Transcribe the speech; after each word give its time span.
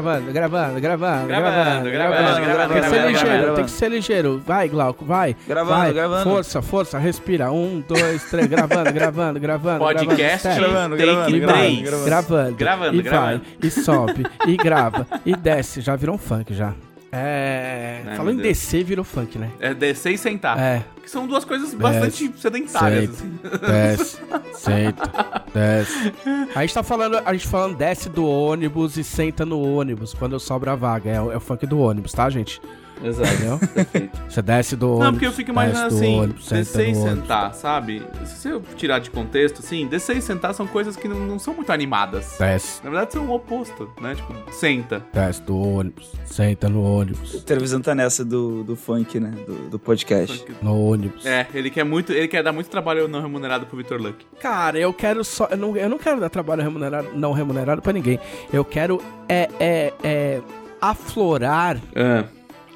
gravando, 0.00 0.32
gravando, 0.32 0.80
gravando, 0.80 1.26
Gravando, 1.28 1.90
gravando, 1.90 2.40
gravando, 2.40 2.74
Tem 2.74 2.82
que 2.82 2.90
ser 2.90 3.06
ligeiro, 3.06 3.54
tem 3.54 3.64
que 3.64 3.70
ser 3.70 3.88
ligeiro. 3.90 4.42
Vai, 4.46 4.68
Glauco, 4.68 5.04
vai. 5.04 5.36
Gravando, 5.46 5.94
gravando. 5.94 6.24
Força, 6.24 6.62
força, 6.62 6.98
respira. 6.98 7.50
Um, 7.52 7.82
dois, 7.86 8.24
três, 8.30 8.46
gravando, 8.46 8.92
gravando, 8.92 9.40
gravando. 9.40 9.78
Podcast 9.78 10.48
gravando, 10.48 10.96
Gravando, 10.96 10.96
take 10.96 11.06
gravando, 11.06 11.36
e 11.36 11.40
gravando, 11.40 11.58
vai, 11.58 11.76
3. 11.76 11.82
gravando. 11.82 12.06
gravando, 12.06 12.56
Gravando, 12.56 12.96
e 12.96 13.02
vai, 13.02 13.40
e 13.62 13.70
sobe, 13.70 14.26
e 14.46 14.56
grava, 14.56 15.06
e 15.24 15.36
desce. 15.36 15.80
Já 15.80 15.96
virou 15.96 16.14
um 16.14 16.18
funk 16.18 16.54
já. 16.54 16.74
É. 17.12 18.02
Ai, 18.06 18.16
Falando 18.16 18.34
em 18.34 18.42
Deus. 18.42 18.48
descer, 18.48 18.84
virou 18.84 19.04
funk, 19.04 19.36
né? 19.38 19.50
É 19.58 19.74
descer 19.74 20.12
e 20.12 20.18
sentar. 20.18 20.58
É. 20.58 20.84
Que 21.02 21.10
são 21.10 21.26
duas 21.26 21.44
coisas 21.44 21.74
bastante 21.74 22.32
sedentárias, 22.38 23.10
Senta, 23.16 23.48
assim. 23.48 23.66
desce, 23.72 24.18
senta, 24.54 25.44
desce. 25.52 26.12
A 26.54 26.60
gente 26.60 26.74
tá 26.74 26.82
falando, 26.82 27.20
a 27.24 27.32
gente 27.32 27.46
falando 27.48 27.76
desce 27.76 28.08
do 28.08 28.24
ônibus 28.26 28.96
e 28.96 29.02
senta 29.04 29.44
no 29.44 29.60
ônibus 29.60 30.14
quando 30.14 30.38
sobra 30.38 30.72
a 30.72 30.76
vaga. 30.76 31.10
É, 31.10 31.14
é 31.16 31.20
o 31.20 31.40
funk 31.40 31.66
do 31.66 31.78
ônibus, 31.80 32.12
tá, 32.12 32.28
gente? 32.30 32.60
Exato. 33.02 33.32
Entendeu? 33.32 33.58
Perfeito. 33.58 34.18
Você 34.28 34.42
desce 34.42 34.76
do 34.76 34.88
ônibus. 34.88 35.04
Não, 35.04 35.12
porque 35.12 35.26
eu 35.26 35.32
fico 35.32 35.50
imaginando 35.50 35.86
assim, 35.94 36.34
descer 36.50 36.88
e 36.90 36.94
sentar, 36.94 37.54
sabe? 37.54 38.02
Se 38.24 38.48
eu 38.48 38.62
tirar 38.76 38.98
de 38.98 39.10
contexto, 39.10 39.60
assim, 39.60 39.86
descer 39.86 40.16
e 40.16 40.22
sentar 40.22 40.54
são 40.54 40.66
coisas 40.66 40.96
que 40.96 41.08
não, 41.08 41.18
não 41.20 41.38
são 41.38 41.54
muito 41.54 41.70
animadas. 41.72 42.36
Desce, 42.38 42.82
Na 42.84 42.90
verdade, 42.90 43.12
são 43.12 43.26
o 43.26 43.34
oposto, 43.34 43.90
né? 44.00 44.14
Tipo, 44.14 44.34
senta. 44.52 45.04
desce 45.12 45.42
do 45.42 45.56
ônibus, 45.58 46.12
senta 46.24 46.68
no 46.68 46.82
ônibus, 46.82 47.36
A 47.36 47.40
televisão 47.44 47.80
tá 47.80 47.94
nessa 47.94 48.24
do, 48.24 48.62
do 48.64 48.76
funk, 48.76 49.18
né? 49.18 49.32
Do, 49.46 49.70
do 49.70 49.78
podcast. 49.78 50.44
no 50.62 50.78
ônibus. 50.78 51.24
É, 51.24 51.46
ele 51.54 51.70
quer 51.70 51.84
muito, 51.84 52.12
ele 52.12 52.28
quer 52.28 52.42
dar 52.42 52.52
muito 52.52 52.68
trabalho 52.68 53.08
não 53.08 53.20
remunerado 53.22 53.66
pro 53.66 53.76
Vitor 53.76 54.00
Luck. 54.00 54.24
Cara, 54.40 54.78
eu 54.78 54.92
quero 54.92 55.24
só. 55.24 55.46
Eu 55.50 55.56
não, 55.56 55.76
eu 55.76 55.88
não 55.88 55.98
quero 55.98 56.20
dar 56.20 56.28
trabalho 56.28 56.62
remunerado, 56.62 57.08
não 57.14 57.32
remunerado 57.32 57.80
pra 57.82 57.92
ninguém. 57.92 58.18
Eu 58.52 58.64
quero 58.64 59.00
é, 59.28 59.48
é, 59.58 59.92
é 60.02 60.40
aflorar 60.80 61.76
Ah, 61.94 62.24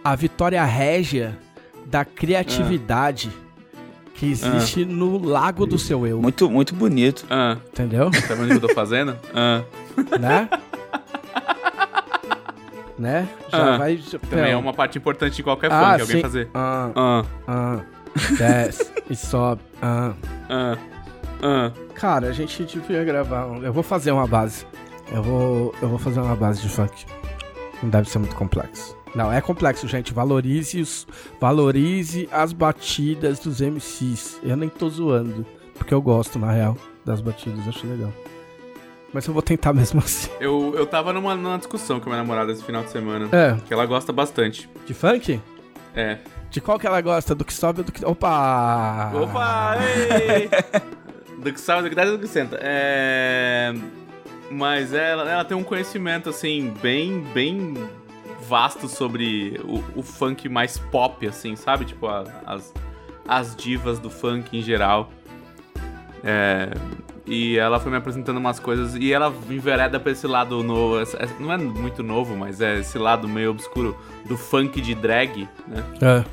a 0.05 0.14
vitória 0.14 0.62
régia 0.64 1.36
da 1.86 2.05
criatividade 2.05 3.30
que 4.14 4.27
existe 4.30 4.84
no 4.84 5.19
lago 5.19 5.66
do 5.66 5.78
seu 5.78 6.06
eu. 6.06 6.20
Muito, 6.22 6.48
muito 6.50 6.74
bonito. 6.74 7.24
ah, 7.30 7.56
Entendeu? 7.72 8.11
tá 8.11 8.34
vendo 8.34 8.44
o 8.44 8.46
que 8.61 8.64
eu 8.64 8.69
tô 8.69 8.74
fazendo? 8.74 9.16
Ah, 9.34 9.62
né? 10.20 10.48
né? 12.98 13.28
Já 13.50 13.74
Ah, 13.74 13.78
vai. 13.78 13.96
já- 13.96 14.19
também 14.19 14.52
é 14.52 14.56
uma 14.56 14.72
parte 14.72 14.98
importante 14.98 15.34
de 15.36 15.42
qualquer 15.42 15.70
Ah, 15.72 15.80
funk, 15.92 16.00
alguém 16.02 16.16
sim. 16.16 16.22
fazer. 16.22 16.48
Ah, 16.55 16.91
Ah, 16.94 17.24
ah, 17.48 17.80
desce 18.39 18.91
e 19.11 19.16
sobe. 19.16 19.62
Ah. 19.83 20.12
ah, 20.48 20.77
ah. 21.42 21.72
Cara, 21.94 22.28
a 22.28 22.33
gente 22.33 22.62
devia 22.64 23.02
gravar. 23.05 23.46
um- 23.46 23.62
Eu 23.64 23.72
vou 23.72 23.83
fazer 23.83 24.12
uma 24.12 24.27
base. 24.27 24.64
Eu 25.12 25.22
vou, 25.22 25.74
eu 25.83 25.89
vou 25.89 25.98
fazer 25.98 26.20
uma 26.20 26.36
base 26.36 26.62
de 26.62 26.68
funk. 26.68 27.05
Não 27.83 27.91
deve 27.91 28.08
ser 28.08 28.18
muito 28.20 28.34
complexo. 28.36 28.96
Não, 29.14 29.32
é 29.32 29.40
complexo, 29.40 29.86
gente. 29.86 30.12
Valorize, 30.12 30.80
os, 30.80 31.06
valorize 31.40 32.28
as 32.32 32.52
batidas 32.52 33.38
dos 33.38 33.60
MCs. 33.60 34.40
Eu 34.42 34.56
nem 34.56 34.68
tô 34.68 34.88
zoando. 34.88 35.46
Porque 35.74 35.94
eu 35.94 36.02
gosto, 36.02 36.38
na 36.38 36.50
real, 36.50 36.76
das 37.04 37.20
batidas. 37.20 37.66
Acho 37.68 37.86
legal. 37.86 38.12
Mas 39.12 39.26
eu 39.26 39.32
vou 39.32 39.42
tentar 39.42 39.72
mesmo 39.72 40.00
assim. 40.04 40.30
Eu, 40.40 40.74
eu 40.76 40.86
tava 40.86 41.12
numa, 41.12 41.34
numa 41.36 41.58
discussão 41.58 42.00
com 42.00 42.10
a 42.10 42.12
minha 42.12 42.22
namorada 42.22 42.50
esse 42.50 42.64
final 42.64 42.82
de 42.82 42.90
semana. 42.90 43.28
É. 43.30 43.56
Que 43.66 43.72
ela 43.72 43.86
gosta 43.86 44.12
bastante. 44.12 44.68
De 44.84 44.92
funk? 44.92 45.40
É. 45.94 46.18
De 46.50 46.60
qual 46.60 46.78
que 46.78 46.86
ela 46.86 47.00
gosta? 47.00 47.34
Do 47.34 47.44
que 47.44 47.54
sobe 47.54 47.80
ou 47.80 47.84
do 47.84 47.92
que. 47.92 48.04
Opa! 48.04 49.12
Opa! 49.14 49.76
Ei! 49.78 50.50
do 51.38 51.52
que 51.52 51.60
sabe, 51.60 51.82
do 51.82 51.88
que 51.88 51.94
dá 51.94 52.04
e 52.04 52.10
do 52.10 52.18
que 52.18 52.26
senta. 52.26 52.58
É... 52.60 53.72
Mas 54.50 54.92
ela, 54.92 55.30
ela 55.30 55.44
tem 55.44 55.56
um 55.56 55.64
conhecimento, 55.64 56.30
assim, 56.30 56.72
bem, 56.80 57.20
bem 57.32 57.74
vasto 58.48 58.88
sobre 58.88 59.60
o, 59.64 59.82
o 59.96 60.02
funk 60.02 60.48
mais 60.48 60.78
pop, 60.78 61.26
assim, 61.26 61.56
sabe? 61.56 61.84
Tipo, 61.84 62.06
a- 62.06 62.24
as, 62.46 62.72
as 63.27 63.56
divas 63.56 63.98
do 63.98 64.10
funk 64.10 64.56
em 64.56 64.62
geral. 64.62 65.10
É... 66.22 66.70
E 67.27 67.56
ela 67.56 67.80
foi 67.80 67.90
me 67.90 67.96
apresentando 67.96 68.36
umas 68.36 68.58
coisas 68.60 68.94
e 68.96 69.10
ela 69.10 69.33
envereda 69.48 69.98
pra 69.98 70.12
esse 70.12 70.27
lado 70.27 70.62
novo. 70.62 70.96
Não 71.40 71.50
é 71.50 71.56
muito 71.56 72.02
novo, 72.02 72.36
mas 72.36 72.60
é 72.60 72.80
esse 72.80 72.98
lado 72.98 73.27
meio 73.27 73.50
obscuro 73.50 73.96
do 74.27 74.36
funk 74.36 74.78
de 74.78 74.94
drag, 74.94 75.48
né? 75.66 75.83
É. 76.02 76.24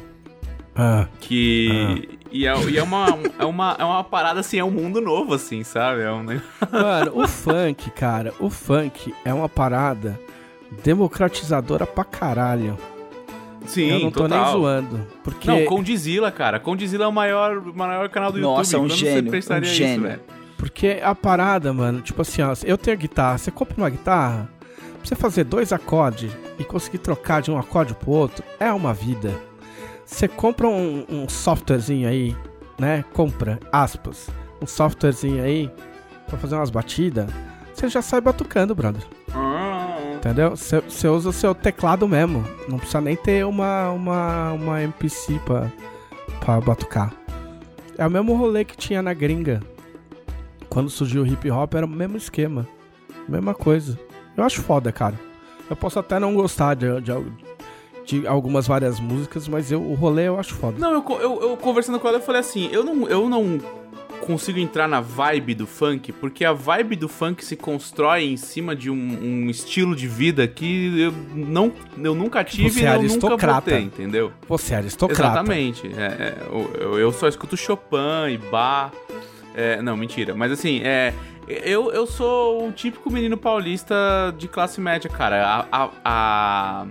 Ah. 0.75 1.07
Que. 1.21 2.19
E, 2.29 2.45
é, 2.45 2.53
e 2.69 2.77
é, 2.77 2.83
uma, 2.83 3.07
é, 3.39 3.45
uma, 3.45 3.75
é 3.79 3.83
uma 3.85 4.03
parada 4.03 4.41
assim, 4.41 4.57
é 4.57 4.63
um 4.63 4.71
mundo 4.71 5.00
novo, 5.00 5.33
assim, 5.33 5.63
sabe? 5.63 6.01
É 6.01 6.11
um 6.11 6.23
negócio. 6.23 6.50
Mano, 6.71 7.11
o 7.23 7.27
funk, 7.27 7.89
cara, 7.91 8.33
o 8.39 8.50
funk 8.50 9.13
é 9.23 9.33
uma 9.33 9.47
parada 9.47 10.19
democratizadora 10.83 11.85
pra 11.85 12.03
caralho. 12.03 12.77
Sim, 13.65 13.91
Eu 13.91 13.99
não 13.99 14.11
tô 14.11 14.21
total. 14.23 14.43
nem 14.43 14.51
zoando. 14.53 15.07
Porque. 15.23 15.47
Não, 15.47 15.65
Condzilla, 15.65 16.31
cara. 16.31 16.59
Condzilla 16.59 17.05
é 17.05 17.07
o 17.07 17.11
maior, 17.11 17.57
o 17.57 17.73
maior 17.77 18.09
canal 18.09 18.31
do 18.31 18.39
Nossa, 18.39 18.75
YouTube. 18.75 18.85
um 18.85 18.89
Quando 18.89 18.97
gênio, 18.99 19.21
você 19.23 19.27
um 19.27 19.31
pensaria 19.31 19.67
isso, 19.69 19.75
gênio. 19.77 20.01
velho? 20.07 20.21
Porque 20.57 20.99
a 21.03 21.13
parada, 21.15 21.71
mano, 21.73 22.01
tipo 22.01 22.21
assim, 22.21 22.41
ó, 22.41 22.53
eu 22.63 22.77
tenho 22.77 22.97
guitarra, 22.97 23.37
você 23.37 23.49
compra 23.51 23.75
uma 23.77 23.89
guitarra, 23.89 24.47
pra 24.67 24.87
você 25.03 25.15
fazer 25.15 25.43
dois 25.43 25.73
acordes 25.73 26.31
e 26.59 26.63
conseguir 26.63 26.99
trocar 26.99 27.41
de 27.41 27.49
um 27.51 27.57
acorde 27.57 27.93
pro 27.95 28.11
outro, 28.11 28.43
é 28.59 28.71
uma 28.71 28.93
vida. 28.93 29.33
Você 30.05 30.27
compra 30.27 30.67
um, 30.67 31.03
um 31.09 31.27
softwarezinho 31.29 32.07
aí, 32.07 32.35
né? 32.77 33.03
Compra, 33.13 33.59
aspas, 33.71 34.29
um 34.61 34.67
softwarezinho 34.67 35.43
aí 35.43 35.71
pra 36.27 36.38
fazer 36.38 36.55
umas 36.55 36.69
batidas, 36.69 37.27
você 37.73 37.88
já 37.89 38.01
sai 38.03 38.21
batucando, 38.21 38.75
brother. 38.75 39.01
Ah, 39.33 39.50
Entendeu? 40.21 40.51
Você 40.55 41.07
usa 41.07 41.31
seu 41.31 41.55
teclado 41.55 42.07
mesmo. 42.07 42.45
Não 42.69 42.77
precisa 42.77 43.01
nem 43.01 43.15
ter 43.15 43.43
uma, 43.43 43.89
uma, 43.89 44.51
uma 44.51 44.83
MPC 44.83 45.41
pra, 45.43 45.71
pra 46.39 46.61
batucar. 46.61 47.11
É 47.97 48.05
o 48.05 48.11
mesmo 48.11 48.35
rolê 48.35 48.63
que 48.63 48.77
tinha 48.77 49.01
na 49.01 49.15
gringa. 49.15 49.63
Quando 50.69 50.91
surgiu 50.91 51.23
o 51.23 51.27
hip 51.27 51.49
hop, 51.49 51.73
era 51.73 51.87
o 51.87 51.89
mesmo 51.89 52.17
esquema. 52.17 52.67
Mesma 53.27 53.55
coisa. 53.55 53.99
Eu 54.37 54.43
acho 54.43 54.61
foda, 54.61 54.91
cara. 54.91 55.19
Eu 55.67 55.75
posso 55.75 55.97
até 55.97 56.19
não 56.19 56.35
gostar 56.35 56.75
de, 56.75 56.85
de, 57.01 57.13
de 58.05 58.27
algumas 58.27 58.67
várias 58.67 58.99
músicas, 58.99 59.47
mas 59.47 59.71
eu, 59.71 59.81
o 59.81 59.95
rolê 59.95 60.27
eu 60.27 60.39
acho 60.39 60.53
foda. 60.53 60.77
Não, 60.77 60.93
eu, 60.93 61.19
eu, 61.19 61.41
eu 61.49 61.57
conversando 61.57 61.99
com 61.99 62.07
ela, 62.07 62.17
eu 62.17 62.21
falei 62.21 62.41
assim: 62.41 62.69
eu 62.71 62.83
não, 62.83 63.07
eu 63.07 63.27
não 63.27 63.59
consigo 64.21 64.59
entrar 64.59 64.87
na 64.87 65.01
vibe 65.01 65.53
do 65.55 65.67
funk, 65.67 66.11
porque 66.13 66.45
a 66.45 66.53
vibe 66.53 66.95
do 66.95 67.09
funk 67.09 67.43
se 67.43 67.55
constrói 67.55 68.23
em 68.23 68.37
cima 68.37 68.75
de 68.75 68.89
um, 68.89 68.95
um 69.45 69.49
estilo 69.49 69.95
de 69.95 70.07
vida 70.07 70.47
que 70.47 70.99
eu, 71.01 71.11
não, 71.35 71.73
eu 72.01 72.15
nunca 72.15 72.43
tive 72.43 72.69
Você 72.69 72.81
e 72.81 72.85
é 72.85 72.89
eu 72.95 73.01
nunca 73.01 73.61
ter, 73.61 73.79
entendeu? 73.81 74.31
Você 74.47 74.73
é 74.73 74.77
aristocrata. 74.77 75.21
Exatamente. 75.23 75.87
É, 75.87 76.01
é, 76.01 76.37
eu- 76.49 76.71
eu, 76.79 76.99
eu 76.99 77.11
só 77.11 77.27
escuto 77.27 77.57
Chopin 77.57 78.29
e 78.33 78.37
Bach. 78.37 78.91
É, 79.53 79.81
não, 79.81 79.97
mentira. 79.97 80.33
Mas 80.33 80.51
assim, 80.51 80.81
é, 80.83 81.13
eu, 81.47 81.91
eu 81.91 82.05
sou 82.07 82.67
o 82.67 82.71
típico 82.71 83.11
menino 83.11 83.35
paulista 83.38 83.95
de 84.38 84.47
classe 84.47 84.79
média, 84.79 85.09
cara. 85.09 85.65
A, 85.71 85.83
a- 85.83 85.89
a- 86.05 86.88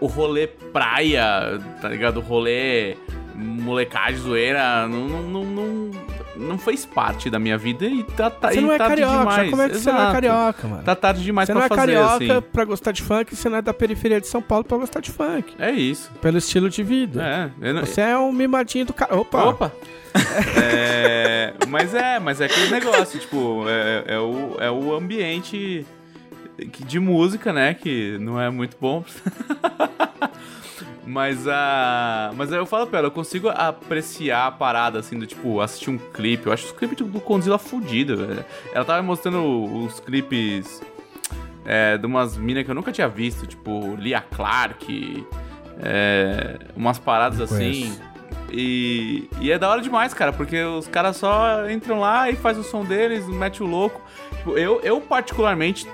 o 0.00 0.06
rolê 0.06 0.46
praia, 0.46 1.58
tá 1.80 1.88
ligado? 1.88 2.18
O 2.18 2.20
rolê 2.20 2.96
molecagem, 3.34 4.18
zoeira, 4.20 4.86
não, 4.88 5.08
não, 5.08 5.44
não, 5.44 5.90
não, 6.36 6.58
fez 6.58 6.84
parte 6.84 7.28
da 7.30 7.38
minha 7.38 7.56
vida 7.58 7.84
e 7.86 8.02
tá, 8.02 8.30
tá, 8.30 8.50
Você 8.50 8.60
não 8.60 8.72
é 8.72 8.78
tarde 8.78 9.02
carioca, 9.02 9.18
demais. 9.18 9.50
como 9.50 9.62
é 9.62 9.68
que 9.68 9.78
você 9.78 9.92
não 9.92 10.08
é 10.08 10.12
carioca, 10.12 10.68
mano? 10.68 10.82
Tá 10.82 10.94
tarde 10.94 11.22
demais 11.22 11.46
você 11.46 11.52
pra 11.52 11.58
não 11.60 11.66
é 11.66 11.68
fazer, 11.68 11.80
carioca 11.80 12.38
assim. 12.38 12.46
pra 12.52 12.64
gostar 12.64 12.92
de 12.92 13.02
funk, 13.02 13.36
você 13.36 13.48
não 13.48 13.58
é 13.58 13.62
da 13.62 13.74
periferia 13.74 14.20
de 14.20 14.26
São 14.26 14.42
Paulo 14.42 14.64
pra 14.64 14.78
gostar 14.78 15.00
de 15.00 15.10
funk. 15.10 15.54
É 15.58 15.70
isso. 15.70 16.10
Pelo 16.20 16.38
estilo 16.38 16.68
de 16.70 16.82
vida. 16.82 17.52
É, 17.60 17.72
Você 17.80 18.00
é 18.00 18.16
um 18.18 18.32
mimadinho 18.32 18.86
do 18.86 18.92
cara. 18.92 19.16
Opa! 19.16 19.44
Opa! 19.44 19.72
É, 20.60 21.54
mas 21.68 21.94
é, 21.94 22.18
mas 22.18 22.40
é 22.40 22.46
aquele 22.46 22.68
negócio, 22.70 23.18
tipo, 23.18 23.64
é, 23.68 24.14
é 24.14 24.18
o, 24.18 24.56
é 24.58 24.70
o 24.70 24.94
ambiente 24.94 25.86
de 26.86 27.00
música, 27.00 27.52
né? 27.52 27.74
Que 27.74 28.18
não 28.18 28.40
é 28.40 28.50
muito 28.50 28.76
bom. 28.80 29.04
mas 31.10 31.48
a. 31.48 32.30
Mas 32.36 32.52
aí 32.52 32.58
eu 32.58 32.66
falo 32.66 32.86
pra 32.86 33.00
ela, 33.00 33.08
eu 33.08 33.12
consigo 33.12 33.48
apreciar 33.48 34.46
a 34.46 34.50
parada, 34.52 35.00
assim, 35.00 35.18
do 35.18 35.26
tipo, 35.26 35.60
assistir 35.60 35.90
um 35.90 35.98
clipe. 35.98 36.46
Eu 36.46 36.52
acho 36.52 36.66
os 36.66 36.72
clipes 36.72 36.96
do 36.96 37.20
Condzilla 37.20 37.58
fudido, 37.58 38.16
velho. 38.16 38.44
Ela 38.72 38.84
tava 38.84 39.02
mostrando 39.02 39.84
os 39.84 39.98
clipes 39.98 40.80
é, 41.64 41.98
de 41.98 42.06
umas 42.06 42.36
minas 42.36 42.64
que 42.64 42.70
eu 42.70 42.74
nunca 42.74 42.92
tinha 42.92 43.08
visto, 43.08 43.46
tipo, 43.46 43.96
Lia 43.96 44.20
Clark, 44.20 45.26
é, 45.82 46.58
umas 46.76 46.98
paradas 46.98 47.38
Não 47.38 47.44
assim. 47.44 47.82
conheço. 47.82 48.10
E, 48.52 49.28
e 49.40 49.50
é 49.50 49.58
da 49.58 49.68
hora 49.68 49.80
demais, 49.80 50.12
cara, 50.12 50.32
porque 50.32 50.60
os 50.62 50.88
caras 50.88 51.16
só 51.16 51.68
entram 51.70 52.00
lá 52.00 52.30
e 52.30 52.36
faz 52.36 52.58
o 52.58 52.62
som 52.62 52.84
deles, 52.84 53.26
mete 53.26 53.62
o 53.62 53.66
louco. 53.66 54.00
Tipo, 54.38 54.56
eu, 54.56 54.80
eu 54.82 55.00
particularmente, 55.00 55.86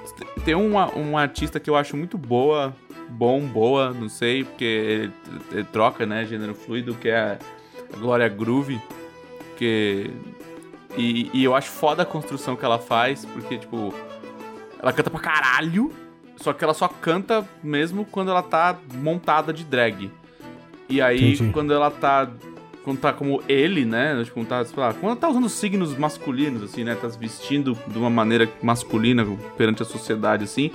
tem 0.45 0.55
uma, 0.55 0.95
um 0.97 1.19
artista 1.19 1.59
que 1.61 1.69
eu 1.69 1.77
acho 1.77 1.97
muito 1.97 2.17
boa, 2.17 2.75
bom, 3.09 3.41
boa, 3.41 3.93
não 3.93 4.09
sei, 4.09 4.45
porque 4.45 4.65
ele, 4.65 5.13
ele 5.53 5.65
troca, 5.65 6.05
né, 6.07 6.25
gênero 6.25 6.55
fluido, 6.55 6.95
que 6.95 7.09
é 7.09 7.39
a 7.93 7.97
Glória 7.99 8.29
Groove, 8.29 8.81
que... 9.57 10.11
E, 10.97 11.31
e 11.35 11.45
eu 11.45 11.55
acho 11.55 11.71
foda 11.71 12.05
a 12.05 12.07
construção 12.07 12.57
que 12.57 12.65
ela 12.65 12.79
faz, 12.79 13.25
porque, 13.27 13.59
tipo, 13.59 13.93
ela 14.81 14.93
canta 14.93 15.11
pra 15.11 15.21
caralho, 15.21 15.93
Só 16.37 16.53
que 16.53 16.63
ela 16.63 16.75
só 16.75 16.87
canta 16.89 17.47
mesmo 17.63 18.05
quando 18.05 18.31
ela 18.31 18.43
tá 18.43 18.77
montada 18.95 19.53
de 19.53 19.65
drag. 19.65 20.11
E 20.89 21.01
aí, 21.01 21.35
Entendi. 21.35 21.53
quando 21.53 21.73
ela 21.73 21.91
tá. 21.91 22.31
Quando 22.85 23.01
tá 23.01 23.13
como 23.13 23.43
ele, 23.49 23.85
né? 23.85 24.23
Tipo, 24.23 24.35
Quando 24.35 24.47
tá, 24.47 24.65
lá, 24.77 24.93
quando 24.93 25.07
ela 25.07 25.17
tá 25.17 25.29
usando 25.29 25.49
signos 25.49 25.97
masculinos, 25.99 26.63
assim, 26.63 26.85
né? 26.85 26.95
Tá 26.95 27.11
se 27.11 27.19
vestindo 27.19 27.77
de 27.89 27.99
uma 27.99 28.09
maneira 28.09 28.49
masculina 28.63 29.27
perante 29.57 29.83
a 29.83 29.85
sociedade, 29.85 30.45
assim. 30.45 30.71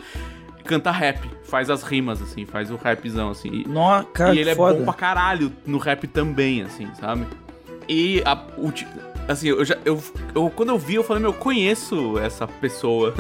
Canta 0.63 0.92
rap, 0.92 1.19
faz 1.44 1.69
as 1.69 1.84
rimas, 1.84 2.22
assim, 2.22 2.46
faz 2.46 2.72
o 2.72 2.75
rapzão, 2.75 3.30
assim. 3.30 3.50
E, 3.50 3.68
Nossa, 3.68 4.06
cara, 4.13 4.36
e 4.36 4.40
ele 4.40 4.50
é 4.50 4.56
foda. 4.56 4.78
bom 4.80 4.86
pra 4.86 4.94
caralho 4.94 5.52
no 5.66 5.78
rap 5.78 6.08
também, 6.08 6.62
assim, 6.63 6.88
sabe? 7.00 7.25
E 7.88 8.22
a, 8.25 8.34
o 8.58 8.72
assim, 9.28 9.50
eu 9.50 9.63
já 9.66 9.78
eu, 9.86 10.02
eu 10.36 10.50
quando 10.56 10.69
eu 10.69 10.78
vi, 10.78 10.96
eu 10.96 11.04
falei, 11.04 11.22
meu, 11.22 11.31
eu 11.31 11.38
conheço 11.38 12.18
essa 12.19 12.48
pessoa 12.48 13.13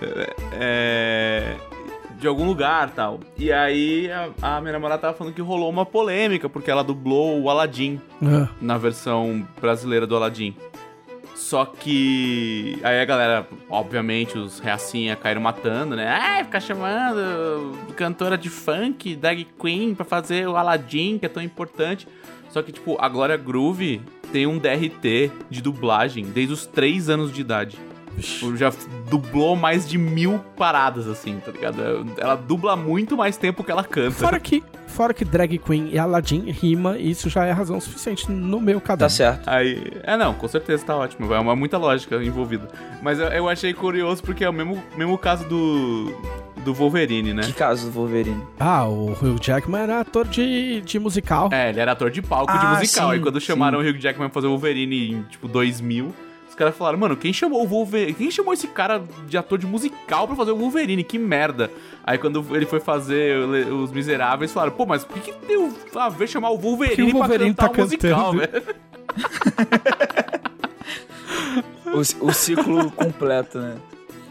é, 0.52 1.56
de 2.18 2.26
algum 2.26 2.46
lugar, 2.46 2.90
tal. 2.90 3.20
E 3.36 3.52
aí 3.52 4.10
a, 4.10 4.56
a 4.56 4.60
minha 4.60 4.72
namorada 4.72 5.02
tava 5.02 5.14
falando 5.14 5.34
que 5.34 5.42
rolou 5.42 5.68
uma 5.70 5.84
polêmica 5.86 6.48
porque 6.48 6.70
ela 6.70 6.82
dublou 6.84 7.40
o 7.42 7.50
Aladdin 7.50 8.00
Ah, 8.22 8.48
na 8.60 8.78
versão 8.78 9.46
brasileira 9.60 10.06
do 10.06 10.16
Aladdin. 10.16 10.54
Só 11.54 11.64
que. 11.64 12.80
Aí 12.82 13.00
a 13.00 13.04
galera, 13.04 13.46
obviamente, 13.70 14.36
os 14.36 14.58
reacinha 14.58 15.14
caíram 15.14 15.40
matando, 15.40 15.94
né? 15.94 16.08
Ah, 16.08 16.42
ficar 16.42 16.58
chamando 16.58 17.78
cantora 17.94 18.36
de 18.36 18.50
funk, 18.50 19.14
drag 19.14 19.46
queen, 19.56 19.94
pra 19.94 20.04
fazer 20.04 20.48
o 20.48 20.56
Aladdin, 20.56 21.16
que 21.16 21.26
é 21.26 21.28
tão 21.28 21.40
importante. 21.40 22.08
Só 22.50 22.60
que, 22.60 22.72
tipo, 22.72 22.96
a 23.00 23.08
Glória 23.08 23.36
Groove 23.36 24.02
tem 24.32 24.48
um 24.48 24.58
DRT 24.58 25.30
de 25.48 25.62
dublagem 25.62 26.24
desde 26.24 26.52
os 26.52 26.66
3 26.66 27.08
anos 27.08 27.32
de 27.32 27.42
idade. 27.42 27.78
Tipo, 28.18 28.56
Já 28.56 28.72
dublou 29.10 29.56
mais 29.56 29.88
de 29.88 29.98
mil 29.98 30.38
paradas, 30.56 31.06
assim, 31.08 31.40
tá 31.44 31.50
ligado? 31.52 32.06
Ela 32.18 32.34
dubla 32.36 32.76
muito 32.76 33.16
mais 33.16 33.36
tempo 33.36 33.62
que 33.64 33.70
ela 33.70 33.84
canta. 33.84 34.12
Fora 34.12 34.38
que, 34.40 34.62
fora 34.86 35.12
que 35.14 35.24
drag 35.24 35.58
queen 35.58 35.90
e 35.92 35.98
Aladdin 35.98 36.50
rima, 36.50 36.96
isso 36.98 37.28
já 37.28 37.44
é 37.44 37.52
razão 37.52 37.80
suficiente 37.80 38.30
no 38.30 38.60
meu 38.60 38.80
Tá 38.80 38.86
caderno. 38.88 39.10
certo. 39.10 39.48
Aí, 39.48 39.92
é 40.02 40.16
não, 40.16 40.34
com 40.34 40.46
certeza 40.48 40.84
tá 40.84 40.96
ótimo. 40.96 41.32
É 41.34 41.38
uma 41.38 41.54
muita 41.56 41.76
lógica 41.78 42.16
envolvida. 42.22 42.68
Mas 43.02 43.18
eu, 43.18 43.26
eu 43.26 43.48
achei 43.48 43.72
curioso 43.74 44.22
porque 44.22 44.44
é 44.44 44.48
o 44.48 44.52
mesmo, 44.52 44.82
mesmo 44.96 45.16
caso 45.18 45.44
do 45.48 46.12
do 46.64 46.72
Wolverine, 46.72 47.34
né? 47.34 47.42
Que 47.42 47.52
caso 47.52 47.90
do 47.90 47.92
Wolverine? 47.92 48.42
Ah, 48.58 48.86
o 48.88 49.12
Hugh 49.12 49.38
Jackman 49.38 49.82
era 49.82 50.00
ator 50.00 50.26
de, 50.26 50.80
de 50.80 50.98
musical. 50.98 51.50
É, 51.52 51.68
ele 51.68 51.78
era 51.78 51.92
ator 51.92 52.10
de 52.10 52.22
palco 52.22 52.50
de 52.50 52.58
Ah, 52.64 52.70
musical. 52.70 53.10
sim, 53.10 53.16
e 53.16 53.20
quando 53.20 53.38
sim. 53.38 53.44
chamaram 53.46 53.80
o 53.80 53.82
Hugh 53.82 53.98
Jackman 54.00 54.28
pra 54.30 54.34
fazer 54.34 54.46
o 54.46 54.50
Wolverine 54.50 55.10
em, 55.12 55.22
tipo, 55.24 55.46
2000, 55.46 56.10
os 56.54 56.56
caras 56.56 56.76
falaram, 56.76 56.96
mano, 56.96 57.16
quem 57.16 57.32
chamou 57.32 57.64
o 57.64 57.66
Wolverine? 57.66 58.14
Quem 58.14 58.30
chamou 58.30 58.54
esse 58.54 58.68
cara 58.68 59.02
de 59.26 59.36
ator 59.36 59.58
de 59.58 59.66
musical 59.66 60.28
pra 60.28 60.36
fazer 60.36 60.52
o 60.52 60.56
Wolverine? 60.56 61.02
Que 61.02 61.18
merda. 61.18 61.68
Aí 62.04 62.16
quando 62.16 62.46
ele 62.54 62.64
foi 62.64 62.78
fazer 62.78 63.38
Os 63.72 63.90
Miseráveis, 63.90 64.52
falaram, 64.52 64.72
pô, 64.72 64.86
mas 64.86 65.04
por 65.04 65.18
que 65.20 65.32
que 65.32 65.46
deu 65.46 65.74
a 65.96 66.08
ver 66.08 66.28
chamar 66.28 66.50
o 66.50 66.56
Wolverine, 66.56 66.96
Porque 66.96 67.12
o 67.12 67.18
Wolverine 67.18 67.54
pra 67.54 67.68
cantar 67.68 67.76
tá 67.76 67.82
o 67.82 67.84
musical, 67.84 68.32
velho? 68.34 68.62
O, 71.92 72.28
o 72.28 72.32
ciclo 72.32 72.90
completo, 72.92 73.58
né? 73.58 73.76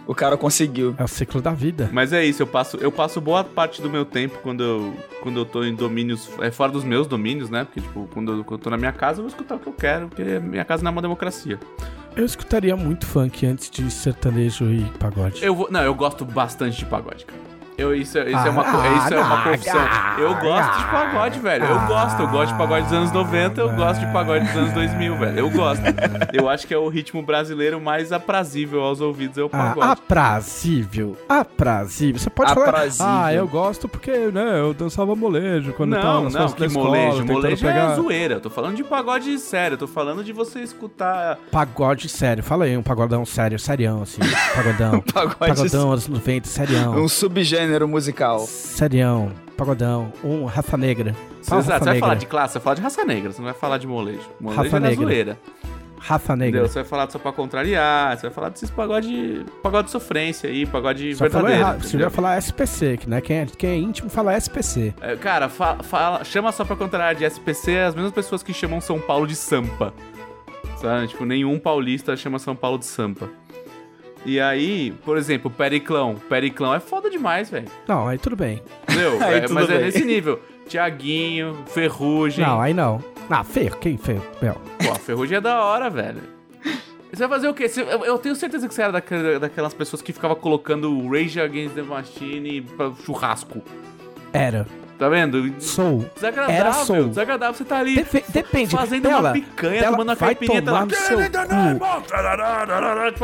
O 0.06 0.14
cara 0.14 0.36
conseguiu. 0.36 0.96
É 0.98 1.04
o 1.04 1.08
ciclo 1.08 1.42
da 1.42 1.52
vida. 1.52 1.90
Mas 1.92 2.12
é 2.12 2.26
isso, 2.26 2.42
eu 2.42 2.48
passo, 2.48 2.78
eu 2.78 2.92
passo 2.92 3.22
boa 3.22 3.44
parte 3.44 3.82
do 3.82 3.90
meu 3.90 4.06
tempo 4.06 4.38
quando 4.44 4.64
eu, 4.64 4.94
quando 5.22 5.40
eu 5.40 5.46
tô 5.46 5.64
em 5.64 5.74
domínios, 5.74 6.30
é 6.40 6.52
fora 6.52 6.72
dos 6.72 6.84
meus 6.84 7.08
domínios, 7.08 7.50
né? 7.50 7.64
Porque, 7.64 7.80
tipo, 7.82 8.10
quando 8.14 8.32
eu, 8.32 8.44
quando 8.44 8.60
eu 8.60 8.64
tô 8.64 8.70
na 8.70 8.78
minha 8.78 8.92
casa, 8.92 9.20
eu 9.20 9.24
vou 9.24 9.30
escutar 9.30 9.56
o 9.56 9.60
que 9.60 9.68
eu 9.68 9.74
quero, 9.74 10.10
porque 10.10 10.40
minha 10.40 10.66
casa 10.66 10.84
não 10.84 10.90
é 10.90 10.92
uma 10.92 11.02
democracia. 11.02 11.60
Eu 12.16 12.26
escutaria 12.26 12.76
muito 12.76 13.06
funk 13.08 13.46
antes 13.46 13.70
de 13.70 13.90
sertanejo 13.90 14.66
e 14.72 14.84
pagode. 15.00 15.44
Eu 15.44 15.56
vou, 15.56 15.72
não, 15.72 15.82
eu 15.82 15.96
gosto 15.96 16.24
bastante 16.24 16.78
de 16.78 16.86
pagode, 16.86 17.26
cara. 17.26 17.53
Eu, 17.78 17.96
isso 17.96 18.18
é, 18.18 18.26
isso 18.30 18.38
é 18.38 18.48
Ah, 18.48 18.52
uma, 18.52 18.64
co- 18.64 18.78
isso 18.78 19.14
é 19.14 19.20
uma 19.20 19.40
ah, 19.40 19.44
confissão. 19.44 19.80
ah, 19.80 20.16
Eu 20.20 20.30
gosto 20.36 20.78
de 20.78 20.84
ah, 20.84 20.90
pagode, 20.92 21.40
velho. 21.40 21.66
Eu 21.66 21.80
ah, 21.80 21.86
gosto. 21.88 22.22
Eu 22.22 22.28
gosto 22.28 22.52
de 22.52 22.58
pagode 22.58 22.84
dos 22.86 22.94
anos 22.94 23.12
90, 23.12 23.62
eu 23.62 23.70
gosto 23.74 24.00
de 24.06 24.14
pagode 24.14 24.46
dos 24.46 24.56
anos 24.58 24.74
2000, 24.74 25.18
velho. 25.18 25.40
Eu 25.40 25.50
gosto. 25.50 25.82
Eu 26.32 26.48
acho 26.50 26.68
que 26.68 26.74
é 26.74 26.78
o 26.78 26.88
ritmo 26.88 27.22
brasileiro 27.24 27.82
mais 27.82 28.12
aprazível 28.12 28.82
aos 28.82 29.02
ouvidos, 29.02 29.38
é 29.38 29.42
o 29.42 29.48
Ah, 29.48 29.50
pagode. 29.74 29.92
aprazível. 29.92 31.18
Aprazível. 31.28 32.20
Você 32.20 32.30
pode 32.30 32.52
Aprazível. 32.52 33.06
falar. 33.06 33.26
Ah, 33.26 33.34
eu 33.34 33.48
gosto 33.48 33.88
porque, 33.88 34.12
né, 34.12 34.60
eu 34.60 34.74
dançava 34.74 35.16
molejo 35.16 35.74
quando 35.74 35.96
eu 35.96 36.02
tava 36.02 36.14
Não, 36.16 36.24
nas 36.26 36.34
não, 36.34 36.52
que 36.52 36.66
escola, 36.66 36.86
molejo. 36.88 37.12
tentando 37.22 37.34
Molejo 37.34 37.66
é 37.68 37.72
pegar 37.72 37.96
zoeira. 37.96 38.34
Eu 38.36 38.42
tô 38.42 38.50
falando 38.50 38.76
de 38.76 38.84
pagode 38.84 39.38
sério. 39.40 39.76
Eu 39.76 39.80
tô 39.80 39.88
falando 39.88 40.24
de 40.24 40.32
você 40.32 40.60
escutar. 40.60 41.38
Pagode 41.52 42.08
sério. 42.08 42.44
Fala 42.44 42.66
aí, 42.66 42.78
um 42.78 42.84
pagodão 42.84 43.26
sério, 43.26 43.58
serião, 43.58 44.04
assim. 44.04 44.22
Pagodão. 44.56 45.02
Pagode 45.14 45.38
pagodão 45.38 45.92
anos 45.92 46.08
90, 46.08 46.48
serião. 46.48 46.96
Um 46.96 47.08
subgênero 47.08 47.63
musical. 47.88 48.40
Serião. 48.40 49.32
Pagodão. 49.58 50.12
Um 50.24 50.46
Rafa 50.46 50.76
Negra. 50.78 51.16
Você, 51.42 51.50
Fala 51.50 51.62
você 51.62 51.68
vai 51.70 51.80
Negra. 51.80 52.00
falar 52.00 52.16
de 52.16 52.26
classe, 52.26 52.54
você 52.54 52.60
vai 52.60 52.64
falar 52.64 52.76
de 52.76 52.82
raça 52.82 53.06
negra. 53.06 53.32
Você 53.32 53.38
não 53.40 53.46
vai 53.46 53.54
falar 53.54 53.78
de 53.78 53.88
molejo. 53.88 54.22
Molejo 54.40 54.62
Rafa 54.64 54.78
é 54.78 54.80
Negra. 54.80 55.06
zoeira. 55.06 55.40
Rafa 56.00 56.36
Negra. 56.36 56.60
Entendeu? 56.60 56.68
Você 56.68 56.80
vai 56.80 56.84
falar 56.90 57.10
só 57.10 57.20
pra 57.20 57.32
contrariar. 57.32 58.16
Você 58.18 58.24
vai 58.24 58.32
falar 58.32 58.50
desses 58.50 58.70
pagode, 58.70 59.46
pagode 59.62 59.86
de 59.86 59.92
sofrência 59.92 60.50
aí, 60.50 60.66
pagode 60.66 61.16
Só 61.16 61.30
falou 61.30 61.48
verdadeiro. 61.48 61.62
errado. 61.62 61.82
Você 61.84 61.92
devia 61.92 62.10
falar 62.10 62.38
SPC, 62.38 62.98
que 62.98 63.10
né? 63.10 63.22
Quem 63.22 63.38
é, 63.38 63.46
quem 63.46 63.70
é 63.70 63.78
íntimo 63.78 64.10
fala 64.10 64.34
SPC. 64.36 64.94
É, 65.00 65.16
Cara, 65.16 65.48
fa- 65.48 65.78
fala- 65.84 66.24
chama 66.24 66.52
só 66.52 66.66
pra 66.66 66.76
contrariar 66.76 67.16
de 67.16 67.24
SPC 67.24 67.78
as 67.78 67.96
mesmas 67.96 68.12
pessoas 68.14 68.42
que 68.44 68.54
chamam 68.54 68.82
São 68.82 69.00
Paulo 69.00 69.26
de 69.28 69.36
Sampa. 69.36 69.94
Sabe? 70.82 71.08
Tipo, 71.08 71.24
nenhum 71.26 71.58
paulista 71.60 72.18
chama 72.18 72.38
São 72.40 72.56
Paulo 72.56 72.78
de 72.80 72.86
Sampa. 72.86 73.30
E 74.26 74.40
aí, 74.40 74.92
por 75.04 75.18
exemplo, 75.18 75.52
Periclão. 75.52 76.16
Periclão 76.30 76.74
é 76.74 76.80
foda 76.80 77.10
demais, 77.10 77.50
velho. 77.50 77.68
Não, 77.88 78.08
aí 78.08 78.18
tudo 78.18 78.36
bem. 78.36 78.62
Entendeu? 78.84 79.18
Aí 79.24 79.36
É, 79.36 79.42
tudo 79.42 79.54
mas 79.54 79.70
é 79.70 79.74
bem. 79.76 79.86
nesse 79.86 80.06
nível. 80.06 80.40
Tiaguinho, 80.68 81.58
Ferrugem. 81.68 82.46
Não, 82.46 82.60
aí 82.62 82.74
não. 82.74 83.04
Ah, 83.30 83.44
feio. 83.44 83.76
Quem 83.78 83.98
feio? 83.98 84.22
Meu. 84.42 84.54
Pô, 84.84 84.92
a 84.92 84.96
Ferrugem 84.96 85.38
é 85.38 85.42
da 85.42 85.62
hora, 85.64 85.90
velho. 85.90 86.22
Você 87.12 87.28
vai 87.28 87.38
fazer 87.38 87.48
o 87.50 87.54
quê? 87.54 87.68
Você- 87.70 87.82
eu, 87.82 88.06
eu 88.06 88.18
tenho 88.18 88.36
certeza 88.36 88.68
que 88.68 88.74
você 88.74 88.82
era 88.82 88.92
daquela- 88.94 89.40
daquelas 89.40 89.74
pessoas 89.74 90.02
que 90.02 90.12
ficava 90.14 90.36
colocando 90.36 91.08
Rage 91.10 91.40
Against 91.40 91.76
the 91.76 91.82
Machine 91.84 92.62
pra 92.62 92.92
churrasco. 93.06 93.62
Era. 94.32 94.66
Tá 94.98 95.10
vendo? 95.10 95.54
Sou. 95.60 96.06
Desagradável, 96.16 96.56
Era 96.56 96.74
sou. 96.74 97.08
desagradável. 97.10 97.54
Você 97.56 97.66
tá 97.66 97.78
ali 97.80 97.96
Defe- 97.96 98.24
depende. 98.30 98.76
fazendo 98.76 99.04
dela, 99.04 99.30
uma 99.30 99.34
picanha, 99.34 99.82
dela 99.82 99.92
tomando 99.92 100.10
uma 100.10 100.16
caipirinha, 100.16 100.62
tá 100.62 100.72
lá. 100.72 100.80
tomar 100.80 100.92
no 100.92 100.96
seu 100.96 101.18
cu. 101.18 101.24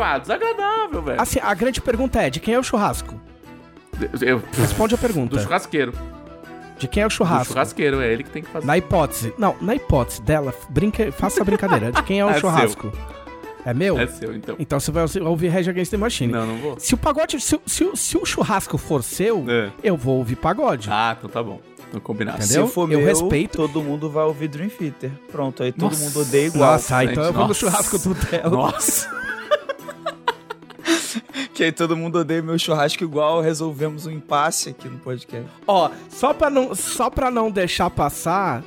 Ah, 0.02 0.18
desagradável, 0.18 1.02
velho. 1.02 1.20
Assim, 1.20 1.38
a 1.42 1.54
grande 1.54 1.80
pergunta 1.80 2.20
é, 2.22 2.30
de 2.30 2.40
quem 2.40 2.54
é 2.54 2.58
o 2.58 2.62
churrasco? 2.62 3.14
Eu, 4.20 4.42
Responde 4.58 4.94
a 4.94 4.96
do 4.96 5.00
pergunta. 5.00 5.38
churrasqueiro. 5.40 5.92
De 6.78 6.88
quem 6.88 7.02
é 7.02 7.06
o 7.06 7.08
Do 7.08 7.12
churrasco? 7.14 7.52
churrasqueiro, 7.52 8.00
é 8.00 8.10
ele 8.12 8.24
que 8.24 8.30
tem 8.30 8.42
que 8.42 8.48
fazer. 8.48 8.66
Na 8.66 8.76
hipótese. 8.78 9.34
Não, 9.36 9.54
na 9.60 9.74
hipótese 9.74 10.22
dela, 10.22 10.54
brinca, 10.70 11.12
faça 11.12 11.42
a 11.42 11.44
brincadeira. 11.44 11.92
De 11.92 12.02
quem 12.02 12.20
é 12.20 12.24
o 12.24 12.30
É 12.30 12.40
seu. 12.40 12.92
É 13.64 13.74
meu? 13.74 13.98
É 13.98 14.06
seu, 14.06 14.34
então. 14.34 14.56
Então 14.58 14.80
você 14.80 14.90
vai 14.90 15.04
ouvir 15.22 15.48
Rage 15.48 15.68
Against 15.70 15.90
the 15.90 15.96
Machine. 15.96 16.32
Não, 16.32 16.46
não 16.46 16.56
vou. 16.56 16.80
Se 16.80 16.94
o 16.94 16.96
pagode. 16.96 17.40
Se, 17.40 17.56
o- 17.56 17.62
se, 17.66 17.90
se 17.94 18.16
o 18.16 18.24
churrasco 18.24 18.78
for 18.78 19.02
seu, 19.02 19.44
É. 19.48 19.70
eu 19.82 19.96
vou 19.96 20.16
ouvir 20.18 20.36
pagode. 20.36 20.88
Ah, 20.90 21.14
então 21.18 21.28
tá 21.28 21.42
bom. 21.42 21.60
Então 21.88 22.00
combinado. 22.00 22.38
Entendeu? 22.42 22.66
Se 22.68 22.72
for 22.72 22.90
Eu 22.90 22.98
meu, 23.00 23.06
respeito. 23.08 23.56
todo 23.58 23.82
mundo 23.82 24.08
vai 24.08 24.24
ouvir 24.24 24.48
Dream 24.48 24.68
Theater. 24.70 25.10
Pronto, 25.30 25.62
aí 25.62 25.72
todo 25.72 25.90
Nossa. 25.90 26.04
mundo 26.04 26.20
odeia 26.20 26.46
igual. 26.46 26.72
Nossa, 26.72 27.04
então 27.04 27.24
eu 27.24 27.32
vou 27.32 27.48
no 27.48 27.54
churrasco 27.54 27.98
do 27.98 28.14
Theo. 28.14 28.48
Nossa. 28.50 29.10
Que 31.54 31.64
aí 31.64 31.72
todo 31.72 31.94
mundo 31.96 32.20
odeia 32.20 32.40
meu 32.40 32.58
churrasco 32.58 33.04
igual. 33.04 33.40
Resolvemos 33.42 34.06
um 34.06 34.10
impasse 34.10 34.70
aqui 34.70 34.88
no 34.88 34.98
podcast. 34.98 35.46
Ó, 35.66 35.90
só 36.08 36.32
pra, 36.32 36.48
não, 36.48 36.74
só 36.74 37.10
pra 37.10 37.30
não 37.30 37.50
deixar 37.50 37.90
passar, 37.90 38.62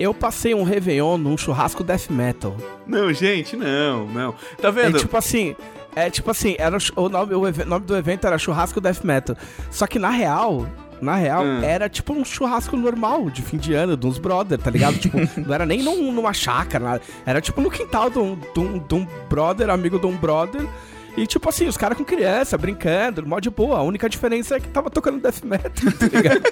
eu 0.00 0.12
passei 0.14 0.54
um 0.54 0.62
Réveillon 0.64 1.16
num 1.18 1.36
churrasco 1.36 1.84
death 1.84 2.08
metal. 2.10 2.56
Não, 2.86 3.12
gente, 3.12 3.54
não, 3.56 4.06
não. 4.06 4.32
Tá 4.60 4.68
É 4.68 4.72
vendo? 4.72 4.98
tipo 4.98 5.16
assim. 5.16 5.54
É 5.94 6.08
tipo 6.08 6.30
assim, 6.30 6.54
era 6.58 6.78
o 6.96 7.08
nome, 7.08 7.34
o 7.34 7.66
nome 7.66 7.84
do 7.84 7.96
evento 7.96 8.26
era 8.26 8.38
churrasco 8.38 8.80
death 8.80 9.02
metal. 9.04 9.36
Só 9.72 9.86
que 9.88 9.98
na 9.98 10.08
real, 10.10 10.66
na 11.02 11.16
real, 11.16 11.42
Hum. 11.44 11.62
era 11.64 11.88
tipo 11.88 12.12
um 12.12 12.24
churrasco 12.24 12.76
normal 12.76 13.28
de 13.28 13.42
fim 13.42 13.56
de 13.58 13.74
ano, 13.74 13.96
de 13.96 14.06
uns 14.06 14.16
brother, 14.16 14.56
tá 14.56 14.70
ligado? 14.70 14.98
tipo, 14.98 15.16
não 15.44 15.52
era 15.52 15.66
nem 15.66 15.82
num- 15.82 16.12
numa 16.12 16.32
chácara, 16.32 16.84
nada. 16.84 17.02
era 17.26 17.40
tipo 17.40 17.60
no 17.60 17.68
quintal 17.70 18.08
de 18.08 18.18
um, 18.20 18.36
de 18.54 18.60
um- 18.60 18.78
de 18.78 18.94
um 18.94 19.06
brother, 19.28 19.68
amigo 19.68 19.98
de 19.98 20.06
um 20.06 20.16
brother. 20.16 20.64
E 21.20 21.26
tipo 21.26 21.46
assim, 21.50 21.66
os 21.66 21.76
caras 21.76 21.98
com 21.98 22.04
criança, 22.04 22.56
brincando, 22.56 23.26
mó 23.26 23.38
de 23.38 23.50
boa. 23.50 23.76
A 23.76 23.82
única 23.82 24.08
diferença 24.08 24.56
é 24.56 24.60
que 24.60 24.68
tava 24.68 24.88
tocando 24.88 25.20
death 25.20 25.42
metal, 25.44 25.70
tá 25.98 26.06
ligado? 26.06 26.42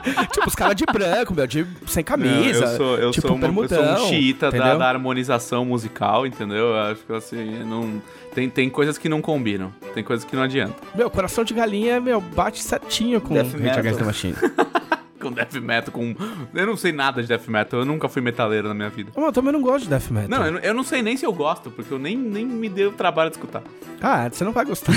tipo, 0.32 0.48
os 0.48 0.54
caras 0.54 0.74
de 0.74 0.86
branco, 0.86 1.34
meu, 1.34 1.46
de, 1.46 1.66
sem 1.86 2.02
Não, 2.02 2.04
camisa. 2.04 2.64
eu 2.64 2.76
sou, 2.76 2.96
eu 2.96 3.10
tipo, 3.10 3.28
sou, 3.28 3.36
uma, 3.36 3.46
eu 3.46 3.68
sou 3.68 3.82
um 3.82 4.08
xiita 4.08 4.50
da, 4.50 4.76
da 4.76 4.88
harmonização 4.88 5.66
musical, 5.66 6.26
entendeu? 6.26 6.68
Eu 6.68 6.76
acho 6.78 7.04
que 7.04 7.12
assim, 7.12 7.62
não. 7.64 8.02
Tem, 8.34 8.48
tem 8.48 8.70
coisas 8.70 8.96
que 8.96 9.10
não 9.10 9.20
combinam. 9.20 9.70
Tem 9.92 10.02
coisas 10.02 10.24
que 10.24 10.34
não 10.34 10.42
adianta. 10.42 10.74
Meu, 10.94 11.10
coração 11.10 11.44
de 11.44 11.52
galinha, 11.52 12.00
meu, 12.00 12.18
bate 12.18 12.62
certinho 12.62 13.20
com 13.20 13.34
Death 13.34 13.52
Rage 13.52 13.62
metal. 13.62 13.78
Against 13.80 13.98
the 13.98 14.04
Machine. 14.04 14.34
Com 15.20 15.30
death 15.32 15.54
metal, 15.54 15.92
com. 15.92 16.14
Eu 16.54 16.66
não 16.66 16.76
sei 16.76 16.92
nada 16.92 17.22
de 17.22 17.28
death 17.28 17.46
metal, 17.48 17.80
eu 17.80 17.86
nunca 17.86 18.08
fui 18.08 18.20
metaleiro 18.20 18.68
na 18.68 18.74
minha 18.74 18.90
vida. 18.90 19.12
Eu 19.16 19.32
também 19.32 19.52
não 19.52 19.62
gosto 19.62 19.84
de 19.84 19.90
death 19.90 20.10
metal. 20.10 20.28
Não, 20.28 20.46
eu, 20.46 20.52
não- 20.52 20.60
eu 20.60 20.74
não 20.74 20.82
sei 20.82 21.02
nem 21.02 21.16
se 21.16 21.24
eu 21.24 21.32
gosto, 21.32 21.70
porque 21.70 21.92
eu 21.92 21.98
nem, 21.98 22.16
nem 22.16 22.44
me 22.44 22.68
dei 22.68 22.86
o 22.86 22.92
trabalho 22.92 23.30
de 23.30 23.36
escutar. 23.36 23.62
Ah, 24.02 24.28
você 24.30 24.44
não 24.44 24.52
vai 24.52 24.64
gostar. 24.64 24.92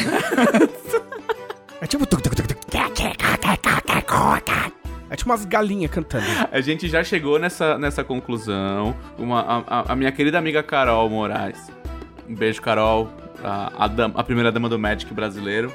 é 1.82 1.86
tipo... 1.88 2.06
tchac, 2.06 2.94
tchac, 2.94 3.18
umas 5.26 5.46
galinhas 5.46 5.92
cantando. 5.92 6.26
A 6.52 6.62
gente 6.62 6.88
já 6.88 7.04
chegou 7.04 7.38
nessa, 7.38 7.78
nessa 7.78 8.04
conclusão. 8.04 8.96
Uma, 9.18 9.64
a, 9.68 9.92
a 9.94 9.96
minha 9.96 10.12
querida 10.12 10.38
amiga 10.38 10.64
Carol 10.64 11.10
Moraes. 11.10 11.60
Um 12.28 12.34
beijo, 12.36 12.62
Carol. 12.62 13.10
A, 13.44 13.86
a, 13.86 13.88
dama- 13.88 14.16
a 14.20 14.24
primeira 14.24 14.52
dama 14.52 14.68
do 14.70 14.80
Magic 14.80 15.14
brasileiro. 15.14 15.72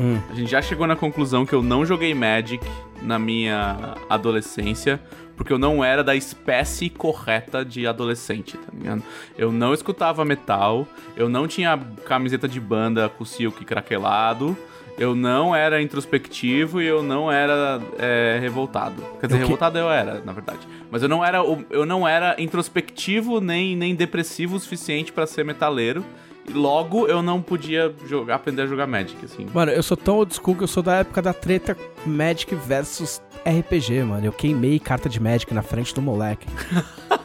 Hum. 0.00 0.18
A 0.30 0.34
gente 0.34 0.50
já 0.50 0.60
chegou 0.60 0.86
na 0.86 0.96
conclusão 0.96 1.46
que 1.46 1.52
eu 1.52 1.62
não 1.62 1.84
joguei 1.86 2.12
Magic 2.14 2.64
na 3.04 3.18
minha 3.18 3.94
adolescência, 4.08 5.00
porque 5.36 5.52
eu 5.52 5.58
não 5.58 5.84
era 5.84 6.02
da 6.02 6.14
espécie 6.16 6.88
correta 6.88 7.64
de 7.64 7.86
adolescente, 7.86 8.56
tá 8.56 8.72
ligado? 8.72 9.02
Eu 9.36 9.52
não 9.52 9.74
escutava 9.74 10.24
metal, 10.24 10.86
eu 11.16 11.28
não 11.28 11.46
tinha 11.46 11.78
camiseta 12.06 12.48
de 12.48 12.60
banda 12.60 13.08
com 13.08 13.24
silk 13.24 13.64
craquelado, 13.64 14.56
eu 14.96 15.14
não 15.16 15.54
era 15.54 15.82
introspectivo 15.82 16.80
e 16.80 16.86
eu 16.86 17.02
não 17.02 17.30
era 17.30 17.80
é, 17.98 18.38
revoltado. 18.40 19.02
Quer 19.20 19.26
dizer, 19.26 19.38
Eu 19.38 19.40
que- 19.40 19.44
revoltado 19.46 19.76
eu 19.76 19.90
era, 19.90 20.22
na 20.24 20.32
verdade. 20.32 20.60
Mas 20.88 21.02
eu 21.02 21.08
não 21.08 21.24
era, 21.24 21.38
eu 21.70 21.84
não 21.84 22.06
era 22.06 22.36
introspectivo 22.40 23.40
nem, 23.40 23.74
nem 23.76 23.92
depressivo 23.94 24.54
o 24.54 24.60
suficiente 24.60 25.12
pra 25.12 25.26
ser 25.26 25.44
metaleiro. 25.44 26.04
E 26.46 26.52
logo 26.52 27.06
eu 27.06 27.22
não 27.22 27.40
podia 27.40 27.94
jogar, 28.06 28.34
aprender 28.36 28.62
a 28.62 28.66
jogar 28.66 28.86
Magic, 28.86 29.16
assim. 29.24 29.46
Mano, 29.52 29.72
eu 29.72 29.82
sou 29.82 29.96
tão 29.96 30.16
old 30.18 30.34
school 30.34 30.54
que 30.56 30.62
eu 30.64 30.68
sou 30.68 30.82
da 30.82 30.96
época 30.96 31.22
da 31.22 31.32
treta 31.32 31.76
Magic 32.04 32.54
versus 32.54 33.20
RPG, 33.46 34.02
mano. 34.04 34.26
Eu 34.26 34.32
queimei 34.32 34.78
carta 34.78 35.08
de 35.08 35.18
Magic 35.20 35.52
na 35.54 35.62
frente 35.62 35.94
do 35.94 36.02
moleque. 36.02 36.46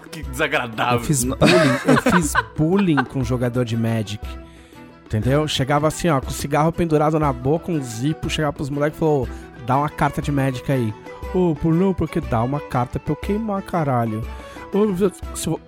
Que 0.10 0.22
Eu 0.22 0.26
desagradável. 0.26 1.00
fiz 1.02 1.24
bullying, 1.24 1.80
eu 1.86 2.12
fiz 2.12 2.34
bullying 2.58 3.04
com 3.04 3.20
um 3.20 3.24
jogador 3.24 3.64
de 3.64 3.78
Magic. 3.78 4.26
Entendeu? 5.06 5.48
Chegava 5.48 5.88
assim, 5.88 6.10
ó, 6.10 6.20
com 6.20 6.30
o 6.30 6.32
cigarro 6.34 6.72
pendurado 6.72 7.20
na 7.20 7.32
boca, 7.32 7.72
um 7.72 7.80
zipo, 7.80 8.28
chegava 8.28 8.54
pros 8.54 8.72
moleques 8.72 8.98
e 8.98 9.00
falou: 9.00 9.24
"Ô, 9.24 9.28
dá 9.68 9.78
uma 9.78 9.88
carta 9.90 10.20
de 10.20 10.32
Magic 10.32 10.72
aí. 10.72 10.92
Ô, 11.32 11.54
por 11.54 11.76
não, 11.76 11.94
porque 11.94 12.20
dá 12.20 12.42
uma 12.42 12.60
carta 12.60 13.00
pra 13.00 13.12
eu 13.12 13.16
queimar, 13.16 13.62
caralho. 13.62 14.24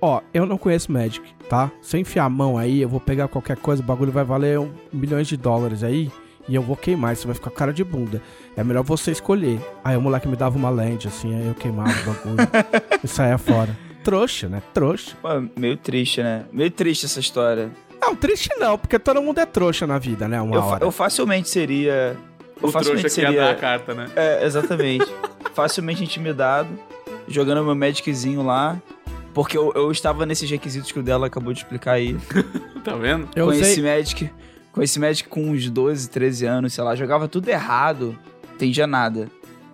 Ó, 0.01 0.21
eu 0.33 0.45
não 0.45 0.57
conheço 0.57 0.91
Magic, 0.91 1.21
tá? 1.49 1.71
Se 1.81 1.97
eu 1.97 2.01
enfiar 2.01 2.25
a 2.25 2.29
mão 2.29 2.57
aí, 2.57 2.81
eu 2.81 2.89
vou 2.89 2.99
pegar 2.99 3.27
qualquer 3.27 3.57
coisa, 3.57 3.81
o 3.81 3.85
bagulho 3.85 4.11
vai 4.11 4.23
valer 4.23 4.59
um, 4.59 4.71
milhões 4.91 5.27
de 5.27 5.37
dólares 5.37 5.83
aí. 5.83 6.11
E 6.49 6.55
eu 6.55 6.61
vou 6.61 6.75
queimar, 6.75 7.15
você 7.15 7.25
vai 7.25 7.35
ficar 7.35 7.49
com 7.51 7.55
cara 7.55 7.71
de 7.71 7.83
bunda. 7.83 8.21
É 8.57 8.63
melhor 8.63 8.83
você 8.83 9.11
escolher. 9.11 9.59
Aí 9.83 9.95
o 9.95 10.01
moleque 10.01 10.27
me 10.27 10.35
dava 10.35 10.57
uma 10.57 10.69
land, 10.69 11.07
assim, 11.07 11.33
aí 11.35 11.47
eu 11.47 11.53
queimava 11.53 11.91
o 11.91 12.13
bagulho 12.13 12.49
e 13.03 13.07
saía 13.07 13.37
fora. 13.37 13.77
Trouxa, 14.03 14.49
né? 14.49 14.61
Trouxa. 14.73 15.15
Pô, 15.21 15.27
meio 15.55 15.77
triste, 15.77 16.21
né? 16.23 16.45
Meio 16.51 16.71
triste 16.71 17.05
essa 17.05 17.19
história. 17.19 17.69
Não, 18.01 18.15
triste 18.15 18.49
não, 18.57 18.75
porque 18.77 18.97
todo 18.97 19.21
mundo 19.21 19.39
é 19.39 19.45
trouxa 19.45 19.85
na 19.85 19.99
vida, 19.99 20.27
né? 20.27 20.41
Uma 20.41 20.55
Eu, 20.55 20.61
hora. 20.63 20.83
eu 20.85 20.91
facilmente 20.91 21.47
seria. 21.47 22.17
Eu 22.61 22.67
o 22.67 22.71
trouxa 22.71 22.79
facilmente 22.79 23.13
que 23.15 23.21
ia 23.21 23.27
dar 23.27 23.31
seria. 23.33 23.51
a 23.51 23.55
carta, 23.55 23.93
né? 23.93 24.09
É, 24.15 24.43
exatamente. 24.43 25.05
facilmente 25.53 26.03
intimidado, 26.03 26.67
jogando 27.31 27.63
meu 27.63 27.75
Magiczinho 27.75 28.43
lá. 28.43 28.81
Porque 29.33 29.57
eu, 29.57 29.71
eu 29.75 29.91
estava 29.91 30.25
nesses 30.25 30.49
requisitos 30.49 30.91
que 30.91 30.99
o 30.99 31.03
dela 31.03 31.27
acabou 31.27 31.53
de 31.53 31.59
explicar 31.59 31.93
aí. 31.93 32.17
Tá 32.83 32.95
vendo? 32.95 33.29
Eu 33.35 33.45
conheci 33.45 33.79
usei... 33.79 33.83
Magic. 33.83 34.31
Conheci 34.71 34.99
Magic 34.99 35.29
com 35.29 35.51
uns 35.51 35.69
12, 35.69 36.09
13 36.09 36.45
anos, 36.47 36.73
sei 36.73 36.83
lá, 36.83 36.95
jogava 36.95 37.27
tudo 37.27 37.47
errado, 37.47 38.17
entendia 38.55 38.87
nada. 38.87 39.29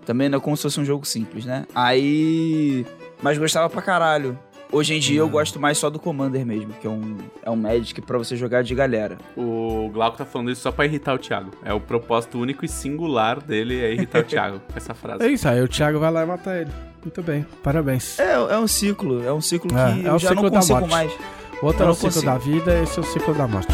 Também 0.05 0.27
não 0.27 0.39
é 0.39 0.41
como 0.41 0.57
se 0.57 0.63
fosse 0.63 0.77
um 0.81 0.83
jogo 0.83 1.05
simples, 1.05 1.45
né? 1.45 1.65
Aí. 1.73 2.85
Mas 3.21 3.37
gostava 3.37 3.69
pra 3.69 3.81
caralho. 3.81 4.37
Hoje 4.71 4.93
em 4.95 4.99
dia 4.99 5.19
eu 5.19 5.29
gosto 5.29 5.59
mais 5.59 5.77
só 5.77 5.89
do 5.89 5.97
Commander 5.97 6.45
mesmo, 6.45 6.73
que 6.73 6.85
é 6.85 6.89
um, 6.89 7.17
é 7.41 7.49
um 7.49 7.55
Magic 7.55 8.01
pra 8.01 8.17
você 8.17 8.35
jogar 8.35 8.63
de 8.63 8.75
galera. 8.75 9.17
O 9.35 9.89
Glauco 9.93 10.17
tá 10.17 10.25
falando 10.25 10.51
isso 10.51 10.61
só 10.61 10.71
pra 10.71 10.85
irritar 10.85 11.13
o 11.13 11.17
Thiago. 11.17 11.51
É 11.63 11.73
o 11.73 11.79
propósito 11.79 12.37
único 12.37 12.65
e 12.65 12.67
singular 12.67 13.41
dele 13.41 13.79
é 13.81 13.93
irritar 13.93 14.19
o 14.19 14.23
Thiago 14.25 14.59
com 14.59 14.77
essa 14.77 14.91
É 14.91 14.95
frase. 14.95 15.31
isso 15.31 15.47
aí, 15.47 15.61
o 15.61 15.67
Thiago 15.67 15.99
vai 15.99 16.11
lá 16.11 16.23
e 16.23 16.25
mata 16.25 16.53
ele. 16.55 16.71
Muito 17.01 17.23
bem, 17.23 17.45
parabéns. 17.63 18.19
É, 18.19 18.33
é 18.33 18.57
um 18.59 18.67
ciclo, 18.67 19.23
é 19.25 19.31
um 19.31 19.39
ciclo 19.41 19.71
É, 19.77 19.93
que 20.01 20.07
é 20.07 20.11
o 20.11 20.15
eu 20.15 20.19
já 20.19 20.29
ciclo 20.29 20.43
não 20.43 20.49
da 20.51 20.57
consigo 20.57 20.79
morte. 20.79 20.91
mais. 20.91 21.13
O 21.61 21.65
outro 21.65 21.83
eu 21.83 21.87
é 21.87 21.91
o 21.91 21.93
ciclo 21.95 22.07
consigo. 22.11 22.25
da 22.25 22.37
vida, 22.37 22.79
esse 22.83 22.99
é 22.99 23.01
o 23.01 23.05
ciclo 23.05 23.33
da 23.33 23.47
morte. 23.47 23.73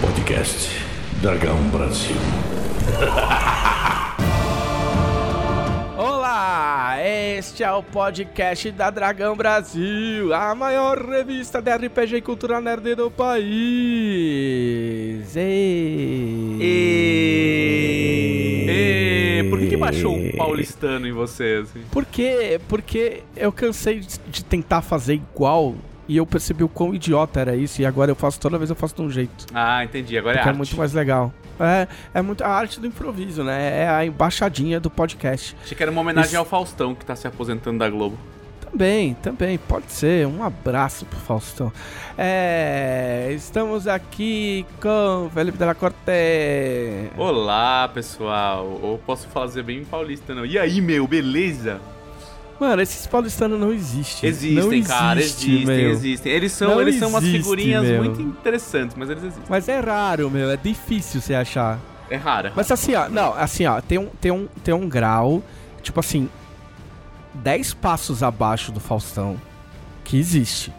Podcast 0.00 0.70
Dragão 1.20 1.58
Brasil. 1.70 2.16
este 7.44 7.62
é 7.62 7.70
o 7.70 7.82
podcast 7.82 8.70
da 8.72 8.88
Dragão 8.88 9.36
Brasil, 9.36 10.32
a 10.32 10.54
maior 10.54 10.98
revista 10.98 11.60
de 11.60 11.70
RPG 11.76 12.16
e 12.16 12.22
cultura 12.22 12.58
nerd 12.58 12.94
do 12.94 13.10
país. 13.10 13.44
E... 15.36 16.58
E... 19.38 19.46
Por 19.50 19.58
que, 19.58 19.66
que 19.66 19.76
baixou 19.76 20.16
um 20.16 20.32
paulistano 20.32 21.06
em 21.06 21.12
você, 21.12 21.60
assim? 21.62 21.82
Por 21.92 22.06
quê? 22.06 22.58
Porque 22.66 23.22
eu 23.36 23.52
cansei 23.52 24.00
de 24.00 24.42
tentar 24.42 24.80
fazer 24.80 25.12
igual 25.14 25.74
e 26.08 26.16
eu 26.16 26.24
percebi 26.24 26.64
o 26.64 26.68
quão 26.68 26.94
idiota 26.94 27.40
era 27.40 27.54
isso 27.54 27.82
e 27.82 27.86
agora 27.86 28.10
eu 28.10 28.16
faço 28.16 28.40
toda 28.40 28.56
vez 28.56 28.70
eu 28.70 28.76
faço 28.76 28.96
de 28.96 29.02
um 29.02 29.10
jeito. 29.10 29.44
Ah, 29.52 29.84
entendi. 29.84 30.16
Agora 30.16 30.36
é 30.36 30.38
Porque 30.38 30.48
é 30.48 30.50
arte. 30.50 30.56
muito 30.56 30.76
mais 30.78 30.94
legal. 30.94 31.30
É, 31.60 31.88
é 32.14 32.22
muito 32.22 32.42
a 32.42 32.48
arte 32.48 32.80
do 32.80 32.86
improviso, 32.86 33.44
né? 33.44 33.82
É 33.82 33.88
a 33.88 34.04
embaixadinha 34.04 34.80
do 34.80 34.90
podcast. 34.90 35.56
Achei 35.62 35.76
que 35.76 35.82
era 35.82 35.92
uma 35.92 36.00
homenagem 36.00 36.30
Isso. 36.30 36.38
ao 36.38 36.44
Faustão, 36.44 36.94
que 36.94 37.04
tá 37.04 37.14
se 37.14 37.26
aposentando 37.26 37.78
da 37.78 37.88
Globo. 37.88 38.18
Também, 38.60 39.14
também, 39.14 39.56
pode 39.56 39.92
ser. 39.92 40.26
Um 40.26 40.42
abraço 40.42 41.06
pro 41.06 41.18
Faustão. 41.20 41.72
É, 42.18 43.30
estamos 43.32 43.86
aqui 43.86 44.66
com 44.80 45.30
Felipe 45.32 45.56
Della 45.56 45.76
Corte. 45.76 45.96
Olá, 47.16 47.88
pessoal. 47.94 48.66
Ou 48.82 48.98
posso 48.98 49.28
fazer 49.28 49.62
bem 49.62 49.84
paulista, 49.84 50.34
não. 50.34 50.44
E 50.44 50.58
aí, 50.58 50.80
meu, 50.80 51.06
beleza? 51.06 51.80
Mano, 52.60 52.80
esses 52.82 53.06
paulistanos 53.06 53.58
não 53.58 53.72
existem. 53.72 54.28
Existem, 54.30 54.80
não 54.80 54.88
cara, 54.88 55.20
existe, 55.20 55.50
existem, 55.50 55.76
meu. 55.76 55.90
existem. 55.90 56.32
Eles 56.32 56.52
são, 56.52 56.70
Não 56.70 56.80
eles 56.80 56.96
são 56.98 57.08
umas 57.08 57.22
existe, 57.24 57.38
figurinhas 57.42 57.82
meu. 57.84 58.04
muito 58.04 58.22
interessantes, 58.22 58.96
mas 58.96 59.10
eles 59.10 59.22
existem. 59.24 59.44
Mas 59.48 59.68
é 59.68 59.80
raro, 59.80 60.30
meu. 60.30 60.50
É 60.50 60.56
difícil 60.56 61.20
você 61.20 61.34
achar. 61.34 61.78
É 62.08 62.16
rara. 62.16 62.52
Mas 62.54 62.70
assim, 62.70 62.94
ó, 62.94 63.08
não, 63.08 63.34
assim, 63.34 63.66
ó, 63.66 63.80
tem 63.80 63.98
um, 63.98 64.06
tem 64.20 64.30
um, 64.30 64.46
tem 64.62 64.72
um 64.74 64.88
grau, 64.88 65.42
tipo 65.82 65.98
assim, 65.98 66.28
10 67.34 67.74
passos 67.74 68.22
abaixo 68.22 68.70
do 68.70 68.78
Faustão 68.78 69.36
que 70.04 70.16
existe. 70.18 70.72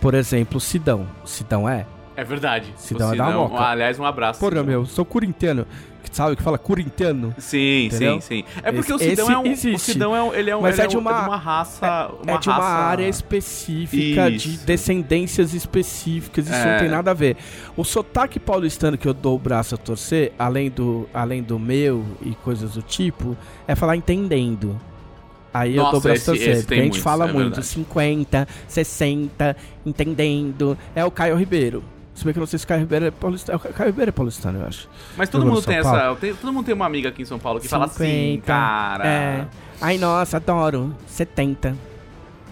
Por 0.00 0.14
exemplo, 0.14 0.56
o 0.58 0.60
Sidão. 0.60 1.06
O 1.22 1.26
Sidão 1.28 1.68
é? 1.68 1.86
É 2.16 2.24
verdade. 2.24 2.72
Sidão 2.76 3.10
O 3.10 3.14
é 3.14 3.16
da 3.16 3.26
Sidão- 3.26 3.48
Moca. 3.48 3.62
aliás, 3.62 3.98
um 4.00 4.04
abraço. 4.04 4.40
Porra, 4.40 4.50
Sidão. 4.52 4.64
meu, 4.64 4.86
sou 4.86 5.04
corintiano. 5.04 5.66
Que 6.02 6.16
Sabe 6.16 6.36
que 6.36 6.42
fala 6.42 6.56
corintiano? 6.58 7.34
Sim, 7.38 7.86
Entendeu? 7.86 8.20
sim, 8.20 8.42
sim. 8.42 8.44
É 8.62 8.72
porque 8.72 8.92
Esse- 8.92 9.04
o 9.04 9.10
Sidão 9.10 9.30
é 9.30 9.38
um. 9.38 9.42
O 9.42 9.46
existe. 9.46 9.92
Sidão 9.92 10.16
é 10.16 10.22
um. 10.22 10.34
Ele 10.34 10.50
é 10.50 10.56
um. 10.56 10.60
Mas 10.62 10.78
é 10.78 10.86
de 10.86 10.96
um- 10.96 11.00
uma- 11.00 11.36
raça. 11.36 12.10
Uma 12.22 12.32
é 12.34 12.38
de 12.38 12.48
uma 12.48 12.56
raça- 12.56 12.68
área 12.68 13.08
específica, 13.08 14.30
de 14.30 14.54
Isso. 14.54 14.66
descendências 14.66 15.54
específicas, 15.54 16.46
isso 16.46 16.54
É. 16.56 16.72
não 16.72 16.78
tem 16.80 16.88
nada 16.88 17.10
a 17.10 17.14
ver. 17.14 17.36
O 17.76 17.84
sotaque 17.84 18.38
paulistano 18.40 18.96
que 18.96 19.06
eu 19.06 19.14
dou 19.14 19.36
o 19.36 19.38
braço 19.38 19.74
a 19.74 19.78
torcer, 19.78 20.32
além 20.38 20.70
do, 20.70 21.08
além 21.12 21.42
do 21.42 21.58
meu 21.58 22.04
e 22.22 22.34
coisas 22.36 22.72
do 22.72 22.82
tipo, 22.82 23.36
é 23.66 23.74
falar 23.74 23.96
entendendo. 23.96 24.80
Aí 25.52 25.76
eu 25.76 25.82
Nossa, 25.82 25.92
dou 25.92 26.00
o 26.00 26.02
braço 26.02 26.30
a 26.30 26.34
esse- 26.34 26.44
torcer, 26.44 26.56
esse 26.58 26.66
tem 26.66 26.78
a 26.78 26.82
gente 26.82 26.90
muitos, 26.92 27.02
fala 27.04 27.24
é 27.28 27.32
muito 27.32 27.46
verdade. 27.56 27.66
50, 27.66 28.48
60, 28.66 29.56
entendendo. 29.84 30.76
É 30.94 31.04
o 31.04 31.10
Caio 31.10 31.36
Ribeiro. 31.36 31.82
Se 32.18 32.24
bem 32.24 32.32
que 32.32 32.38
eu 32.38 32.40
não 32.40 32.46
sei 32.48 32.58
se 32.58 32.64
o 32.64 32.68
Caio 32.68 32.80
Ribeiro 32.80 33.04
é 33.06 33.10
paulistano. 33.12 33.58
O 33.58 33.72
Caio 33.72 33.90
Ribeiro 33.90 34.08
é 34.08 34.12
paulistano, 34.12 34.58
eu 34.58 34.66
acho. 34.66 34.88
Mas 35.16 35.28
todo 35.28 35.42
Jogou 35.42 35.54
mundo 35.54 35.64
tem 35.64 35.76
essa. 35.76 36.16
tem- 36.16 36.34
todo 36.34 36.52
mundo 36.52 36.64
tem 36.66 36.74
uma 36.74 36.84
amiga 36.84 37.10
aqui 37.10 37.22
em 37.22 37.24
São 37.24 37.38
Paulo 37.38 37.60
que 37.60 37.68
fala 37.68 37.84
assim, 37.84 38.32
50, 38.40 38.42
cara. 38.44 39.06
É. 39.06 39.46
Ai, 39.80 39.98
nossa, 39.98 40.38
adoro. 40.38 40.92
70. 41.06 41.76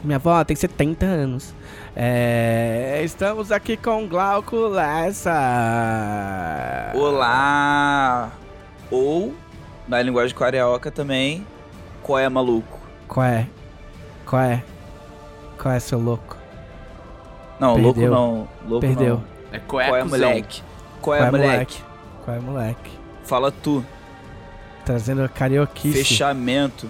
Minha 0.04 0.18
avó 0.18 0.44
tem 0.44 0.54
70 0.54 1.04
anos. 1.04 1.52
É, 1.96 3.00
estamos 3.02 3.50
aqui 3.50 3.76
com 3.76 4.06
Glauco 4.06 4.68
Lessa. 4.68 5.32
Olá! 6.94 8.30
Ou, 8.88 9.34
na 9.88 10.00
linguagem 10.00 10.36
carioca 10.36 10.92
também, 10.92 11.44
qual 12.04 12.20
é 12.20 12.28
maluco? 12.28 12.78
Qual 13.08 13.26
é? 13.26 13.48
Qual 14.24 14.40
é? 14.42 14.62
Qual 15.60 15.74
é, 15.74 15.80
seu 15.80 15.98
louco? 15.98 16.36
Não, 17.58 17.74
Perdeu. 17.74 17.92
louco 17.92 18.00
não. 18.00 18.48
Louco 18.68 18.86
Perdeu. 18.86 19.14
não. 19.16 19.35
É 19.52 19.58
Qual 19.60 19.80
é, 19.80 19.88
coecuzão. 19.90 20.28
moleque? 20.28 20.62
Qual 21.00 21.16
é, 21.16 21.30
moleque? 21.30 21.82
Qual 22.24 22.36
é, 22.36 22.40
moleque? 22.40 22.90
Fala 23.24 23.50
tu. 23.52 23.84
Trazendo 24.84 25.22
a 25.22 25.28
carioquice. 25.28 25.98
Fechamento. 25.98 26.88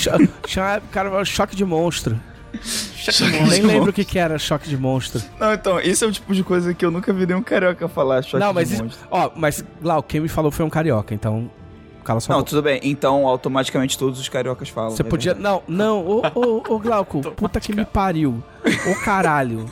Cho 0.00 0.10
cho- 0.46 0.82
cara, 0.90 1.24
choque 1.24 1.56
de 1.56 1.64
monstro. 1.64 2.18
Choque 2.62 3.22
Nem 3.30 3.60
de 3.60 3.66
lembro 3.66 3.90
o 3.90 3.92
que, 3.92 4.04
que 4.04 4.18
era 4.18 4.38
choque 4.38 4.68
de 4.68 4.76
monstro. 4.76 5.20
Não, 5.38 5.52
então, 5.52 5.80
isso 5.80 6.04
é 6.04 6.08
o 6.08 6.12
tipo 6.12 6.34
de 6.34 6.42
coisa 6.44 6.72
que 6.74 6.84
eu 6.84 6.90
nunca 6.90 7.12
vi 7.12 7.26
nenhum 7.26 7.42
carioca 7.42 7.88
falar. 7.88 8.22
Choque 8.22 8.38
Não, 8.38 8.48
de 8.48 8.54
mas 8.54 8.70
isso- 8.70 8.82
monstro. 8.82 9.06
Ó, 9.10 9.30
mas 9.34 9.64
Glauco, 9.80 10.08
quem 10.08 10.20
me 10.20 10.28
falou 10.28 10.50
foi 10.50 10.64
um 10.64 10.70
carioca, 10.70 11.14
então. 11.14 11.50
Cala 12.04 12.20
sua 12.20 12.32
Não, 12.32 12.40
boca. 12.40 12.50
tudo 12.50 12.62
bem. 12.62 12.80
Então, 12.84 13.26
automaticamente 13.26 13.98
todos 13.98 14.18
os 14.18 14.28
cariocas 14.30 14.68
falam. 14.70 14.90
Você 14.90 15.02
é 15.02 15.04
podia. 15.04 15.34
verdade. 15.34 15.62
Não, 15.68 15.76
não, 15.76 16.06
ô, 16.06 16.22
ô, 16.34 16.74
ô 16.74 16.78
Glauco, 16.78 17.20
puta 17.36 17.60
que 17.60 17.74
me 17.74 17.84
pariu. 17.84 18.42
Ô 18.90 19.04
caralho. 19.04 19.66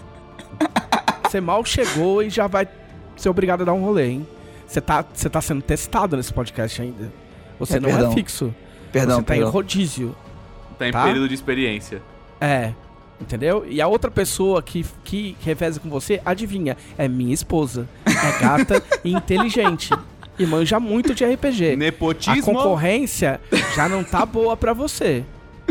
Você 1.24 1.40
mal 1.40 1.64
chegou 1.64 2.22
e 2.22 2.30
já 2.30 2.46
vai 2.46 2.68
ser 3.16 3.28
obrigado 3.28 3.62
a 3.62 3.64
dar 3.64 3.72
um 3.72 3.82
rolê, 3.84 4.08
hein? 4.10 4.26
Você 4.66 4.80
tá, 4.80 5.04
você 5.12 5.28
tá 5.28 5.40
sendo 5.40 5.62
testado 5.62 6.16
nesse 6.16 6.32
podcast 6.32 6.80
ainda. 6.82 7.12
Você 7.58 7.76
É, 7.76 7.80
não 7.80 7.88
perdão. 7.90 8.10
é 8.10 8.14
fixo. 8.14 8.54
Perdão, 8.92 9.16
você 9.16 9.22
tá 9.22 9.26
perdão. 9.34 9.48
em 9.48 9.52
rodízio. 9.52 10.16
Tá 10.78 10.88
em 10.88 10.92
Tá? 10.92 11.04
período 11.04 11.28
de 11.28 11.34
experiência. 11.34 12.02
É. 12.40 12.72
Entendeu? 13.20 13.64
E 13.66 13.80
a 13.80 13.86
outra 13.88 14.10
pessoa 14.10 14.62
que, 14.62 14.84
que 15.02 15.36
reveza 15.40 15.80
com 15.80 15.88
você, 15.88 16.20
adivinha, 16.24 16.76
é 16.98 17.08
minha 17.08 17.32
esposa. 17.32 17.88
É 18.06 18.40
gata 18.40 18.82
e 19.04 19.12
inteligente. 19.12 19.90
E 20.38 20.44
manja 20.44 20.78
muito 20.78 21.14
de 21.14 21.24
RPG. 21.24 21.72
A 21.72 21.76
Nepotismo. 21.76 22.42
concorrência 22.42 23.40
já 23.74 23.88
não 23.88 24.04
tá 24.04 24.26
boa 24.26 24.54
pra 24.56 24.74
você. 24.74 25.24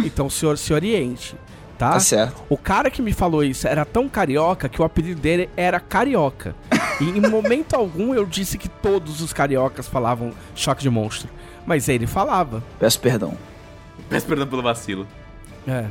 Então 0.03 0.25
o 0.25 0.31
senhor 0.31 0.57
se 0.57 0.73
oriente, 0.73 1.35
tá? 1.77 1.91
Tá 1.91 1.99
certo. 1.99 2.41
O 2.49 2.57
cara 2.57 2.89
que 2.89 3.01
me 3.01 3.13
falou 3.13 3.43
isso 3.43 3.67
era 3.67 3.85
tão 3.85 4.07
carioca 4.09 4.67
que 4.69 4.81
o 4.81 4.85
apelido 4.85 5.19
dele 5.21 5.49
era 5.55 5.79
Carioca. 5.79 6.55
E 7.01 7.09
em 7.09 7.19
momento 7.19 7.73
algum 7.75 8.13
eu 8.15 8.25
disse 8.25 8.57
que 8.57 8.69
todos 8.69 9.19
os 9.21 9.33
cariocas 9.33 9.85
falavam 9.85 10.31
choque 10.55 10.81
de 10.81 10.89
monstro. 10.89 11.27
Mas 11.65 11.89
ele 11.89 12.07
falava. 12.07 12.63
Peço 12.79 13.01
perdão 13.01 13.37
Peço 14.09 14.25
perdão 14.25 14.47
pelo 14.47 14.61
vacilo. 14.61 15.05
É. 15.67 15.87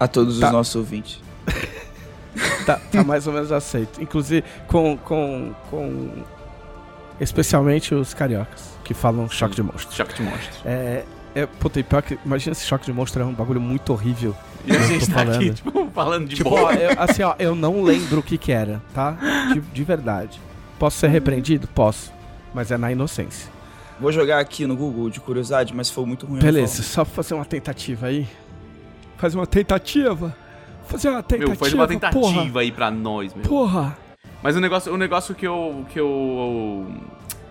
a 0.00 0.08
todos 0.08 0.40
Tá. 0.40 0.46
os 0.48 0.52
nossos 0.52 0.74
ouvintes. 0.74 1.20
Tá, 2.64 2.80
tá 2.92 3.02
mais 3.02 3.26
ou 3.26 3.32
menos 3.32 3.50
aceito. 3.50 4.00
Inclusive 4.02 4.44
com. 4.66 4.96
com. 4.96 5.52
com. 5.70 6.22
Especialmente 7.20 7.94
os 7.94 8.14
cariocas, 8.14 8.70
que 8.84 8.94
falam 8.94 9.28
choque 9.28 9.54
de 9.56 9.62
monstro. 9.62 9.94
Choque 9.94 10.14
de 10.14 10.22
monstro. 10.22 10.60
É. 10.64 11.04
É, 11.34 11.46
puta, 11.46 11.78
e 11.78 11.82
pior 11.82 12.02
que. 12.02 12.18
Imagina 12.24 12.52
esse 12.52 12.64
choque 12.66 12.84
de 12.86 12.92
monstro 12.92 13.22
é 13.22 13.24
um 13.24 13.32
bagulho 13.32 13.60
muito 13.60 13.92
horrível. 13.92 14.34
E 14.66 14.72
a 14.72 14.78
gente 14.80 15.08
tá 15.10 15.22
aqui, 15.22 15.30
falando. 15.32 15.54
tipo, 15.54 15.90
falando 15.92 16.28
de 16.28 16.36
Tipo, 16.36 16.50
boa. 16.50 16.62
ó, 16.64 16.72
eu- 16.72 16.94
assim, 17.00 17.22
ó, 17.22 17.34
eu 17.38 17.54
não 17.54 17.82
lembro 17.82 18.20
o 18.20 18.22
que 18.22 18.36
que 18.36 18.50
era, 18.52 18.82
tá? 18.94 19.16
De, 19.52 19.60
de 19.60 19.84
verdade. 19.84 20.40
Posso 20.78 20.98
ser 20.98 21.08
repreendido? 21.08 21.66
Posso. 21.68 22.12
Mas 22.52 22.70
é 22.70 22.76
na 22.76 22.90
inocência. 22.90 23.48
Vou 24.00 24.10
jogar 24.10 24.38
aqui 24.40 24.66
no 24.66 24.74
Google 24.76 25.08
de 25.10 25.20
curiosidade, 25.20 25.74
mas 25.74 25.88
foi 25.90 26.04
muito 26.06 26.26
ruim. 26.26 26.40
Beleza, 26.40 26.82
só 26.82 27.04
pra 27.04 27.14
fazer 27.14 27.34
uma 27.34 27.44
tentativa 27.44 28.06
aí. 28.06 28.26
Fazer 29.18 29.36
uma 29.36 29.46
tentativa. 29.46 30.34
Fazer 30.86 31.10
uma 31.10 31.22
tentativa. 31.22 31.48
Meu, 31.50 31.56
faz 31.56 31.72
uma 31.74 31.86
tentativa 31.86 32.20
Porra. 32.20 32.60
aí 32.60 32.72
pra 32.72 32.90
nós, 32.90 33.32
meu. 33.34 33.44
porra. 33.44 33.96
Mas 34.42 34.56
o 34.56 34.60
negócio, 34.60 34.92
o 34.92 34.96
negócio 34.96 35.34
que 35.34 35.46
eu. 35.46 35.84
que 35.90 36.00
eu. 36.00 36.86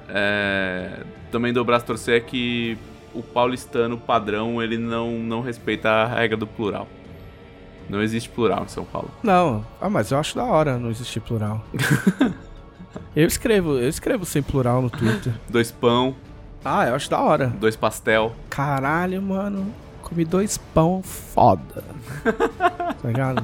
é, 0.09 1.03
também 1.31 1.53
dou 1.53 1.61
o 1.61 1.65
braço 1.65 1.85
torcer 1.85 2.17
é 2.17 2.19
que 2.19 2.77
o 3.13 3.21
paulistano 3.23 3.97
padrão 3.97 4.61
ele 4.61 4.77
não, 4.77 5.11
não 5.19 5.41
respeita 5.41 5.89
a 5.89 6.05
regra 6.07 6.37
do 6.37 6.47
plural. 6.47 6.87
Não 7.89 8.01
existe 8.01 8.29
plural 8.29 8.63
em 8.63 8.67
São 8.67 8.85
Paulo. 8.85 9.09
Não, 9.23 9.65
ah, 9.81 9.89
mas 9.89 10.11
eu 10.11 10.19
acho 10.19 10.35
da 10.35 10.43
hora 10.45 10.77
não 10.77 10.91
existir 10.91 11.19
plural. 11.21 11.63
eu 13.15 13.25
escrevo, 13.25 13.77
eu 13.77 13.89
escrevo 13.89 14.25
sem 14.25 14.43
plural 14.43 14.81
no 14.81 14.89
Twitter. 14.89 15.33
Dois 15.49 15.71
pão, 15.71 16.15
Ah, 16.63 16.87
eu 16.87 16.95
acho 16.95 17.09
da 17.09 17.19
hora. 17.19 17.47
dois 17.47 17.75
pastel. 17.75 18.35
Caralho, 18.49 19.21
mano. 19.21 19.73
Comi 20.03 20.23
dois 20.25 20.57
pão 20.57 21.01
foda. 21.03 21.83
Tá 22.23 22.95
ligado? 23.07 23.43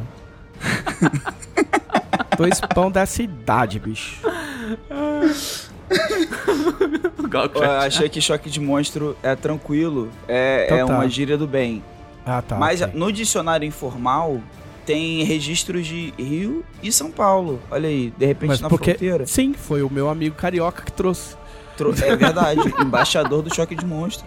dois 2.37 2.59
pão 2.61 2.91
dessa 2.91 3.23
idade, 3.23 3.79
bicho. 3.79 4.21
Eu 7.55 7.71
achei 7.79 8.07
que 8.09 8.21
choque 8.21 8.49
de 8.49 8.59
monstro 8.59 9.15
é 9.21 9.35
tranquilo, 9.35 10.09
é, 10.27 10.65
Então 10.65 10.77
é 10.77 10.85
tá. 10.85 10.93
uma 10.93 11.07
gíria 11.09 11.37
do 11.37 11.47
bem. 11.47 11.83
Ah, 12.25 12.41
tá. 12.41 12.55
Mas 12.55 12.81
ok. 12.81 12.97
no 12.97 13.11
dicionário 13.11 13.67
informal 13.67 14.39
tem 14.85 15.23
registros 15.23 15.85
de 15.85 16.13
Rio 16.17 16.63
e 16.81 16.91
São 16.91 17.11
Paulo. 17.11 17.59
Olha 17.69 17.89
aí, 17.89 18.13
de 18.17 18.25
repente 18.25 18.49
Mas 18.49 18.61
na 18.61 18.69
porque. 18.69 18.91
fronteira. 18.91 19.25
Sim, 19.27 19.53
foi 19.53 19.81
o 19.83 19.89
meu 19.91 20.09
amigo 20.09 20.35
carioca 20.35 20.81
que 20.83 20.91
trouxe. 20.91 21.35
Tro- 21.77 21.93
É 22.01 22.15
verdade, 22.15 22.61
embaixador 22.81 23.41
do 23.41 23.53
choque 23.53 23.75
de 23.75 23.85
monstro. 23.85 24.25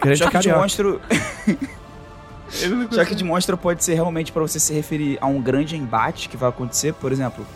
Grande 0.00 0.18
choque 0.18 0.30
de 0.38 0.44
carioca. 0.44 0.60
monstro, 0.60 1.00
Ele 2.60 2.74
não 2.74 2.90
choque 2.92 3.14
de 3.14 3.22
monstro 3.24 3.56
pode 3.56 3.84
ser 3.84 3.94
realmente 3.94 4.32
pra 4.32 4.42
você 4.42 4.58
se 4.58 4.72
referir 4.74 5.16
a 5.20 5.26
um 5.26 5.40
grande 5.40 5.76
embate 5.76 6.28
que 6.28 6.36
vai 6.36 6.48
acontecer, 6.48 6.92
por 6.94 7.12
exemplo, 7.12 7.46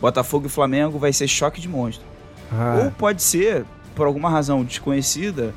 Botafogo 0.00 0.46
e 0.46 0.48
Flamengo 0.48 0.98
vai 0.98 1.12
ser 1.12 1.28
choque 1.28 1.60
de 1.60 1.68
monstro. 1.68 2.06
Ou 2.50 2.58
Ah, 2.88 2.92
pode 2.96 3.22
ser, 3.22 3.64
por 3.94 4.06
alguma 4.06 4.30
razão 4.30 4.64
desconhecida, 4.64 5.54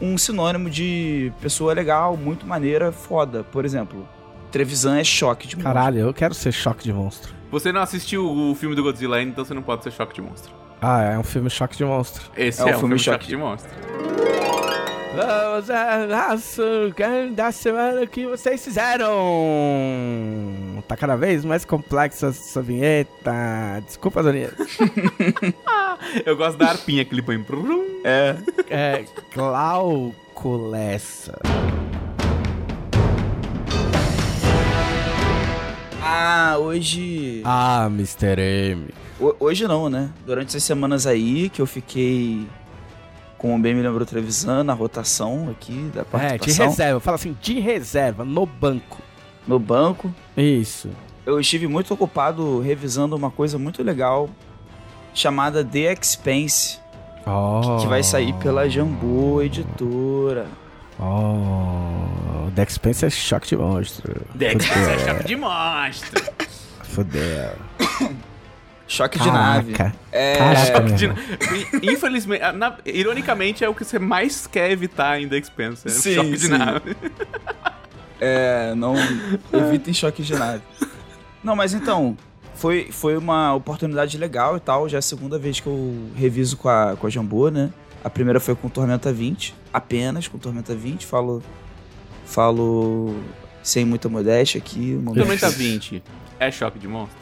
um 0.00 0.18
sinônimo 0.18 0.68
de 0.68 1.32
pessoa 1.40 1.72
legal, 1.72 2.16
muito 2.16 2.46
maneira, 2.46 2.90
foda. 2.92 3.44
Por 3.44 3.64
exemplo, 3.64 4.06
Trevisan 4.50 4.98
é 4.98 5.04
choque 5.04 5.46
de 5.46 5.56
monstro. 5.56 5.72
caralho, 5.72 5.98
eu 6.00 6.12
quero 6.14 6.34
ser 6.34 6.52
choque 6.52 6.84
de 6.84 6.92
monstro. 6.92 7.32
Você 7.50 7.70
não 7.72 7.80
assistiu 7.80 8.28
o 8.28 8.54
filme 8.54 8.74
do 8.74 8.82
Godzilla 8.82 9.16
ainda, 9.16 9.30
então 9.30 9.44
você 9.44 9.54
não 9.54 9.62
pode 9.62 9.84
ser 9.84 9.92
choque 9.92 10.14
de 10.14 10.20
monstro. 10.22 10.52
Ah, 10.82 11.02
é 11.02 11.18
um 11.18 11.22
filme 11.22 11.48
choque 11.48 11.76
de 11.76 11.84
monstro. 11.84 12.24
Esse 12.36 12.60
É 12.62 12.70
é, 12.70 12.74
o 12.74 12.76
um 12.76 12.80
filme 12.80 12.98
filme 12.98 12.98
choque 12.98 13.24
choque. 13.24 13.26
de 13.28 13.36
monstro. 13.36 13.70
Vamos 15.16 15.70
ao 15.70 16.32
açúcar 16.32 17.30
da 17.32 17.52
semana 17.52 18.04
que 18.06 18.26
vocês 18.26 18.62
fizeram. 18.64 19.14
Tá 20.86 20.96
cada 20.96 21.16
vez 21.16 21.44
mais 21.44 21.64
complexa 21.64 22.26
essa 22.28 22.60
vinheta. 22.60 23.32
Desculpa, 23.86 24.22
Doninha. 24.22 24.50
Eu 26.26 26.36
gosto 26.36 26.58
da 26.58 26.68
arpinha 26.68 27.04
que 27.04 27.14
ele 27.14 27.22
põe. 27.22 27.38
brum. 27.38 28.00
É. 28.04 28.36
É 28.68 29.04
Glaucolessa. 29.34 31.38
Ah, 36.02 36.56
hoje. 36.58 37.40
Ah, 37.44 37.86
Mr. 37.90 38.38
M. 38.72 38.88
Ho- 39.18 39.34
Hoje 39.40 39.66
não, 39.66 39.88
né? 39.88 40.10
Durante 40.26 40.48
essas 40.48 40.64
semanas 40.64 41.06
aí 41.06 41.48
que 41.48 41.62
eu 41.62 41.66
fiquei, 41.66 42.46
como 43.38 43.58
bem 43.58 43.74
me 43.74 43.80
lembrou 43.82 44.04
Trevisan, 44.04 44.62
na 44.64 44.74
rotação 44.74 45.48
aqui 45.50 45.90
da 45.94 46.02
É, 46.02 46.04
de 46.04 46.10
participação 46.10 46.66
reserva. 46.68 47.00
Fala 47.00 47.14
assim, 47.14 47.36
de 47.40 47.58
reserva, 47.58 48.24
no 48.24 48.44
banco. 48.44 48.98
no 49.46 49.58
banco, 49.58 50.14
Isso. 50.36 50.88
eu 51.26 51.38
estive 51.40 51.66
muito 51.66 51.92
ocupado 51.94 52.60
revisando 52.60 53.14
uma 53.16 53.30
coisa 53.30 53.58
muito 53.58 53.82
legal 53.82 54.28
chamada 55.14 55.64
The 55.64 55.92
Expense, 55.92 56.78
Oh. 57.26 57.78
que 57.80 57.86
vai 57.86 58.02
sair 58.02 58.34
pela 58.34 58.68
Jambô 58.68 59.40
Editora. 59.40 60.46
Oh. 61.00 62.50
Dex 62.50 62.74
Spencer 62.74 63.06
é 63.06 63.10
choque 63.10 63.48
de 63.48 63.56
monstro. 63.56 64.26
Fudeu. 64.30 64.58
você 64.60 64.90
é 64.90 64.98
choque 64.98 65.24
de 65.24 65.36
monstro. 65.36 66.22
Fudeu. 66.82 67.50
Choque 68.86 69.18
de 69.18 69.30
nave. 69.30 69.72
Caraca. 69.72 69.96
É, 70.12 70.36
Caraca. 70.36 70.66
Choque 70.66 70.92
de... 70.92 71.90
Infelizmente, 71.90 72.42
na- 72.52 72.76
ironicamente, 72.84 73.64
é 73.64 73.68
o 73.68 73.74
que 73.74 73.82
você 73.82 73.98
mais 73.98 74.46
quer 74.46 74.70
evitar 74.70 75.18
em 75.18 75.26
The 75.26 75.38
Expanse. 75.38 75.86
né? 75.86 75.92
Sim, 75.94 76.14
choque 76.16 76.30
de 76.32 76.38
sim. 76.38 76.48
nave. 76.48 76.94
É, 78.24 78.74
não 78.74 78.94
evitem 79.52 79.92
choques 79.92 80.26
de 80.26 80.34
nave. 80.34 80.62
Não, 81.42 81.54
mas 81.54 81.74
então, 81.74 82.16
foi, 82.54 82.88
foi 82.90 83.16
uma 83.16 83.54
oportunidade 83.54 84.16
legal 84.16 84.56
e 84.56 84.60
tal. 84.60 84.88
Já 84.88 84.98
é 84.98 85.00
a 85.00 85.02
segunda 85.02 85.38
vez 85.38 85.60
que 85.60 85.66
eu 85.66 86.08
reviso 86.16 86.56
com 86.56 86.68
a, 86.68 86.96
com 86.96 87.06
a 87.06 87.10
Jambô, 87.10 87.50
né? 87.50 87.70
A 88.02 88.08
primeira 88.08 88.40
foi 88.40 88.54
com 88.54 88.68
Tormenta 88.68 89.12
20, 89.12 89.54
apenas 89.72 90.28
com 90.28 90.38
Tormenta 90.38 90.74
20. 90.74 91.04
Falo, 91.04 91.42
falo 92.24 93.14
sem 93.62 93.84
muita 93.84 94.08
modéstia 94.08 94.58
aqui. 94.58 95.00
Tormenta 95.14 95.50
20 95.50 96.02
é 96.38 96.50
choque 96.50 96.78
de 96.78 96.88
monstro? 96.88 97.18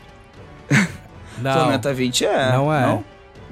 Não, 1.38 1.54
Tormenta 1.58 1.92
20 1.92 2.24
é. 2.24 2.52
Não 2.52 2.72
é. 2.72 2.86
Não? 2.86 3.04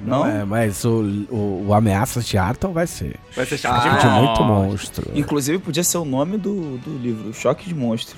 Não, 0.03 0.25
é, 0.25 0.43
mas 0.45 0.83
o, 0.85 1.01
o, 1.29 1.65
o 1.67 1.73
Ameaças 1.73 2.25
de 2.25 2.37
Arton 2.37 2.71
vai 2.73 2.87
ser. 2.87 3.19
Vai 3.35 3.45
ser 3.45 3.57
choque 3.57 3.87
Ah, 3.87 3.97
de 3.97 4.07
muito 4.07 4.43
monstro. 4.43 5.11
Inclusive 5.15 5.59
podia 5.59 5.83
ser 5.83 5.97
o 5.97 6.05
nome 6.05 6.37
do, 6.37 6.77
do 6.79 6.97
livro, 6.97 7.33
Choque 7.33 7.67
de 7.67 7.75
Monstro. 7.75 8.15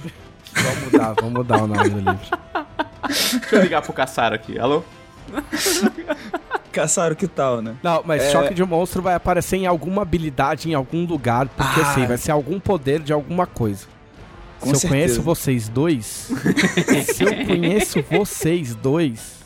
Vamos 0.55 0.83
mudar, 0.91 1.13
vamos 1.15 1.33
mudar 1.33 1.63
o 1.63 1.67
nome 1.67 1.89
do 1.89 1.97
livro. 1.99 2.19
Deixa 3.07 3.55
eu 3.55 3.61
ligar 3.61 3.81
pro 3.81 3.91
Caçaro 3.93 4.35
aqui. 4.35 4.57
Alô? 4.59 4.83
Caçaram 6.71 7.15
que 7.15 7.27
tal, 7.27 7.61
né? 7.61 7.75
Não, 7.83 8.01
mas 8.05 8.23
É. 8.23 8.31
choque 8.31 8.53
de 8.53 8.63
monstro 8.63 9.01
vai 9.01 9.13
aparecer 9.13 9.57
em 9.57 9.67
alguma 9.67 10.01
habilidade, 10.01 10.69
em 10.69 10.73
algum 10.73 11.05
lugar, 11.05 11.47
porque 11.49 11.79
Ah. 11.81 11.91
assim, 11.91 12.05
vai 12.05 12.17
ser 12.17 12.31
algum 12.31 12.59
poder 12.59 12.99
de 13.01 13.13
alguma 13.13 13.45
coisa. 13.45 13.85
Com 14.59 14.67
se 14.69 14.73
eu 14.75 14.79
certeza. 14.79 14.87
conheço 14.89 15.21
vocês 15.21 15.69
dois, 15.69 16.05
se 17.13 17.23
eu 17.23 17.45
conheço 17.45 18.01
vocês 18.09 18.73
dois, 18.73 19.39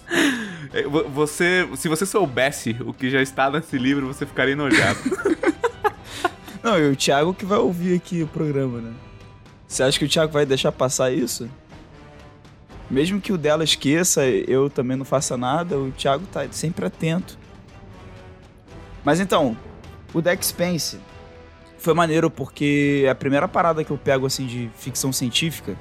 Você, 1.14 1.68
se 1.76 1.88
você 1.88 2.06
soubesse 2.06 2.76
o 2.82 2.94
que 2.94 3.10
já 3.10 3.22
está 3.22 3.50
nesse 3.50 3.78
livro, 3.78 4.08
você 4.08 4.26
ficaria 4.26 4.54
enojado. 4.54 5.00
Não, 6.64 6.78
e 6.78 6.90
o 6.90 6.96
Thiago 6.96 7.34
que 7.34 7.46
vai 7.46 7.58
ouvir 7.58 7.96
aqui 7.96 8.24
o 8.24 8.28
programa, 8.28 8.82
né? 8.82 8.94
Você 9.68 9.84
acha 9.84 9.98
que 9.98 10.06
o 10.06 10.10
Thiago 10.10 10.32
vai 10.32 10.46
deixar 10.46 10.72
passar 10.72 11.12
isso? 11.12 11.50
Mesmo 12.90 13.20
que 13.20 13.34
o 13.34 13.38
dela 13.38 13.64
esqueça, 13.64 14.26
eu 14.26 14.70
também 14.70 14.96
não 14.96 15.06
faça 15.06 15.38
nada, 15.38 15.78
o 15.78 15.92
Thiago 15.92 16.26
tá 16.28 16.46
sempre 16.52 16.86
atento. 16.86 17.38
Mas 19.04 19.20
então, 19.20 19.58
o 20.14 20.22
Deck 20.22 20.46
Spence 20.46 20.98
foi 21.78 21.94
maneiro 21.94 22.30
porque 22.30 23.04
é 23.06 23.10
a 23.10 23.16
primeira 23.16 23.48
parada 23.48 23.84
que 23.84 23.92
eu 23.92 23.98
pego 23.98 24.26
assim 24.26 24.46
de 24.46 24.70
ficção 24.78 25.12
científica 25.14 25.78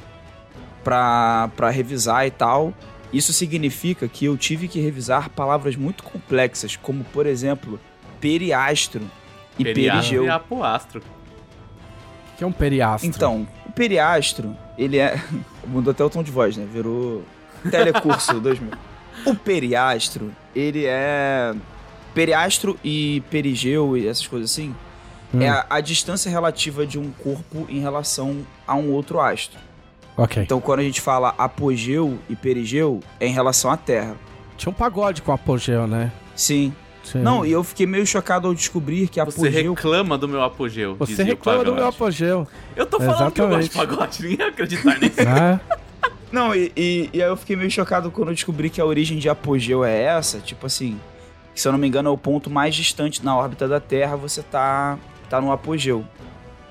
pra, 0.84 1.50
pra 1.56 1.70
revisar 1.70 2.26
e 2.26 2.30
tal. 2.30 2.72
Isso 3.16 3.32
significa 3.32 4.06
que 4.08 4.24
eu 4.26 4.36
tive 4.36 4.68
que 4.68 4.80
revisar 4.80 5.30
palavras 5.30 5.74
muito 5.76 6.02
complexas, 6.02 6.76
como, 6.76 7.04
por 7.04 7.26
exemplo, 7.26 7.80
periastro 8.20 9.02
e 9.58 9.64
Periastro 9.64 10.00
perigeu. 10.02 10.24
e 10.24 10.28
apoastro. 10.28 11.02
Que 12.36 12.44
é 12.44 12.46
um 12.46 12.52
periastro. 12.52 13.08
Então, 13.08 13.48
o 13.64 13.72
periastro, 13.72 14.54
ele 14.76 14.98
é. 14.98 15.18
Mudou 15.66 15.90
até 15.92 16.04
o 16.04 16.10
tom 16.10 16.22
de 16.22 16.30
voz, 16.30 16.56
né? 16.56 16.66
Virou 16.70 17.24
telecurso 17.70 18.38
2000. 18.40 18.70
O 19.24 19.34
periastro, 19.34 20.30
ele 20.54 20.84
é. 20.86 21.54
Periastro 22.14 22.78
e 22.84 23.22
perigeu 23.30 23.96
e 23.96 24.06
essas 24.06 24.26
coisas 24.26 24.50
assim, 24.50 24.74
Hum. 25.34 25.40
é 25.42 25.48
a, 25.48 25.66
a 25.68 25.80
distância 25.80 26.30
relativa 26.30 26.86
de 26.86 26.98
um 26.98 27.10
corpo 27.10 27.66
em 27.68 27.80
relação 27.80 28.46
a 28.66 28.74
um 28.76 28.92
outro 28.92 29.20
astro. 29.20 29.58
Ok. 30.16 30.42
Então, 30.42 30.60
quando 30.60 30.80
a 30.80 30.82
gente 30.82 31.00
fala 31.00 31.34
apogeu 31.36 32.18
e 32.28 32.34
perigeu, 32.34 33.00
é 33.20 33.26
em 33.26 33.32
relação 33.32 33.70
à 33.70 33.76
Terra. 33.76 34.16
Tinha 34.56 34.70
um 34.70 34.74
pagode 34.74 35.20
com 35.22 35.32
apogeu, 35.32 35.86
né? 35.86 36.10
Sim. 36.34 36.72
Sim. 37.04 37.20
Não, 37.20 37.46
e 37.46 37.52
eu 37.52 37.62
fiquei 37.62 37.86
meio 37.86 38.04
chocado 38.04 38.48
ao 38.48 38.54
descobrir 38.54 39.06
que 39.06 39.22
Você 39.24 39.46
apogeu. 39.46 39.74
reclama 39.74 40.18
do 40.18 40.26
meu 40.26 40.42
apogeu. 40.42 40.96
Você 40.96 41.22
reclama 41.22 41.62
do 41.62 41.72
meu 41.72 41.86
apogeu. 41.86 42.48
Eu 42.74 42.84
tô 42.84 42.98
falando 42.98 43.30
que 43.30 43.40
eu 43.40 43.48
gosto 43.48 43.60
de 43.60 43.66
Exatamente. 43.68 43.96
pagode, 43.96 44.22
ninguém 44.22 44.38
ia 44.38 44.48
acreditar 44.48 44.98
nisso. 44.98 45.22
né? 45.22 45.60
Não, 46.32 46.52
e, 46.52 46.72
e, 46.76 47.10
e 47.12 47.22
aí 47.22 47.28
eu 47.28 47.36
fiquei 47.36 47.54
meio 47.54 47.70
chocado 47.70 48.10
quando 48.10 48.28
eu 48.28 48.34
descobri 48.34 48.68
que 48.68 48.80
a 48.80 48.84
origem 48.84 49.18
de 49.18 49.28
apogeu 49.28 49.84
é 49.84 50.02
essa. 50.02 50.40
Tipo 50.40 50.66
assim, 50.66 50.98
que, 51.54 51.60
se 51.60 51.68
eu 51.68 51.72
não 51.72 51.78
me 51.78 51.86
engano, 51.86 52.08
é 52.08 52.12
o 52.12 52.18
ponto 52.18 52.50
mais 52.50 52.74
distante 52.74 53.24
na 53.24 53.36
órbita 53.36 53.68
da 53.68 53.78
Terra, 53.78 54.16
você 54.16 54.42
tá, 54.42 54.98
tá 55.30 55.40
no 55.40 55.52
apogeu, 55.52 56.04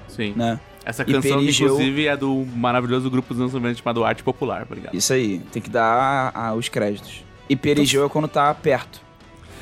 Sim. 0.09 0.33
né? 0.35 0.59
Essa 0.85 1.03
canção, 1.03 1.39
perigeu- 1.39 1.67
inclusive, 1.67 2.05
é 2.07 2.15
do 2.15 2.45
maravilhoso 2.55 3.09
grupo 3.09 3.33
dos 3.33 3.41
anos 3.41 3.53
90 3.53 3.79
chamado 3.79 4.03
Arte 4.05 4.21
Popular, 4.23 4.61
obrigado. 4.63 4.93
Isso 4.93 5.11
aí, 5.13 5.39
tem 5.51 5.61
que 5.61 5.69
dar 5.69 6.31
a- 6.33 6.53
os 6.53 6.69
créditos. 6.69 7.23
E 7.49 7.55
perigeu 7.55 8.05
é 8.05 8.09
quando 8.09 8.27
tá 8.27 8.53
perto, 8.53 9.01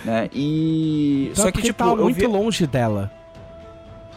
né? 0.04 0.30
E... 0.34 1.32
Só 1.34 1.44
Só 1.44 1.48
que, 1.48 1.54
porque 1.54 1.68
tipo, 1.68 1.84
tá 1.84 1.96
muito 1.96 2.18
vi... 2.20 2.28
longe 2.28 2.68
dela. 2.68 3.10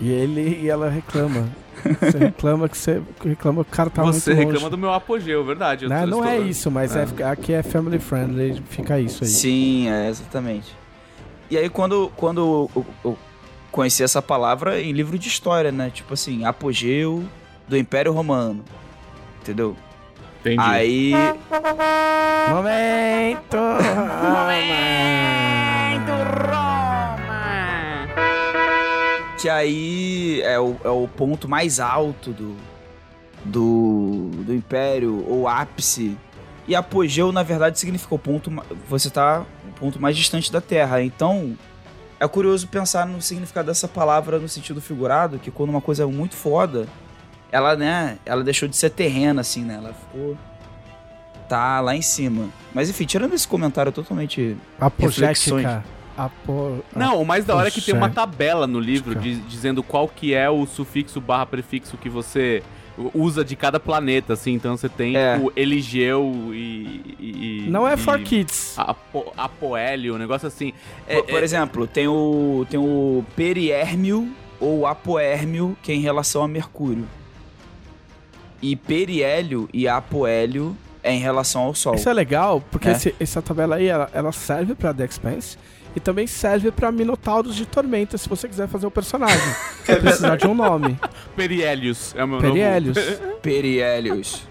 E 0.01 0.11
ele 0.11 0.61
e 0.63 0.69
ela 0.69 0.91
reclama. 0.91 1.49
Você 2.01 2.19
reclama 2.19 2.69
que 2.69 2.77
você 2.77 3.01
reclama 3.25 3.63
que 3.65 3.71
o 3.71 3.73
cara 3.77 3.89
tá 3.91 4.03
Você 4.03 4.31
muito 4.31 4.41
longe. 4.41 4.53
reclama 4.55 4.71
do 4.71 4.79
meu 4.79 4.93
apogeu, 4.93 5.45
verdade. 5.45 5.85
eu 5.85 5.91
tô- 5.91 6.07
Não 6.07 6.25
é 6.25 6.39
isso, 6.39 6.71
mas 6.71 6.97
é. 6.97 7.07
aqui 7.31 7.53
é 7.53 7.63
family 7.63 7.99
friendly, 8.01 8.61
fica 8.69 8.99
isso 8.99 9.23
aí. 9.23 9.31
Sim, 9.31 9.89
é, 9.89 10.09
exatamente. 10.09 10.75
E 11.49 11.57
aí, 11.57 11.69
quando, 11.69 12.11
quando 12.17 12.69
eu, 12.75 12.85
eu 13.05 13.19
conheci 13.77 14.03
essa 14.03 14.23
palavra 14.23 14.81
em 14.81 14.91
livro 14.91 15.19
de 15.19 15.29
história, 15.29 15.71
né? 15.71 15.91
Tipo 15.91 16.15
assim, 16.15 16.47
apogeu 16.47 17.23
do 17.69 17.77
Império 17.77 18.11
Romano. 18.11 18.65
Entendeu? 19.43 19.77
Entendi. 20.41 20.57
Aí. 20.59 21.13
Momento! 22.49 23.59
Que 29.39 29.51
aí 29.51 30.41
é 30.43 30.59
o, 30.59 30.77
é 30.83 30.89
o 30.89 31.07
ponto 31.07 31.47
mais 31.47 31.79
alto 31.79 32.31
do, 32.31 32.57
do, 33.45 34.31
do 34.43 34.55
Império, 34.55 35.23
ou 35.29 35.47
ápice. 35.47 36.17
E 36.67 36.75
apogeu, 36.75 37.31
na 37.31 37.43
verdade, 37.43 37.79
significa 37.79 38.15
o 38.15 38.19
ponto. 38.19 38.51
Você 38.89 39.11
tá 39.11 39.45
o 39.69 39.73
ponto 39.79 40.01
mais 40.01 40.17
distante 40.17 40.51
da 40.51 40.63
Terra. 40.63 41.03
Então. 41.03 41.55
É 42.19 42.27
curioso 42.27 42.67
pensar 42.69 43.07
no 43.07 43.21
significado 43.21 43.67
dessa 43.67 43.87
palavra 43.87 44.39
no 44.39 44.49
sentido 44.49 44.81
figurado, 44.81 45.39
que 45.39 45.51
quando 45.51 45.71
uma 45.71 45.81
coisa 45.81 46.03
é 46.03 46.07
muito 46.07 46.35
foda, 46.35 46.87
ela, 47.53 47.77
né, 47.77 48.19
ela 48.25 48.43
deixou 48.43 48.69
de 48.69 48.77
ser 48.77 48.91
terrena, 48.91 49.43
assim, 49.43 49.63
né? 49.65 49.75
Ela 49.75 49.93
ficou. 49.93 50.37
Tá 51.49 51.81
lá 51.81 51.95
em 51.95 52.03
cima. 52.03 52.49
Mas 52.75 52.91
enfim, 52.91 53.05
tirando 53.05 53.35
esse 53.35 53.47
comentário 53.47 53.93
totalmente. 53.93 54.57
Apogética. 54.81 55.85
Apo... 56.17 56.83
Não, 56.95 57.21
o 57.21 57.27
mais 57.27 57.45
da 57.45 57.55
hora 57.55 57.69
é 57.69 57.71
que 57.71 57.83
tem 57.83 57.95
uma 57.95 58.09
tabela 58.09 58.67
no 58.67 58.81
livro 58.81 59.15
di- 59.15 59.37
dizendo 59.43 59.83
qual 59.83 60.09
que 60.09 60.33
é 60.33 60.49
o 60.49 60.67
sufixo 60.67 61.21
barra 61.21 61.45
prefixo 61.45 61.99
que 61.99 62.09
você 62.09 62.63
usa 63.15 63.45
de 63.45 63.55
cada 63.57 63.79
planeta, 63.79 64.33
assim. 64.33 64.53
Então 64.55 64.77
você 64.77 64.89
tem 64.89 65.17
É. 65.17 65.39
o 65.41 65.53
Eligeu 65.57 66.33
e... 66.53 67.17
e- 67.21 67.67
Não 67.69 67.87
é 67.87 67.95
e 67.95 67.97
for 67.97 68.19
kids. 68.21 68.75
Apo, 68.79 69.33
Apoélio, 69.37 70.15
um 70.15 70.19
negócio 70.19 70.49
assim. 70.49 70.73
É, 71.07 71.17
por, 71.17 71.27
por 71.27 71.41
é- 71.41 71.45
exemplo, 71.45 71.87
tem 71.87 72.09
o, 72.09 72.67
tem 72.71 72.79
o 72.81 73.25
periérmio 73.37 74.31
ou 74.59 74.87
apoérmio, 74.87 75.77
que 75.83 75.93
é 75.93 75.95
em 75.95 76.01
relação 76.01 76.43
a 76.43 76.49
Mercúrio. 76.49 77.07
E 78.63 78.75
periélio 78.75 79.69
e 79.73 79.87
apoélio 79.87 80.77
é 81.03 81.13
em 81.13 81.19
relação 81.21 81.63
ao 81.63 81.75
Sol. 81.75 81.95
Isso 81.95 82.09
é 82.09 82.13
legal, 82.13 82.63
porque 82.71 82.89
É. 82.89 82.93
esse- 82.93 83.15
essa 83.21 83.43
tabela 83.43 83.77
aí, 83.77 83.87
ela, 83.87 84.11
ela 84.13 84.33
serve 84.33 84.75
pra 84.75 84.93
The 84.95 85.05
Expanse 85.05 85.59
e 85.97 86.01
também 86.01 86.27
serve 86.27 86.71
pra 86.71 86.93
Minotauros 86.93 87.57
de 87.57 87.65
Tormenta, 87.65 88.19
se 88.19 88.29
você 88.29 88.47
quiser 88.47 88.69
fazer 88.69 88.87
o 88.87 88.91
personagem. 88.91 89.41
Vai 89.87 89.99
precisar 89.99 90.37
de 90.37 90.47
um 90.47 90.55
nome. 90.55 90.99
Perielius 91.35 92.15
é 92.15 92.23
o 92.23 92.29
meu 92.29 92.39
Perielius. 92.39 92.97
novo... 92.97 93.37
Periélios. 93.41 94.47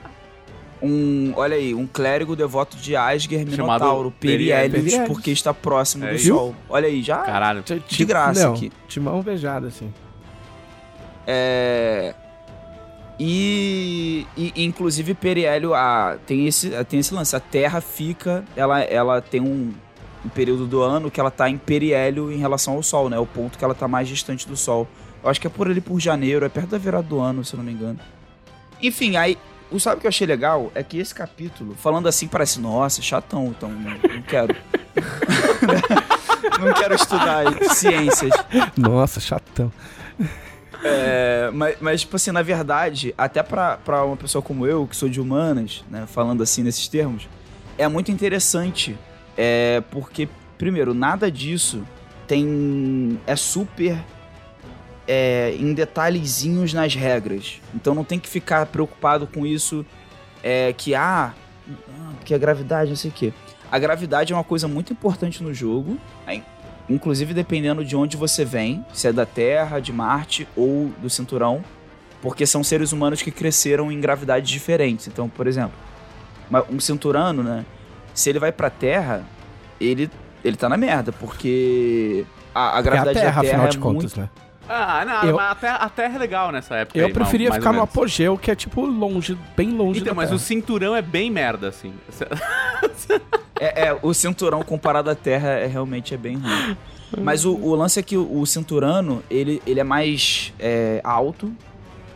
Um, 0.81 1.33
olha 1.35 1.55
aí, 1.55 1.73
um 1.73 1.85
clérigo 1.87 2.35
devoto 2.35 2.75
de 2.77 2.95
Asger 2.95 3.39
Chamado 3.51 3.81
Minotauro, 3.83 4.11
Periélios. 4.11 4.93
porque 5.07 5.31
está 5.31 5.53
próximo 5.53 6.05
É 6.05 6.09
do 6.09 6.15
isso. 6.15 6.27
Sol. 6.29 6.55
Olha 6.67 6.87
aí, 6.87 7.01
já 7.01 7.19
Caralho. 7.19 7.63
de 7.87 8.05
graça 8.05 8.47
Não, 8.47 8.53
aqui. 8.53 8.71
De 8.87 8.99
mão 8.99 9.21
beijada, 9.21 9.67
assim. 9.67 9.93
É. 11.27 12.13
E, 13.19 14.27
e 14.35 14.65
inclusive 14.65 15.13
Periélio 15.13 15.73
a, 15.73 16.17
tem, 16.25 16.47
esse, 16.47 16.69
tem 16.85 16.99
esse 16.99 17.13
lance. 17.13 17.35
A 17.35 17.39
Terra 17.39 17.79
fica. 17.81 18.43
Ela, 18.55 18.81
ela 18.81 19.21
tem 19.21 19.39
um, 19.41 19.73
um 20.25 20.29
período 20.29 20.65
do 20.65 20.81
ano 20.81 21.11
que 21.11 21.19
ela 21.19 21.29
tá 21.29 21.49
em 21.49 21.57
periélio 21.57 22.31
em 22.31 22.37
relação 22.37 22.73
ao 22.73 22.83
Sol, 22.83 23.09
né? 23.09 23.19
O 23.19 23.25
ponto 23.25 23.57
que 23.57 23.63
ela 23.63 23.75
tá 23.75 23.87
mais 23.87 24.07
distante 24.07 24.47
do 24.47 24.57
Sol. 24.57 24.87
Eu 25.23 25.29
acho 25.29 25.39
que 25.39 25.47
é 25.47 25.49
por 25.49 25.67
ali 25.67 25.79
por 25.79 25.99
janeiro, 25.99 26.45
é 26.45 26.49
perto 26.49 26.69
da 26.69 26.77
virada 26.77 27.07
do 27.07 27.19
ano, 27.19 27.45
se 27.45 27.53
eu 27.53 27.57
não 27.57 27.63
me 27.63 27.71
engano. 27.71 27.99
Enfim, 28.81 29.15
aí. 29.15 29.37
O 29.71 29.79
sabe 29.79 29.97
o 29.97 29.99
que 29.99 30.05
eu 30.05 30.09
achei 30.09 30.27
legal? 30.27 30.71
É 30.75 30.83
que 30.83 30.99
esse 30.99 31.13
capítulo, 31.13 31.75
falando 31.75 32.07
assim, 32.07 32.27
parece, 32.27 32.59
nossa, 32.59 33.01
chatão, 33.01 33.47
então 33.47 33.67
não, 33.67 33.91
não 33.91 34.21
quero. 34.21 34.55
não 36.61 36.71
quero 36.71 36.93
estudar 36.93 37.45
ciências. 37.73 38.31
Nossa, 38.77 39.19
chatão. 39.19 39.71
É, 40.83 41.49
mas, 41.51 41.77
mas, 41.81 42.01
tipo 42.01 42.15
assim, 42.15 42.31
na 42.31 42.43
verdade, 42.43 43.13
até 43.17 43.41
pra, 43.41 43.77
pra 43.77 44.05
uma 44.05 44.15
pessoa 44.15 44.39
como 44.39 44.67
eu, 44.67 44.85
que 44.85 44.95
sou 44.95 45.09
de 45.09 45.19
humanas, 45.19 45.83
né, 45.89 46.05
falando 46.07 46.43
assim 46.43 46.61
nesses 46.61 46.87
termos, 46.87 47.27
é 47.75 47.87
muito 47.87 48.11
interessante. 48.11 48.95
É, 49.37 49.81
porque, 49.91 50.27
primeiro, 50.57 50.93
nada 50.93 51.29
disso 51.31 51.83
tem. 52.27 53.19
é 53.27 53.35
super. 53.35 53.97
é, 55.07 55.55
em 55.59 55.73
detalhezinhos 55.73 56.73
nas 56.73 56.95
regras. 56.95 57.61
Então 57.73 57.93
não 57.93 58.03
tem 58.03 58.19
que 58.19 58.27
ficar 58.27 58.65
preocupado 58.65 59.27
com 59.27 59.45
isso. 59.45 59.85
É, 60.43 60.73
que, 60.73 60.93
ah, 60.93 61.33
porque 62.17 62.33
a 62.33 62.37
gravidade, 62.37 62.89
não 62.89 62.95
sei 62.95 63.11
o 63.11 63.13
quê. 63.13 63.33
A 63.71 63.79
gravidade 63.79 64.31
é 64.31 64.35
uma 64.35 64.43
coisa 64.43 64.67
muito 64.67 64.93
importante 64.93 65.43
no 65.43 65.53
jogo. 65.53 65.97
Inclusive 66.87 67.33
dependendo 67.33 67.83
de 67.83 67.95
onde 67.95 68.15
você 68.15 68.45
vem, 68.45 68.85
se 68.93 69.07
é 69.07 69.13
da 69.13 69.25
Terra, 69.25 69.79
de 69.79 69.91
Marte 69.91 70.47
ou 70.55 70.91
do 71.01 71.09
cinturão, 71.09 71.63
porque 72.21 72.45
são 72.45 72.63
seres 72.63 72.91
humanos 72.91 73.21
que 73.21 73.31
cresceram 73.31 73.91
em 73.91 73.99
gravidades 73.99 74.49
diferentes. 74.49 75.07
Então, 75.07 75.27
por 75.27 75.47
exemplo, 75.47 75.73
um 76.71 76.79
cinturano, 76.79 77.41
né? 77.41 77.65
Se 78.15 78.29
ele 78.31 78.39
vai 78.39 78.51
pra 78.51 78.69
Terra, 78.71 79.23
ele, 79.79 80.09
ele 80.43 80.57
tá 80.57 80.67
na 80.67 80.77
merda, 80.77 81.11
porque 81.11 82.25
a, 82.55 82.69
a 82.69 82.71
Porque 82.71 82.75
é 82.75 82.79
a 82.79 82.81
gravidade 82.81 83.19
Terra, 83.19 83.35
da 83.35 83.41
Terra 83.41 83.51
afinal 83.51 83.65
é 83.67 83.69
de 83.69 83.77
contas, 83.77 84.15
muito... 84.15 84.19
né? 84.21 84.29
Ah, 84.67 85.05
não, 85.05 85.29
Eu- 85.29 85.35
mas 85.35 85.51
a 85.51 85.55
terra, 85.55 85.75
a 85.75 85.89
Terra 85.89 86.15
é 86.15 86.17
legal 86.17 86.51
nessa 86.51 86.75
época. 86.77 86.97
Eu 86.97 87.05
aí, 87.05 87.13
preferia 87.13 87.49
mais 87.49 87.59
ficar 87.61 87.69
ou 87.69 87.75
no 87.75 87.83
apogeu, 87.83 88.35
que 88.35 88.49
é 88.49 88.55
tipo 88.55 88.83
longe, 88.83 89.37
bem 89.55 89.69
longe 89.69 89.99
Então, 89.99 90.11
da 90.13 90.15
mas 90.15 90.29
Terra. 90.29 90.37
o 90.37 90.39
cinturão 90.39 90.95
é 90.95 91.03
bem 91.03 91.29
merda, 91.29 91.67
assim. 91.69 91.93
É, 93.57 93.87
é, 93.87 93.97
o 94.01 94.13
cinturão 94.13 94.61
comparado 94.63 95.09
à 95.09 95.15
Terra 95.15 95.47
é 95.51 95.65
realmente 95.65 96.13
é 96.13 96.17
bem 96.17 96.35
ruim. 96.37 96.77
Mas 97.21 97.45
o, 97.45 97.55
o 97.55 97.73
lance 97.73 97.97
é 97.97 98.03
que 98.03 98.17
o, 98.17 98.39
o 98.41 98.45
cinturano, 98.45 99.23
ele, 99.31 99.61
ele 99.65 99.79
é 99.79 99.83
mais 99.83 100.53
é, 100.59 100.99
alto 101.03 101.53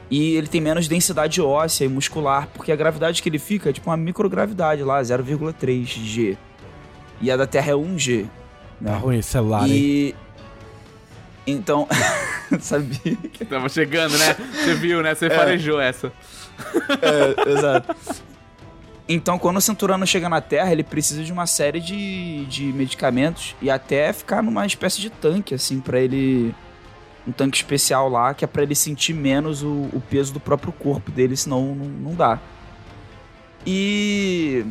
e 0.09 0.35
ele 0.35 0.47
tem 0.47 0.59
menos 0.61 0.87
densidade 0.87 1.41
óssea 1.41 1.85
e 1.85 1.87
muscular, 1.87 2.47
porque 2.53 2.71
a 2.71 2.75
gravidade 2.75 3.21
que 3.21 3.29
ele 3.29 3.39
fica 3.39 3.69
é 3.69 3.73
tipo 3.73 3.89
uma 3.89 3.97
microgravidade 3.97 4.83
lá, 4.83 5.01
0,3 5.01 5.85
G. 5.85 6.37
E 7.21 7.29
a 7.29 7.37
da 7.37 7.45
Terra 7.45 7.71
é 7.71 7.75
1 7.75 7.99
G. 7.99 8.23
Tá 8.23 8.29
Né? 8.81 8.97
ruim 8.97 9.17
esse 9.19 9.29
celular, 9.29 9.67
hein? 9.67 9.73
E... 9.75 10.15
Então... 11.45 11.87
Sabia? 12.59 13.17
Tava 13.47 13.69
chegando, 13.69 14.17
né? 14.17 14.35
Você 14.53 14.73
viu, 14.75 15.03
né? 15.03 15.13
Você 15.13 15.27
É. 15.27 15.29
farejou 15.29 15.79
essa. 15.79 16.11
É, 17.01 17.49
exato. 17.51 17.95
Então, 19.07 19.37
quando 19.39 19.57
o 19.57 19.61
cinturano 19.61 20.05
chega 20.05 20.29
na 20.29 20.39
Terra, 20.41 20.71
ele 20.71 20.83
precisa 20.83 21.23
de 21.23 21.31
uma 21.31 21.45
série 21.47 21.79
de, 21.79 22.45
de 22.45 22.63
medicamentos 22.73 23.55
e 23.61 23.69
até 23.69 24.11
ficar 24.13 24.41
numa 24.43 24.65
espécie 24.65 24.99
de 25.01 25.09
tanque, 25.09 25.53
assim, 25.55 25.79
pra 25.79 25.99
ele. 25.99 26.53
Um 27.29 27.31
tanque 27.31 27.57
especial 27.57 28.09
lá, 28.09 28.33
que 28.33 28.43
é 28.43 28.47
pra 28.47 28.63
ele 28.63 28.73
sentir 28.73 29.13
menos 29.13 29.61
o, 29.61 29.89
o 29.93 30.01
peso 30.09 30.33
do 30.33 30.39
próprio 30.39 30.73
corpo 30.73 31.11
dele, 31.11 31.37
senão 31.37 31.75
não, 31.75 31.85
não 31.85 32.15
dá. 32.15 32.39
E. 33.65 34.65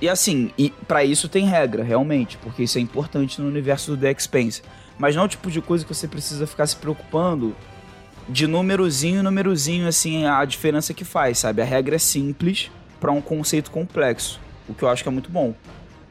E 0.00 0.08
assim, 0.08 0.50
e 0.58 0.70
para 0.86 1.02
isso 1.04 1.28
tem 1.28 1.46
regra, 1.46 1.82
realmente, 1.82 2.36
porque 2.38 2.62
isso 2.62 2.78
é 2.78 2.80
importante 2.80 3.40
no 3.40 3.48
universo 3.48 3.92
do 3.92 4.00
The 4.00 4.12
Expanse. 4.12 4.62
Mas 4.98 5.16
não 5.16 5.22
é 5.22 5.26
o 5.26 5.28
tipo 5.28 5.50
de 5.50 5.60
coisa 5.60 5.84
que 5.84 5.92
você 5.92 6.06
precisa 6.06 6.46
ficar 6.46 6.66
se 6.66 6.76
preocupando 6.76 7.54
de 8.28 8.46
númerozinho 8.46 9.22
númerozinho, 9.22 9.86
assim, 9.86 10.26
a 10.26 10.44
diferença 10.44 10.94
que 10.94 11.04
faz, 11.04 11.38
sabe? 11.38 11.62
A 11.62 11.64
regra 11.64 11.96
é 11.96 11.98
simples 11.98 12.70
para 13.00 13.12
um 13.12 13.20
conceito 13.20 13.70
complexo, 13.70 14.40
o 14.68 14.74
que 14.74 14.82
eu 14.82 14.88
acho 14.88 15.02
que 15.02 15.08
é 15.08 15.12
muito 15.12 15.30
bom. 15.30 15.54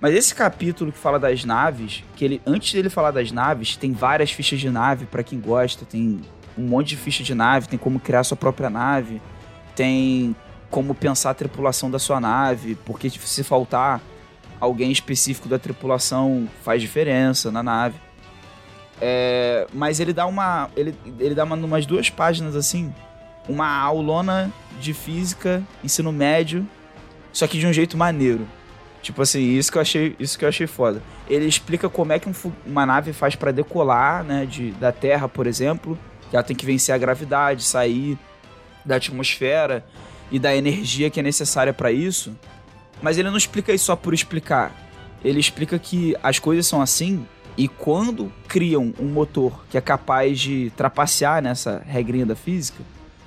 Mas 0.04 0.16
esse 0.16 0.36
capítulo 0.36 0.92
que 0.92 0.98
fala 0.98 1.18
das 1.18 1.46
naves, 1.46 2.04
que 2.18 2.26
ele 2.26 2.42
antes 2.46 2.74
dele 2.74 2.90
falar 2.90 3.12
das 3.12 3.32
naves, 3.32 3.78
tem 3.78 3.94
várias 3.94 4.34
fichas 4.34 4.60
de 4.60 4.70
nave 4.70 5.06
para 5.06 5.24
quem 5.24 5.40
gosta, 5.40 5.86
tem 5.86 6.20
um 6.58 6.64
monte 6.64 6.90
de 6.90 6.98
ficha 6.98 7.24
de 7.24 7.34
nave, 7.34 7.70
tem 7.70 7.80
como 7.80 8.02
criar 8.02 8.26
sua 8.26 8.36
própria 8.36 8.70
nave, 8.70 9.22
tem 9.74 10.36
como 10.70 10.94
pensar 10.94 11.30
a 11.30 11.34
tripulação 11.34 11.90
da 11.90 12.00
sua 12.00 12.20
nave, 12.20 12.76
porque 12.84 13.10
se 13.10 13.46
faltar 13.46 14.02
alguém 14.60 14.92
específico 14.92 15.48
da 15.48 15.58
tripulação 15.58 16.50
faz 16.66 16.82
diferença 16.82 17.50
na 17.50 17.64
nave. 17.64 17.96
É, 19.00 19.68
mas 19.74 20.02
ele 20.02 20.12
dá 20.12 20.26
uma. 20.26 20.70
Ele, 20.76 20.94
ele 21.18 21.34
dá 21.34 21.46
uma, 21.46 21.56
umas 21.56 21.86
duas 21.86 22.10
páginas 22.10 22.58
assim. 22.58 22.94
Uma 23.48 23.70
aulona 23.80 24.52
de 24.82 24.94
física, 24.94 25.64
ensino 25.82 26.12
médio, 26.12 26.68
só 27.32 27.48
que 27.48 27.58
de 27.58 27.66
um 27.66 27.72
jeito 27.72 27.98
maneiro. 27.98 28.46
Tipo 29.04 29.22
assim, 29.22 29.58
isso 29.58 29.70
que 29.70 29.78
eu 29.78 29.82
achei, 29.82 30.16
isso 30.18 30.40
que 30.40 30.46
eu 30.46 30.50
achei 30.50 30.66
foda. 30.66 31.04
Ele 31.28 31.46
explica 31.46 31.90
como 31.90 32.14
é 32.14 32.20
que 32.20 32.30
um, 32.30 32.34
uma 32.66 32.86
nave 32.86 33.12
faz 33.12 33.36
para 33.36 33.52
decolar, 33.52 34.24
né, 34.24 34.46
de, 34.46 34.72
da 34.72 34.94
Terra, 34.94 35.28
por 35.28 35.46
exemplo, 35.46 36.00
que 36.30 36.38
ela 36.38 36.44
tem 36.44 36.56
que 36.56 36.66
vencer 36.66 36.96
a 36.96 36.98
gravidade, 36.98 37.64
sair 37.64 38.18
da 38.86 38.96
atmosfera 38.96 39.86
e 40.32 40.40
da 40.40 40.56
energia 40.56 41.10
que 41.10 41.20
é 41.20 41.24
necessária 41.24 41.74
para 41.74 41.92
isso. 41.92 42.34
Mas 43.02 43.18
ele 43.18 43.30
não 43.30 43.36
explica 43.36 43.74
isso 43.74 43.86
só 43.86 43.96
por 43.98 44.14
explicar. 44.14 44.72
Ele 45.22 45.40
explica 45.40 45.78
que 45.78 46.16
as 46.24 46.40
coisas 46.40 46.66
são 46.66 46.82
assim 46.82 47.26
e 47.58 47.68
quando 47.68 48.32
criam 48.48 48.94
um 48.98 49.08
motor 49.08 49.66
que 49.70 49.78
é 49.78 49.82
capaz 49.82 50.40
de 50.40 50.72
trapacear 50.78 51.42
nessa 51.42 51.84
regrinha 51.86 52.26
da 52.26 52.38
física, 52.38 52.82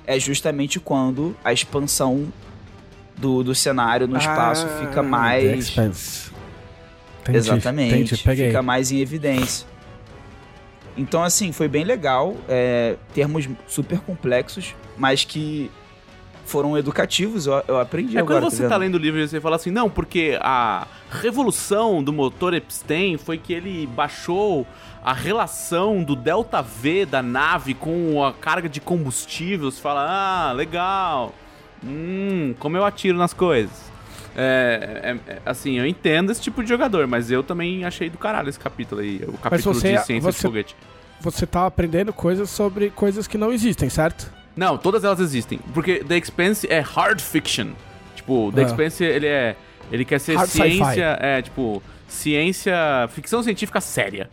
é 0.07 0.19
justamente 0.19 0.79
quando 0.79 1.35
a 1.43 1.53
expansão 1.53 2.33
do, 3.17 3.43
do 3.43 3.55
cenário 3.55 4.07
no 4.07 4.17
espaço 4.17 4.65
Ah, 4.69 4.79
fica 4.79 4.93
The 4.95 5.01
mais. 5.01 5.75
Exatamente. 7.29 8.15
Fica 8.15 8.61
mais 8.61 8.91
em 8.91 8.99
evidência. 8.99 9.67
Então, 10.95 11.23
assim, 11.23 11.51
foi 11.51 11.67
bem 11.67 11.83
legal. 11.83 12.35
É, 12.47 12.95
termos 13.13 13.47
super 13.67 13.99
complexos, 13.99 14.73
mas 14.97 15.23
que 15.23 15.69
foram 16.45 16.77
educativos. 16.77 17.45
Eu, 17.45 17.61
eu 17.67 17.79
aprendi 17.79 18.17
É 18.17 18.21
agora. 18.21 18.39
quando 18.41 18.49
você 18.51 18.61
vendo? 18.63 18.69
tá 18.69 18.77
lendo 18.77 18.95
o 18.95 18.97
livro 18.97 19.19
e 19.19 19.27
você 19.27 19.39
fala 19.41 19.57
assim, 19.57 19.69
não, 19.69 19.89
porque 19.89 20.39
a 20.41 20.87
revolução 21.11 22.01
do 22.01 22.13
motor 22.13 22.53
Epstein 22.53 23.17
foi 23.17 23.37
que 23.37 23.51
ele 23.53 23.85
baixou 23.87 24.65
a 25.03 25.13
relação 25.13 26.01
do 26.03 26.15
delta 26.15 26.61
V 26.61 27.05
da 27.05 27.21
nave 27.21 27.73
com 27.73 28.23
a 28.23 28.33
carga 28.33 28.67
de 28.69 28.79
combustível. 28.79 29.69
Você 29.69 29.81
fala, 29.81 30.05
ah, 30.49 30.53
legal. 30.53 31.33
Hum, 31.83 32.53
como 32.59 32.75
eu 32.77 32.85
atiro 32.85 33.17
nas 33.17 33.33
coisas. 33.33 33.87
É, 34.35 35.17
é- 35.27 35.31
é, 35.33 35.41
assim, 35.45 35.79
eu 35.79 35.85
entendo 35.87 36.31
esse 36.31 36.41
tipo 36.41 36.61
de 36.61 36.69
jogador, 36.69 37.07
mas 37.07 37.31
eu 37.31 37.41
também 37.41 37.83
achei 37.85 38.09
do 38.09 38.17
caralho 38.17 38.49
esse 38.49 38.59
capítulo 38.59 39.01
aí. 39.01 39.21
O 39.27 39.37
capítulo 39.37 39.73
você- 39.73 39.93
de 39.93 40.05
ciência 40.05 40.15
de 40.15 40.21
você- 40.21 40.41
foguete. 40.47 40.75
Você 41.21 41.47
tá 41.47 41.65
aprendendo 41.65 42.13
coisas 42.13 42.47
sobre 42.49 42.91
coisas 42.91 43.25
que 43.27 43.37
não 43.37 43.51
existem, 43.51 43.89
certo? 43.89 44.31
Não, 44.55 44.77
todas 44.77 45.03
elas 45.03 45.19
existem. 45.19 45.59
Porque 45.73 46.03
The 46.03 46.17
Expanse 46.17 46.67
é 46.69 46.79
hard 46.79 47.19
fiction. 47.19 47.69
Tipo, 48.15 48.51
The 48.53 48.61
Ah. 48.61 48.65
Expanse, 48.65 49.03
ele 49.03 49.25
é. 49.27 49.55
Ele 49.91 50.03
quer 50.05 50.19
ser 50.19 50.35
Hard 50.35 50.49
ciência. 50.49 51.17
É, 51.19 51.41
tipo, 51.41 51.81
ciência. 52.07 52.75
Ficção 53.09 53.41
científica 53.41 53.79
séria. 53.81 54.29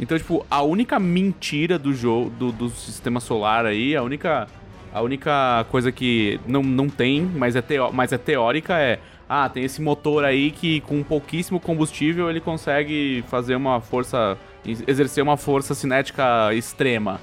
Então, 0.00 0.18
tipo, 0.18 0.44
a 0.50 0.62
única 0.62 0.98
mentira 0.98 1.78
do 1.78 1.92
jogo, 1.92 2.30
do, 2.30 2.50
do 2.50 2.70
sistema 2.70 3.20
solar 3.20 3.66
aí, 3.66 3.94
a 3.94 4.02
única. 4.02 4.48
A 4.94 5.02
única 5.02 5.66
coisa 5.70 5.90
que 5.90 6.40
não, 6.46 6.62
não 6.62 6.88
tem, 6.88 7.22
mas 7.22 7.56
é, 7.56 7.62
mas 7.92 8.12
é 8.12 8.18
teórica 8.18 8.78
é. 8.78 9.00
Ah, 9.28 9.48
tem 9.48 9.64
esse 9.64 9.82
motor 9.82 10.24
aí 10.24 10.52
que 10.52 10.80
com 10.82 11.02
pouquíssimo 11.02 11.58
combustível 11.58 12.30
ele 12.30 12.40
consegue 12.40 13.24
fazer 13.26 13.56
uma 13.56 13.80
força. 13.80 14.38
exercer 14.64 15.24
uma 15.24 15.36
força 15.36 15.74
cinética 15.74 16.54
extrema. 16.54 17.20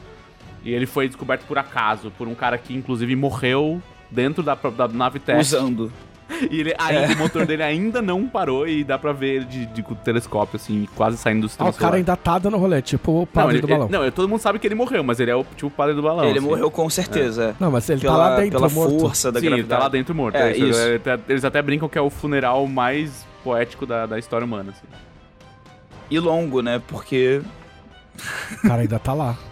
E 0.65 0.73
ele 0.73 0.85
foi 0.85 1.07
descoberto 1.07 1.45
por 1.45 1.57
acaso, 1.57 2.11
por 2.11 2.27
um 2.27 2.35
cara 2.35 2.57
que 2.57 2.73
inclusive 2.73 3.15
morreu 3.15 3.81
dentro 4.09 4.43
da, 4.43 4.53
da 4.53 4.87
nave 4.89 5.19
teste. 5.19 5.55
Usando. 5.55 5.93
E 6.49 6.59
ele, 6.59 6.73
ainda, 6.77 7.13
o 7.13 7.17
motor 7.17 7.45
dele 7.45 7.61
ainda 7.63 8.01
não 8.01 8.27
parou 8.27 8.67
e 8.67 8.83
dá 8.83 8.97
pra 8.97 9.11
ver 9.11 9.35
ele 9.35 9.45
de, 9.45 9.65
de, 9.67 9.83
com 9.83 9.93
o 9.93 9.97
telescópio, 9.97 10.55
assim, 10.55 10.87
quase 10.95 11.17
saindo 11.17 11.41
do 11.41 11.45
Ah, 11.45 11.49
sistema 11.49 11.69
o 11.69 11.73
cara 11.73 11.95
ainda 11.97 12.15
tá 12.15 12.39
dando 12.39 12.57
rolê, 12.57 12.81
tipo 12.81 13.11
o 13.11 13.19
não, 13.19 13.25
padre 13.27 13.53
ele, 13.55 13.61
do 13.61 13.67
balão. 13.67 13.87
ele- 13.89 13.97
não, 13.97 14.11
todo 14.11 14.27
mundo 14.29 14.39
sabe 14.39 14.57
que 14.59 14.67
ele 14.67 14.75
morreu, 14.75 15.03
mas 15.03 15.19
ele 15.19 15.29
é 15.31 15.35
o 15.35 15.43
tipo 15.43 15.67
o 15.67 15.71
padre 15.71 15.93
do 15.95 16.01
balão. 16.01 16.25
ele 16.25 16.39
assim. 16.39 16.47
morreu 16.47 16.71
com 16.71 16.89
certeza. 16.89 17.49
é. 17.51 17.55
Não, 17.59 17.69
mas 17.71 17.89
ele 17.89 18.01
pela, 18.01 18.13
tá 18.13 18.19
lá 18.29 18.35
dentro, 18.37 18.59
pela 18.59 18.69
morto. 18.69 18.99
força 18.99 19.31
da 19.31 19.39
Sim, 19.39 19.47
ele 19.47 19.63
tá 19.63 19.77
lá 19.79 19.89
dentro 19.89 20.15
morto. 20.15 20.35
É, 20.35 20.51
é 20.51 20.57
isso. 20.57 20.65
isso. 20.69 20.79
Ele 20.79 20.95
até- 20.95 21.19
Eles 21.29 21.45
até 21.45 21.61
brincam 21.61 21.89
que 21.89 21.97
é 21.97 22.01
o 22.01 22.09
funeral 22.09 22.65
mais 22.67 23.25
poético 23.43 23.85
da, 23.85 24.05
da 24.05 24.17
história 24.19 24.45
humana. 24.45 24.71
Assim. 24.71 24.87
E 26.09 26.19
longo, 26.19 26.61
né? 26.61 26.81
Porque 26.87 27.41
O 28.63 28.67
cara 28.67 28.81
ainda 28.81 28.99
tá 28.99 29.13
lá. 29.13 29.37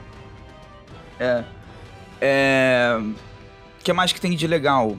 É. 1.20 1.44
É. 2.22 2.98
O 3.00 3.84
que 3.84 3.92
mais 3.94 4.12
que 4.14 4.22
tem 4.22 4.32
de 4.36 4.48
legal? 4.48 4.98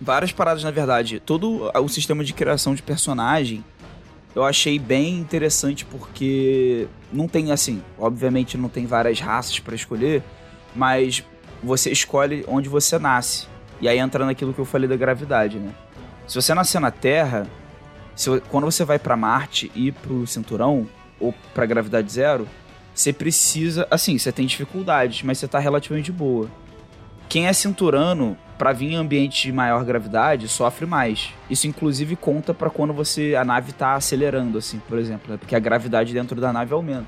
Várias 0.00 0.32
paradas, 0.32 0.64
na 0.64 0.70
verdade. 0.70 1.20
Todo 1.20 1.70
o 1.74 1.88
sistema 1.88 2.24
de 2.24 2.32
criação 2.32 2.74
de 2.74 2.82
personagem 2.82 3.64
eu 4.34 4.44
achei 4.44 4.78
bem 4.78 5.18
interessante 5.18 5.84
porque 5.84 6.86
não 7.12 7.26
tem 7.26 7.50
assim, 7.50 7.82
obviamente 7.98 8.56
não 8.56 8.68
tem 8.68 8.86
várias 8.86 9.18
raças 9.18 9.58
pra 9.58 9.74
escolher, 9.74 10.22
mas 10.74 11.24
você 11.62 11.90
escolhe 11.90 12.44
onde 12.48 12.68
você 12.68 12.98
nasce. 12.98 13.46
E 13.80 13.88
aí 13.88 13.98
entra 13.98 14.24
naquilo 14.24 14.54
que 14.54 14.58
eu 14.60 14.64
falei 14.64 14.88
da 14.88 14.96
gravidade, 14.96 15.58
né? 15.58 15.72
Se 16.28 16.36
você 16.40 16.54
nascer 16.54 16.80
na 16.80 16.90
Terra, 16.92 17.46
se- 18.14 18.40
quando 18.48 18.64
você 18.64 18.84
vai 18.84 18.98
pra 18.98 19.16
Marte 19.16 19.70
e 19.74 19.90
pro 19.90 20.26
cinturão 20.26 20.86
ou 21.18 21.34
pra 21.52 21.66
gravidade 21.66 22.10
zero, 22.12 22.46
você 22.94 23.12
precisa. 23.12 23.86
Assim, 23.90 24.16
você 24.16 24.30
tem 24.30 24.46
dificuldades, 24.46 25.22
mas 25.24 25.38
você 25.38 25.48
tá 25.48 25.58
relativamente 25.58 26.12
boa. 26.12 26.48
Quem 27.30 27.46
é 27.46 27.52
cinturano, 27.52 28.36
pra 28.58 28.72
vir 28.72 28.90
em 28.90 28.96
ambiente 28.96 29.44
de 29.44 29.52
maior 29.52 29.84
gravidade, 29.84 30.48
sofre 30.48 30.84
mais. 30.84 31.32
Isso, 31.48 31.68
inclusive, 31.68 32.16
conta 32.16 32.52
pra 32.52 32.68
quando 32.68 32.92
você 32.92 33.36
a 33.36 33.44
nave 33.44 33.72
tá 33.72 33.94
acelerando, 33.94 34.58
assim, 34.58 34.80
por 34.88 34.98
exemplo, 34.98 35.30
né? 35.30 35.38
porque 35.38 35.54
a 35.54 35.60
gravidade 35.60 36.12
dentro 36.12 36.40
da 36.40 36.52
nave 36.52 36.74
aumenta. 36.74 37.06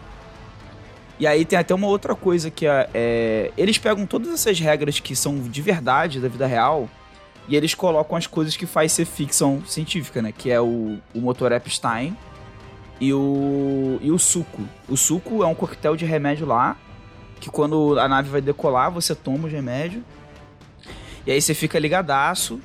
E 1.19 1.27
aí 1.27 1.45
tem 1.45 1.59
até 1.59 1.75
uma 1.75 1.89
outra 1.89 2.15
coisa 2.15 2.53
que 2.53 2.67
é, 2.67 2.89
é, 2.95 3.53
Eles 3.59 3.79
pegam 3.79 4.07
todas 4.07 4.33
essas 4.33 4.61
regras 4.61 5.01
que 5.01 5.17
são 5.17 5.41
de 5.41 5.61
verdade 5.61 6.21
da 6.21 6.29
vida 6.29 6.47
real 6.47 6.89
e 7.49 7.57
eles 7.57 7.75
colocam 7.75 8.17
as 8.17 8.29
coisas 8.29 8.57
que 8.57 8.65
faz 8.65 8.93
ser 8.93 9.05
ficção 9.05 9.61
científica, 9.67 10.23
né? 10.23 10.31
Que 10.31 10.53
é 10.53 10.61
o, 10.61 10.99
o 11.13 11.21
motor 11.21 11.51
Epstein 11.51 12.17
e 13.01 13.13
o, 13.13 13.99
e 14.01 14.13
o 14.13 14.19
suco. 14.21 14.63
O 14.89 14.97
suco 14.97 15.43
é 15.43 15.47
um 15.49 15.55
coquetel 15.55 15.97
de 15.97 16.05
remédio 16.05 16.47
lá, 16.47 16.77
que 17.43 17.51
quando 17.51 17.99
a 17.99 18.07
nave 18.09 18.29
vai 18.31 18.41
decolar, 18.41 18.89
você 18.89 19.17
toma 19.17 19.47
os 19.49 19.53
remédios. 19.53 20.01
E 21.27 21.33
aí 21.33 21.43
você 21.43 21.55
fica 21.55 21.77
ligadaço. 21.77 22.61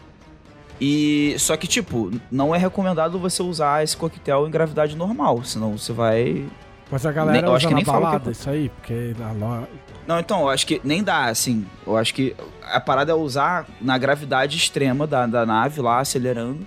E 0.80 1.36
só 1.40 1.58
que 1.58 1.66
tipo, 1.66 2.12
não 2.32 2.54
é 2.54 2.60
recomendado 2.60 3.18
você 3.18 3.42
usar 3.42 3.84
esse 3.84 3.98
coquetel 3.98 4.48
em 4.48 4.52
gravidade 4.52 4.96
normal, 4.96 5.44
senão 5.44 5.76
você 5.76 5.92
vai 5.92 6.46
Mas 6.92 7.04
a 7.08 7.12
galera 7.12 7.42
Nem- 7.42 7.50
eu 7.50 7.56
acho 7.56 7.68
que 7.68 7.74
nem 7.74 7.84
que 7.84 7.90
balada 7.90 8.30
é- 8.30 8.32
isso 8.32 8.48
aí, 8.50 8.70
porque. 8.70 9.16
Não, 10.08 10.20
então, 10.20 10.42
eu 10.42 10.50
acho 10.50 10.66
que 10.68 10.80
nem 10.84 11.04
dá, 11.04 11.26
assim. 11.26 11.66
Eu 11.86 11.98
acho 11.98 12.14
que 12.14 12.36
a 12.72 12.80
parada 12.80 13.12
é 13.12 13.16
usar 13.16 13.66
na 13.82 13.98
gravidade 13.98 14.56
extrema 14.56 15.06
da, 15.08 15.26
da 15.26 15.44
nave 15.46 15.82
lá, 15.82 16.00
acelerando. 16.00 16.60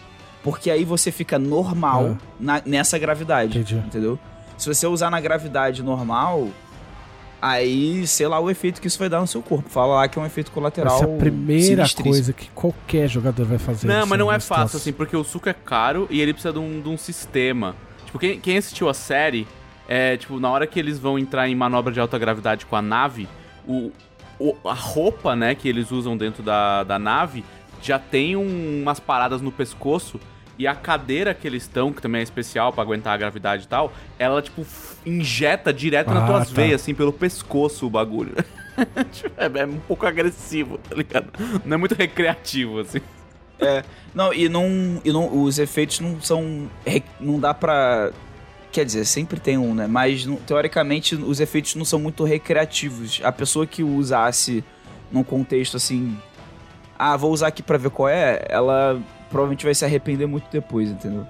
Porque 0.43 0.71
aí 0.71 0.85
você 0.85 1.13
fica 1.13 1.39
normal 1.39 2.17
Ah. 2.21 2.25
na- 2.41 2.63
nessa 2.67 2.99
gravidade. 2.99 3.59
Entendi. 3.59 3.77
Entendeu? 3.77 4.19
Se 4.59 4.67
você 4.69 4.87
usar 4.87 5.09
na 5.11 5.21
gravidade 5.21 5.83
normal, 5.83 6.49
aí, 7.41 8.07
sei 8.07 8.27
lá, 8.29 8.39
o 8.41 8.51
efeito 8.51 8.81
que 8.81 8.87
isso 8.87 8.99
vai 8.99 9.09
dar 9.09 9.21
no 9.21 9.27
seu 9.27 9.43
corpo. 9.43 9.69
Fala 9.69 9.97
lá 9.97 10.09
que 10.09 10.19
é 10.19 10.23
um 10.23 10.27
efeito 10.27 10.51
colateral. 10.51 10.95
Essa 10.97 11.05
é 11.07 11.15
a 11.15 11.19
primeira 11.19 11.85
coisa 12.03 12.33
que 12.33 12.49
qualquer 12.51 13.09
jogador 13.09 13.47
vai 13.47 13.59
fazer. 13.59 13.87
Não, 13.87 14.07
mas 14.07 14.19
não 14.19 14.31
é 14.31 14.39
fácil, 14.39 14.65
troço. 14.71 14.77
assim, 14.79 14.93
porque 14.93 15.17
o 15.17 15.25
suco 15.25 15.49
é 15.49 15.53
caro 15.55 16.07
e 16.11 16.21
ele 16.21 16.33
precisa 16.33 16.53
de 16.53 16.59
um, 16.59 16.81
de 16.81 16.89
um 16.89 16.97
sistema. 16.99 17.75
Tipo, 18.07 18.19
quem, 18.19 18.41
quem 18.41 18.57
assistiu 18.59 18.89
a 18.89 18.95
série, 18.95 19.47
é, 19.89 20.17
tipo, 20.17 20.39
na 20.41 20.51
hora 20.51 20.67
que 20.67 20.79
eles 20.79 20.99
vão 20.99 21.19
entrar 21.19 21.49
em 21.49 21.55
manobra 21.55 21.93
de 21.93 22.01
alta 22.01 22.19
gravidade 22.19 22.67
com 22.67 22.77
a 22.77 22.83
nave, 22.83 23.29
o, 23.67 23.91
o- 24.39 24.57
a 24.69 24.75
roupa, 24.75 25.35
né, 25.37 25.55
que 25.55 25.69
eles 25.69 25.91
usam 25.91 26.17
dentro 26.17 26.43
da, 26.43 26.83
da 26.85 26.99
nave 26.99 27.45
já 27.83 27.99
tem 27.99 28.37
um- 28.37 28.83
umas 28.83 29.01
paradas 29.01 29.41
no 29.41 29.51
pescoço 29.51 30.21
e 30.59 30.67
a 30.67 30.75
cadeira 30.75 31.33
que 31.33 31.47
eles 31.47 31.63
estão, 31.63 31.91
que 31.93 32.03
também 32.03 32.21
é 32.21 32.23
especial 32.23 32.71
pra 32.73 32.83
aguentar 32.83 33.15
a 33.15 33.17
gravidade 33.17 33.65
e 33.65 33.67
tal, 33.67 33.91
ela, 34.19 34.43
tipo, 34.43 34.63
injeta 35.05 35.73
direto 35.73 36.09
nas 36.13 36.23
Ah, 36.23 36.27
tuas 36.27 36.49
tá. 36.49 36.55
veias, 36.55 36.81
assim, 36.83 36.95
pelo 36.95 37.13
pescoço 37.13 37.87
o 37.87 37.91
bagulho. 37.91 38.35
Tipo, 39.13 39.33
é, 39.37 39.61
é 39.61 39.67
um 39.67 39.79
pouco 39.81 40.07
agressivo, 40.07 40.79
tá 40.79 40.95
ligado? 40.95 41.27
Não 41.67 41.75
é 41.75 41.77
muito 41.77 41.95
recreativo, 41.95 42.81
assim. 42.81 43.01
É, 43.59 43.83
não, 44.15 44.33
e 44.33 44.49
não, 44.49 44.67
e 45.05 45.13
não 45.13 45.43
os 45.43 45.59
efeitos 45.59 46.01
não 46.01 46.19
são. 46.21 46.71
Não 47.21 47.39
dá 47.39 47.53
pra. 47.53 48.11
Quer 48.73 48.87
dizer, 48.87 49.05
sempre 49.05 49.39
tem 49.39 49.59
um, 49.59 49.75
né? 49.75 49.87
Mas 49.87 50.25
não- 50.25 50.37
teoricamente 50.37 51.15
os 51.15 51.41
efeitos 51.41 51.75
não 51.75 51.85
são 51.85 51.99
muito 51.99 52.25
recreativos. 52.25 53.21
A 53.23 53.31
pessoa 53.31 53.67
que 53.67 53.83
usasse 53.83 54.65
num 55.13 55.23
contexto 55.23 55.77
assim. 55.77 56.17
Ah, 56.99 57.17
vou 57.19 57.33
usar 57.33 57.49
aqui 57.49 57.63
pra 57.63 57.77
ver 57.77 57.91
qual 57.91 58.09
é, 58.09 58.43
ela 58.49 58.99
provavelmente 59.29 59.65
vai 59.67 59.75
se 59.75 59.85
arrepender 59.85 60.27
muito 60.27 60.47
depois, 60.51 60.89
entendeu? 60.91 61.27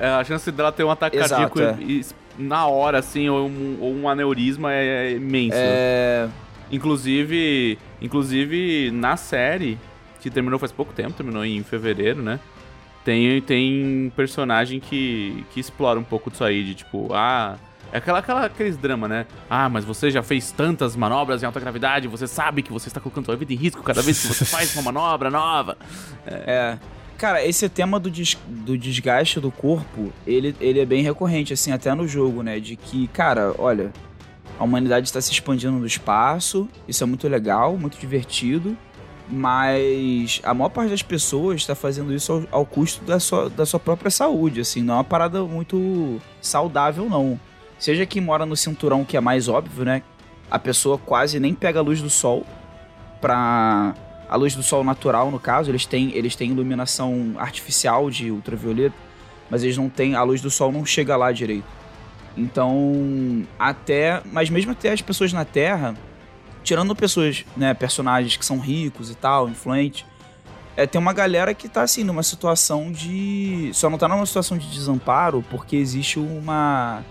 É, 0.00 0.08
a 0.08 0.24
chance 0.24 0.50
dela 0.50 0.72
ter 0.72 0.82
um 0.84 0.90
ataque 0.90 1.16
Exato, 1.18 1.54
cardíaco 1.54 1.82
é. 1.82 1.84
e- 1.84 2.04
na 2.38 2.66
hora, 2.66 2.98
assim, 2.98 3.28
ou 3.28 3.48
um, 3.48 3.78
ou 3.80 3.94
um 3.94 4.08
aneurisma 4.08 4.72
é, 4.72 5.12
é 5.12 5.12
imenso. 5.12 5.56
É. 5.56 6.28
Inclusive, 6.70 7.78
inclusive, 8.00 8.90
na 8.90 9.16
série, 9.16 9.78
que 10.20 10.30
terminou 10.30 10.58
faz 10.58 10.72
pouco 10.72 10.92
tempo, 10.92 11.12
terminou 11.12 11.44
em 11.44 11.62
fevereiro, 11.62 12.22
né? 12.22 12.40
Tem, 13.04 13.40
tem 13.40 14.12
personagem 14.16 14.80
que, 14.80 15.44
que 15.52 15.60
explora 15.60 15.98
um 15.98 16.02
pouco 16.02 16.30
disso 16.30 16.44
aí, 16.44 16.64
de 16.64 16.74
tipo, 16.74 17.10
ah. 17.14 17.56
É 17.92 17.98
aquela, 17.98 18.18
aquela, 18.18 18.44
aqueles 18.46 18.76
drama, 18.76 19.06
né? 19.06 19.26
Ah, 19.48 19.68
mas 19.68 19.84
você 19.84 20.10
já 20.10 20.20
fez 20.20 20.50
tantas 20.50 20.96
manobras 20.96 21.40
em 21.40 21.46
alta 21.46 21.60
gravidade, 21.60 22.08
você 22.08 22.26
sabe 22.26 22.62
que 22.62 22.72
você 22.72 22.88
está 22.88 23.00
colocando 23.00 23.26
sua 23.26 23.36
vida 23.36 23.52
em 23.52 23.56
risco 23.56 23.80
cada 23.80 24.02
vez 24.02 24.20
que 24.20 24.26
você 24.26 24.44
faz 24.50 24.74
uma 24.74 24.82
manobra 24.82 25.30
nova. 25.30 25.78
É. 26.26 26.76
Cara, 27.18 27.44
esse 27.44 27.68
tema 27.68 27.98
do, 27.98 28.10
des- 28.10 28.36
do 28.46 28.76
desgaste 28.76 29.40
do 29.40 29.50
corpo, 29.50 30.12
ele, 30.26 30.54
ele 30.60 30.80
é 30.80 30.84
bem 30.84 31.02
recorrente, 31.02 31.52
assim, 31.52 31.72
até 31.72 31.94
no 31.94 32.06
jogo, 32.06 32.42
né? 32.42 32.60
De 32.60 32.76
que, 32.76 33.08
cara, 33.08 33.54
olha, 33.58 33.90
a 34.58 34.64
humanidade 34.64 35.06
está 35.06 35.20
se 35.20 35.32
expandindo 35.32 35.72
no 35.72 35.86
espaço, 35.86 36.68
isso 36.86 37.02
é 37.02 37.06
muito 37.06 37.26
legal, 37.26 37.76
muito 37.78 37.98
divertido, 37.98 38.76
mas 39.28 40.40
a 40.44 40.52
maior 40.52 40.68
parte 40.68 40.90
das 40.90 41.02
pessoas 41.02 41.56
está 41.62 41.74
fazendo 41.74 42.12
isso 42.14 42.32
ao, 42.52 42.60
ao 42.60 42.66
custo 42.66 43.02
da 43.04 43.18
sua, 43.18 43.48
da 43.48 43.64
sua 43.64 43.80
própria 43.80 44.10
saúde, 44.10 44.60
assim, 44.60 44.82
não 44.82 44.94
é 44.94 44.96
uma 44.98 45.04
parada 45.04 45.42
muito 45.42 46.20
saudável, 46.40 47.08
não. 47.08 47.40
Seja 47.78 48.04
quem 48.06 48.20
mora 48.22 48.44
no 48.44 48.56
cinturão, 48.56 49.04
que 49.04 49.16
é 49.16 49.20
mais 49.20 49.48
óbvio, 49.48 49.84
né? 49.86 50.02
A 50.50 50.58
pessoa 50.58 50.96
quase 50.98 51.40
nem 51.40 51.54
pega 51.54 51.78
a 51.80 51.82
luz 51.82 52.00
do 52.00 52.08
sol 52.10 52.46
pra 53.20 53.94
a 54.28 54.36
luz 54.36 54.54
do 54.54 54.62
sol 54.62 54.82
natural, 54.82 55.30
no 55.30 55.38
caso, 55.38 55.70
eles 55.70 55.86
têm, 55.86 56.12
eles 56.14 56.34
têm 56.34 56.50
iluminação 56.50 57.34
artificial 57.38 58.10
de 58.10 58.30
ultravioleta, 58.30 58.96
mas 59.50 59.62
eles 59.62 59.76
não 59.76 59.88
têm, 59.88 60.14
a 60.14 60.22
luz 60.22 60.40
do 60.40 60.50
sol 60.50 60.72
não 60.72 60.84
chega 60.84 61.16
lá 61.16 61.30
direito. 61.32 61.66
Então, 62.36 63.46
até, 63.58 64.20
mas 64.30 64.50
mesmo 64.50 64.72
até 64.72 64.92
as 64.92 65.00
pessoas 65.00 65.32
na 65.32 65.44
Terra, 65.44 65.94
tirando 66.62 66.94
pessoas, 66.94 67.44
né, 67.56 67.72
personagens 67.72 68.36
que 68.36 68.44
são 68.44 68.58
ricos 68.58 69.10
e 69.10 69.14
tal, 69.14 69.48
influentes, 69.48 70.04
é, 70.76 70.86
tem 70.86 71.00
uma 71.00 71.12
galera 71.12 71.54
que 71.54 71.68
tá 71.68 71.82
assim 71.82 72.04
numa 72.04 72.22
situação 72.22 72.92
de, 72.92 73.70
só 73.72 73.88
não 73.88 73.96
tá 73.96 74.06
numa 74.06 74.26
situação 74.26 74.58
de 74.58 74.68
desamparo 74.68 75.42
porque 75.48 75.76
existe 75.76 76.18
uma 76.18 77.02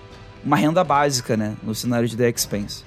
uma 0.45 0.55
renda 0.55 0.83
básica, 0.83 1.35
né, 1.35 1.57
no 1.63 1.73
cenário 1.73 2.07
de 2.07 2.15
The 2.15 2.29
Expanse. 2.29 2.83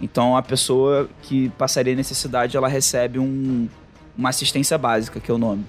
Então 0.00 0.36
a 0.36 0.42
pessoa 0.42 1.08
que 1.22 1.48
passaria 1.50 1.94
necessidade, 1.94 2.56
ela 2.56 2.68
recebe 2.68 3.18
um, 3.18 3.68
uma 4.16 4.28
assistência 4.28 4.76
básica, 4.76 5.20
que 5.20 5.30
é 5.30 5.34
o 5.34 5.38
nome, 5.38 5.64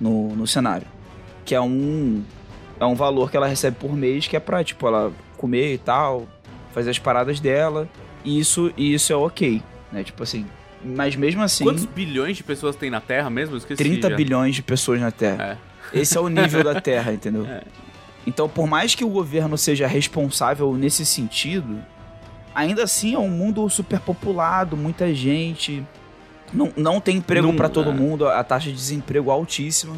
no, 0.00 0.34
no 0.34 0.46
cenário. 0.46 0.86
Que 1.44 1.54
é 1.54 1.60
um, 1.60 2.22
é 2.78 2.84
um 2.84 2.94
valor 2.94 3.30
que 3.30 3.36
ela 3.36 3.46
recebe 3.46 3.76
por 3.78 3.94
mês, 3.94 4.26
que 4.26 4.36
é 4.36 4.40
pra, 4.40 4.62
tipo, 4.62 4.86
ela 4.86 5.12
comer 5.36 5.74
e 5.74 5.78
tal, 5.78 6.28
fazer 6.72 6.90
as 6.90 6.98
paradas 6.98 7.40
dela. 7.40 7.88
E 8.24 8.38
isso, 8.38 8.72
e 8.76 8.94
isso 8.94 9.12
é 9.12 9.16
ok, 9.16 9.62
né? 9.90 10.04
Tipo 10.04 10.22
assim. 10.22 10.46
Mas 10.84 11.14
mesmo 11.14 11.42
assim, 11.42 11.64
Quantos 11.64 11.84
bilhões 11.84 12.36
de 12.36 12.42
pessoas 12.42 12.74
tem 12.74 12.90
na 12.90 13.00
Terra 13.00 13.30
mesmo? 13.30 13.54
Eu 13.54 13.58
esqueci 13.58 13.82
30 13.82 14.10
já. 14.10 14.16
bilhões 14.16 14.54
de 14.54 14.62
pessoas 14.62 15.00
na 15.00 15.12
Terra. 15.12 15.58
É. 15.92 16.00
Esse 16.00 16.16
é 16.16 16.20
o 16.20 16.28
nível 16.28 16.64
da 16.64 16.80
Terra, 16.80 17.12
entendeu? 17.14 17.46
Então, 18.26 18.48
por 18.48 18.66
mais 18.66 18.94
que 18.94 19.04
o 19.04 19.08
governo 19.08 19.58
seja 19.58 19.86
responsável 19.86 20.72
nesse 20.74 21.04
sentido, 21.04 21.80
ainda 22.54 22.84
assim 22.84 23.14
é 23.14 23.18
um 23.18 23.28
mundo 23.28 23.68
superpopulado, 23.68 24.76
muita 24.76 25.14
gente. 25.14 25.84
Não, 26.52 26.72
não 26.76 27.00
tem 27.00 27.16
emprego 27.16 27.52
pra 27.54 27.68
todo 27.68 27.90
é. 27.90 27.94
mundo, 27.94 28.28
a 28.28 28.44
taxa 28.44 28.68
de 28.68 28.76
desemprego 28.76 29.30
altíssima. 29.30 29.96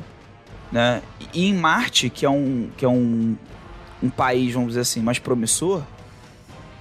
Né? 0.71 1.03
E 1.33 1.49
em 1.49 1.55
Marte, 1.55 2.09
que 2.11 2.25
é 2.25 2.31
um, 2.31 2.69
que 2.77 2.85
é 2.85 2.89
um, 2.89 3.37
um 4.03 4.11
país, 4.11 4.55
vamos 4.55 4.71
dizer 4.71 4.81
assim, 4.81 5.01
mais 5.01 5.19
promissor, 5.19 5.83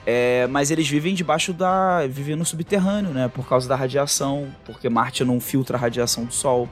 é, 0.05 0.47
mas 0.47 0.69
eles 0.69 0.87
vivem 0.87 1.13
debaixo 1.13 1.53
da. 1.53 2.05
vivem 2.07 2.35
no 2.35 2.45
subterrâneo, 2.45 3.11
né? 3.11 3.29
Por 3.29 3.47
causa 3.47 3.69
da 3.69 3.75
radiação, 3.75 4.53
porque 4.65 4.89
Marte 4.89 5.23
não 5.23 5.39
filtra 5.39 5.77
a 5.77 5.79
radiação 5.79 6.25
do 6.25 6.33
Sol. 6.33 6.67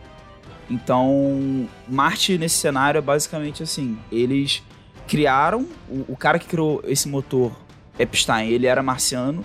Então, 0.70 1.68
Marte 1.88 2.38
nesse 2.38 2.56
cenário 2.56 2.98
é 2.98 3.02
basicamente 3.02 3.64
assim: 3.64 3.98
eles 4.12 4.62
criaram, 5.08 5.66
o, 5.90 6.14
o 6.14 6.18
cara 6.18 6.38
que 6.38 6.46
criou 6.46 6.82
esse 6.86 7.08
motor, 7.08 7.54
Epstein, 8.00 8.50
ele 8.50 8.68
era 8.68 8.82
marciano, 8.82 9.44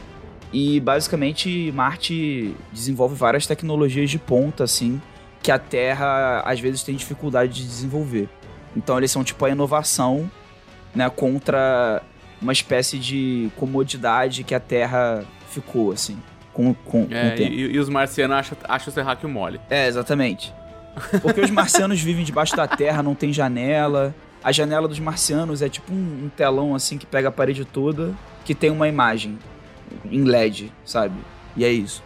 e 0.53 0.81
basicamente 0.81 1.73
Marte 1.75 2.55
desenvolve 2.73 3.15
várias 3.15 3.47
tecnologias 3.47 4.11
de 4.11 4.19
ponta, 4.19 4.65
assim, 4.65 5.01
que 5.43 5.51
a 5.51 5.59
Terra 5.59 6.43
às 6.45 6.61
vezes 6.61 6.83
tem 6.83 6.95
dificuldade 6.95 7.53
de 7.53 7.63
desenvolver. 7.67 8.29
Então, 8.77 8.97
eles 8.99 9.11
são 9.11 9.23
tipo 9.25 9.45
a 9.45 9.51
inovação, 9.51 10.31
né, 10.95 11.09
contra 11.11 12.03
uma 12.41 12.53
espécie 12.53 12.99
de 12.99 13.51
comodidade 13.57 14.45
que 14.45 14.55
a 14.55 14.61
Terra 14.61 15.25
ficou, 15.51 15.93
assim, 15.93 16.19
com, 16.53 16.73
com, 16.75 17.07
com 17.07 17.15
É, 17.15 17.33
o 17.33 17.37
tempo. 17.37 17.53
e, 17.53 17.73
e 17.75 17.79
os 17.79 17.89
marcianos 17.89 18.37
acham, 18.37 18.59
acham 18.69 18.91
o 18.91 18.95
terráqueo 18.95 19.29
mole. 19.29 19.61
É, 19.69 19.87
exatamente. 19.89 20.53
Porque 21.21 21.41
os 21.41 21.51
marcianos 21.51 22.01
vivem 22.01 22.25
debaixo 22.25 22.57
da 22.57 22.67
terra, 22.67 23.03
não 23.03 23.15
tem 23.15 23.31
janela. 23.31 24.15
A 24.43 24.51
janela 24.53 24.89
dos 24.89 24.99
marcianos 24.99 25.61
é 25.61 25.69
tipo 25.69 25.93
um, 25.93 26.25
um 26.25 26.31
telão 26.35 26.75
assim 26.75 26.97
que 26.97 27.05
pega 27.05 27.29
a 27.29 27.33
parede 27.33 27.65
toda, 27.67 28.15
que 28.47 28.55
tem 28.55 28.71
uma 28.71 28.89
imagem 28.89 29.39
em 30.11 30.23
LED, 30.23 30.73
sabe? 30.85 31.17
E 31.57 31.65
é 31.65 31.71
isso. 31.71 32.03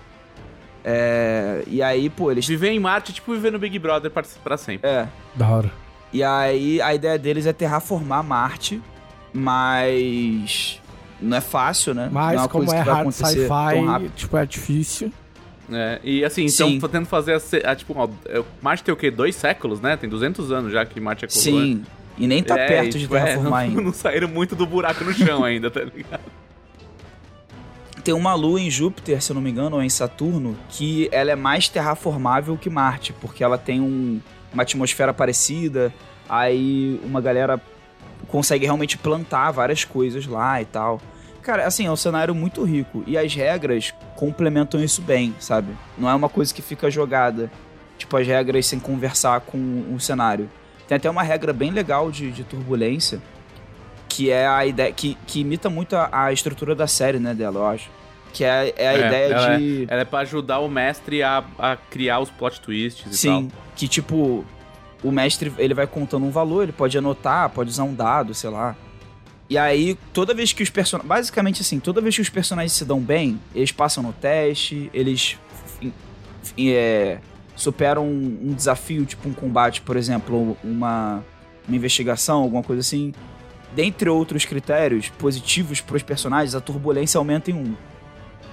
É, 0.83 1.63
e 1.67 1.83
aí, 1.83 2.09
pô, 2.09 2.33
eles. 2.33 2.47
Viver 2.47 2.71
em 2.71 2.81
Marte 2.81 3.13
é 3.13 3.15
tipo 3.15 3.33
viver 3.33 3.53
no 3.53 3.59
Big 3.59 3.79
Brother 3.79 4.11
pra, 4.11 4.25
pra 4.43 4.57
sempre. 4.57 4.89
É. 4.89 5.07
Da 5.35 5.49
hora. 5.49 5.71
E 6.11 6.25
aí 6.25 6.81
a 6.81 6.95
ideia 6.95 7.19
deles 7.19 7.47
é 7.47 7.53
terraformar 7.53 8.25
Marte, 8.25 8.83
mas. 9.33 10.81
Não 11.21 11.37
é 11.37 11.41
fácil, 11.43 11.93
né? 11.93 12.07
não 12.07 12.13
Mas 12.13 12.41
como 12.47 12.65
coisa 12.65 12.77
é 12.77 12.81
hard 12.81 13.01
acontecer 13.01 13.47
tão 13.47 13.69
sci-fi, 13.69 14.11
tipo, 14.17 14.37
é 14.39 14.47
difícil. 14.47 15.13
É, 15.71 16.01
e 16.03 16.25
assim, 16.25 16.49
Sim. 16.49 16.65
então 16.65 16.81
tô 16.81 16.89
tentando 16.89 17.07
fazer 17.07 17.35
a, 17.35 17.71
a, 17.71 17.77
tipo, 17.77 17.95
ó, 17.95 18.09
é, 18.25 18.43
Marte 18.63 18.83
tem 18.83 18.93
o 18.93 18.97
quê? 18.97 19.11
Dois 19.11 19.37
séculos, 19.37 19.81
né? 19.81 19.99
Tem 19.99 20.09
200 20.09 20.51
anos 20.51 20.73
já 20.73 20.85
que 20.87 20.99
Marte 20.99 21.27
é 21.27 21.29
coroa. 21.29 21.43
Sim. 21.43 21.85
E 22.19 22.27
nem 22.27 22.43
tá 22.43 22.59
É, 22.59 22.67
perto 22.67 22.93
de 22.93 23.01
tipo, 23.01 23.17
é, 23.17 23.23
terraformar 23.25 23.51
não, 23.51 23.57
ainda. 23.71 23.81
não 23.83 23.93
saíram 23.93 24.29
muito 24.29 24.55
do 24.55 24.67
buraco 24.67 25.05
no 25.05 25.13
chão 25.13 25.43
ainda, 25.45 25.71
tá 25.71 25.81
ligado? 25.81 26.21
Tem 28.05 28.15
uma 28.15 28.35
lua 28.35 28.61
em 28.61 28.71
Júpiter, 28.71 29.21
se 29.23 29.31
eu 29.31 29.35
não 29.35 29.43
me 29.43 29.51
engano, 29.51 29.77
ou 29.77 29.83
em 29.83 29.89
Saturno, 29.89 30.57
que 30.71 31.09
ela 31.13 31.31
é 31.31 31.37
mais 31.37 31.69
terraformável 31.69 32.57
que 32.57 32.71
Marte, 32.71 33.13
porque 33.13 33.45
ela 33.45 33.59
tem 33.59 33.81
um- 33.81 34.21
uma 34.53 34.63
atmosfera 34.63 35.13
parecida, 35.13 35.93
aí 36.29 36.99
uma 37.05 37.21
galera 37.21 37.61
consegue 38.29 38.65
realmente 38.65 38.97
plantar 38.97 39.51
várias 39.51 39.85
coisas 39.85 40.27
lá 40.27 40.61
e 40.63 40.65
tal. 40.65 41.01
Cara, 41.43 41.67
assim, 41.67 41.87
é 41.87 41.91
um 41.91 41.97
cenário 41.97 42.35
muito 42.35 42.63
rico 42.65 43.03
e 43.07 43.17
as 43.19 43.35
regras 43.35 43.93
complementam 44.17 44.83
isso 44.83 45.03
bem, 45.03 45.35
sabe? 45.39 45.69
Não 45.99 46.09
é 46.09 46.15
uma 46.15 46.29
coisa 46.29 46.53
que 46.55 46.63
fica 46.63 46.91
jogada, 46.91 47.51
tipo 47.99 48.17
as 48.17 48.27
regras 48.27 48.67
sem 48.67 48.79
conversar 48.79 49.41
com 49.41 49.59
o 49.95 49.99
cenário. 50.01 50.51
Tem 50.91 50.97
até 50.97 51.09
uma 51.09 51.23
regra 51.23 51.53
bem 51.53 51.71
legal 51.71 52.11
de, 52.11 52.33
de 52.33 52.43
turbulência, 52.43 53.23
que 54.09 54.29
é 54.29 54.45
a 54.45 54.67
ideia 54.67 54.91
que, 54.93 55.17
que 55.25 55.39
imita 55.39 55.71
muito 55.71 55.95
a, 55.95 56.09
a 56.11 56.33
estrutura 56.33 56.75
da 56.75 56.89
série, 56.89 57.21
né, 57.21 57.33
dela, 57.33 57.61
eu 57.61 57.67
acho. 57.69 57.89
Que 58.33 58.43
é, 58.43 58.75
é 58.77 58.89
a 58.89 58.93
É, 58.95 59.07
ideia 59.07 59.33
ela 59.35 59.57
de. 59.57 59.87
Ela 59.89 60.01
é 60.01 60.05
pra 60.05 60.19
ajudar 60.19 60.59
o 60.59 60.69
mestre 60.69 61.23
a, 61.23 61.45
a 61.57 61.77
criar 61.77 62.19
os 62.19 62.29
plot 62.29 62.61
twists 62.61 63.07
e 63.07 63.17
Sim, 63.17 63.53
que 63.77 63.87
tipo, 63.87 64.45
o 65.01 65.13
mestre 65.13 65.53
ele 65.59 65.75
vai 65.75 65.87
contando 65.87 66.27
um 66.27 66.31
valor, 66.33 66.65
ele 66.65 66.73
pode 66.73 66.99
anotar, 66.99 67.49
pode 67.51 67.71
usar 67.71 67.85
um 67.85 67.95
dado, 67.95 68.35
sei 68.35 68.51
lá. 68.51 68.75
E 69.49 69.57
aí, 69.57 69.97
toda 70.13 70.35
vez 70.35 70.53
que 70.53 70.61
os 70.65 70.71
personagens. 70.71 71.09
Basicamente 71.09 71.63
assim, 71.63 71.79
toda 71.79 72.01
vez 72.01 72.17
que 72.17 72.21
os 72.23 72.29
personagens 72.29 72.73
se 72.73 72.85
dão 72.85 72.99
bem, 72.99 73.41
eles 73.55 73.71
passam 73.71 74.03
no 74.03 74.13
teste, 74.13 74.91
eles 74.93 75.39
em- 76.59 76.71
é, 76.73 77.19
superam 77.61 78.07
um, 78.07 78.39
um 78.43 78.55
desafio, 78.55 79.05
tipo 79.05 79.29
um 79.29 79.35
combate, 79.35 79.83
por 79.83 79.97
exemplo, 79.97 80.57
uma, 80.65 81.23
uma 81.69 81.77
investigação, 81.77 82.43
alguma 82.43 82.63
coisa 82.63 82.81
assim. 82.81 83.13
Dentre 83.75 84.09
outros 84.09 84.45
critérios 84.45 85.11
positivos 85.11 85.81
para 85.81 85.97
os 85.97 86.03
personagens, 86.03 86.55
a 86.55 86.61
turbulência 86.61 87.19
aumenta 87.19 87.51
em 87.51 87.55
um. 87.55 87.75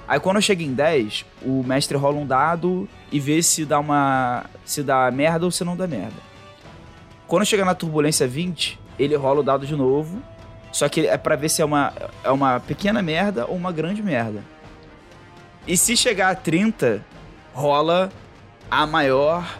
Aí 0.07 0.19
quando 0.19 0.41
chega 0.41 0.61
em 0.61 0.73
10, 0.73 1.25
o 1.41 1.63
mestre 1.63 1.97
rola 1.97 2.17
um 2.17 2.25
dado 2.25 2.87
e 3.11 3.19
vê 3.19 3.41
se 3.41 3.65
dá 3.65 3.79
uma. 3.79 4.45
se 4.65 4.83
dá 4.83 5.09
merda 5.09 5.45
ou 5.45 5.51
se 5.51 5.63
não 5.63 5.75
dá 5.75 5.87
merda. 5.87 6.27
Quando 7.27 7.45
chega 7.45 7.63
na 7.63 7.73
turbulência 7.73 8.27
20, 8.27 8.79
ele 8.99 9.15
rola 9.15 9.39
o 9.39 9.43
dado 9.43 9.65
de 9.65 9.75
novo. 9.75 10.21
Só 10.71 10.87
que 10.89 11.07
é 11.07 11.17
pra 11.17 11.35
ver 11.35 11.49
se 11.49 11.61
é 11.61 11.65
uma, 11.65 11.93
é 12.23 12.29
uma 12.29 12.59
pequena 12.59 13.01
merda 13.01 13.45
ou 13.45 13.55
uma 13.55 13.71
grande 13.71 14.03
merda. 14.03 14.43
E 15.65 15.75
se 15.75 15.97
chegar 15.97 16.29
a 16.29 16.35
30, 16.35 17.03
rola 17.53 18.09
a 18.70 18.86
maior 18.86 19.59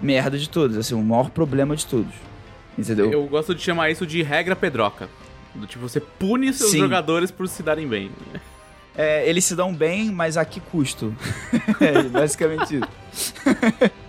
merda 0.00 0.38
de 0.38 0.48
todos, 0.48 0.76
assim, 0.76 0.94
o 0.94 1.02
maior 1.02 1.30
problema 1.30 1.76
de 1.76 1.86
todos. 1.86 2.12
Entendeu? 2.78 3.10
Eu 3.10 3.26
gosto 3.26 3.54
de 3.54 3.62
chamar 3.62 3.90
isso 3.90 4.06
de 4.06 4.22
regra 4.22 4.56
pedroca. 4.56 5.08
Do 5.54 5.66
tipo, 5.66 5.86
você 5.86 6.00
pune 6.00 6.52
seus 6.52 6.70
Sim. 6.70 6.78
jogadores 6.78 7.30
por 7.30 7.48
se 7.48 7.62
darem 7.62 7.86
bem. 7.86 8.10
É, 8.96 9.28
eles 9.28 9.44
se 9.44 9.54
dão 9.54 9.74
bem, 9.74 10.10
mas 10.10 10.36
a 10.36 10.44
que 10.44 10.60
custo? 10.60 11.14
é 11.80 12.02
basicamente 12.04 12.76
isso. 13.12 13.34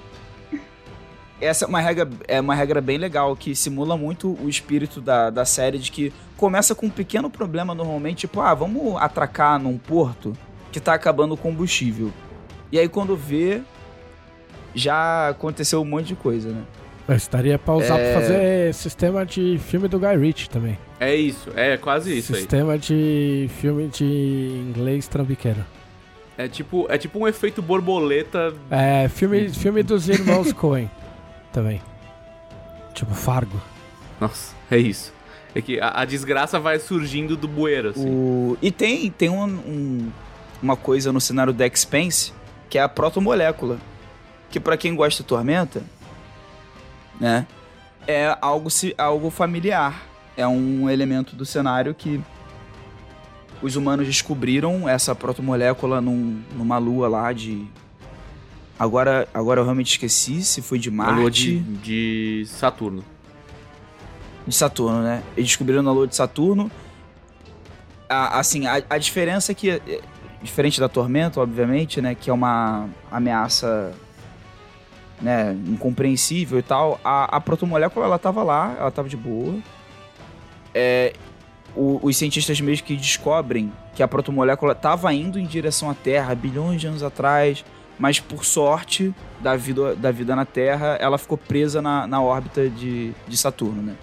Essa 1.41 1.65
é 1.65 1.67
uma 1.67 1.81
regra, 1.81 2.07
é 2.27 2.39
uma 2.39 2.53
regra 2.53 2.79
bem 2.79 2.99
legal 2.99 3.35
que 3.35 3.55
simula 3.55 3.97
muito 3.97 4.37
o 4.39 4.47
espírito 4.47 5.01
da, 5.01 5.31
da 5.31 5.43
série 5.43 5.79
de 5.79 5.91
que 5.91 6.13
começa 6.37 6.75
com 6.75 6.85
um 6.85 6.89
pequeno 6.89 7.31
problema 7.31 7.73
normalmente, 7.73 8.19
tipo, 8.21 8.41
ah, 8.41 8.53
vamos 8.53 8.95
atracar 8.97 9.59
num 9.59 9.75
porto 9.75 10.37
que 10.71 10.79
tá 10.79 10.93
acabando 10.93 11.33
o 11.33 11.37
combustível. 11.37 12.13
E 12.71 12.77
aí 12.77 12.87
quando 12.87 13.15
vê, 13.15 13.63
já 14.75 15.29
aconteceu 15.29 15.81
um 15.81 15.85
monte 15.85 16.07
de 16.07 16.15
coisa, 16.15 16.49
né? 16.49 16.61
Mas 17.07 17.23
estaria 17.23 17.57
pra 17.59 17.73
usar 17.75 17.97
É. 17.99 18.11
pra 18.13 18.21
fazer 18.21 18.73
sistema 18.73 19.25
de 19.25 19.57
filme 19.57 19.87
do 19.87 19.99
Guy 19.99 20.15
Ritchie 20.17 20.49
também. 20.49 20.77
É 20.99 21.13
isso, 21.15 21.49
é 21.55 21.75
quase 21.77 22.17
isso 22.17 22.33
aí. 22.33 22.39
sistema 22.39 22.77
de 22.77 23.49
filme 23.59 23.87
de 23.87 24.05
inglês 24.05 25.07
trambiqueiro. 25.07 25.65
É 26.37 26.47
tipo, 26.47 26.85
é 26.89 26.97
tipo 26.97 27.19
um 27.19 27.27
efeito 27.27 27.61
borboleta. 27.61 28.53
É, 28.69 29.09
filme, 29.09 29.49
filme 29.49 29.83
dos 29.83 30.07
irmãos 30.07 30.53
Coen 30.53 30.89
também. 31.51 31.81
Tipo 32.93 33.13
Fargo. 33.13 33.59
Nossa, 34.19 34.53
é 34.69 34.77
isso. 34.77 35.11
É 35.53 35.61
que 35.61 35.79
a, 35.81 36.01
a 36.01 36.05
desgraça 36.05 36.59
vai 36.59 36.79
surgindo 36.79 37.35
do 37.35 37.47
bueiro, 37.47 37.89
assim. 37.89 38.07
O... 38.09 38.57
E 38.61 38.71
tem, 38.71 39.09
tem 39.11 39.29
um, 39.29 39.43
um- 39.43 40.11
uma 40.61 40.77
coisa 40.77 41.11
no 41.11 41.19
cenário 41.19 41.51
da 41.51 41.65
Expense 41.67 42.31
que 42.69 42.77
é 42.77 42.81
a 42.81 42.87
protomolécula. 42.87 43.77
Que 44.51 44.59
pra 44.59 44.75
quem 44.77 44.93
gosta 44.95 45.23
de 45.23 45.27
Tormenta, 45.27 45.81
né? 47.19 47.47
É 48.07 48.37
algo, 48.41 48.67
algo 48.97 49.29
familiar. 49.29 50.03
É 50.35 50.45
um 50.47 50.89
elemento 50.89 51.35
do 51.35 51.45
cenário 51.45 51.93
que 51.93 52.21
os 53.61 53.75
humanos 53.75 54.07
descobriram 54.07 54.87
essa 54.89 55.13
protomolécula 55.15 56.01
num, 56.01 56.41
numa 56.55 56.77
lua 56.77 57.07
lá 57.07 57.31
de. 57.31 57.65
Agora, 58.77 59.27
agora 59.33 59.59
eu 59.61 59.63
realmente 59.63 59.91
esqueci 59.91 60.41
se 60.43 60.61
foi 60.61 60.79
de 60.79 60.89
Marte. 60.89 61.19
lua 61.19 61.29
de, 61.31 61.59
de 61.59 62.43
Saturno. 62.47 63.03
de 64.47 64.55
Saturno, 64.55 65.03
né? 65.03 65.21
Eles 65.37 65.49
descobriram 65.49 65.83
na 65.83 65.91
lua 65.91 66.07
de 66.07 66.15
Saturno. 66.15 66.71
A- 68.09 68.39
assim, 68.39 68.65
a, 68.65 68.81
a 68.89 68.97
diferença 68.97 69.51
é 69.51 69.55
que, 69.55 69.69
é, 69.69 70.01
diferente 70.41 70.79
da 70.79 70.89
Tormenta, 70.89 71.39
obviamente, 71.39 72.01
né? 72.01 72.15
Que 72.15 72.29
é 72.31 72.33
uma 72.33 72.89
ameaça 73.11 73.93
né, 75.21 75.55
incompreensível 75.67 76.57
e 76.57 76.63
tal, 76.63 76.99
a, 77.03 77.37
a 77.37 77.39
protomolécula, 77.41 78.05
ela 78.05 78.17
tava 78.19 78.41
lá, 78.43 78.75
ela 78.79 78.89
tava 78.91 79.07
de 79.07 79.15
boa. 79.17 79.55
É, 80.73 81.13
o- 81.75 81.99
os 82.01 82.17
cientistas 82.17 82.59
mesmo 82.59 82.85
que 82.85 82.95
descobrem 82.95 83.71
que 83.95 84.01
a 84.01 84.07
protomolécula 84.07 84.73
tava 84.73 85.13
indo 85.13 85.37
em 85.37 85.45
direção 85.45 85.89
à 85.89 85.93
Terra 85.93 86.33
bilhões 86.33 86.81
de 86.81 86.87
anos 86.87 87.03
atrás, 87.03 87.63
mas 87.99 88.19
por 88.19 88.43
sorte 88.45 89.13
da 89.39 89.55
vida, 89.55 89.95
da 89.95 90.11
vida 90.11 90.35
na 90.35 90.45
Terra, 90.45 90.97
ela 90.99 91.17
ficou 91.17 91.37
presa 91.37 91.81
na, 91.81 92.07
na 92.07 92.21
órbita 92.21 92.67
de, 92.69 93.11
de 93.27 93.37
Saturno, 93.37 93.81
né? 93.81 93.95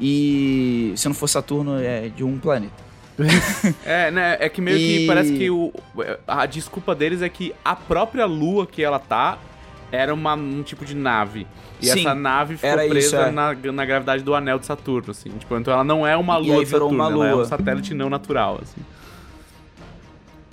E 0.00 0.92
se 0.96 1.06
não 1.08 1.14
for 1.14 1.28
Saturno, 1.28 1.78
é 1.78 2.08
de 2.08 2.24
um 2.24 2.38
planeta. 2.38 2.82
É, 3.84 4.10
né? 4.10 4.36
É 4.40 4.48
que 4.48 4.60
meio 4.60 4.78
que 4.78 5.04
E- 5.04 5.06
parece 5.06 5.32
que 5.34 5.50
o, 5.50 5.72
a 6.26 6.46
desculpa 6.46 6.94
deles 6.94 7.20
é 7.22 7.28
que 7.28 7.54
a 7.64 7.76
própria 7.76 8.24
lua 8.24 8.66
que 8.66 8.82
ela 8.82 8.98
tá 8.98 9.38
era 9.92 10.12
uma, 10.12 10.34
um 10.34 10.62
tipo 10.62 10.84
de 10.84 10.96
nave. 10.96 11.46
E 11.80 11.86
Sim, 11.86 12.00
essa 12.00 12.14
nave 12.14 12.56
ficou 12.56 12.70
era 12.70 12.82
isso, 12.84 12.90
presa 13.10 13.16
é. 13.28 13.30
na, 13.30 13.54
na 13.54 13.84
gravidade 13.84 14.22
do 14.24 14.34
anel 14.34 14.58
de 14.58 14.66
Saturno, 14.66 15.10
assim. 15.10 15.30
Tipo, 15.30 15.56
então 15.56 15.72
ela 15.74 15.84
não 15.84 16.06
é 16.06 16.16
uma 16.16 16.36
lua 16.38 16.64
de 16.64 16.70
Saturno, 16.70 16.94
uma 16.94 17.04
ela 17.10 17.28
é 17.28 17.32
um 17.32 17.36
lua. 17.36 17.44
satélite 17.44 17.92
não 17.92 18.08
natural, 18.08 18.58
assim. 18.62 18.80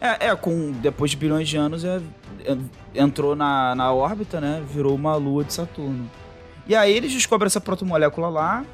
É, 0.02 0.28
é, 0.28 0.36
com 0.36 0.72
depois 0.74 1.12
de 1.12 1.18
bilhões 1.18 1.48
de 1.48 1.58
anos 1.58 1.84
é, 1.84 2.00
é, 2.46 2.58
entrou 2.96 3.36
na, 3.36 3.76
na 3.76 3.92
órbita, 3.94 4.40
né? 4.40 4.64
Virou 4.72 4.96
uma 4.96 5.16
lua 5.16 5.44
de 5.44 5.54
Saturno. 5.54 6.10
E 6.68 6.76
aí 6.76 6.94
eles 6.96 7.12
descobrem 7.12 7.48
essa 7.48 7.60
protomolécula 7.60 8.30
lá 8.30 8.66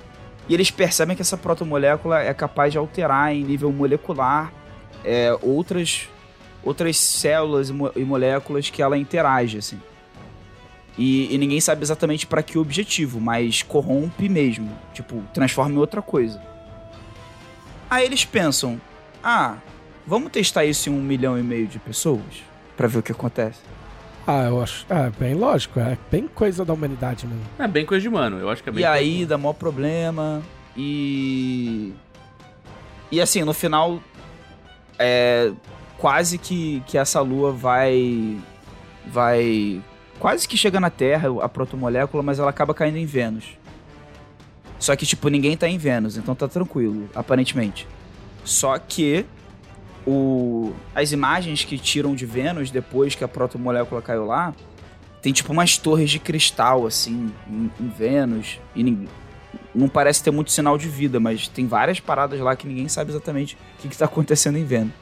e 0.48 0.54
eles 0.54 0.70
percebem 0.70 1.16
que 1.16 1.22
essa 1.22 1.38
protomolécula 1.38 2.22
é 2.22 2.34
capaz 2.34 2.72
de 2.72 2.78
alterar 2.78 3.34
em 3.34 3.44
nível 3.44 3.72
molecular 3.72 4.52
é, 5.04 5.36
outras 5.42 6.10
outras 6.64 6.98
células 6.98 7.70
e, 7.70 7.74
mo- 7.74 7.92
e 7.96 8.04
moléculas 8.04 8.70
que 8.72 8.82
ela 8.82 8.98
interage, 8.98 9.58
assim. 9.60 9.80
E, 10.98 11.34
e 11.34 11.38
ninguém 11.38 11.60
sabe 11.60 11.84
exatamente 11.84 12.26
para 12.26 12.42
que 12.42 12.58
objetivo, 12.58 13.20
mas 13.20 13.62
corrompe 13.62 14.30
mesmo, 14.30 14.72
tipo 14.94 15.22
transforma 15.34 15.76
em 15.76 15.78
outra 15.78 16.02
coisa. 16.02 16.42
Aí 17.90 18.06
eles 18.06 18.24
pensam, 18.26 18.80
ah, 19.24 19.58
Vamos 20.08 20.32
testar 20.32 20.66
isso 20.66 20.90
em 20.90 20.94
um 20.94 21.02
milhão 21.02 21.38
e 21.38 21.42
meio 21.42 21.66
de 21.68 21.80
pessoas? 21.80 22.44
Pra 22.78 22.88
ver 22.88 23.00
o 23.00 23.04
que 23.04 23.12
acontece. 23.12 23.60
Ah, 24.28 24.44
eu 24.44 24.62
acho. 24.62 24.86
É 24.90 25.10
bem 25.10 25.34
lógico, 25.34 25.80
é 25.80 25.98
bem 26.12 26.28
coisa 26.28 26.64
da 26.64 26.74
humanidade 26.74 27.26
mesmo. 27.26 27.44
É 27.58 27.68
bem 27.68 27.86
coisa 27.86 28.02
de 28.02 28.10
mano, 28.10 28.38
eu 28.38 28.50
acho 28.50 28.62
que 28.62 28.70
é 28.70 28.72
bem 28.72 28.84
E 28.84 28.86
aí 28.86 29.26
dá 29.26 29.38
maior 29.38 29.54
problema. 29.54 30.44
E. 30.78 31.94
E 33.12 33.20
assim, 33.20 33.44
no 33.44 33.54
final. 33.54 34.00
É. 35.00 35.52
Quase 35.98 36.38
que, 36.38 36.84
que 36.86 36.98
essa 36.98 37.22
lua 37.22 37.52
vai. 37.52 38.38
Vai. 39.08 39.82
Quase 40.20 40.48
que 40.48 40.58
chega 40.58 40.80
na 40.80 40.90
Terra, 40.90 41.30
a 41.42 41.50
protomolécula, 41.50 42.24
mas 42.24 42.40
ela 42.40 42.50
acaba 42.50 42.74
caindo 42.74 42.98
em 42.98 43.06
Vênus. 43.06 43.58
Só 44.80 44.96
que, 44.96 45.06
tipo, 45.06 45.28
ninguém 45.30 45.56
tá 45.56 45.68
em 45.68 45.78
Vênus, 45.78 46.18
então 46.18 46.34
tá 46.36 46.48
tranquilo, 46.48 47.10
aparentemente. 47.16 47.88
Só 48.44 48.78
que. 48.78 49.26
O, 50.08 50.72
as 50.94 51.12
imagens 51.12 51.64
que 51.64 51.80
tiram 51.80 52.14
de 52.14 52.28
Vênus 52.28 52.70
depois 52.70 53.16
que 53.16 53.24
a 53.24 53.28
protomolécula 53.28 54.04
caiu 54.04 54.24
lá, 54.24 54.54
tem 55.20 55.34
tipo 55.34 55.52
umas 55.52 55.80
torres 55.80 56.12
de 56.12 56.20
cristal, 56.20 56.86
assim, 56.86 57.34
em, 57.50 57.72
em 57.80 57.90
Vênus. 57.90 58.60
E 58.76 58.84
nin- 58.84 59.08
não 59.74 59.88
parece 59.90 60.22
ter 60.24 60.30
muito 60.30 60.52
sinal 60.52 60.78
de 60.78 60.88
vida, 60.88 61.20
mas 61.20 61.48
tem 61.48 61.66
várias 61.66 62.00
paradas 62.00 62.40
lá 62.40 62.56
que 62.56 62.68
ninguém 62.68 62.88
sabe 62.88 63.10
exatamente 63.10 63.56
o 63.56 63.82
que, 63.82 63.90
que 63.90 63.98
tá 63.98 64.06
acontecendo 64.06 64.60
em 64.60 64.64
Vênus. 64.64 64.94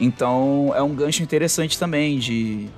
Então 0.00 0.72
é 0.74 0.82
um 0.82 0.94
gancho 0.94 1.22
interessante 1.22 1.78
também 1.78 2.18
de. 2.18 2.68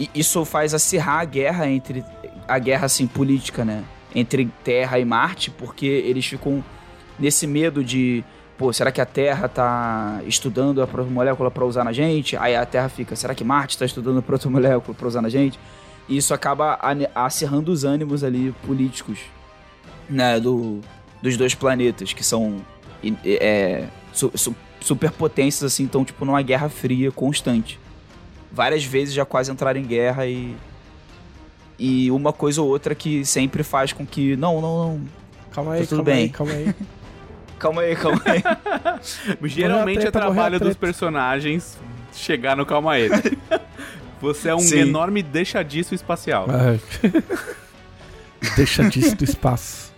E 0.00 0.08
isso 0.14 0.44
faz 0.46 0.72
acirrar 0.72 1.20
a 1.20 1.24
guerra 1.26 1.68
entre. 1.68 2.02
A 2.48 2.58
guerra, 2.58 2.86
assim, 2.86 3.06
política, 3.06 3.64
né? 3.64 3.84
Entre 4.14 4.46
Terra 4.64 4.98
e 4.98 5.04
Marte, 5.04 5.50
porque 5.50 5.84
eles 5.86 6.24
ficam 6.24 6.64
nesse 7.18 7.46
medo 7.46 7.84
de. 7.84 8.24
Pô, 8.56 8.72
será 8.72 8.90
que 8.90 9.00
a 9.00 9.06
Terra 9.06 9.46
tá 9.48 10.20
estudando 10.26 10.82
a 10.82 10.86
protomolécula 10.86 11.50
para 11.50 11.64
usar 11.66 11.84
na 11.84 11.92
gente? 11.92 12.36
Aí 12.36 12.56
a 12.56 12.64
Terra 12.66 12.88
fica, 12.88 13.14
será 13.14 13.34
que 13.34 13.44
Marte 13.44 13.76
tá 13.78 13.84
estudando 13.84 14.18
a 14.18 14.22
protomolécula 14.22 14.94
para 14.96 15.06
usar 15.06 15.20
na 15.22 15.28
gente? 15.28 15.58
E 16.08 16.16
isso 16.16 16.32
acaba 16.34 16.78
acirrando 17.14 17.70
os 17.70 17.84
ânimos 17.84 18.24
ali 18.24 18.54
políticos, 18.66 19.18
né, 20.08 20.40
do, 20.40 20.80
dos 21.22 21.36
dois 21.36 21.54
planetas, 21.54 22.12
que 22.12 22.24
são 22.24 22.56
é, 23.24 23.84
su- 24.12 24.32
su- 24.34 24.56
superpotências, 24.80 25.72
assim, 25.72 25.84
estão 25.84 26.04
tipo 26.04 26.24
numa 26.24 26.42
guerra 26.42 26.68
fria 26.68 27.12
constante. 27.12 27.78
Várias 28.52 28.84
vezes 28.84 29.14
já 29.14 29.24
quase 29.24 29.50
entraram 29.52 29.80
em 29.80 29.84
guerra 29.84 30.26
e. 30.26 30.54
E 31.78 32.10
uma 32.10 32.32
coisa 32.32 32.60
ou 32.60 32.68
outra 32.68 32.94
que 32.94 33.24
sempre 33.24 33.62
faz 33.62 33.92
com 33.92 34.04
que. 34.04 34.36
Não, 34.36 34.60
não, 34.60 34.88
não. 34.88 35.00
Calma 35.52 35.72
aí, 35.74 35.80
Tá 35.82 35.86
tudo 35.86 36.04
calma 36.04 36.12
aí, 36.12 36.16
bem. 36.16 36.28
calma 36.30 36.52
aí. 36.52 36.74
Calma 37.58 37.82
aí, 37.82 37.96
calma 37.96 38.22
aí. 38.26 39.48
Geralmente 39.48 40.06
é 40.06 40.10
trabalho 40.10 40.58
dos 40.60 40.76
personagens 40.76 41.78
chegar 42.12 42.56
no 42.56 42.66
calma 42.66 42.92
aí. 42.92 43.08
Você 44.20 44.50
é 44.50 44.54
um 44.54 44.58
Sim. 44.58 44.80
enorme 44.80 45.22
deixadiço 45.22 45.94
espacial. 45.94 46.46
Ah. 46.50 46.78
Deixa 48.56 48.84
disso 48.88 49.16
do 49.16 49.24
espaço. 49.24 49.92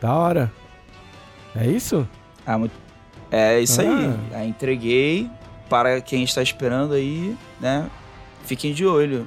Da 0.00 0.14
hora. 0.14 0.52
É 1.56 1.66
isso? 1.66 2.06
Ah, 2.46 2.56
muito- 2.58 2.74
É 3.30 3.58
isso 3.60 3.80
aí. 3.80 3.88
Ah. 4.32 4.38
Aí 4.38 4.48
entreguei. 4.48 5.28
Para 5.68 6.00
quem 6.00 6.22
está 6.24 6.42
esperando 6.42 6.94
aí, 6.94 7.36
né? 7.60 7.90
Fiquem 8.44 8.72
de 8.72 8.86
olho. 8.86 9.26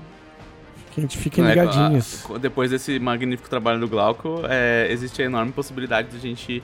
Que 0.92 1.00
a 1.00 1.04
gente 1.04 1.18
fiquem 1.18 1.44
É, 1.46 1.50
ligadinhos. 1.50 2.26
a- 2.34 2.38
Depois 2.38 2.72
desse 2.72 2.98
magnífico 3.00 3.50
trabalho 3.50 3.80
do 3.80 3.88
Glauco, 3.88 4.42
é, 4.50 4.88
existe 4.90 5.22
a 5.22 5.26
enorme 5.26 5.52
possibilidade 5.52 6.10
de 6.10 6.18
a 6.18 6.20
gente 6.20 6.64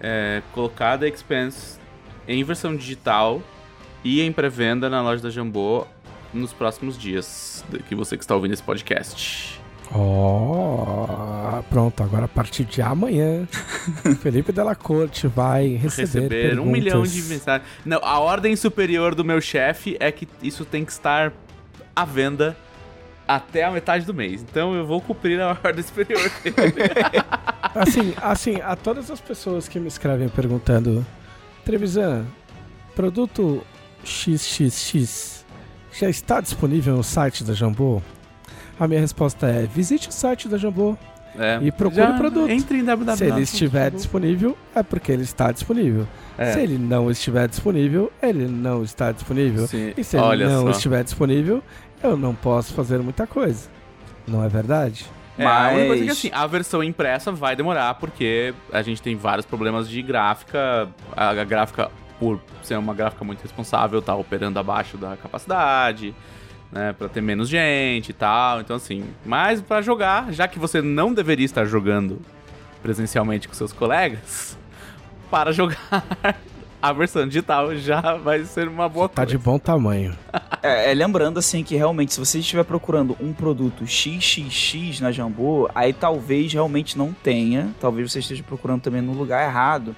é, 0.00 0.42
colocar 0.52 0.98
The 0.98 1.08
Expanse 1.08 1.78
em 2.28 2.42
versão 2.44 2.76
digital 2.76 3.40
e 4.04 4.20
em 4.20 4.30
pré-venda 4.30 4.90
na 4.90 5.00
loja 5.00 5.22
da 5.22 5.30
Jambô 5.30 5.86
nos 6.34 6.52
próximos 6.52 6.98
dias 6.98 7.64
de- 7.70 7.78
que 7.84 7.94
você 7.94 8.16
que 8.16 8.22
está 8.24 8.34
ouvindo 8.34 8.52
esse 8.52 8.62
podcast. 8.62 9.58
Ó, 9.92 11.62
pronto, 11.70 12.02
agora 12.02 12.24
a 12.24 12.28
partir 12.28 12.64
de 12.64 12.82
amanhã, 12.82 13.46
Felipe 14.20 14.52
Della 14.52 14.74
Corte 14.74 15.26
vai 15.26 15.68
receber, 15.68 16.22
Receber 16.22 16.60
um 16.60 16.66
milhão 16.66 17.02
de 17.02 17.22
mensagens. 17.22 17.68
Não, 17.84 17.98
a 18.02 18.18
ordem 18.18 18.56
superior 18.56 19.14
do 19.14 19.24
meu 19.24 19.40
chefe 19.40 19.96
é 20.00 20.10
que 20.10 20.28
isso 20.42 20.64
tem 20.64 20.84
que 20.84 20.92
estar 20.92 21.32
à 21.94 22.04
venda 22.04 22.56
até 23.26 23.64
a 23.64 23.70
metade 23.70 24.04
do 24.04 24.14
mês. 24.14 24.42
Então 24.42 24.74
eu 24.74 24.86
vou 24.86 25.00
cumprir 25.00 25.40
a 25.40 25.56
ordem 25.64 25.82
superior 25.82 26.30
dele. 26.42 26.56
Assim, 27.74 28.14
assim, 28.22 28.58
a 28.62 28.74
todas 28.74 29.10
as 29.10 29.20
pessoas 29.20 29.68
que 29.68 29.78
me 29.78 29.88
escrevem 29.88 30.30
perguntando, 30.30 31.04
Trevisan, 31.62 32.24
produto 32.94 33.62
XXX 34.02 35.44
já 35.92 36.08
está 36.08 36.40
disponível 36.40 36.96
no 36.96 37.04
site 37.04 37.44
da 37.44 37.52
Jambô? 37.52 38.00
A 38.78 38.86
minha 38.88 39.00
resposta 39.00 39.46
é: 39.46 39.62
visite 39.66 40.08
o 40.08 40.12
site 40.12 40.48
da 40.48 40.58
Jambô 40.58 40.96
É. 41.38 41.58
e 41.62 41.70
procure 41.72 42.02
Já 42.02 42.10
o 42.10 42.16
produto. 42.18 42.50
Entre 42.50 42.78
em 42.78 42.84
www. 42.84 43.16
Se 43.16 43.24
ele 43.24 43.40
estiver 43.42 43.90
disponível, 43.90 44.56
é 44.74 44.82
porque 44.82 45.12
ele 45.12 45.22
está 45.22 45.50
disponível. 45.52 46.06
É. 46.38 46.52
Se 46.52 46.60
ele 46.60 46.76
não 46.78 47.10
estiver 47.10 47.48
disponível, 47.48 48.12
ele 48.22 48.46
não 48.46 48.82
está 48.82 49.12
disponível. 49.12 49.66
Sim, 49.66 49.92
E 49.96 50.04
se 50.04 50.16
ele 50.16 50.24
olha 50.24 50.48
não 50.48 50.62
só. 50.64 50.70
estiver 50.70 51.02
disponível, 51.04 51.62
eu 52.02 52.16
não 52.16 52.34
posso 52.34 52.74
fazer 52.74 52.98
muita 52.98 53.26
coisa. 53.26 53.68
Não 54.26 54.44
é 54.44 54.48
verdade? 54.48 55.06
É, 55.38 55.44
a 55.44 55.68
única 55.68 55.86
coisa 55.86 55.94
é 55.94 55.98
que 55.98 56.04
Mas- 56.06 56.18
assim, 56.18 56.30
a 56.32 56.46
versão 56.46 56.82
impressa 56.82 57.30
vai 57.30 57.54
demorar 57.54 57.94
porque 57.94 58.54
a 58.72 58.80
gente 58.82 59.00
tem 59.02 59.14
vários 59.16 59.44
problemas 59.46 59.88
de 59.88 60.00
gráfica. 60.02 60.88
A, 61.14 61.28
a 61.30 61.44
gráfica, 61.44 61.90
por 62.18 62.40
ser 62.62 62.78
uma 62.78 62.94
gráfica 62.94 63.22
muito 63.24 63.42
responsável, 63.42 64.00
tá 64.00 64.14
operando 64.14 64.58
abaixo 64.58 64.96
da 64.96 65.16
capacidade, 65.16 66.14
né? 66.72 66.92
Pra 66.92 67.08
ter 67.08 67.20
menos 67.20 67.48
gente 67.48 68.10
e 68.10 68.12
tal. 68.12 68.60
Então, 68.60 68.76
assim, 68.76 69.04
mas 69.24 69.60
pra 69.60 69.80
jogar, 69.82 70.32
já 70.32 70.46
que 70.48 70.58
você 70.58 70.80
não 70.82 71.12
deveria 71.12 71.44
estar 71.46 71.64
jogando 71.64 72.20
presencialmente 72.82 73.48
com 73.48 73.54
seus 73.54 73.72
colegas, 73.72 74.56
para 75.30 75.52
jogar. 75.52 76.04
A 76.80 76.92
versão 76.92 77.26
digital 77.26 77.74
já 77.74 78.14
vai 78.16 78.44
ser 78.44 78.68
uma 78.68 78.88
boa 78.88 79.08
Tá 79.08 79.22
coisa. 79.24 79.30
de 79.30 79.38
bom 79.42 79.58
tamanho. 79.58 80.16
É, 80.62 80.90
é, 80.90 80.94
lembrando 80.94 81.38
assim 81.38 81.64
que 81.64 81.74
realmente, 81.74 82.12
se 82.12 82.20
você 82.20 82.38
estiver 82.38 82.62
procurando 82.64 83.16
um 83.20 83.32
produto 83.32 83.84
XXX 83.86 85.00
na 85.00 85.10
Jambô, 85.10 85.68
aí 85.74 85.92
talvez 85.92 86.52
realmente 86.52 86.96
não 86.96 87.12
tenha. 87.12 87.70
Talvez 87.80 88.12
você 88.12 88.20
esteja 88.20 88.42
procurando 88.44 88.82
também 88.82 89.00
no 89.02 89.12
lugar 89.14 89.42
errado. 89.48 89.96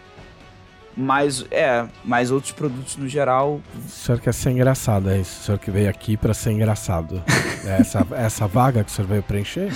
Mas, 1.00 1.44
é, 1.52 1.86
mas 2.04 2.32
outros 2.32 2.50
produtos 2.50 2.96
no 2.96 3.06
geral. 3.06 3.60
O 3.86 3.88
senhor 3.88 4.20
quer 4.20 4.34
ser 4.34 4.50
engraçado, 4.50 5.08
é 5.08 5.20
isso? 5.20 5.40
O 5.40 5.44
senhor 5.44 5.58
que 5.58 5.70
veio 5.70 5.88
aqui 5.88 6.16
pra 6.16 6.34
ser 6.34 6.50
engraçado. 6.50 7.22
É 7.64 7.80
essa, 7.80 8.04
é 8.10 8.24
essa 8.24 8.48
vaga 8.48 8.82
que 8.82 8.90
o 8.90 8.92
senhor 8.92 9.06
veio 9.06 9.22
preencher? 9.22 9.70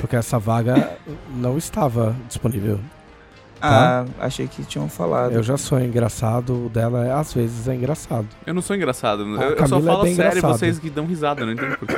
Porque 0.00 0.16
essa 0.16 0.38
vaga 0.38 0.96
não 1.36 1.58
estava 1.58 2.16
disponível. 2.26 2.80
Ah, 3.60 4.06
achei 4.18 4.48
que 4.48 4.64
tinham 4.64 4.88
falado. 4.88 5.32
Eu 5.32 5.42
já 5.42 5.58
sou 5.58 5.78
engraçado, 5.78 6.66
o 6.66 6.68
dela 6.70 7.06
é, 7.06 7.12
às 7.12 7.34
vezes 7.34 7.68
é 7.68 7.74
engraçado. 7.74 8.26
Eu 8.46 8.54
não 8.54 8.62
sou 8.62 8.74
engraçado. 8.74 9.22
A 9.22 9.42
Eu, 9.42 9.50
eu 9.56 9.68
só 9.68 9.78
é 9.78 9.82
falo 9.82 10.02
bem 10.04 10.14
sério 10.14 10.38
e 10.38 10.40
vocês 10.40 10.78
que 10.78 10.88
dão 10.88 11.04
risada, 11.04 11.42
eu 11.42 11.46
não 11.46 11.52
entendo 11.52 11.76
por 11.76 11.86
quê. 11.86 11.96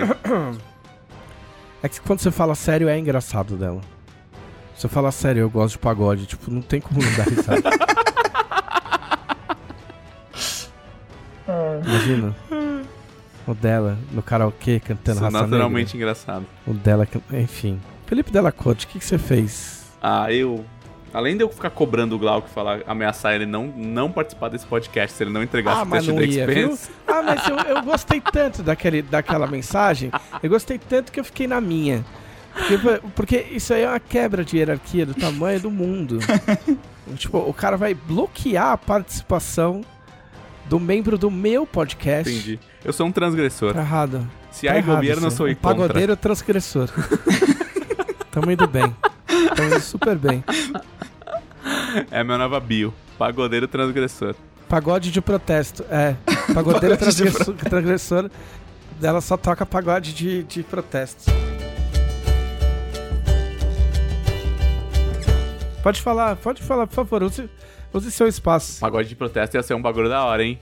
É 1.80 1.88
que 1.88 2.00
quando 2.00 2.18
você 2.18 2.32
fala 2.32 2.56
sério, 2.56 2.88
é 2.88 2.98
engraçado 2.98 3.56
dela. 3.56 3.80
Você 4.76 4.88
fala 4.88 5.12
sério, 5.12 5.42
eu 5.42 5.50
gosto 5.50 5.74
de 5.74 5.78
pagode. 5.78 6.26
Tipo, 6.26 6.50
não 6.50 6.60
tem 6.60 6.80
como 6.80 7.00
não 7.00 7.12
dar 7.12 7.28
risada. 7.28 7.70
Imagina. 11.84 12.34
O 13.44 13.54
dela 13.54 13.98
no 14.12 14.22
karaokê 14.22 14.78
cantando 14.78 15.18
Sou 15.18 15.24
raça 15.28 15.42
naturalmente 15.48 15.96
engraçado. 15.96 16.42
negra. 16.42 16.48
O 16.64 16.74
dela, 16.74 17.08
enfim. 17.32 17.80
Felipe 18.06 18.30
Della 18.30 18.52
Corte, 18.52 18.86
o 18.86 18.88
que, 18.88 19.00
que 19.00 19.04
você 19.04 19.18
fez? 19.18 19.84
Ah, 20.00 20.32
eu. 20.32 20.64
Além 21.12 21.36
de 21.36 21.42
eu 21.42 21.48
ficar 21.48 21.70
cobrando 21.70 22.14
o 22.14 22.18
Glauco 22.20 22.46
e 22.48 22.54
falar, 22.54 22.82
ameaçar 22.86 23.34
ele 23.34 23.44
não, 23.44 23.66
não 23.66 24.12
participar 24.12 24.48
desse 24.48 24.64
podcast 24.64 25.16
se 25.16 25.24
ele 25.24 25.30
não 25.32 25.42
entregasse 25.42 25.80
Ah, 25.80 25.82
o 25.82 25.86
mas 25.86 26.06
teste 26.06 26.12
não 26.12 26.18
da 26.20 26.24
ia, 26.24 26.46
viu? 26.46 26.70
Expense. 26.70 26.90
Ah, 27.06 27.20
mas 27.20 27.48
eu, 27.48 27.56
eu 27.56 27.82
gostei 27.82 28.20
tanto 28.20 28.62
daquele, 28.62 29.02
daquela 29.02 29.48
mensagem. 29.48 30.12
Eu 30.40 30.48
gostei 30.48 30.78
tanto 30.78 31.10
que 31.10 31.18
eu 31.18 31.24
fiquei 31.24 31.48
na 31.48 31.60
minha. 31.60 32.04
Porque, 32.54 33.00
porque 33.16 33.36
isso 33.50 33.74
aí 33.74 33.82
é 33.82 33.88
uma 33.88 33.98
quebra 33.98 34.44
de 34.44 34.56
hierarquia 34.56 35.04
do 35.04 35.14
tamanho 35.14 35.58
do 35.58 35.70
mundo. 35.70 36.20
tipo, 37.16 37.38
o 37.38 37.52
cara 37.52 37.76
vai 37.76 37.92
bloquear 37.92 38.68
a 38.72 38.78
participação 38.78 39.82
do 40.72 40.80
membro 40.80 41.18
do 41.18 41.30
meu 41.30 41.66
podcast. 41.66 42.32
Entendi. 42.32 42.58
Eu 42.82 42.94
sou 42.94 43.06
um 43.06 43.12
transgressor. 43.12 43.74
Tá 43.74 43.80
errado. 43.80 44.26
Se 44.50 44.66
Tá 44.66 44.72
há 44.72 44.76
errado 44.78 44.96
governo, 44.96 45.26
eu 45.26 45.30
sou 45.30 45.44
um 45.46 45.54
contra. 45.54 45.68
pagodeiro 45.68 46.16
transgressor. 46.16 46.88
Tamo 48.32 48.50
indo 48.50 48.66
bem. 48.66 48.96
Tamo 49.54 49.68
indo 49.68 49.80
super 49.82 50.16
bem. 50.16 50.42
É 52.10 52.20
a 52.20 52.24
minha 52.24 52.38
nova 52.38 52.58
bio. 52.58 52.94
Pagodeiro 53.18 53.68
transgressor. 53.68 54.34
Pagode 54.66 55.10
de 55.10 55.20
protesto. 55.20 55.84
É. 55.90 56.16
Pagodeiro 56.54 56.96
Pagode 56.96 56.96
de 56.96 56.96
transgressor, 56.96 57.54
transgressor. 57.54 58.30
Ela 59.02 59.20
só 59.20 59.36
toca 59.36 59.66
pagode 59.66 60.14
de, 60.14 60.42
de 60.44 60.62
protesto. 60.62 61.30
Pode 65.82 66.00
falar, 66.00 66.36
pode 66.36 66.62
falar, 66.62 66.86
por 66.86 66.94
favor. 66.94 67.24
Use, 67.24 67.50
use 67.92 68.10
seu 68.10 68.26
espaço. 68.26 68.80
Pagode 68.80 69.08
de 69.08 69.16
protesto 69.16 69.56
ia 69.56 69.62
ser 69.62 69.74
um 69.74 69.82
bagulho 69.82 70.08
da 70.08 70.24
hora, 70.24 70.44
hein? 70.44 70.58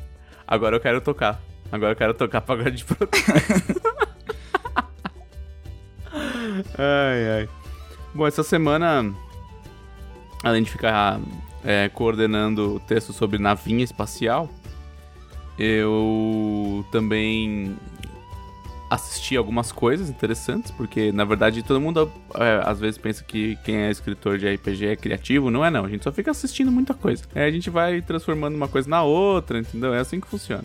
Agora 0.47 0.77
eu 0.77 0.81
quero 0.81 1.01
tocar. 1.01 1.41
Agora 1.71 1.93
eu 1.93 1.97
quero 1.97 2.15
tocar 2.15 2.41
pagode 2.41 2.79
de 2.79 2.85
protesto. 2.85 3.81
ai, 6.77 7.31
ai. 7.39 7.49
Bom, 8.13 8.27
essa 8.27 8.43
semana, 8.43 9.15
além 10.43 10.63
de 10.63 10.71
ficar 10.71 11.21
é, 11.65 11.89
coordenando 11.89 12.77
o 12.77 12.81
texto 12.81 13.13
sobre 13.13 13.39
navinha 13.39 13.85
espacial, 13.85 14.51
eu 15.59 16.85
também 16.91 17.77
assisti 18.91 19.37
algumas 19.37 19.71
coisas 19.71 20.11
interessantes, 20.11 20.73
porque 20.73 21.13
na 21.13 21.25
verdade 21.25 21.63
todo 21.63 21.81
mundo 21.81 22.11
é, 22.35 22.61
às 22.65 22.81
vezes 22.81 22.99
pensa 22.99 23.23
que 23.23 23.57
quem 23.65 23.77
é 23.77 23.91
escritor 23.91 24.37
de 24.37 24.53
RPG 24.53 24.87
é 24.87 24.97
criativo, 24.97 25.51
não 25.51 25.65
é 25.65 25.71
não, 25.71 25.85
a 25.85 25.89
gente 25.89 26.03
só 26.03 26.11
fica 26.11 26.33
assistindo 26.33 26.73
muita 26.73 26.93
coisa. 26.93 27.23
Aí 27.35 27.45
a 27.45 27.51
gente 27.51 27.71
vai 27.71 28.03
transformando 28.03 28.57
uma 28.57 28.69
coisa 28.69 28.91
na 28.91 29.03
outra, 29.03 29.61
entendeu? 29.61 29.95
É 29.95 30.01
assim 30.01 30.21
que 30.21 30.27
funciona. 30.27 30.65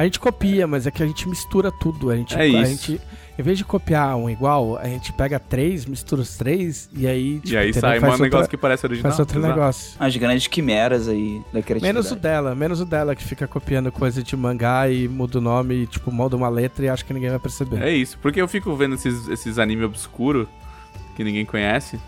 A 0.00 0.04
gente 0.04 0.18
copia, 0.18 0.66
mas 0.66 0.86
é 0.86 0.90
que 0.90 1.02
a 1.02 1.06
gente 1.06 1.28
mistura 1.28 1.70
tudo. 1.70 2.08
A 2.10 2.16
gente, 2.16 2.34
É 2.34 2.40
a 2.40 2.46
isso. 2.46 2.64
gente, 2.88 3.00
em 3.38 3.42
vez 3.42 3.58
de 3.58 3.64
copiar 3.66 4.16
um 4.16 4.30
igual, 4.30 4.78
a 4.78 4.84
gente 4.86 5.12
pega 5.12 5.38
três, 5.38 5.84
mistura 5.84 6.22
os 6.22 6.38
três 6.38 6.88
e 6.96 7.06
aí. 7.06 7.34
tipo, 7.40 7.48
e 7.52 7.56
aí 7.58 7.68
entendeu? 7.68 7.80
sai 7.90 7.98
um 7.98 8.02
negócio 8.02 8.24
outra- 8.24 8.48
que 8.48 8.56
parece 8.56 8.86
original. 8.86 9.10
Faz 9.12 9.20
outro 9.20 9.38
Exato. 9.38 9.54
negócio. 9.54 9.92
As 10.00 10.16
grandes 10.16 10.46
quimeras 10.46 11.06
aí 11.06 11.42
da 11.52 11.60
criatividade. 11.60 11.82
Menos 11.82 12.10
o 12.10 12.16
dela, 12.16 12.54
menos 12.54 12.80
o 12.80 12.86
dela 12.86 13.14
que 13.14 13.22
fica 13.22 13.46
copiando 13.46 13.92
coisa 13.92 14.22
de 14.22 14.34
mangá 14.34 14.88
e 14.88 15.06
muda 15.06 15.36
o 15.36 15.40
nome, 15.42 15.82
e, 15.82 15.86
tipo, 15.86 16.10
molda 16.10 16.34
uma 16.34 16.48
letra 16.48 16.86
e 16.86 16.88
acha 16.88 17.04
que 17.04 17.12
ninguém 17.12 17.28
vai 17.28 17.38
perceber. 17.38 17.82
É 17.82 17.90
isso, 17.92 18.16
porque 18.22 18.40
eu 18.40 18.48
fico 18.48 18.74
vendo 18.74 18.94
esses, 18.94 19.28
esses 19.28 19.58
anime 19.58 19.84
obscuro 19.84 20.48
que 21.14 21.22
ninguém 21.22 21.44
conhece. 21.44 22.00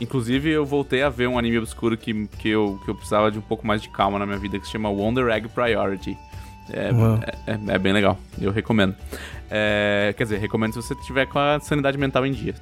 Inclusive, 0.00 0.50
eu 0.50 0.66
voltei 0.66 1.02
a 1.02 1.08
ver 1.08 1.28
um 1.28 1.38
anime 1.38 1.58
obscuro 1.58 1.96
que, 1.96 2.26
que, 2.38 2.48
eu, 2.48 2.80
que 2.84 2.90
eu 2.90 2.94
precisava 2.96 3.30
de 3.30 3.38
um 3.38 3.42
pouco 3.42 3.64
mais 3.66 3.80
de 3.82 3.88
calma 3.88 4.18
na 4.18 4.26
minha 4.26 4.38
vida, 4.38 4.58
que 4.58 4.66
se 4.66 4.72
chama 4.72 4.88
Wonder 4.88 5.28
Egg 5.28 5.48
Priority. 5.48 6.16
É, 6.72 6.92
Uau. 6.92 7.18
é, 7.46 7.52
é- 7.52 7.74
é 7.74 7.78
bem 7.78 7.92
legal, 7.92 8.18
eu 8.40 8.50
recomendo. 8.50 8.94
É, 9.50 10.14
quer 10.16 10.24
dizer, 10.24 10.38
recomendo 10.38 10.72
se 10.74 10.82
você 10.82 10.94
tiver 11.06 11.26
com 11.26 11.38
a 11.38 11.58
sanidade 11.60 11.96
mental 11.98 12.26
em 12.26 12.32
dia. 12.32 12.54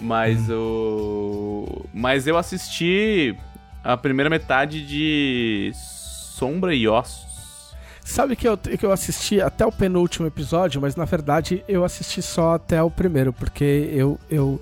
Mas 0.00 0.48
o. 0.50 1.86
Mas 1.92 2.26
eu 2.26 2.36
assisti 2.36 3.36
a 3.82 3.96
primeira 3.96 4.28
metade 4.30 4.84
de 4.86 5.70
Sombra 5.74 6.74
e 6.74 6.86
Ossos. 6.88 7.24
Sabe 8.04 8.36
que 8.36 8.46
eu, 8.46 8.56
que 8.58 8.84
eu 8.84 8.92
assisti 8.92 9.40
até 9.40 9.64
o 9.64 9.72
penúltimo 9.72 10.26
episódio, 10.26 10.80
mas 10.80 10.94
na 10.94 11.04
verdade 11.06 11.64
eu 11.66 11.84
assisti 11.84 12.20
só 12.20 12.54
até 12.54 12.82
o 12.82 12.90
primeiro, 12.90 13.32
porque 13.32 13.88
eu 13.92 14.18
eu 14.30 14.60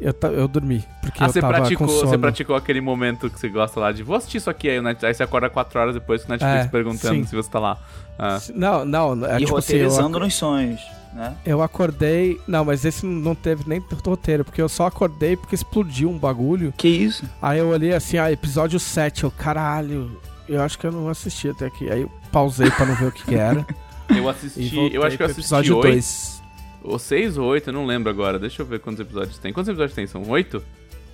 eu, 0.00 0.14
eu 0.32 0.48
dormi. 0.48 0.84
Porque 1.02 1.22
Ah, 1.22 1.26
eu 1.26 1.32
você 1.32 1.40
tava 1.40 1.54
praticou, 1.54 1.86
com 1.86 1.92
você 1.92 2.06
sono. 2.06 2.18
praticou 2.18 2.56
aquele 2.56 2.80
momento 2.80 3.28
que 3.30 3.38
você 3.38 3.48
gosta 3.48 3.78
lá 3.80 3.92
de 3.92 4.02
vou 4.02 4.16
assistir 4.16 4.38
isso 4.38 4.50
aqui, 4.50 4.68
aí, 4.70 4.80
Net- 4.80 5.04
aí 5.04 5.12
você 5.14 5.22
acorda 5.22 5.48
4 5.50 5.78
horas 5.78 5.94
depois 5.94 6.22
com 6.22 6.28
o 6.28 6.30
Netflix 6.32 6.64
É, 6.66 6.68
perguntando 6.68 7.14
sim. 7.14 7.24
se 7.26 7.34
você 7.36 7.50
tá 7.50 7.58
lá. 7.58 7.78
Ah, 8.18 8.38
Não, 8.54 8.84
não, 8.84 9.26
é 9.26 9.36
E 9.40 9.44
tipo 9.44 9.56
assim, 9.56 9.76
eu, 9.76 9.88
roteirizando 9.88 10.18
nos 10.18 10.34
sonhos, 10.34 10.80
né? 11.14 11.34
eu 11.44 11.62
acordei. 11.62 12.40
Não, 12.46 12.64
mas 12.64 12.84
esse 12.84 13.04
não 13.06 13.34
teve 13.34 13.64
nem 13.66 13.82
roteiro, 14.04 14.44
porque 14.44 14.60
eu 14.60 14.68
só 14.68 14.86
acordei 14.86 15.36
porque 15.36 15.54
explodiu 15.54 16.10
um 16.10 16.18
bagulho. 16.18 16.72
Que 16.76 16.88
isso? 16.88 17.24
Aí 17.40 17.58
eu 17.58 17.68
olhei 17.68 17.92
assim, 17.94 18.18
ah, 18.18 18.30
episódio 18.30 18.78
7, 18.78 19.24
eu, 19.24 19.30
caralho, 19.30 20.20
eu 20.48 20.60
acho 20.62 20.78
que 20.78 20.86
eu 20.86 20.92
não 20.92 21.08
assisti 21.08 21.48
até 21.48 21.66
aqui. 21.66 21.90
Aí 21.90 22.02
eu 22.02 22.10
pausei 22.30 22.70
pra 22.70 22.84
não 22.86 22.94
ver 22.94 23.06
o 23.06 23.12
que, 23.12 23.24
que 23.24 23.34
era. 23.34 23.66
eu 24.14 24.28
assisti, 24.28 24.76
eu 24.92 25.02
acho 25.02 25.16
que 25.16 25.22
eu 25.22 25.26
assisti 25.26 25.40
episódio 25.42 25.76
8, 25.78 25.92
2. 25.92 26.39
Ou 26.82 26.98
6 26.98 27.36
ou 27.38 27.46
8, 27.46 27.68
eu 27.70 27.72
não 27.74 27.86
lembro 27.86 28.10
agora. 28.10 28.38
Deixa 28.38 28.62
eu 28.62 28.66
ver 28.66 28.80
quantos 28.80 29.00
episódios 29.00 29.38
tem. 29.38 29.52
Quantos 29.52 29.68
episódios 29.68 29.94
tem? 29.94 30.06
São 30.06 30.22
8? 30.28 30.62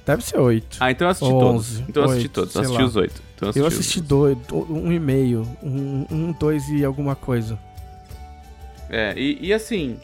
Deve 0.07 0.23
ser 0.23 0.39
8. 0.39 0.77
Ah, 0.79 0.91
então 0.91 1.07
eu 1.07 1.11
assisti 1.11 1.33
Ou 1.35 1.41
todos. 1.41 1.67
11, 1.73 1.85
Então 1.89 2.03
eu 2.05 2.09
assisti 2.09 2.27
oito, 2.27 2.33
todos, 2.35 2.57
assisti 2.57 2.79
lá. 2.79 2.85
os 2.85 2.97
8. 2.97 3.23
Então 3.35 3.51
Eu 3.55 3.67
os- 3.67 3.73
assisti 3.75 4.01
dois, 4.01 4.39
um 4.53 4.93
e 4.93 5.01
meio, 5.01 5.43
um, 5.63 6.07
um, 6.11 6.33
dois 6.33 6.69
e 6.69 6.85
alguma 6.85 7.17
coisa. 7.17 7.59
É, 8.89 9.13
e, 9.17 9.39
e 9.49 9.53
assim, 9.53 9.99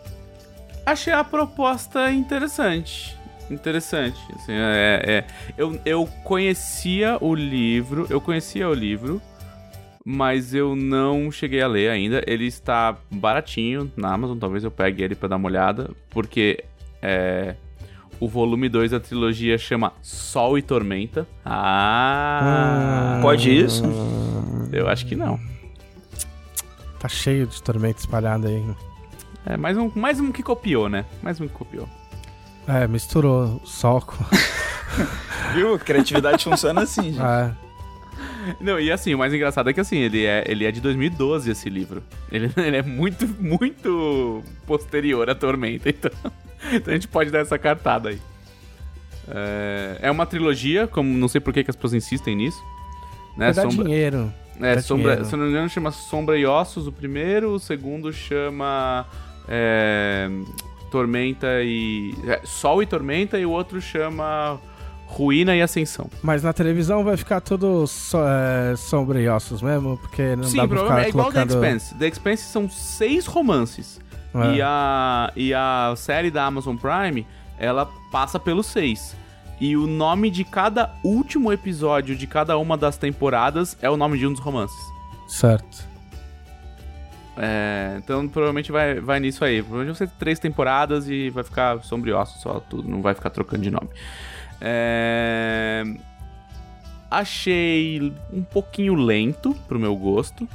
achei 0.85 1.13
a 1.13 1.23
proposta 1.23 2.11
interessante. 2.11 3.17
Interessante. 3.51 4.19
Assim, 4.35 4.53
é, 4.53 5.03
é- 5.07 5.25
eu, 5.57 5.79
eu 5.85 6.09
conhecia 6.25 7.17
o 7.21 7.33
livro, 7.35 8.07
eu 8.11 8.21
conhecia 8.21 8.69
o 8.69 8.75
livro, 8.75 9.23
mas 10.05 10.55
eu 10.55 10.75
não 10.75 11.31
cheguei 11.31 11.63
a 11.63 11.69
ler 11.69 11.91
ainda. 11.91 12.23
Ele 12.27 12.47
está 12.47 12.97
baratinho 13.11 13.91
na 13.97 14.13
Amazon, 14.13 14.39
talvez 14.39 14.65
eu 14.65 14.71
pegue 14.71 15.03
ele 15.03 15.15
pra 15.15 15.29
dar 15.29 15.37
uma 15.37 15.49
olhada, 15.49 15.91
porque 16.11 16.65
é, 17.01 17.55
o 18.19 18.29
volume 18.29 18.69
2 18.69 18.93
da 18.93 19.01
trilogia 19.01 19.59
chama 19.59 19.93
Sol 20.01 20.57
e 20.57 20.63
Tormenta. 20.63 21.27
Ah! 21.45 23.19
Pode 23.23 23.51
isso? 23.51 23.83
Eu 24.73 24.89
acho 24.89 25.07
que 25.07 25.17
não. 25.17 25.39
Tá 26.99 27.09
cheio 27.09 27.49
de 27.49 27.61
tormenta 27.61 27.99
espalhada 27.99 28.47
aí. 28.47 28.65
É 29.45 29.57
mais 29.57 29.77
um, 29.77 29.91
mais 29.95 30.21
um 30.21 30.31
que 30.31 30.41
copiou, 30.41 30.89
né? 30.89 31.05
Mais 31.21 31.41
um 31.41 31.49
que 31.49 31.55
copiou. 31.55 31.89
É, 32.67 32.87
misturou 32.87 33.61
sol 33.65 34.01
com... 34.01 34.25
Viu? 35.53 35.77
Criatividade 35.81 36.45
funciona 36.45 36.83
assim, 36.83 37.13
gente. 37.13 37.21
É. 37.21 37.53
Não, 38.61 38.79
e 38.81 38.91
assim, 38.91 39.15
o 39.15 39.19
mais 39.19 39.33
engraçado 39.33 39.71
é 39.71 39.73
que 39.73 39.81
assim, 39.81 39.99
ele 39.99 40.25
é, 40.25 40.45
ele 40.47 40.65
é 40.65 40.71
de 40.73 40.81
2012 40.81 41.51
esse 41.51 41.69
livro. 41.71 42.03
Ele, 42.31 42.51
ele 42.57 42.77
é 42.77 42.83
muito, 42.83 43.27
muito 43.41 44.43
posterior 44.67 45.29
à 45.31 45.35
Tormenta, 45.35 45.89
então, 45.89 46.11
então 46.73 46.91
a 46.93 46.97
gente 46.97 47.09
pode 47.09 47.31
dar 47.31 47.41
essa 47.41 47.59
cartada 47.59 48.09
aí. 48.11 48.19
É, 49.29 49.99
é 50.03 50.11
uma 50.11 50.27
trilogia, 50.27 50.87
como 50.87 51.09
não 51.17 51.29
sei 51.29 51.41
por 51.41 51.53
que, 51.53 51.63
que 51.65 51.71
as 51.71 51.77
pessoas 51.77 51.95
insistem 51.95 52.35
nisso. 52.37 52.63
Né? 53.37 53.53
Dar 53.53 53.63
Sombra- 53.63 53.85
dinheiro. 53.85 54.33
É, 54.61 54.75
Dá 54.77 54.83
sombra, 54.83 55.11
dinheiro. 55.13 55.25
se 55.25 55.37
não 55.37 55.45
me 55.45 55.51
engano, 55.51 55.69
chama 55.69 55.91
Sombra 55.91 56.37
e 56.39 56.45
Ossos 56.45 56.87
o 56.87 56.93
primeiro, 56.93 57.53
o 57.55 57.59
segundo 57.59 58.13
chama 58.13 59.07
é, 59.49 60.29
Tormenta 60.91 61.47
e. 61.63 62.15
é, 62.27 62.41
Sol 62.45 62.83
e 62.83 62.87
Tormenta, 62.87 63.39
e 63.39 63.47
o 63.47 63.51
outro 63.51 63.81
chama 63.81 64.61
Ruína 65.13 65.55
e 65.55 65.61
Ascensão. 65.61 66.09
Mas 66.23 66.43
na 66.43 66.55
televisão 66.55 67.05
vai 67.05 67.19
ficar 67.19 67.43
tudo 67.43 67.87
so, 67.87 68.17
é, 68.19 68.75
sombra 68.77 69.21
e 69.21 69.29
ossos 69.29 69.61
mesmo, 69.61 69.99
porque 69.99 70.35
não 70.35 70.45
Sim, 70.45 70.57
dá 70.57 70.67
pra 70.67 70.79
ficar 70.79 71.05
é 71.05 71.09
igual. 71.11 71.31
The 71.31 71.45
Expanse. 71.45 71.95
The 71.97 72.09
Expanse 72.09 72.43
são 72.45 72.71
seis 72.71 73.27
romances. 73.27 74.01
É. 74.35 74.57
E, 74.57 74.63
a, 74.63 75.33
e 75.37 75.53
a 75.53 75.93
série 75.97 76.31
da 76.31 76.47
Amazon 76.47 76.77
Prime, 76.77 77.27
ela 77.59 77.87
passa 78.11 78.41
pelos 78.41 78.67
seis. 78.67 79.15
E 79.61 79.77
o 79.77 79.87
nome 79.87 80.31
de 80.31 80.45
cada 80.45 80.91
último 81.05 81.53
episódio 81.53 82.17
de 82.17 82.27
cada 82.27 82.57
uma 82.57 82.77
das 82.77 82.97
temporadas 82.97 83.77
é 83.83 83.91
o 83.91 83.99
nome 83.99 84.19
de 84.19 84.27
um 84.27 84.33
dos 84.33 84.41
romances. 84.41 84.81
Certo. 85.29 85.93
É, 87.37 87.97
então 87.99 88.27
provavelmente 88.29 88.73
vai, 88.73 88.99
vai 88.99 89.21
nisso 89.21 89.45
aí. 89.45 89.63
Provavelmente 89.63 89.99
vai 89.99 90.09
ser 90.09 90.15
três 90.19 90.39
temporadas 90.39 91.07
e 91.07 91.29
vai 91.29 91.45
ficar 91.45 91.83
sombriosso 91.83 92.41
só 92.41 92.61
tudo, 92.61 92.89
não 92.89 93.03
vai 93.03 93.15
ficar 93.15 93.29
trocando 93.29 93.63
de 93.63 93.71
nome. 93.71 93.91
É, 94.65 95.83
achei 97.11 98.15
um 98.33 98.45
pouquinho 98.45 98.95
lento 98.95 99.53
pro 99.67 99.77
meu 99.77 99.97
gosto. 99.97 100.49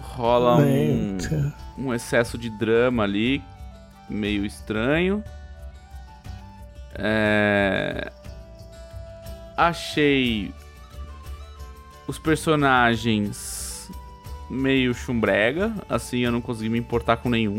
Rola 0.00 0.56
um, 0.56 1.18
um 1.76 1.92
excesso 1.92 2.38
de 2.38 2.48
drama 2.48 3.02
ali, 3.02 3.42
meio 4.08 4.46
estranho. 4.46 5.22
É, 6.94 8.10
achei 9.54 10.54
os 12.08 12.18
personagens 12.18 13.90
meio 14.48 14.94
chumbrega, 14.94 15.74
assim 15.86 16.20
eu 16.20 16.32
não 16.32 16.40
consegui 16.40 16.70
me 16.70 16.78
importar 16.78 17.18
com 17.18 17.28
nenhum. 17.28 17.58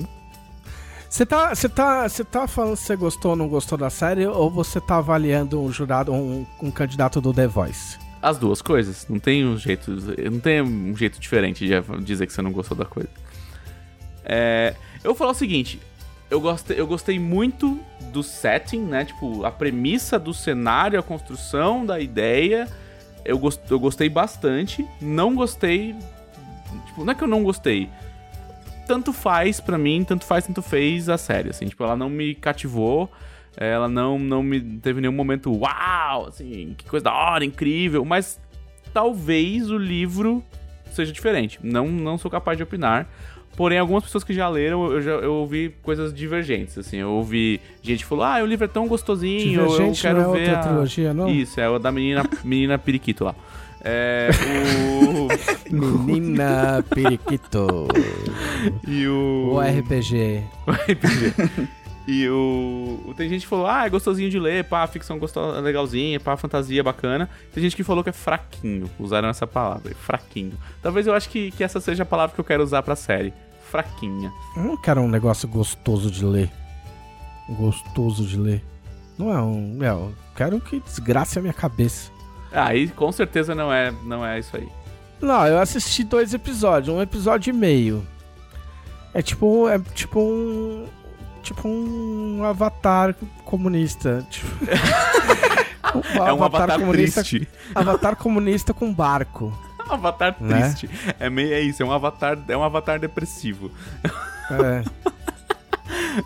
Você 1.17 1.25
tá, 1.25 1.55
você 1.55 1.67
tá, 1.67 2.07
você 2.07 2.23
tá 2.23 2.47
falando 2.47 2.75
se 2.75 2.83
você 2.85 2.95
gostou 2.95 3.31
ou 3.31 3.35
não 3.35 3.47
gostou 3.47 3.75
da 3.75 3.89
série, 3.89 4.27
ou 4.27 4.51
você 4.51 4.79
tá 4.79 4.97
avaliando 4.97 5.59
um 5.59 5.71
jurado, 5.71 6.13
um, 6.13 6.45
um 6.61 6.69
candidato 6.69 7.19
do 7.19 7.33
The 7.33 7.47
Voice? 7.47 7.97
As 8.21 8.37
duas 8.37 8.61
coisas, 8.61 9.07
não 9.09 9.17
tem 9.17 9.43
um 9.43 9.57
jeito, 9.57 9.89
não 10.31 10.39
tem 10.39 10.61
um 10.61 10.95
jeito 10.95 11.19
diferente 11.19 11.67
de 11.67 11.81
dizer 12.03 12.27
que 12.27 12.33
você 12.33 12.43
não 12.43 12.51
gostou 12.51 12.77
da 12.77 12.85
coisa. 12.85 13.09
É, 14.23 14.75
eu 15.03 15.05
vou 15.09 15.15
falar 15.15 15.31
o 15.31 15.33
seguinte, 15.33 15.81
eu 16.29 16.39
gostei, 16.39 16.79
eu 16.79 16.85
gostei 16.85 17.17
muito 17.17 17.79
do 18.13 18.21
setting, 18.21 18.81
né? 18.81 19.03
Tipo, 19.03 19.43
a 19.43 19.49
premissa 19.49 20.19
do 20.19 20.35
cenário, 20.35 20.99
a 20.99 21.03
construção 21.03 21.83
da 21.83 21.99
ideia. 21.99 22.67
Eu, 23.25 23.39
gos- 23.39 23.59
eu 23.71 23.79
gostei 23.79 24.07
bastante. 24.07 24.85
Não 25.01 25.33
gostei. 25.33 25.95
Tipo, 26.85 27.03
não 27.03 27.11
é 27.11 27.15
que 27.15 27.23
eu 27.23 27.27
não 27.27 27.41
gostei. 27.43 27.89
Tanto 28.87 29.11
faz 29.11 29.59
pra 29.59 29.77
mim, 29.77 30.03
tanto 30.03 30.25
faz, 30.25 30.47
tanto 30.47 30.61
fez 30.61 31.09
a 31.09 31.17
série, 31.17 31.49
assim. 31.49 31.65
Tipo, 31.65 31.83
ela 31.83 31.95
não 31.95 32.09
me 32.09 32.33
cativou. 32.33 33.11
Ela 33.55 33.89
não, 33.89 34.19
não 34.19 34.43
me 34.43 34.61
teve 34.61 35.01
nenhum 35.01 35.13
momento 35.13 35.51
uau, 35.51 36.27
assim, 36.27 36.75
que 36.77 36.85
coisa 36.85 37.05
da 37.05 37.13
hora, 37.13 37.43
incrível. 37.43 38.05
Mas 38.05 38.39
talvez 38.93 39.71
o 39.71 39.77
livro 39.77 40.43
seja 40.91 41.11
diferente. 41.11 41.59
Não, 41.63 41.87
não 41.87 42.17
sou 42.17 42.29
capaz 42.29 42.55
de 42.55 42.63
opinar. 42.63 43.07
Porém, 43.55 43.79
algumas 43.79 44.03
pessoas 44.03 44.23
que 44.23 44.33
já 44.33 44.47
leram, 44.47 44.91
eu 44.91 45.01
já 45.01 45.11
eu 45.13 45.33
ouvi 45.33 45.73
coisas 45.81 46.13
divergentes, 46.13 46.77
assim. 46.77 46.97
Eu 46.97 47.09
ouvi 47.09 47.59
gente 47.81 48.03
que 48.03 48.05
falou, 48.05 48.23
ah, 48.23 48.39
o 48.43 48.45
livro 48.45 48.65
é 48.65 48.67
tão 48.67 48.87
gostosinho, 48.87 49.61
eu 49.61 49.67
Divergente 49.67 50.01
quero 50.03 50.21
não 50.21 50.35
é 50.35 50.37
ver 50.37 50.39
outra 50.41 50.59
a... 50.59 50.63
trilogia, 50.63 51.13
não? 51.13 51.27
Isso, 51.27 51.59
é 51.59 51.67
o 51.67 51.79
da 51.79 51.91
menina, 51.91 52.23
menina 52.43 52.77
periquito 52.77 53.23
lá. 53.23 53.33
É, 53.81 54.29
o... 55.03 55.27
Menina 56.05 56.83
Periquito. 56.89 57.87
e 58.87 59.07
o... 59.07 59.53
o 59.53 59.59
RPG. 59.59 60.43
O 60.65 60.71
RPG. 60.71 61.69
E 62.07 62.27
o... 62.29 63.13
Tem 63.17 63.27
gente 63.27 63.41
que 63.41 63.47
falou, 63.47 63.67
ah, 63.67 63.85
é 63.85 63.89
gostosinho 63.89 64.29
de 64.29 64.39
ler, 64.39 64.63
pá, 64.63 64.87
ficção 64.87 65.19
gostosa, 65.19 65.59
legalzinha, 65.59 66.19
pá, 66.21 66.37
fantasia 66.37 66.81
bacana. 66.81 67.29
Tem 67.53 67.61
gente 67.61 67.75
que 67.75 67.83
falou 67.83 68.01
que 68.01 68.09
é 68.09 68.13
fraquinho, 68.13 68.89
usaram 68.97 69.27
essa 69.27 69.45
palavra, 69.45 69.93
fraquinho. 69.93 70.53
Talvez 70.81 71.05
eu 71.05 71.13
acho 71.13 71.29
que, 71.29 71.51
que 71.51 71.63
essa 71.65 71.81
seja 71.81 72.03
a 72.03 72.05
palavra 72.05 72.33
que 72.33 72.39
eu 72.39 72.45
quero 72.45 72.63
usar 72.63 72.81
pra 72.81 72.95
série. 72.95 73.33
Fraquinha. 73.69 74.31
Eu 74.55 74.63
não 74.63 74.77
quero 74.77 75.01
um 75.01 75.09
negócio 75.09 75.49
gostoso 75.49 76.09
de 76.09 76.23
ler. 76.23 76.49
Gostoso 77.49 78.25
de 78.25 78.37
ler. 78.37 78.63
Não 79.17 79.33
é 79.33 79.41
um. 79.41 79.83
É, 79.83 79.89
eu 79.89 80.13
quero 80.33 80.61
que 80.61 80.79
desgrace 80.79 81.37
a 81.37 81.41
minha 81.41 81.53
cabeça. 81.53 82.09
Ah, 82.51 82.73
e 82.75 82.87
com 82.87 83.11
certeza 83.11 83.53
não 83.53 83.71
é, 83.71 83.91
não 84.03 84.25
é 84.25 84.39
isso 84.39 84.55
aí. 84.55 84.67
Não, 85.21 85.45
eu 85.47 85.59
assisti 85.59 86.03
dois 86.03 86.33
episódios, 86.33 86.95
um 86.95 87.01
episódio 87.01 87.49
e 87.51 87.53
meio. 87.53 88.05
É 89.13 89.21
tipo. 89.21 89.67
É 89.67 89.79
tipo 89.93 90.19
um. 90.19 90.85
Tipo 91.41 91.67
um 91.67 92.43
avatar 92.43 93.15
comunista. 93.45 94.25
Tipo, 94.29 94.47
é 96.15 96.33
um 96.33 96.43
avatar, 96.43 96.77
comunista. 96.79 97.21
triste. 97.23 97.47
Avatar 97.73 98.15
comunista 98.17 98.73
com 98.73 98.93
barco. 98.93 99.53
Um 99.89 99.93
avatar 99.93 100.35
Né? 100.39 100.59
triste. 100.61 100.89
É 101.19 101.29
meio 101.29 101.53
é 101.53 101.61
isso, 101.61 101.81
é 101.81 101.85
um 101.85 101.91
avatar, 101.91 102.37
é 102.47 102.57
um 102.57 102.63
avatar 102.63 102.99
depressivo. 102.99 103.71
É. 104.51 104.83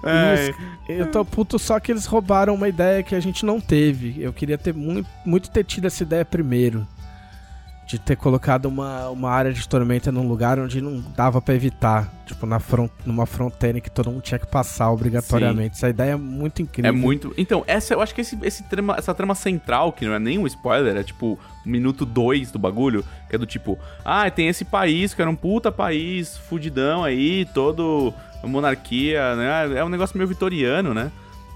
É, 0.03 0.53
Eu 0.87 1.11
tô 1.11 1.23
puto 1.23 1.57
só 1.57 1.79
que 1.79 1.91
eles 1.91 2.05
roubaram 2.05 2.53
uma 2.53 2.67
ideia 2.67 3.03
que 3.03 3.15
a 3.15 3.19
gente 3.19 3.45
não 3.45 3.59
teve. 3.59 4.21
Eu 4.21 4.33
queria 4.33 4.57
ter 4.57 4.73
muito, 4.73 5.09
muito 5.25 5.49
ter 5.49 5.63
tido 5.63 5.85
essa 5.85 6.03
ideia 6.03 6.25
primeiro. 6.25 6.87
De 7.87 7.99
ter 7.99 8.15
colocado 8.15 8.67
uma, 8.67 9.09
uma 9.09 9.29
área 9.29 9.51
de 9.51 9.67
tormenta 9.67 10.13
num 10.13 10.25
lugar 10.25 10.57
onde 10.57 10.79
não 10.79 11.03
dava 11.13 11.41
pra 11.41 11.53
evitar. 11.53 12.09
Tipo, 12.25 12.45
na 12.45 12.57
fron 12.57 12.89
numa 13.05 13.25
fronteira 13.25 13.81
que 13.81 13.91
todo 13.91 14.09
mundo 14.09 14.21
tinha 14.21 14.39
que 14.39 14.47
passar 14.47 14.89
obrigatoriamente. 14.91 15.75
Essa 15.75 15.89
ideia 15.89 16.11
é 16.11 16.15
muito 16.15 16.61
incrível. 16.61 16.89
É 16.89 16.93
muito. 16.93 17.33
Então, 17.37 17.65
essa, 17.67 17.93
eu 17.93 17.99
acho 18.01 18.15
que 18.15 18.21
esse, 18.21 18.37
esse 18.43 18.63
trama, 18.63 18.95
essa 18.97 19.13
trama 19.13 19.35
central, 19.35 19.91
que 19.91 20.05
não 20.05 20.13
é 20.13 20.19
nem 20.19 20.37
um 20.37 20.47
spoiler, 20.47 20.95
é 20.95 21.03
tipo 21.03 21.37
minuto 21.65 22.05
2 22.05 22.51
do 22.51 22.57
bagulho, 22.57 23.03
que 23.29 23.35
é 23.35 23.37
do 23.37 23.45
tipo, 23.45 23.77
ah, 24.05 24.29
tem 24.31 24.47
esse 24.47 24.63
país 24.63 25.13
que 25.13 25.21
era 25.21 25.29
um 25.29 25.35
puta 25.35 25.69
país, 25.69 26.37
fudidão 26.37 27.03
aí, 27.03 27.45
todo 27.53 28.13
monarquia, 28.47 29.35
né? 29.35 29.79
É 29.79 29.83
um 29.83 29.89
negócio 29.89 30.17
meio 30.17 30.27
vitoriano, 30.27 30.93
né? 30.93 31.11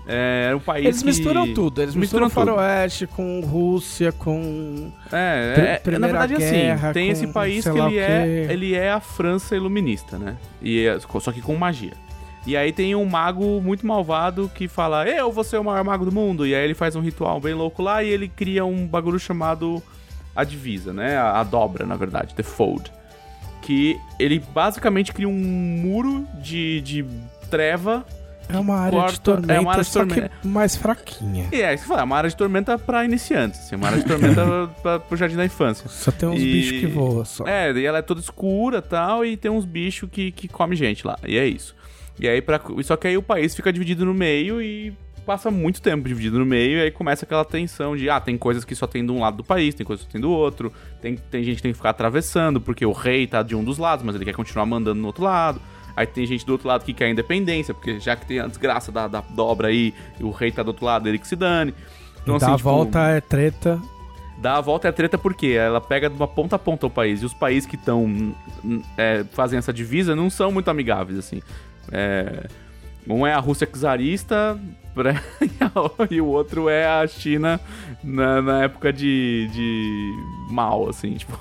É 0.07 0.53
um 0.55 0.59
país 0.59 0.86
Eles 0.86 0.99
que... 0.99 1.05
misturam 1.05 1.51
tudo. 1.53 1.81
Eles 1.81 1.95
misturam, 1.95 2.25
Misturam 2.27 2.55
faroeste 2.55 3.07
com 3.07 3.39
Rússia, 3.39 4.11
com. 4.11 4.91
É, 5.11 5.81
é, 5.83 5.91
é, 5.91 5.97
na 5.97 6.07
verdade, 6.07 6.36
Guerra 6.36 6.89
assim, 6.89 6.93
tem 6.93 7.07
com 7.07 7.11
esse 7.11 7.27
país 7.27 7.63
que 7.63 7.77
ele 7.77 7.97
é, 7.97 8.47
ele 8.51 8.75
é 8.75 8.91
a 8.91 8.99
França 8.99 9.55
iluminista, 9.55 10.19
né? 10.19 10.38
E 10.61 10.86
é- 10.86 10.99
só 10.99 11.31
que 11.31 11.41
com 11.41 11.55
magia. 11.55 11.93
E 12.45 12.55
aí 12.55 12.71
tem 12.71 12.93
um 12.93 13.05
mago 13.05 13.59
muito 13.59 13.88
malvado 13.88 14.51
que 14.53 14.67
fala, 14.67 15.07
eu 15.09 15.31
vou 15.31 15.43
ser 15.43 15.57
o 15.57 15.63
maior 15.63 15.83
mago 15.83 16.05
do 16.05 16.11
mundo. 16.11 16.45
E 16.45 16.53
aí 16.53 16.63
ele 16.63 16.75
faz 16.75 16.95
um 16.95 17.01
ritual 17.01 17.39
bem 17.39 17.55
louco 17.55 17.81
lá 17.81 18.03
e 18.03 18.09
ele 18.09 18.27
cria 18.27 18.63
um 18.63 18.86
bagulho 18.86 19.17
chamado 19.17 19.81
a 20.36 20.43
divisa, 20.43 20.93
né? 20.93 21.17
A, 21.17 21.39
a 21.39 21.43
dobra, 21.43 21.83
na 21.88 21.95
verdade, 21.95 22.36
the 22.36 22.43
fold. 22.43 22.91
Que 23.66 23.99
ele 24.20 24.39
basicamente 24.53 25.11
cria 25.11 25.28
um 25.28 25.34
muro 25.34 26.28
de, 26.41 26.82
de 26.82 27.05
treva 27.49 28.05
É 28.47 28.57
uma 28.57 28.76
área 28.76 28.99
de 28.99 29.05
corta- 29.05 29.22
tormenta, 29.22 29.53
é 29.53 29.59
uma 29.59 29.72
área 29.72 29.84
de 29.84 29.89
só 29.89 30.05
tormenta. 30.05 30.32
mais 30.43 30.76
fraquinha. 30.76 31.47
e 31.51 31.61
é, 31.61 31.74
isso 31.74 31.84
que 31.84 31.89
fala, 31.89 32.01
é 32.01 32.03
uma 32.03 32.16
área 32.18 32.30
de 32.30 32.36
tormenta 32.36 32.78
pra 32.78 33.03
iniciantes, 33.03 33.59
assim, 33.61 33.76
uma 33.76 33.88
área 33.88 33.99
de 33.99 34.05
tormenta 34.05 34.70
pra, 34.84 34.99
pro 34.99 35.18
jardim 35.18 35.36
da 35.36 35.45
infância. 35.45 35.89
Só 35.89 36.11
tem 36.11 36.30
uns 36.30 36.39
E- 36.39 36.43
bichos 36.51 36.80
que 36.80 36.86
voam 36.86 37.26
só. 37.26 37.43
É, 37.47 37.72
e 37.72 37.86
ela 37.86 37.97
é 37.97 38.01
toda 38.03 38.20
escura 38.22 38.78
e 38.78 38.82
tal, 38.84 39.26
e 39.26 39.36
tem 39.36 39.49
uns 39.49 39.66
bichos 39.66 40.07
que, 40.11 40.32
que 40.32 40.47
come 40.47 40.76
gente 40.76 41.05
lá. 41.07 41.18
E 41.26 41.38
é 41.38 41.47
isso. 41.47 41.76
E 42.20 42.28
aí, 42.30 42.41
pra, 42.41 42.61
só 42.84 42.95
que 42.95 43.07
aí 43.07 43.18
o 43.18 43.24
país 43.24 43.55
fica 43.55 43.74
dividido 43.74 44.05
no 44.05 44.13
meio 44.13 44.61
e 44.61 44.93
passa 45.26 45.49
muito 45.49 45.82
tempo 45.82 46.07
dividido 46.07 46.38
no 46.38 46.45
meio 46.45 46.78
e 46.78 46.82
aí 46.84 46.91
começa 46.91 47.26
aquela 47.26 47.43
tensão 47.43 47.97
de, 47.97 48.09
ah, 48.09 48.19
tem 48.19 48.38
coisas 48.38 48.63
que 48.63 48.76
só 48.76 48.86
tem 48.86 49.05
de 49.05 49.11
um 49.11 49.19
lado 49.19 49.38
do 49.38 49.43
país, 49.43 49.73
tem 49.73 49.86
coisas 49.86 50.05
que 50.05 50.11
só 50.11 50.13
tem 50.13 50.21
do 50.21 50.30
outro, 50.30 50.71
tem, 51.01 51.15
tem 51.15 51.43
gente 51.43 51.57
que 51.57 51.61
tem 51.63 51.71
que 51.71 51.78
ficar 51.78 51.89
atravessando 51.89 52.61
porque 52.61 52.86
o 52.86 52.91
rei 52.91 53.26
tá 53.26 53.41
de 53.41 53.55
um 53.55 53.63
dos 53.63 53.78
lados, 53.78 54.05
mas 54.05 54.15
ele 54.15 54.23
quer 54.23 54.34
continuar 54.34 54.65
mandando 54.65 55.01
no 55.01 55.07
outro 55.07 55.23
lado. 55.23 55.59
Aí 55.95 56.05
tem 56.05 56.26
gente 56.26 56.45
do 56.45 56.51
outro 56.51 56.67
lado 56.67 56.84
que 56.84 56.93
quer 56.93 57.05
a 57.05 57.09
independência, 57.09 57.73
porque 57.73 57.99
já 57.99 58.15
que 58.15 58.26
tem 58.26 58.39
a 58.39 58.47
desgraça 58.47 58.91
da, 58.91 59.07
da 59.07 59.21
dobra 59.21 59.69
aí, 59.69 59.93
e 60.19 60.23
o 60.23 60.30
rei 60.30 60.51
tá 60.51 60.61
do 60.61 60.67
outro 60.67 60.86
lado, 60.86 61.07
ele 61.07 61.17
que 61.17 61.28
se 61.28 61.38
dane. 61.38 61.73
Então, 62.21 62.36
assim, 62.36 62.51
a 62.51 62.57
tipo, 62.57 62.69
volta 62.69 62.99
é 63.07 63.21
treta. 63.21 63.82
Dá 64.38 64.57
a 64.57 64.61
volta 64.61 64.89
é 64.89 64.91
treta 64.91 65.17
porque 65.17 65.47
ela 65.47 65.80
pega 65.80 66.09
de 66.09 66.15
uma 66.15 66.28
ponta 66.28 66.57
a 66.57 66.59
ponta 66.59 66.86
o 66.86 66.89
país. 66.89 67.21
E 67.21 67.26
os 67.26 67.34
países 67.34 67.69
que 67.69 67.78
estão 67.78 68.36
é, 68.97 69.23
fazem 69.32 69.57
essa 69.57 69.71
divisa 69.71 70.15
não 70.15 70.30
são 70.30 70.51
muito 70.51 70.69
amigáveis, 70.69 71.17
assim. 71.17 71.41
É, 71.91 72.47
um 73.07 73.26
é 73.26 73.34
a 73.34 73.39
Rússia 73.39 73.65
czarista 73.67 74.59
e 76.09 76.21
o 76.21 76.25
outro 76.25 76.69
é 76.69 76.85
a 76.85 77.05
China 77.07 77.59
na, 78.03 78.41
na 78.41 78.63
época 78.63 78.93
de, 78.93 79.49
de 79.53 80.13
mal, 80.49 80.89
assim, 80.89 81.15
tipo. 81.15 81.37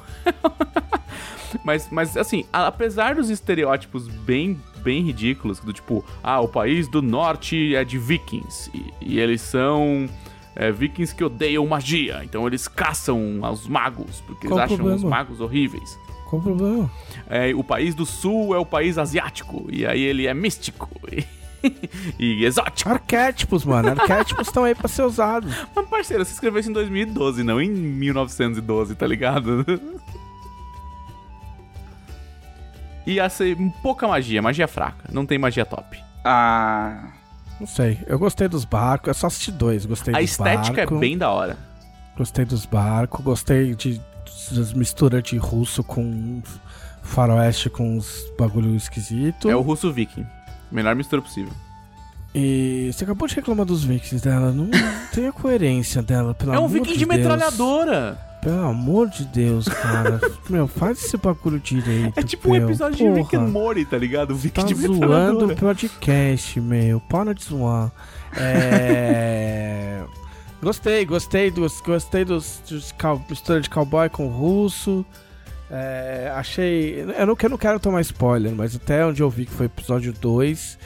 mas, 1.65 1.89
mas, 1.91 2.17
assim, 2.17 2.45
apesar 2.53 3.15
dos 3.15 3.31
estereótipos 3.31 4.09
bem, 4.09 4.61
bem 4.79 5.03
ridículos, 5.03 5.61
do 5.61 5.73
tipo, 5.73 6.05
ah, 6.23 6.41
o 6.41 6.49
país 6.49 6.89
do 6.89 7.01
norte 7.01 7.75
é 7.75 7.85
de 7.85 7.99
vikings 7.99 8.71
e, 8.75 8.93
e 9.01 9.19
eles 9.21 9.41
são 9.41 10.09
é, 10.57 10.71
vikings 10.71 11.15
que 11.15 11.25
odeiam 11.25 11.67
magia, 11.67 12.23
então 12.25 12.47
eles 12.47 12.69
caçam 12.69 13.41
os 13.51 13.67
magos, 13.67 14.23
porque 14.27 14.49
Qual 14.49 14.59
eles 14.59 14.65
acham 14.65 14.77
problema? 14.77 14.97
os 14.97 15.05
magos 15.05 15.41
horríveis. 15.41 15.99
Qual 16.29 16.41
o 16.41 16.45
problema? 16.45 16.91
É, 17.29 17.55
o 17.55 17.63
país 17.63 17.95
do 17.95 18.07
sul 18.07 18.55
é 18.55 18.59
o 18.59 18.67
país 18.67 18.99
asiático, 18.99 19.67
e 19.71 19.87
aí 19.87 20.01
ele 20.01 20.27
é 20.27 20.35
místico. 20.35 20.89
e 21.11 21.25
exótico. 22.19 22.91
Arquétipos, 22.91 23.65
mano. 23.65 23.91
Arquétipos 23.91 24.47
estão 24.49 24.65
aí 24.65 24.75
pra 24.75 24.89
ser 24.89 25.03
usados. 25.03 25.55
Mas, 25.75 25.89
parceiro, 25.89 26.25
você 26.25 26.33
escreveu 26.33 26.61
isso 26.61 26.71
em 26.71 26.73
2012, 26.73 27.43
não 27.43 27.61
em 27.61 27.71
1912, 27.71 28.95
tá 28.95 29.07
ligado? 29.07 29.65
E 33.07 33.15
ia 33.15 33.29
ser 33.29 33.57
pouca 33.83 34.09
magia, 34.09 34.41
magia 34.41 34.67
fraca. 34.67 35.11
Não 35.13 35.27
tem 35.27 35.39
magia 35.39 35.65
top. 35.67 36.03
Ah. 36.25 37.13
Não 37.61 37.67
sei. 37.67 37.99
Eu 38.07 38.19
gostei 38.19 38.49
dos 38.49 38.65
barcos. 38.65 39.09
Eu 39.09 39.15
só 39.15 39.27
assisti 39.27 39.53
dois. 39.53 39.85
Gostei 39.85 40.15
A 40.15 40.19
dos 40.21 40.37
barcos. 40.37 40.49
A 40.49 40.61
estética 40.63 40.83
é 40.83 40.99
bem 40.99 41.19
da 41.19 41.31
hora. 41.31 41.59
Gostei 42.17 42.45
dos 42.45 42.65
barcos. 42.65 43.21
Gostei 43.23 43.75
de 43.75 44.01
das 44.53 44.73
misturas 44.73 45.23
de 45.23 45.37
russo 45.37 45.83
com 45.83 46.43
faroeste 47.03 47.71
com 47.71 47.97
uns 47.97 48.25
bagulho 48.39 48.75
esquisito. 48.75 49.49
É 49.49 49.57
o 49.57 49.61
russo 49.61 49.93
viking. 49.93 50.27
Melhor 50.75 50.97
mistura 50.97 51.23
possível. 51.23 51.53
E 52.35 52.91
você 52.93 53.05
acabou 53.05 53.29
de 53.29 53.37
reclamar 53.37 53.65
dos 53.65 53.85
vikings 53.85 54.23
dela. 54.23 54.51
Não 54.51 54.69
tem 55.15 55.29
a 55.29 55.33
coerência 55.33 56.03
dela, 56.03 56.35
pelo 56.35 56.53
É 56.53 56.57
um 56.57 56.65
amor 56.65 56.71
viking 56.71 56.93
de, 56.93 56.99
de 56.99 57.07
Deus. 57.07 57.17
metralhadora. 57.17 58.19
Pelo 58.43 58.67
amor 58.67 59.09
de 59.09 59.25
Deus, 59.25 59.67
cara. 59.67 60.21
meu, 60.51 60.67
faz 60.67 61.03
esse 61.03 61.17
bagulho 61.17 61.61
direito. 61.61 62.19
É 62.19 62.23
tipo 62.25 62.51
um 62.51 62.57
episódio 62.57 62.99
Porra. 62.99 63.13
de 63.13 63.21
Rick 63.21 63.37
and 63.37 63.49
Morty, 63.49 63.85
tá 63.85 63.97
ligado? 63.97 64.33
O 64.33 64.35
Viking 64.35 64.63
tá 64.63 64.67
de 64.67 64.75
zoando 64.75 64.99
metralhadora. 65.47 65.55
o 65.55 65.57
podcast, 65.57 66.61
meu. 66.61 67.01
Para 67.01 67.33
de 67.33 67.45
zoar. 67.45 67.93
É... 68.37 70.03
gostei, 70.61 71.07
gostei 71.07 71.53
dos, 71.53 71.81
gostei 71.81 72.25
dos, 72.25 72.61
dos 72.69 72.91
cow, 72.93 73.25
mistura 73.31 73.61
de 73.61 73.71
cowboy 73.71 74.09
com 74.09 74.27
russo. 74.27 75.07
É, 75.71 76.33
achei. 76.35 77.01
Eu 77.01 77.27
não, 77.27 77.37
eu 77.41 77.51
não 77.51 77.59
quero 77.59 77.81
tomar 77.81 78.01
spoiler, 78.03 78.55
mas 78.55 78.77
até 78.77 79.05
onde 79.05 79.23
eu 79.23 79.31
vi 79.31 79.47
que 79.47 79.53
foi 79.53 79.67
episódio 79.67 80.13
2, 80.13 80.79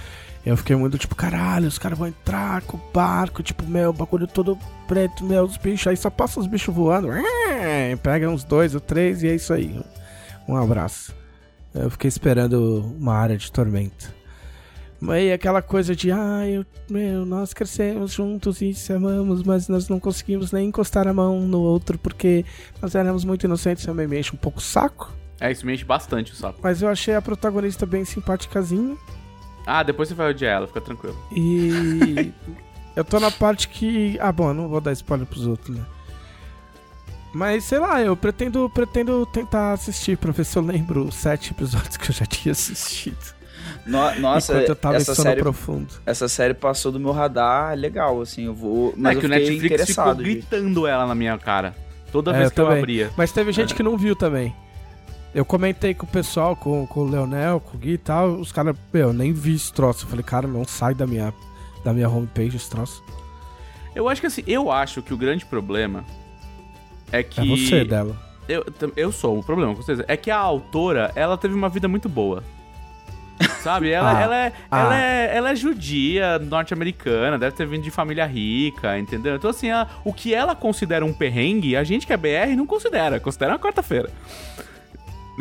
eu 0.46 0.56
fiquei 0.56 0.76
muito 0.76 0.96
tipo, 0.96 1.14
caralho, 1.14 1.68
os 1.68 1.78
caras 1.78 1.98
vão 1.98 2.08
entrar 2.08 2.62
com 2.62 2.76
o 2.76 2.80
barco, 2.92 3.42
tipo, 3.42 3.64
meu, 3.66 3.92
bagulho 3.92 4.26
todo 4.26 4.58
preto, 4.86 5.24
meu, 5.24 5.44
os 5.44 5.56
bichos, 5.56 5.86
aí 5.86 5.96
só 5.96 6.08
passa 6.08 6.40
os 6.40 6.46
bichos 6.46 6.74
voando, 6.74 7.08
pega 8.02 8.30
uns 8.30 8.44
dois 8.44 8.74
ou 8.74 8.80
três 8.80 9.22
e 9.22 9.28
é 9.28 9.34
isso 9.34 9.52
aí. 9.52 9.78
Um 10.48 10.56
abraço. 10.56 11.14
Eu 11.74 11.90
fiquei 11.90 12.08
esperando 12.08 12.94
uma 12.98 13.14
área 13.14 13.36
de 13.36 13.52
tormenta. 13.52 14.17
Mas 15.00 15.30
aquela 15.32 15.62
coisa 15.62 15.94
de, 15.94 16.10
ah, 16.10 16.46
eu, 16.48 16.66
meu, 16.90 17.24
nós 17.24 17.54
crescemos 17.54 18.12
juntos 18.12 18.60
e 18.60 18.74
se 18.74 18.92
amamos, 18.92 19.44
mas 19.44 19.68
nós 19.68 19.88
não 19.88 20.00
conseguimos 20.00 20.50
nem 20.50 20.68
encostar 20.68 21.06
a 21.06 21.14
mão 21.14 21.40
no 21.40 21.60
outro 21.60 21.96
porque 21.96 22.44
nós 22.82 22.94
éramos 22.94 23.24
muito 23.24 23.44
inocentes. 23.44 23.84
Isso 23.84 23.94
me 23.94 24.18
enche 24.18 24.34
um 24.34 24.38
pouco 24.38 24.58
o 24.58 24.62
saco. 24.62 25.12
É, 25.40 25.52
isso 25.52 25.64
me 25.64 25.72
enche 25.72 25.84
bastante 25.84 26.32
o 26.32 26.34
saco. 26.34 26.58
Mas 26.62 26.82
eu 26.82 26.88
achei 26.88 27.14
a 27.14 27.22
protagonista 27.22 27.86
bem 27.86 28.04
simpaticazinha. 28.04 28.96
Ah, 29.64 29.84
depois 29.84 30.08
você 30.08 30.14
vai 30.14 30.30
odiar 30.30 30.56
ela, 30.56 30.66
fica 30.66 30.80
tranquilo. 30.80 31.16
E 31.30 32.32
eu 32.96 33.04
tô 33.04 33.20
na 33.20 33.30
parte 33.30 33.68
que. 33.68 34.18
Ah, 34.18 34.32
bom, 34.32 34.48
eu 34.48 34.54
não 34.54 34.68
vou 34.68 34.80
dar 34.80 34.92
spoiler 34.92 35.26
pros 35.26 35.46
outros, 35.46 35.76
né? 35.76 35.84
Mas 37.32 37.64
sei 37.64 37.78
lá, 37.78 38.00
eu 38.00 38.16
pretendo, 38.16 38.68
pretendo 38.70 39.24
tentar 39.26 39.72
assistir 39.72 40.18
se 40.44 40.56
eu 40.56 40.62
lembro 40.62 41.12
sete 41.12 41.52
episódios 41.52 41.96
que 41.96 42.10
eu 42.10 42.14
já 42.14 42.26
tinha 42.26 42.52
assistido. 42.52 43.37
No, 43.88 44.20
nossa, 44.20 44.52
Enquanto 44.52 44.68
eu 44.68 44.76
tava 44.76 44.96
essa 44.96 45.14
série, 45.14 45.40
profundo. 45.40 45.88
essa 46.04 46.28
série 46.28 46.52
passou 46.52 46.92
do 46.92 47.00
meu 47.00 47.10
radar 47.12 47.74
legal, 47.74 48.20
assim, 48.20 48.44
eu 48.44 48.54
vou. 48.54 48.92
Mas 48.96 49.12
é 49.12 49.16
eu 49.16 49.20
que 49.20 49.26
o 49.26 49.28
fiquei 49.30 49.38
Netflix 49.50 49.62
ficou 49.62 49.76
interessado. 49.76 50.16
de- 50.18 50.30
gritando 50.30 50.86
ela 50.86 51.06
na 51.06 51.14
minha 51.14 51.38
cara. 51.38 51.74
Toda 52.12 52.30
É, 52.32 52.34
vez 52.34 52.44
eu 52.46 52.50
que 52.54 52.60
eu 52.60 52.70
abria. 52.70 53.10
Mas 53.16 53.32
teve 53.32 53.50
gente 53.52 53.74
que 53.74 53.82
não 53.82 53.96
viu 53.96 54.14
também. 54.14 54.54
Eu 55.34 55.44
comentei 55.44 55.94
com 55.94 56.04
o 56.06 56.08
pessoal, 56.08 56.54
com, 56.56 56.86
com 56.86 57.00
o 57.00 57.08
Leonel, 57.08 57.60
com 57.60 57.76
o 57.76 57.80
Gui 57.80 57.92
e 57.92 57.98
tal, 57.98 58.30
os 58.32 58.50
caras, 58.50 58.74
meu, 58.92 59.08
eu 59.08 59.12
nem 59.12 59.32
vi 59.32 59.54
esse 59.54 59.72
troço. 59.72 60.04
Eu 60.04 60.08
falei, 60.10 60.24
cara, 60.24 60.46
não 60.46 60.64
sai 60.64 60.94
da 60.94 61.06
minha, 61.06 61.32
da 61.84 61.92
minha 61.92 62.08
homepage 62.08 62.56
esse 62.56 62.68
troço. 62.68 63.02
Eu 63.94 64.08
acho 64.08 64.20
que 64.20 64.26
assim, 64.26 64.42
eu 64.46 64.70
acho 64.70 65.02
que 65.02 65.12
o 65.12 65.16
grande 65.16 65.44
problema 65.46 66.04
é 67.12 67.22
que. 67.22 67.40
É 67.40 67.44
você 67.44 67.84
dela. 67.84 68.16
Eu, 68.48 68.64
eu 68.96 69.12
sou 69.12 69.38
o 69.38 69.42
problema, 69.42 69.74
com 69.74 69.82
certeza. 69.82 70.04
É 70.08 70.16
que 70.16 70.30
a 70.30 70.38
autora, 70.38 71.12
ela 71.14 71.36
teve 71.36 71.54
uma 71.54 71.68
vida 71.68 71.88
muito 71.88 72.08
boa. 72.08 72.42
Sabe? 73.62 73.90
Ela, 73.92 74.10
Ah, 74.16 74.20
ela, 74.20 74.36
é, 74.36 74.52
ah. 74.70 74.80
ela, 74.80 74.98
é, 74.98 75.36
ela 75.36 75.50
é 75.50 75.56
judia, 75.56 76.38
norte-americana, 76.38 77.38
deve 77.38 77.54
ter 77.56 77.66
vindo 77.66 77.82
de 77.82 77.90
família 77.90 78.26
rica, 78.26 78.98
entendeu? 78.98 79.36
Então, 79.36 79.50
assim, 79.50 79.70
a- 79.70 79.86
o 80.04 80.12
que 80.12 80.34
ela 80.34 80.54
considera 80.56 81.04
um 81.04 81.12
perrengue, 81.12 81.76
a 81.76 81.84
gente 81.84 82.06
que 82.06 82.12
é 82.12 82.16
BR 82.16 82.56
não 82.56 82.66
considera, 82.66 83.20
considera 83.20 83.52
uma 83.52 83.58
quarta-feira. 83.58 84.10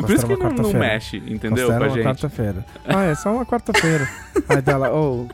Por 0.00 0.10
isso 0.12 0.24
que 0.26 0.32
não, 0.36 0.44
não 0.44 0.48
quarta-feira. 0.50 0.78
mexe, 0.78 1.16
entendeu? 1.16 1.66
Considera 1.66 1.78
Com 1.78 1.84
a 1.84 1.88
uma 1.88 1.94
gente. 1.96 2.04
quarta-feira. 2.06 2.64
Ah, 2.86 3.04
é 3.04 3.14
só 3.16 3.32
uma 3.32 3.44
quarta-feira. 3.44 4.08
Aí 4.48 4.62
dela, 4.62 4.92
ô. 4.94 5.26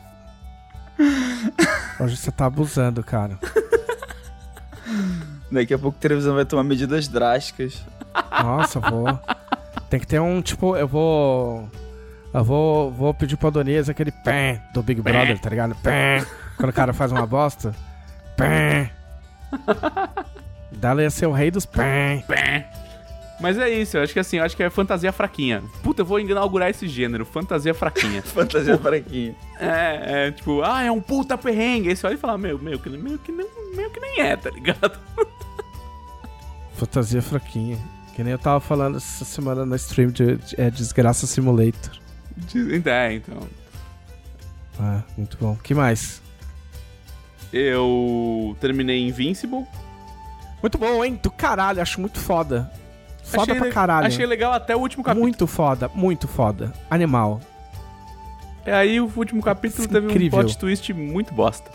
Hoje 1.99 2.17
você 2.17 2.31
tá 2.31 2.45
abusando, 2.47 3.03
cara. 3.03 3.37
Daqui 5.51 5.73
a 5.73 5.77
pouco 5.77 5.97
a 5.97 6.01
televisão 6.01 6.33
vai 6.35 6.45
tomar 6.45 6.63
medidas 6.63 7.07
drásticas. 7.07 7.81
Nossa, 8.43 8.79
vou. 8.79 9.19
Tem 9.89 9.99
que 9.99 10.07
ter 10.07 10.19
um, 10.19 10.41
tipo, 10.41 10.75
eu 10.75 10.87
vou. 10.87 11.69
Eu 12.37 12.43
vou, 12.43 12.91
vou 12.91 13.13
pedir 13.13 13.37
pro 13.37 13.47
Adonias 13.47 13.87
aquele 13.87 14.11
pé 14.11 14.61
do 14.73 14.83
Big 14.83 15.01
Brother, 15.01 15.39
tá 15.39 15.49
ligado? 15.49 15.73
Pé. 15.75 16.25
Quando 16.57 16.69
o 16.69 16.73
cara 16.73 16.91
faz 16.91 17.09
uma 17.11 17.25
bosta. 17.25 17.73
Pé. 18.35 18.91
Dela 20.69 21.01
ia 21.01 21.09
ser 21.09 21.27
o 21.27 21.31
rei 21.31 21.49
dos 21.49 21.65
pé. 21.65 22.21
Pé. 22.27 22.69
Mas 23.39 23.57
é 23.57 23.69
isso, 23.69 23.95
eu 23.97 24.03
acho 24.03 24.11
que 24.11 24.19
assim, 24.19 24.37
eu 24.37 24.43
acho 24.43 24.55
que 24.55 24.63
é 24.63 24.69
fantasia 24.69 25.13
fraquinha. 25.13 25.63
Puta, 25.81 26.01
eu 26.01 26.05
vou 26.05 26.19
inaugurar 26.19 26.69
esse 26.69 26.89
gênero, 26.89 27.25
fantasia 27.25 27.73
fraquinha. 27.73 28.21
Fantasia 28.23 28.77
fraquinha. 28.77 29.33
É, 29.59 30.27
é 30.27 30.31
tipo, 30.31 30.61
ah, 30.61 30.83
é 30.83 30.91
um 30.91 30.99
puta 31.01 31.37
perrengue. 31.37 31.89
Aí 31.89 31.95
você 31.95 32.05
olha 32.07 32.15
e 32.15 32.17
fala, 32.17 32.37
meu, 32.37 32.59
meu, 32.59 32.77
que, 32.79 32.89
meio, 32.89 33.17
que, 33.19 33.31
nem- 33.31 33.47
meio 33.75 33.89
que 33.91 33.99
nem 34.01 34.19
é, 34.21 34.35
tá 34.35 34.49
ligado? 34.49 34.99
Fantasia 36.75 37.21
fraquinha. 37.21 37.77
Que 38.13 38.23
nem 38.23 38.31
eu 38.33 38.39
tava 38.39 38.59
falando 38.59 38.97
essa 38.97 39.23
semana 39.25 39.65
na 39.65 39.75
stream 39.77 40.09
de, 40.11 40.35
de- 40.37 40.59
é 40.59 40.69
Desgraça 40.69 41.25
Simulator. 41.27 41.91
É, 42.85 43.13
então. 43.13 43.47
Ah, 44.79 45.01
muito 45.17 45.37
bom. 45.39 45.55
que 45.55 45.73
mais? 45.73 46.21
Eu 47.51 48.55
terminei 48.59 49.07
Invincible. 49.07 49.65
Muito 50.61 50.77
bom, 50.77 51.03
hein? 51.03 51.19
Do 51.21 51.31
caralho, 51.31 51.81
acho 51.81 52.01
muito 52.01 52.19
foda. 52.19 52.71
Foda 53.23 53.51
Achei 53.51 53.55
pra 53.55 53.71
caralho. 53.71 54.07
Achei 54.07 54.25
legal 54.25 54.53
até 54.53 54.75
o 54.75 54.79
último 54.79 55.03
capítulo. 55.03 55.23
Muito 55.23 55.47
foda, 55.47 55.89
muito 55.93 56.27
foda. 56.27 56.73
Animal. 56.89 57.41
E 58.65 58.71
aí 58.71 58.99
o 58.99 59.11
último 59.15 59.41
capítulo 59.41 59.87
teve 59.87 60.07
Incrível. 60.07 60.39
um 60.39 60.41
plot 60.43 60.57
twist 60.57 60.93
muito 60.93 61.33
bosta. 61.33 61.69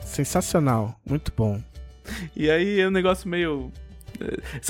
Sensacional. 0.00 0.98
Muito 1.04 1.32
bom. 1.36 1.60
E 2.34 2.50
aí 2.50 2.80
é 2.80 2.88
um 2.88 2.90
negócio 2.90 3.28
meio. 3.28 3.70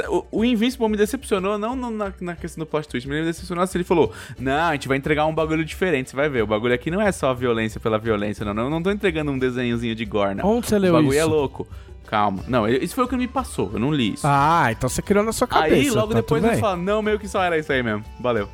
O, 0.08 0.24
o 0.40 0.44
Invincible 0.44 0.88
me 0.88 0.96
decepcionou, 0.96 1.58
não 1.58 1.74
no- 1.76 1.90
na, 1.90 2.12
na 2.20 2.36
questão 2.36 2.62
do 2.64 2.66
plot 2.66 2.88
twist, 2.88 3.08
mas 3.08 3.18
me 3.18 3.24
decepcionou 3.24 3.62
assim. 3.64 3.78
Ele 3.78 3.84
falou: 3.84 4.12
Não, 4.38 4.68
a 4.68 4.72
gente 4.72 4.88
vai 4.88 4.96
entregar 4.96 5.26
um 5.26 5.34
bagulho 5.34 5.64
diferente, 5.64 6.10
você 6.10 6.16
vai 6.16 6.28
ver. 6.28 6.42
O 6.42 6.46
bagulho 6.46 6.74
aqui 6.74 6.90
não 6.90 7.00
é 7.00 7.10
só 7.12 7.32
violência 7.34 7.78
pela 7.80 7.98
violência, 7.98 8.44
não. 8.44 8.52
não. 8.54 8.64
Eu 8.64 8.70
não 8.70 8.82
tô 8.82 8.90
entregando 8.90 9.30
um 9.32 9.38
desenhozinho 9.38 9.94
de 9.94 10.04
gore, 10.04 10.34
não. 10.34 10.44
Onde 10.46 10.66
você 10.68 10.76
O 10.76 10.78
leu 10.78 10.92
bagulho 10.94 11.10
isso? 11.12 11.20
é 11.20 11.24
louco. 11.24 11.66
Calma. 12.06 12.42
Não, 12.46 12.68
isso 12.68 12.94
foi 12.94 13.04
o 13.04 13.08
que 13.08 13.16
me 13.16 13.26
passou, 13.26 13.70
eu 13.72 13.78
não 13.78 13.90
li 13.90 14.12
isso. 14.14 14.26
Ah, 14.26 14.68
então 14.70 14.86
você 14.88 15.00
criou 15.00 15.24
na 15.24 15.32
sua 15.32 15.46
cabeça. 15.46 15.74
aí 15.74 15.88
logo 15.90 16.08
tá 16.08 16.14
depois 16.20 16.44
ele 16.44 16.56
fala: 16.58 16.76
Não, 16.76 17.00
meio 17.00 17.18
que 17.18 17.26
só 17.28 17.42
era 17.42 17.56
isso 17.58 17.72
aí 17.72 17.82
mesmo. 17.82 18.04
Valeu. 18.20 18.48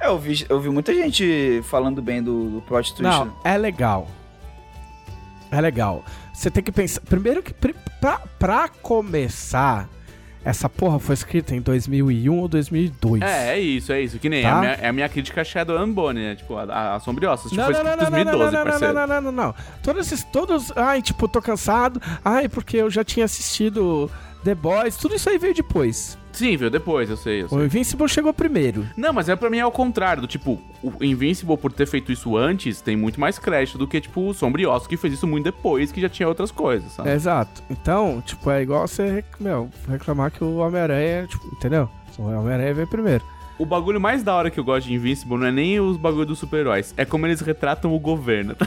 É, 0.00 0.08
eu 0.08 0.18
vi, 0.18 0.44
eu 0.48 0.60
vi 0.60 0.68
muita 0.68 0.92
gente 0.92 1.60
falando 1.64 2.02
bem 2.02 2.20
do, 2.22 2.50
do 2.50 2.60
plot 2.62 2.94
twist. 2.94 3.02
Não, 3.02 3.32
é 3.44 3.56
legal. 3.56 4.08
É 5.50 5.60
legal. 5.60 6.04
Você 6.42 6.50
tem 6.50 6.60
que 6.60 6.72
pensar. 6.72 7.00
Primeiro 7.02 7.40
que. 7.40 7.54
Pra, 8.00 8.20
pra 8.36 8.68
começar, 8.68 9.88
essa 10.44 10.68
porra 10.68 10.98
foi 10.98 11.14
escrita 11.14 11.54
em 11.54 11.60
2001 11.60 12.36
ou 12.36 12.48
2002. 12.48 13.22
É, 13.22 13.50
é 13.54 13.60
isso, 13.60 13.92
é 13.92 14.00
isso. 14.00 14.18
Que 14.18 14.28
nem 14.28 14.42
Tá. 14.42 14.48
é, 14.48 14.50
a 14.50 14.58
minha, 14.60 14.72
é 14.72 14.88
a 14.88 14.92
minha 14.92 15.08
crítica 15.08 15.42
a 15.42 15.44
Shadow 15.44 15.78
and 15.78 15.90
Bone, 15.92 16.18
né? 16.20 16.34
Tipo, 16.34 16.56
a, 16.56 16.64
a, 16.64 16.94
a 16.96 17.00
Sombriosas. 17.00 17.44
Tipo, 17.48 17.56
Não, 17.62 17.64
foi 17.66 17.74
não, 17.74 17.84
não, 17.84 17.90
escrito 17.92 18.10
não, 18.10 18.18
em 18.18 18.24
não, 18.24 18.38
2012, 18.38 18.52
não, 18.56 18.64
não, 18.64 18.70
parceiro. 18.72 18.94
não, 18.94 19.06
não, 19.06 19.14
não, 19.22 19.32
não, 19.32 19.44
não. 19.46 19.54
Todos 19.84 20.04
esses, 20.04 20.24
todos, 20.24 20.72
ai, 20.74 21.00
tipo, 21.00 21.28
tô 21.28 21.40
cansado, 21.40 22.02
ai, 22.24 22.48
porque 22.48 22.76
eu 22.76 22.90
já 22.90 23.04
tinha 23.04 23.24
assistido 23.24 24.10
The 24.44 24.54
Boys, 24.54 24.96
tudo 24.96 25.14
isso 25.14 25.30
aí 25.30 25.38
veio 25.38 25.54
depois. 25.54 26.18
Sim, 26.32 26.56
veio 26.56 26.70
depois, 26.70 27.08
eu 27.08 27.16
sei, 27.16 27.42
eu 27.42 27.48
sei. 27.48 27.58
O 27.58 27.64
Invincible 27.64 28.08
chegou 28.08 28.32
primeiro. 28.32 28.86
Não, 28.96 29.12
mas 29.12 29.28
é 29.28 29.36
pra 29.36 29.50
mim 29.50 29.58
é 29.58 29.66
o 29.66 29.70
contrário, 29.70 30.22
do 30.22 30.26
tipo, 30.26 30.60
o 30.82 31.04
Invincible, 31.04 31.56
por 31.56 31.72
ter 31.72 31.86
feito 31.86 32.10
isso 32.10 32.36
antes, 32.36 32.80
tem 32.80 32.96
muito 32.96 33.20
mais 33.20 33.38
crédito 33.38 33.78
do 33.78 33.86
que, 33.86 34.00
tipo, 34.00 34.28
o 34.28 34.34
Sombriossos, 34.34 34.88
que 34.88 34.96
fez 34.96 35.14
isso 35.14 35.26
muito 35.26 35.44
depois, 35.44 35.92
que 35.92 36.00
já 36.00 36.08
tinha 36.08 36.26
outras 36.26 36.50
coisas, 36.50 36.90
sabe? 36.92 37.10
Exato. 37.10 37.62
Então, 37.70 38.22
tipo, 38.24 38.50
é 38.50 38.62
igual 38.62 38.88
você, 38.88 39.24
meu, 39.38 39.68
reclamar 39.88 40.30
que 40.30 40.42
o 40.42 40.56
Homem-Aranha, 40.56 41.26
tipo, 41.26 41.46
entendeu? 41.54 41.88
O 42.18 42.22
Homem-Aranha 42.22 42.74
veio 42.74 42.88
primeiro. 42.88 43.24
O 43.58 43.66
bagulho 43.66 44.00
mais 44.00 44.24
da 44.24 44.34
hora 44.34 44.50
que 44.50 44.58
eu 44.58 44.64
gosto 44.64 44.86
de 44.86 44.94
Invincible 44.94 45.36
não 45.36 45.46
é 45.46 45.52
nem 45.52 45.78
os 45.78 45.96
bagulhos 45.96 46.26
dos 46.26 46.38
super-heróis, 46.38 46.92
é 46.96 47.04
como 47.04 47.26
eles 47.26 47.40
retratam 47.40 47.94
o 47.94 48.00
governo, 48.00 48.54
tá? 48.56 48.66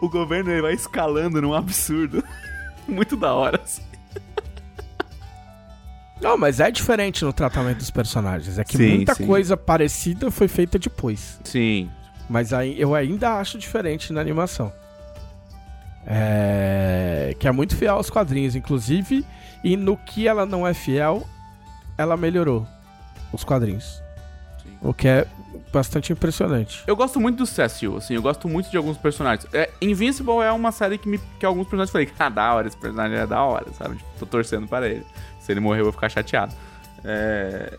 O 0.00 0.08
governo 0.08 0.50
ele 0.50 0.62
vai 0.62 0.72
escalando 0.72 1.42
num 1.42 1.52
absurdo. 1.52 2.24
muito 2.88 3.16
da 3.16 3.34
hora, 3.34 3.60
assim. 3.62 3.82
Não, 6.22 6.38
mas 6.38 6.60
é 6.60 6.70
diferente 6.70 7.24
no 7.24 7.32
tratamento 7.32 7.78
dos 7.78 7.90
personagens. 7.90 8.58
É 8.58 8.64
que 8.64 8.76
Sim, 8.76 8.96
muita 8.96 9.14
sim. 9.14 9.26
coisa 9.26 9.56
parecida 9.56 10.30
foi 10.30 10.46
feita 10.46 10.78
depois. 10.78 11.40
Sim. 11.42 11.90
Mas 12.28 12.52
aí 12.52 12.80
eu 12.80 12.94
ainda 12.94 13.38
acho 13.38 13.58
diferente 13.58 14.12
na 14.12 14.20
animação. 14.20 14.72
É... 16.06 17.34
Que 17.38 17.48
é 17.48 17.52
muito 17.52 17.76
fiel 17.76 17.96
aos 17.96 18.08
quadrinhos, 18.08 18.54
inclusive. 18.54 19.26
E 19.64 19.76
no 19.76 19.96
que 19.96 20.28
ela 20.28 20.46
não 20.46 20.66
é 20.66 20.72
fiel, 20.72 21.26
ela 21.98 22.16
melhorou 22.16 22.66
os 23.32 23.42
quadrinhos. 23.42 24.00
Sim. 24.62 24.76
O 24.80 24.94
que 24.94 25.08
é 25.08 25.26
bastante 25.72 26.12
impressionante. 26.12 26.84
Eu 26.86 26.94
gosto 26.94 27.18
muito 27.18 27.38
do 27.38 27.46
Cecil, 27.46 27.96
assim, 27.96 28.14
eu 28.14 28.22
gosto 28.22 28.46
muito 28.46 28.70
de 28.70 28.76
alguns 28.76 28.98
personagens. 28.98 29.48
É, 29.54 29.70
Invincible 29.80 30.42
é 30.42 30.52
uma 30.52 30.70
série 30.70 30.98
que, 30.98 31.08
me, 31.08 31.18
que 31.40 31.46
alguns 31.46 31.64
personagens 31.64 31.90
falei, 31.90 32.10
ah, 32.18 32.28
da 32.28 32.54
hora, 32.54 32.68
esse 32.68 32.76
personagem 32.76 33.16
é 33.16 33.26
da 33.26 33.42
hora, 33.42 33.66
sabe? 33.72 33.96
Tipo, 33.96 34.10
tô 34.18 34.26
torcendo 34.26 34.68
para 34.68 34.86
ele. 34.86 35.06
Se 35.42 35.52
ele 35.52 35.60
morrer, 35.60 35.80
eu 35.80 35.84
vou 35.84 35.92
ficar 35.92 36.08
chateado. 36.08 36.54
É... 37.04 37.78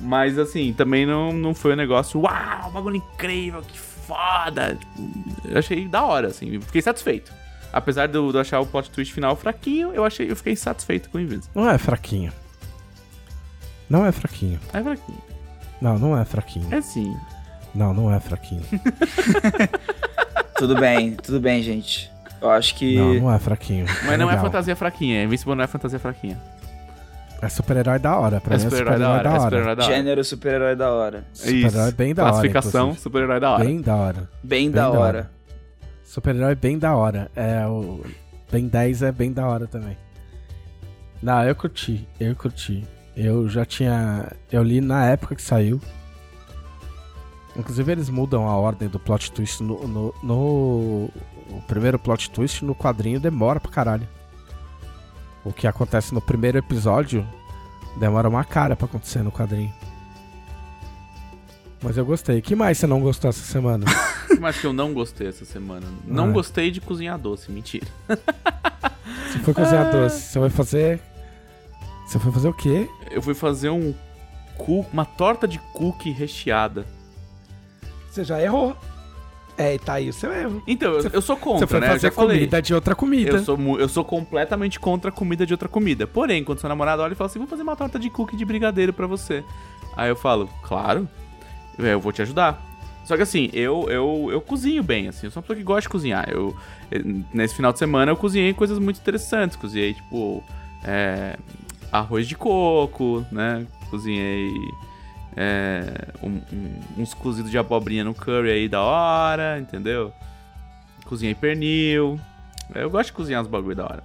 Mas, 0.00 0.38
assim, 0.38 0.72
também 0.72 1.04
não, 1.04 1.32
não 1.32 1.54
foi 1.54 1.72
um 1.72 1.76
negócio, 1.76 2.20
uau, 2.20 2.70
bagulho 2.70 2.96
incrível, 2.96 3.62
que 3.62 3.78
foda. 3.78 4.76
Tipo, 4.76 5.48
eu 5.48 5.58
achei 5.58 5.88
da 5.88 6.04
hora, 6.04 6.28
assim, 6.28 6.60
fiquei 6.60 6.80
satisfeito. 6.80 7.32
Apesar 7.72 8.06
de 8.06 8.16
eu 8.16 8.38
achar 8.38 8.60
o 8.60 8.66
plot 8.66 8.90
twist 8.90 9.12
final 9.12 9.36
fraquinho, 9.36 9.92
eu 9.92 10.04
achei, 10.04 10.30
eu 10.30 10.36
fiquei 10.36 10.56
satisfeito 10.56 11.10
com 11.10 11.18
o 11.18 11.20
Invincible. 11.20 11.50
Não 11.54 11.68
é 11.68 11.76
fraquinho. 11.76 12.32
Não 13.90 14.06
é 14.06 14.12
fraquinho. 14.12 14.58
É 14.72 14.82
fraquinho. 14.82 15.22
Não, 15.80 15.98
não 15.98 16.18
é 16.18 16.24
fraquinho. 16.24 16.74
É 16.74 16.80
sim. 16.80 17.14
Não, 17.74 17.92
não 17.92 18.12
é 18.12 18.18
fraquinho. 18.18 18.62
Tudo 20.58 20.74
bem, 20.74 21.12
tudo 21.14 21.38
bem, 21.38 21.62
gente. 21.62 22.10
Eu 22.42 22.50
acho 22.50 22.74
que. 22.74 22.96
Não, 22.96 23.14
não 23.14 23.32
é 23.32 23.38
fraquinho. 23.38 23.86
Mas 24.04 24.18
não 24.18 24.26
é 24.26 24.30
legal. 24.30 24.44
fantasia 24.44 24.74
fraquinha, 24.74 25.22
Invincible 25.22 25.54
não 25.54 25.62
é 25.62 25.68
fantasia 25.68 26.00
fraquinha. 26.00 26.36
É 27.40 27.48
super-herói 27.48 27.98
da 27.98 28.16
hora. 28.18 28.40
Pra 28.40 28.54
É 28.54 28.58
mim 28.58 28.64
é 28.66 28.68
super-herói 28.70 28.98
da 28.98 29.10
hora, 29.10 29.28
é 29.28 29.38
super-herói 29.40 29.76
da 29.76 29.84
hora. 29.84 29.94
Gênero 29.94 30.24
super-herói 30.24 30.76
da 30.76 30.90
hora. 30.92 31.24
Super-herói 31.32 31.92
bem 31.92 32.14
da 32.14 32.22
hora. 32.24 32.32
Classificação, 32.32 32.94
super-herói 32.94 33.40
da 33.40 33.50
hora. 33.52 33.64
Bem 33.64 33.80
da 33.80 33.96
hora. 33.96 34.30
Bem, 34.42 34.62
Bem 34.64 34.70
da 34.70 34.80
da 34.82 34.90
hora. 34.90 34.98
hora. 35.00 35.30
Super-herói 36.04 36.54
bem 36.54 36.78
da 36.78 36.96
hora. 36.96 37.30
É, 37.36 37.64
o 37.66 38.02
Ben 38.50 38.66
10 38.66 39.02
é 39.02 39.12
bem 39.12 39.32
da 39.32 39.46
hora 39.46 39.66
também. 39.66 39.96
Não, 41.22 41.44
eu 41.44 41.54
curti. 41.54 42.08
Eu 42.18 42.34
curti. 42.34 42.84
Eu 43.16 43.48
já 43.48 43.64
tinha. 43.64 44.32
Eu 44.50 44.62
li 44.62 44.80
na 44.80 45.06
época 45.06 45.34
que 45.34 45.42
saiu. 45.42 45.80
Inclusive, 47.56 47.90
eles 47.92 48.08
mudam 48.08 48.48
a 48.48 48.56
ordem 48.56 48.88
do 48.88 48.98
plot 48.98 49.32
twist 49.32 49.62
no. 49.62 49.86
no, 49.86 50.14
no- 50.22 51.10
o 51.50 51.62
primeiro 51.66 51.98
plot 51.98 52.30
twist 52.30 52.62
no 52.64 52.74
quadrinho 52.74 53.18
demora 53.18 53.58
pra 53.58 53.70
caralho. 53.72 54.06
O 55.48 55.52
que 55.52 55.66
acontece 55.66 56.12
no 56.14 56.20
primeiro 56.20 56.58
episódio 56.58 57.26
demora 57.98 58.28
uma 58.28 58.44
cara 58.44 58.76
pra 58.76 58.84
acontecer 58.86 59.22
no 59.22 59.32
quadrinho. 59.32 59.72
Mas 61.82 61.96
eu 61.96 62.04
gostei. 62.04 62.42
que 62.42 62.54
mais 62.54 62.76
você 62.78 62.86
não 62.86 63.00
gostou 63.00 63.30
essa 63.30 63.44
semana? 63.44 63.84
O 64.28 64.34
que 64.38 64.40
mais 64.40 64.60
que 64.60 64.66
eu 64.66 64.74
não 64.74 64.92
gostei 64.92 65.26
essa 65.26 65.46
semana? 65.46 65.86
Não 66.04 66.24
Ah. 66.28 66.32
gostei 66.32 66.70
de 66.70 66.82
cozinhar 66.82 67.18
doce, 67.18 67.50
mentira. 67.50 67.86
Você 68.06 69.38
foi 69.38 69.54
cozinhar 69.54 69.90
doce. 69.90 70.20
Você 70.20 70.38
vai 70.38 70.50
fazer. 70.50 71.00
Você 72.06 72.18
foi 72.18 72.30
fazer 72.30 72.48
o 72.48 72.52
quê? 72.52 72.86
Eu 73.10 73.22
fui 73.22 73.32
fazer 73.32 73.70
um 73.70 73.94
cu, 74.58 74.84
uma 74.92 75.06
torta 75.06 75.48
de 75.48 75.58
cookie 75.72 76.10
recheada. 76.10 76.84
Você 78.10 78.22
já 78.22 78.38
errou. 78.40 78.76
É, 79.58 79.74
e 79.74 79.78
tá 79.78 79.94
aí 79.94 80.08
o 80.08 80.12
seu 80.12 80.32
erro. 80.32 80.62
Então, 80.68 80.92
eu, 80.92 81.10
eu 81.14 81.20
sou 81.20 81.36
Você 81.36 81.42
contra, 81.42 81.66
foi 81.66 81.80
né? 81.80 81.86
Eu 81.86 81.90
fazer 81.90 82.06
já 82.06 82.12
falei. 82.12 82.36
comida 82.38 82.62
de 82.62 82.72
outra 82.72 82.94
comida. 82.94 83.32
Eu 83.32 83.44
sou, 83.44 83.80
eu 83.80 83.88
sou 83.88 84.04
completamente 84.04 84.78
contra 84.78 85.10
a 85.10 85.12
comida 85.12 85.44
de 85.44 85.52
outra 85.52 85.68
comida. 85.68 86.06
Porém, 86.06 86.44
quando 86.44 86.60
seu 86.60 86.68
namorado 86.68 87.02
olha 87.02 87.12
e 87.12 87.16
fala 87.16 87.28
assim, 87.28 87.40
vou 87.40 87.48
fazer 87.48 87.64
uma 87.64 87.74
torta 87.74 87.98
de 87.98 88.08
cookie 88.08 88.36
de 88.36 88.44
brigadeiro 88.44 88.92
pra 88.92 89.08
você. 89.08 89.42
Aí 89.96 90.08
eu 90.08 90.14
falo, 90.14 90.48
claro, 90.62 91.08
é, 91.76 91.92
eu 91.92 92.00
vou 92.00 92.12
te 92.12 92.22
ajudar. 92.22 92.64
Só 93.04 93.16
que 93.16 93.22
assim, 93.22 93.50
eu, 93.52 93.86
eu, 93.88 94.28
eu 94.30 94.40
cozinho 94.40 94.82
bem, 94.82 95.08
assim, 95.08 95.26
eu 95.26 95.30
sou 95.32 95.40
uma 95.40 95.42
pessoa 95.42 95.56
que 95.56 95.64
gosta 95.64 95.80
de 95.82 95.88
cozinhar. 95.88 96.28
Eu, 96.30 96.54
eh, 96.90 97.00
nesse 97.34 97.54
final 97.54 97.72
de 97.72 97.78
semana 97.80 98.12
eu 98.12 98.16
cozinhei 98.16 98.52
coisas 98.54 98.78
muito 98.78 99.00
interessantes. 99.00 99.56
Cozinhei, 99.56 99.94
tipo, 99.94 100.44
é, 100.84 101.36
arroz 101.90 102.28
de 102.28 102.36
coco, 102.36 103.24
né? 103.32 103.66
Cozinhei 103.90 104.52
é, 105.40 106.08
um- 106.20 106.40
um- 106.52 107.02
uns 107.02 107.14
cozidos 107.14 107.48
de 107.50 107.56
abobrinha 107.58 108.02
no 108.02 108.12
curry 108.12 108.50
aí 108.50 108.68
da 108.68 108.82
hora, 108.82 109.58
entendeu? 109.60 110.12
Cozinhei 111.04 111.34
pernil. 111.34 112.18
Eu 112.74 112.90
gosto 112.90 113.06
de 113.06 113.12
cozinhar 113.12 113.40
os 113.42 113.46
bagulho 113.48 113.76
da 113.76 113.84
hora. 113.84 114.02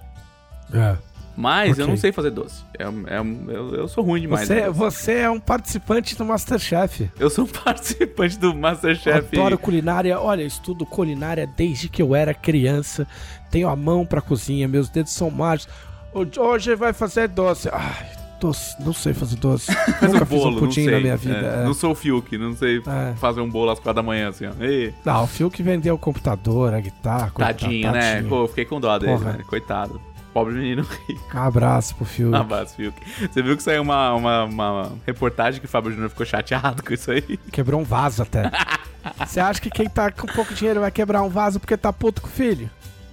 É. 0.72 0.96
Mas 1.36 1.78
eu 1.78 1.84
Ok. 1.86 1.94
não 1.94 1.96
sei 2.00 2.12
fazer 2.12 2.30
doce. 2.30 2.62
É, 2.78 2.84
é, 2.84 3.18
eu, 3.18 3.74
eu 3.74 3.88
sou 3.88 4.04
ruim 4.04 4.20
demais. 4.20 4.46
Você, 4.46 4.54
né? 4.54 4.70
você 4.70 5.12
é 5.14 5.28
um 5.30 5.40
participante 5.40 6.16
do 6.16 6.24
Masterchef. 6.24 7.10
Eu 7.18 7.28
sou 7.28 7.44
um 7.44 7.48
participante 7.64 8.38
do 8.38 8.54
Masterchef. 8.54 9.36
Adoro 9.36 9.58
culinária. 9.58 10.18
Olha, 10.20 10.44
estudo 10.44 10.86
culinária 10.86 11.44
desde 11.56 11.88
que 11.88 12.00
eu 12.00 12.14
era 12.14 12.32
criança. 12.32 13.04
Tenho 13.50 13.68
a 13.68 13.74
mão 13.74 14.06
pra 14.06 14.20
cozinha, 14.20 14.68
meus 14.68 14.88
dedos 14.88 15.12
são 15.12 15.28
mágicos. 15.28 15.74
Ho- 16.14 16.40
Hoje 16.40 16.76
vai 16.76 16.92
fazer 16.92 17.26
doce. 17.26 17.68
Ai, 17.72 18.06
doce, 18.40 18.76
não 18.82 18.92
sei 18.92 19.12
fazer 19.14 19.36
doce. 19.36 19.72
Faz 19.72 20.02
Nunca 20.12 20.24
um 20.24 20.26
fiz 20.26 20.38
bolo, 20.38 20.56
um 20.56 20.60
pudim 20.60 20.86
na 20.86 21.00
minha 21.00 21.16
vida. 21.16 21.34
É, 21.36 21.62
é. 21.62 21.64
Não 21.64 21.74
sou 21.74 21.92
o 21.92 21.94
Fiuk, 21.94 22.36
não 22.38 22.54
sei 22.54 22.78
É. 22.86 23.14
fazer 23.16 23.40
um 23.40 23.48
bolo 23.48 23.70
às 23.70 23.78
quatro 23.78 23.94
da 23.94 24.02
manhã, 24.02 24.28
assim, 24.28 24.46
ó. 24.46 24.52
Ei, 24.62 24.94
Não, 25.04 25.24
o 25.24 25.26
Fio 25.26 25.50
que 25.50 25.62
vendeu 25.62 25.94
o 25.94 25.98
computador, 25.98 26.74
a 26.74 26.80
guitarra. 26.80 27.30
tadinho, 27.36 27.90
né? 27.92 28.22
Pô, 28.22 28.46
fiquei 28.48 28.64
com 28.64 28.80
dó 28.80 28.96
dele, 28.98 29.18
né? 29.18 29.38
Coitado. 29.46 30.00
Pobre 30.32 30.54
menino 30.54 30.82
rico. 31.08 31.36
Um 31.36 31.40
abraço 31.40 31.94
pro 31.94 32.04
Fio. 32.04 32.30
Um 32.30 32.34
abraço, 32.34 32.74
Fiuk. 32.74 33.00
Você 33.32 33.40
viu 33.40 33.56
que 33.56 33.62
saiu 33.62 33.82
uma, 33.82 34.12
uma, 34.14 34.44
uma 34.44 34.92
reportagem 35.06 35.60
que 35.60 35.66
o 35.66 35.68
Fábio 35.68 35.92
Júnior 35.92 36.10
ficou 36.10 36.26
chateado 36.26 36.82
com 36.82 36.92
isso 36.92 37.10
aí? 37.12 37.38
Quebrou 37.52 37.80
um 37.80 37.84
vaso 37.84 38.22
até. 38.22 38.50
Você 39.24 39.38
acha 39.38 39.60
que 39.60 39.70
quem 39.70 39.88
tá 39.88 40.10
com 40.10 40.26
pouco 40.26 40.52
dinheiro 40.54 40.80
vai 40.80 40.90
quebrar 40.90 41.22
um 41.22 41.28
vaso 41.28 41.60
porque 41.60 41.76
tá 41.76 41.92
puto 41.92 42.20
com 42.22 42.26
o 42.26 42.30
filho? 42.30 42.68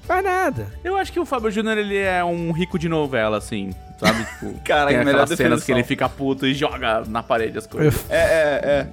Vai 0.07 0.21
nada. 0.23 0.67
Eu 0.83 0.97
acho 0.97 1.11
que 1.13 1.19
o 1.19 1.25
Fábio 1.25 1.51
Júnior, 1.51 1.77
ele 1.77 1.95
é 1.97 2.23
um 2.23 2.51
rico 2.51 2.79
de 2.79 2.89
novela, 2.89 3.37
assim, 3.37 3.69
sabe? 4.05 4.23
Tipo, 4.25 4.59
Cara, 4.65 4.89
tem 4.89 4.99
que 4.99 5.05
melhor 5.05 5.21
aquelas 5.21 5.29
cenas 5.29 5.37
definição. 5.37 5.65
que 5.65 5.71
ele 5.71 5.83
fica 5.83 6.09
puto 6.09 6.45
e 6.45 6.53
joga 6.53 7.03
na 7.07 7.23
parede 7.23 7.57
as 7.57 7.65
Eu, 7.65 7.69
coisas. 7.71 8.05
É, 8.09 8.17
é, 8.17 8.61
é. 8.63 8.87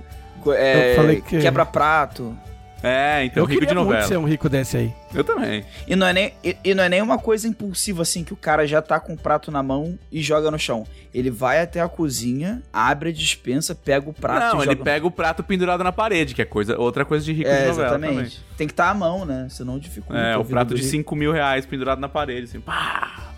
É, 0.56 0.92
Eu 0.92 0.96
falei 0.96 1.20
que- 1.20 1.38
Quebra 1.40 1.66
prato. 1.66 2.36
É, 2.80 3.24
então, 3.24 3.42
eu 3.42 3.44
rico 3.44 3.54
queria 3.59 3.68
de 3.70 3.74
novela. 3.74 3.96
muito 3.96 4.06
ser 4.09 4.16
um 4.18 4.24
rico 4.24 4.48
desse 4.48 4.76
aí. 4.76 4.92
Eu 5.12 5.24
também. 5.24 5.64
E 5.84 5.96
não, 5.96 6.06
é 6.06 6.12
nem, 6.12 6.32
e, 6.44 6.56
e 6.62 6.74
não 6.76 6.84
é 6.84 6.88
nem 6.88 7.02
uma 7.02 7.18
coisa 7.18 7.48
impulsiva 7.48 8.02
assim 8.02 8.22
que 8.22 8.32
o 8.32 8.36
cara 8.36 8.68
já 8.68 8.80
tá 8.80 9.00
com 9.00 9.14
o 9.14 9.16
prato 9.16 9.50
na 9.50 9.64
mão 9.64 9.98
e 10.12 10.22
joga 10.22 10.48
no 10.48 10.56
chão. 10.61 10.86
Ele 11.12 11.28
vai 11.28 11.61
até 11.61 11.80
a 11.80 11.88
cozinha, 11.88 12.62
abre 12.72 13.09
a 13.09 13.12
dispensa, 13.12 13.74
pega 13.74 14.09
o 14.09 14.12
prato 14.12 14.54
não, 14.54 14.61
e 14.62 14.66
ele 14.68 14.72
joga. 14.76 14.84
pega 14.84 15.04
o 15.09 15.11
prato 15.11 15.42
pendurado 15.42 15.82
na 15.82 15.90
parede, 15.90 16.36
que 16.36 16.40
é 16.42 16.44
coisa, 16.44 16.78
outra 16.78 17.04
coisa 17.04 17.24
de 17.24 17.32
rico 17.32 17.48
É, 17.50 17.62
de 17.62 17.66
novela 17.70 17.96
exatamente. 17.96 18.44
Tem 18.56 18.68
que 18.68 18.72
estar 18.72 18.90
à 18.90 18.94
mão, 18.94 19.24
né? 19.24 19.48
Senão 19.50 19.76
dificulta. 19.76 20.14
também. 20.14 20.32
É, 20.34 20.36
o 20.38 20.44
prato 20.44 20.68
de 20.72 20.80
rico. 20.80 20.90
5 20.92 21.16
mil 21.16 21.32
reais 21.32 21.66
pendurado 21.66 21.98
na 21.98 22.09
parede, 22.09 22.44
assim, 22.44 22.61
pá! 22.61 23.32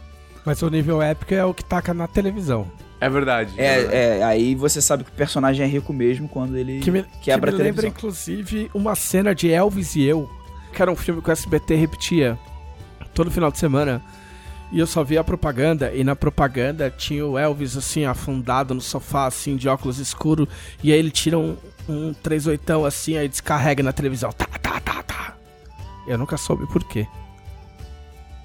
Mas 0.44 0.62
o 0.62 0.70
nível 0.70 1.02
épico 1.02 1.34
é 1.34 1.44
o 1.44 1.52
que 1.52 1.64
taca 1.64 1.92
na 1.92 2.06
televisão. 2.06 2.70
É 3.00 3.08
verdade. 3.08 3.52
verdade. 3.54 3.94
É, 3.94 4.18
é, 4.18 4.22
aí 4.22 4.54
você 4.54 4.80
sabe 4.80 5.04
que 5.04 5.10
o 5.10 5.14
personagem 5.14 5.64
é 5.64 5.68
rico 5.68 5.92
mesmo 5.92 6.28
quando 6.28 6.56
ele 6.56 6.80
Que 6.80 6.90
me, 6.90 7.02
quebra 7.22 7.50
que 7.50 7.56
me 7.56 7.62
a 7.62 7.64
lembra, 7.64 7.82
televisão. 7.82 7.88
inclusive, 7.88 8.70
uma 8.74 8.94
cena 8.94 9.34
de 9.34 9.50
Elvis 9.50 9.96
e 9.96 10.02
Eu, 10.02 10.28
que 10.72 10.82
era 10.82 10.90
um 10.90 10.96
filme 10.96 11.22
que 11.22 11.30
o 11.30 11.32
SBT 11.32 11.74
repetia 11.76 12.38
todo 13.14 13.30
final 13.30 13.50
de 13.50 13.58
semana. 13.58 14.02
E 14.72 14.78
eu 14.78 14.86
só 14.86 15.02
vi 15.02 15.18
a 15.18 15.24
propaganda, 15.24 15.92
e 15.92 16.04
na 16.04 16.14
propaganda 16.14 16.88
tinha 16.96 17.26
o 17.26 17.36
Elvis, 17.36 17.76
assim, 17.76 18.04
afundado 18.04 18.72
no 18.72 18.80
sofá, 18.80 19.26
assim, 19.26 19.56
de 19.56 19.68
óculos 19.68 19.98
escuros, 19.98 20.46
e 20.80 20.92
aí 20.92 20.98
ele 20.98 21.10
tira 21.10 21.36
um, 21.36 21.56
um 21.88 22.14
38 22.14 22.86
assim, 22.86 23.16
aí 23.16 23.26
descarrega 23.26 23.82
na 23.82 23.92
televisão. 23.92 24.30
Tá, 24.30 24.46
tá, 24.62 24.78
tá, 24.78 25.02
tá. 25.02 25.34
Eu 26.06 26.16
nunca 26.16 26.36
soube 26.36 26.68
por 26.68 26.84
quê. 26.84 27.04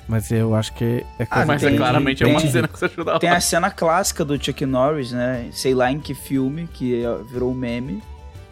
Mas 0.08 0.30
eu 0.32 0.54
acho 0.54 0.72
que 0.74 1.04
é 1.18 1.26
coisa 1.26 1.44
Ah, 1.44 1.46
Mas 1.48 1.62
tem- 1.62 1.74
é 1.74 1.78
claramente 1.78 2.22
é 2.24 2.26
tem- 2.28 2.36
uma 2.36 2.40
cena 2.42 2.68
que 2.68 2.78
você 2.80 2.86
achou 2.86 3.04
da 3.04 3.18
Tem 3.20 3.30
a 3.30 3.42
cena 3.42 3.72
clássica 3.72 4.24
do 4.24 4.44
Chuck 4.44 4.66
Norris, 4.66 5.12
né? 5.12 5.48
Sei 5.52 5.74
lá 5.74 5.92
em 5.92 6.00
que 6.00 6.14
filme, 6.14 6.68
que 6.72 7.04
virou 7.32 7.52
um 7.52 7.56
meme. 7.56 8.04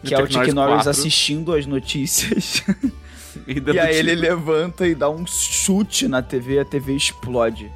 Do 0.02 0.08
Que 0.08 0.14
é 0.14 0.18
o 0.18 0.22
Chuck 0.26 0.34
Norris 0.36 0.54
Norris 0.54 0.74
4. 0.84 0.90
assistindo 0.90 1.54
as 1.54 1.66
notícias. 1.66 2.62
E, 3.48 3.54
e 3.58 3.80
aí 3.80 3.96
tiro. 3.96 3.98
ele 4.10 4.14
levanta 4.14 4.86
e 4.86 4.94
dá 4.94 5.10
um 5.10 5.26
chute 5.26 6.06
na 6.06 6.22
TV 6.22 6.54
e 6.54 6.58
a 6.60 6.64
TV 6.64 6.94
explode 6.94 7.68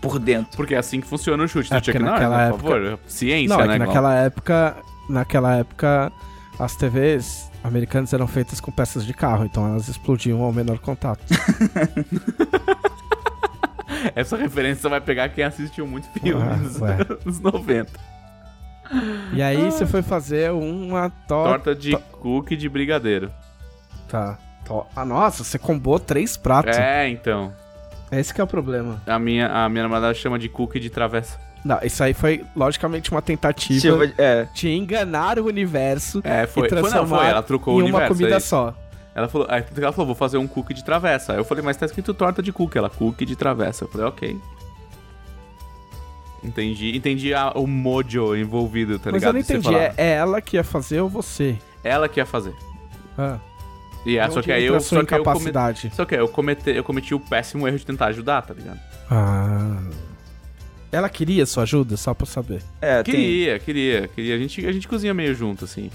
por 0.00 0.18
dentro. 0.18 0.56
Porque 0.56 0.74
é 0.74 0.78
assim 0.78 0.98
que 0.98 1.06
funciona 1.06 1.44
o 1.44 1.46
chute 1.46 1.70
É, 1.72 1.78
do 1.78 1.84
Chuck 1.84 1.98
Norris, 1.98 2.12
naquela 2.14 2.42
época- 2.44 2.62
por 2.62 2.72
favor. 2.82 2.98
Ciência, 3.06 3.48
Não, 3.54 3.62
é 3.62 3.66
né, 3.66 3.72
que 3.74 3.78
Glauco? 3.84 3.92
naquela 3.94 4.14
época, 4.14 4.76
naquela 5.10 5.56
época, 5.56 6.10
as 6.58 6.74
TVs 6.74 7.50
americanas 7.62 8.14
eram 8.14 8.26
feitas 8.26 8.60
com 8.62 8.72
peças 8.72 9.04
de 9.04 9.12
carro, 9.12 9.44
então 9.44 9.66
elas 9.68 9.88
explodiam 9.88 10.40
ao 10.42 10.54
menor 10.54 10.78
contato. 10.78 11.22
Essa 14.14 14.36
referência 14.36 14.88
vai 14.88 15.00
pegar 15.00 15.28
quem 15.28 15.44
assistiu 15.44 15.86
muito 15.86 16.08
filme 16.18 16.42
Ah, 16.42 16.56
nos 17.24 17.40
90. 17.40 17.90
E 19.32 19.42
aí 19.42 19.70
você 19.70 19.86
foi 19.86 20.02
fazer 20.02 20.52
uma 20.52 21.08
torta. 21.26 21.64
Torta 21.64 21.74
de 21.74 21.96
cookie 22.20 22.54
de 22.54 22.68
brigadeiro. 22.68 23.30
Tá. 24.08 24.38
To- 24.66 24.86
Ah, 24.94 25.04
nossa, 25.06 25.42
você 25.42 25.58
combou 25.58 25.98
três 25.98 26.36
pratos. 26.36 26.76
É, 26.76 27.08
então. 27.08 27.52
Esse 28.12 28.32
que 28.32 28.40
é 28.40 28.44
o 28.44 28.46
problema. 28.46 29.00
A 29.06 29.18
minha, 29.18 29.48
a 29.48 29.68
minha 29.70 29.84
namorada 29.84 30.12
chama 30.12 30.38
de 30.38 30.48
cookie 30.50 30.78
de 30.78 30.90
travessa. 30.90 31.40
Não, 31.64 31.78
isso 31.82 32.04
aí 32.04 32.12
foi, 32.12 32.44
logicamente, 32.54 33.10
uma 33.10 33.22
tentativa 33.22 34.04
é, 34.18 34.46
de 34.54 34.68
enganar 34.70 35.38
o 35.38 35.46
universo 35.46 36.20
É, 36.22 36.46
foi. 36.46 36.66
e 36.66 36.68
Foi, 36.68 36.76
não, 36.78 36.88
transformar 36.90 37.18
foi. 37.22 37.26
Ela 37.30 37.42
trocou 37.42 37.74
em 37.74 37.76
o 37.76 37.86
uma 37.86 37.88
universo. 38.00 38.14
comida 38.14 38.34
aí. 38.36 38.40
só. 38.42 38.74
Ela 39.14 39.28
falou, 39.28 39.46
aí 39.50 39.64
ela 39.76 39.92
falou, 39.92 40.06
vou 40.06 40.14
fazer 40.16 40.38
um 40.38 40.46
cookie 40.46 40.74
de 40.74 40.84
travessa. 40.84 41.32
Aí 41.32 41.38
eu 41.38 41.44
falei, 41.44 41.62
mas 41.62 41.76
tá 41.76 41.86
escrito 41.86 42.12
torta 42.12 42.42
de 42.42 42.52
cookie. 42.52 42.76
Ela, 42.78 42.90
cookie 42.90 43.24
de 43.24 43.36
travessa. 43.36 43.84
Eu 43.84 43.88
falei, 43.88 44.06
ok. 44.08 44.36
Entendi, 46.42 46.94
entendi 46.96 47.32
a- 47.32 47.52
o 47.54 47.66
mojo 47.66 48.36
envolvido, 48.36 48.98
tá 48.98 49.10
Mas 49.10 49.22
ligado? 49.22 49.28
eu 49.30 49.32
não 49.34 49.40
entendi, 49.40 49.74
é, 49.74 49.94
é 49.96 50.10
ela 50.12 50.40
que 50.42 50.56
ia 50.56 50.64
fazer 50.64 51.00
ou 51.00 51.08
você? 51.08 51.56
Ela 51.82 52.06
que 52.08 52.20
ia 52.20 52.26
fazer. 52.26 52.54
Ah, 53.16 53.38
E 54.04 54.18
é, 54.18 54.24
onde 54.24 54.34
só 54.34 54.42
que 54.42 54.52
aí 54.52 54.64
eu. 54.64 54.76
a 54.76 54.80
sua 54.80 55.00
Só 55.00 55.06
que 55.06 55.14
eu, 55.14 55.18
come... 55.24 55.30
incapacidade? 55.30 55.90
só 55.94 56.04
que 56.04 56.14
aí 56.14 56.20
eu, 56.20 56.28
comete... 56.28 56.68
eu 56.70 56.84
cometi 56.84 57.14
o 57.14 57.20
péssimo 57.20 57.66
erro 57.66 57.78
de 57.78 57.86
tentar 57.86 58.06
ajudar, 58.06 58.42
tá 58.42 58.52
ligado? 58.52 58.78
Ah. 59.10 59.80
Ela 60.92 61.08
queria 61.08 61.46
sua 61.46 61.62
ajuda, 61.62 61.96
só 61.96 62.12
pra 62.12 62.24
eu 62.24 62.30
saber. 62.30 62.62
é, 62.80 63.02
tem, 63.02 63.14
Queria, 63.14 63.58
queria, 63.58 64.08
queria. 64.08 64.34
A 64.34 64.38
gente, 64.38 64.66
a 64.66 64.72
gente 64.72 64.86
cozinha 64.86 65.14
meio 65.14 65.34
junto, 65.34 65.64
assim. 65.64 65.90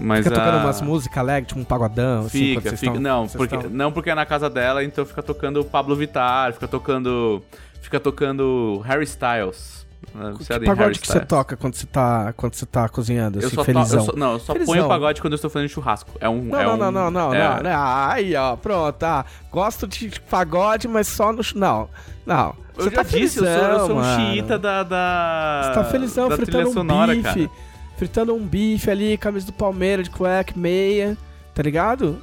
Mas 0.00 0.24
Fica 0.24 0.36
tocando 0.36 0.56
a- 0.58 0.64
umas 0.64 0.80
músicas 0.80 1.18
alegres, 1.18 1.48
tipo 1.48 1.60
um 1.60 1.64
pagodão, 1.64 2.20
assim, 2.26 2.38
Fica, 2.56 2.60
vocês 2.62 2.80
fica. 2.80 2.92
tão- 2.92 3.00
não, 3.00 3.28
porque, 3.28 3.56
tão- 3.58 3.70
não 3.70 3.92
porque 3.92 4.10
é 4.10 4.14
na 4.14 4.26
casa 4.26 4.48
dela, 4.50 4.82
então 4.82 5.04
fica 5.04 5.22
tocando 5.22 5.64
Pablo 5.64 5.94
Vittar, 5.96 6.52
fica 6.52 6.66
tocando. 6.68 7.42
Fica 7.80 7.98
tocando 8.00 8.80
Harry 8.84 9.04
Styles. 9.04 9.82
né? 10.14 10.34
Que 10.38 10.52
é 10.52 10.58
de 10.58 10.64
pagode 10.66 10.82
Harry 10.88 10.98
que 10.98 11.06
você 11.06 11.20
toca 11.20 11.56
quando 11.56 11.74
você 11.74 11.86
tá, 11.86 12.32
quando 12.36 12.54
você 12.54 12.66
tá 12.66 12.88
cozinhando, 12.88 13.38
Eu 13.40 13.46
assim, 13.46 13.54
só, 13.56 13.62
to- 13.64 13.70
eu 13.70 13.74
felizão? 13.74 14.04
só- 14.06 14.12
não, 14.16 14.32
eu 14.32 14.38
só 14.40 14.52
Felizão. 14.52 14.74
ponho 14.74 14.88
pagode 14.88 15.20
quando 15.20 15.32
eu 15.32 15.36
estou 15.36 15.50
fazendo 15.50 15.68
churrasco. 15.68 16.10
É 16.20 16.28
um. 16.28 16.42
Não, 16.42 16.58
é 16.60 16.64
não, 16.64 16.74
um, 16.74 16.76
não, 16.76 16.90
não, 16.92 17.10
não, 17.10 17.34
é- 17.34 17.38
não, 17.38 17.62
não. 17.62 17.86
Aí, 18.08 18.34
ó, 18.34 18.56
pronto, 18.56 19.02
ah, 19.04 19.24
gosto 19.50 19.86
de 19.86 20.10
pagode, 20.28 20.88
mas 20.88 21.06
só 21.06 21.32
no... 21.32 21.40
Não, 21.54 21.88
não. 22.26 22.54
Eu 22.76 22.84
Você 22.84 22.90
já 22.90 22.96
tá 22.96 23.02
disse, 23.04 23.38
eu 23.38 23.44
sou, 23.44 23.52
eu 23.52 23.60
felizão, 23.60 23.86
sou 23.86 23.98
um 23.98 24.02
xiita 24.32 24.58
da. 24.58 24.82
da 24.82 25.62
Você 25.64 25.74
tá 25.74 25.84
felizão 25.84 26.28
da 26.28 26.36
fritando 26.36 26.68
um 26.68 26.72
sonora, 26.72 27.14
bife, 27.14 27.22
cara. 27.48 27.50
Fritando 27.96 28.34
um 28.34 28.44
bife 28.44 28.90
ali, 28.90 29.16
camisa 29.16 29.46
do 29.46 29.52
Palmeiras, 29.52 30.08
de 30.08 30.10
cueca, 30.10 30.52
meia, 30.56 31.16
tá 31.54 31.62
ligado? 31.62 32.22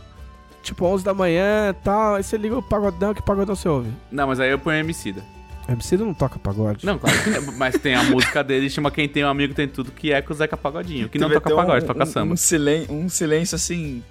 Tipo, 0.62 0.86
11 0.86 1.04
da 1.04 1.14
manhã 1.14 1.70
e 1.70 1.74
tal, 1.84 2.16
aí 2.16 2.24
você 2.24 2.38
liga 2.38 2.58
o 2.58 2.62
pagodão, 2.62 3.14
que 3.14 3.22
pagodão 3.22 3.56
você 3.56 3.70
ouve? 3.70 3.90
Não, 4.12 4.28
mas 4.28 4.40
aí 4.40 4.52
eu 4.52 4.60
ponho 4.60 4.78
Emicida. 4.78 5.24
MC 5.70 5.98
não 5.98 6.14
toca 6.14 6.40
pagode. 6.40 6.86
Não, 6.86 6.98
claro 6.98 7.24
que 7.24 7.30
não, 7.30 7.54
mas 7.54 7.78
tem 7.78 7.94
a 7.94 8.04
música 8.04 8.44
dele, 8.44 8.70
chama 8.70 8.90
Quem 8.90 9.08
Tem 9.08 9.24
um 9.24 9.30
Amigo 9.30 9.54
Tem 9.54 9.68
Tudo, 9.68 9.92
que 9.92 10.12
é 10.12 10.22
com 10.22 10.34
o 10.34 10.36
Zeca 10.36 10.58
Pagodinho. 10.58 11.08
Que 11.08 11.20
não 11.20 11.30
toca 11.30 11.54
pagode, 11.54 11.86
um, 11.86 11.88
toca 11.88 12.04
um, 12.04 12.08
samba. 12.08 12.34
Um, 12.34 12.38
silen 12.38 12.88
um 12.90 13.08
silêncio 13.08 13.56
assim. 13.56 14.04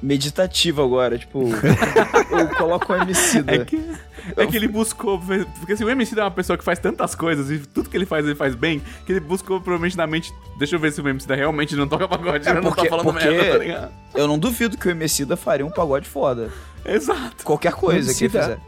meditativo 0.00 0.82
agora, 0.82 1.18
tipo. 1.18 1.42
eu 2.30 2.48
coloco 2.56 2.92
o 2.92 2.96
MC 2.96 3.42
da. 3.42 3.54
É 3.54 3.64
que, 3.64 3.76
é 4.36 4.46
que 4.46 4.56
ele 4.56 4.68
buscou. 4.68 5.20
Porque 5.58 5.72
assim, 5.72 5.84
o 5.84 5.90
MC 5.90 6.18
é 6.18 6.22
uma 6.22 6.30
pessoa 6.30 6.56
que 6.56 6.64
faz 6.64 6.78
tantas 6.78 7.14
coisas 7.14 7.50
e 7.50 7.58
tudo 7.58 7.88
que 7.88 7.96
ele 7.96 8.06
faz, 8.06 8.24
ele 8.24 8.34
faz 8.34 8.54
bem, 8.54 8.80
que 9.06 9.12
ele 9.12 9.20
buscou 9.20 9.60
provavelmente 9.60 9.96
na 9.96 10.06
mente. 10.06 10.32
Deixa 10.58 10.76
eu 10.76 10.80
ver 10.80 10.92
se 10.92 11.00
o 11.00 11.08
MC 11.08 11.26
realmente 11.34 11.74
não 11.76 11.86
toca 11.88 12.06
pagode, 12.08 12.46
É 12.46 12.52
ele 12.52 12.60
não 12.60 12.70
porque- 12.70 12.82
tá 12.82 12.88
falando 12.90 13.04
porque- 13.12 13.28
merda, 13.28 13.52
tá 13.52 13.58
ligado? 13.58 13.92
Eu 14.14 14.26
não 14.28 14.38
duvido 14.38 14.76
que 14.76 14.88
o 14.88 14.90
MC 14.90 15.24
da 15.24 15.36
faria 15.36 15.64
um 15.66 15.70
pagode 15.70 16.08
foda. 16.08 16.50
Exato. 16.84 17.44
Qualquer 17.44 17.72
coisa 17.72 18.12
que 18.14 18.24
ele 18.24 18.30
fizer. 18.30 18.58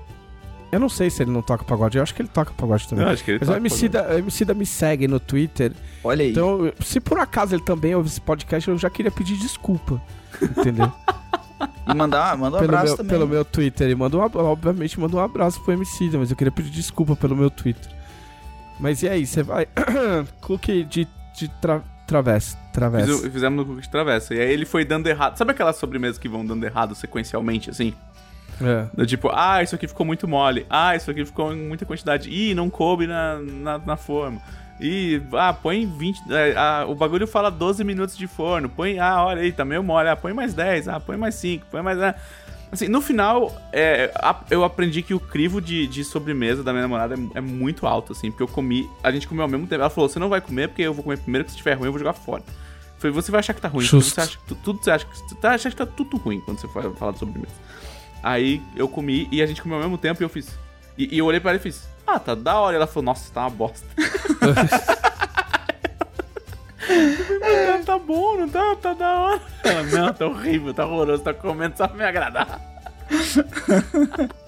Eu 0.72 0.80
não 0.80 0.88
sei 0.88 1.08
se 1.08 1.22
ele 1.22 1.30
não 1.30 1.40
toca 1.40 1.62
pagode, 1.62 1.98
eu 1.98 2.02
acho 2.02 2.12
que 2.12 2.20
ele 2.22 2.28
toca 2.28 2.52
pagode 2.52 2.88
também. 2.88 3.04
Eu 3.04 3.10
acho 3.12 3.22
que 3.22 3.30
ele 3.30 3.38
Mas 3.38 3.48
o 3.48 3.52
toca 3.52 3.60
MC, 3.60 3.88
pagode. 3.88 4.08
da, 4.08 4.14
o 4.16 4.18
MC 4.18 4.44
da 4.44 4.54
me 4.54 4.66
segue 4.66 5.06
no 5.06 5.20
Twitter. 5.20 5.72
Olha 6.02 6.24
aí. 6.24 6.32
Então, 6.32 6.72
se 6.80 6.98
por 6.98 7.18
acaso 7.20 7.54
ele 7.54 7.62
também 7.62 7.94
ouve 7.94 8.08
esse 8.08 8.20
podcast, 8.20 8.68
eu 8.68 8.76
já 8.76 8.90
queria 8.90 9.12
pedir 9.12 9.36
desculpa. 9.36 10.02
Entendeu? 10.42 10.90
E 11.88 11.94
mandar, 11.94 12.36
manda 12.36 12.56
um 12.56 12.60
pelo, 12.60 12.70
abraço 12.72 12.86
meu, 12.88 12.96
também. 12.96 13.10
pelo 13.12 13.28
meu 13.28 13.44
Twitter. 13.44 13.88
E 13.90 13.94
manda 13.94 14.16
um, 14.16 14.20
obviamente 14.20 14.98
manda 14.98 15.16
um 15.16 15.20
abraço 15.20 15.60
pro 15.62 15.72
MC, 15.72 16.10
mas 16.16 16.30
eu 16.30 16.36
queria 16.36 16.50
pedir 16.52 16.70
desculpa 16.70 17.14
pelo 17.14 17.36
meu 17.36 17.50
Twitter. 17.50 17.90
Mas 18.80 19.02
e 19.02 19.08
aí, 19.08 19.26
você 19.26 19.42
vai. 19.42 19.66
Cookie 20.40 20.82
de, 20.84 21.06
de 21.36 21.48
tra, 21.60 21.80
travessa. 22.06 22.56
Fiz 22.56 22.72
Travessa. 22.72 23.12
o- 23.12 23.30
Fizemos 23.30 23.56
no 23.58 23.64
cookie 23.66 23.82
de 23.82 23.88
travessa. 23.90 24.34
E 24.34 24.40
aí 24.40 24.50
ele 24.52 24.64
foi 24.66 24.84
dando 24.84 25.06
errado. 25.06 25.36
Sabe 25.36 25.52
aquelas 25.52 25.76
sobremesas 25.76 26.18
que 26.18 26.28
vão 26.28 26.44
dando 26.44 26.64
errado 26.64 26.94
sequencialmente, 26.94 27.70
assim? 27.70 27.94
É. 28.60 28.86
Do 28.94 29.06
tipo, 29.06 29.30
ah, 29.32 29.62
isso 29.62 29.74
aqui 29.76 29.86
ficou 29.86 30.04
muito 30.04 30.26
mole. 30.26 30.66
Ah, 30.68 30.96
isso 30.96 31.10
aqui 31.10 31.24
ficou 31.24 31.52
em 31.52 31.68
muita 31.68 31.86
quantidade. 31.86 32.28
Ih, 32.30 32.54
não 32.54 32.68
coube 32.68 33.06
na, 33.06 33.38
na, 33.38 33.78
na 33.78 33.96
forma. 33.96 34.40
Ih, 34.80 35.22
ah, 35.34 35.52
põe 35.52 35.86
20. 35.86 36.22
é, 36.32 36.54
ah, 36.56 36.84
o 36.88 36.94
bagulho 36.94 37.26
fala 37.26 37.50
12 37.50 37.84
minutos 37.84 38.16
de 38.16 38.26
forno. 38.26 38.68
Põe, 38.68 38.98
ah, 38.98 39.24
olha 39.24 39.42
aí, 39.42 39.52
tá 39.52 39.64
meio 39.64 39.82
mole. 39.82 40.08
Ah, 40.08 40.16
põe 40.16 40.32
mais 40.32 40.52
10. 40.54 40.88
Ah, 40.88 40.98
põe 41.00 41.16
mais 41.16 41.34
5. 41.36 41.66
Põe 41.70 41.80
mais. 41.82 42.00
Ah. 42.00 42.14
Assim, 42.72 42.88
no 42.88 43.00
final, 43.00 43.54
é, 43.72 44.10
eu 44.50 44.64
aprendi 44.64 45.00
que 45.00 45.14
o 45.14 45.20
crivo 45.20 45.60
de, 45.60 45.86
de 45.86 46.02
sobremesa 46.02 46.64
da 46.64 46.72
minha 46.72 46.82
namorada 46.82 47.14
é, 47.14 47.38
é 47.38 47.40
muito 47.40 47.86
alto, 47.86 48.10
assim, 48.12 48.30
porque 48.32 48.42
eu 48.42 48.48
comi. 48.48 48.90
A 49.02 49.12
gente 49.12 49.28
comeu 49.28 49.42
ao 49.44 49.48
mesmo 49.48 49.66
tempo. 49.66 49.80
Ela 49.80 49.90
falou: 49.90 50.08
você 50.08 50.18
não 50.18 50.28
vai 50.28 50.40
comer 50.40 50.68
porque 50.68 50.82
eu 50.82 50.92
vou 50.92 51.04
comer 51.04 51.18
primeiro, 51.18 51.44
que 51.44 51.52
se 51.52 51.56
estiver 51.56 51.74
ruim 51.74 51.86
eu 51.86 51.92
vou 51.92 51.98
jogar 52.00 52.14
fora. 52.14 52.42
Eu 52.48 52.54
Falei, 52.98 53.14
você 53.14 53.30
vai 53.30 53.38
achar 53.40 53.54
que 53.54 53.60
tá 53.60 53.68
ruim. 53.68 53.84
Você 53.86 54.20
acha 54.20 54.36
que 54.38 54.44
tu- 54.46 54.54
tudo 54.56 54.82
você 54.82 54.90
acha 54.90 55.04
que. 55.06 55.16
Você 55.16 55.34
tá, 55.36 55.52
acha 55.52 55.70
que 55.70 55.76
tá 55.76 55.86
tudo 55.86 56.16
ruim 56.16 56.40
quando 56.40 56.58
você 56.58 56.66
for 56.66 56.92
falar 56.96 57.12
de 57.12 57.18
sobremesa. 57.20 57.52
Aí 58.22 58.60
eu 58.74 58.88
comi 58.88 59.28
e 59.30 59.40
a 59.42 59.46
gente 59.46 59.62
comeu 59.62 59.76
ao 59.76 59.82
mesmo 59.84 59.98
tempo 59.98 60.20
e 60.20 60.24
eu 60.24 60.28
fiz. 60.28 60.48
E, 60.98 61.14
e 61.14 61.18
eu 61.18 61.26
olhei 61.26 61.38
pra 61.38 61.50
ela 61.50 61.58
e 61.60 61.62
fiz, 61.62 61.86
ah, 62.06 62.18
tá 62.18 62.34
da 62.34 62.58
hora. 62.58 62.74
E 62.74 62.76
ela 62.76 62.86
falou, 62.86 63.04
nossa, 63.04 63.32
tá 63.32 63.42
uma 63.42 63.50
bosta. 63.50 63.86
Falei, 64.38 64.54
"Mas 67.72 67.84
tá 67.84 67.98
bom, 67.98 68.36
não 68.36 68.48
tá? 68.48 68.76
Tá 68.76 68.92
da 68.94 69.20
hora. 69.20 69.40
Ela, 69.62 69.82
não, 69.84 70.12
tá 70.12 70.26
horrível, 70.26 70.74
tá 70.74 70.86
horroroso, 70.86 71.22
tá 71.22 71.34
comendo 71.34 71.76
só 71.76 71.88
pra 71.88 71.96
me 71.96 72.04
agradar. 72.04 72.60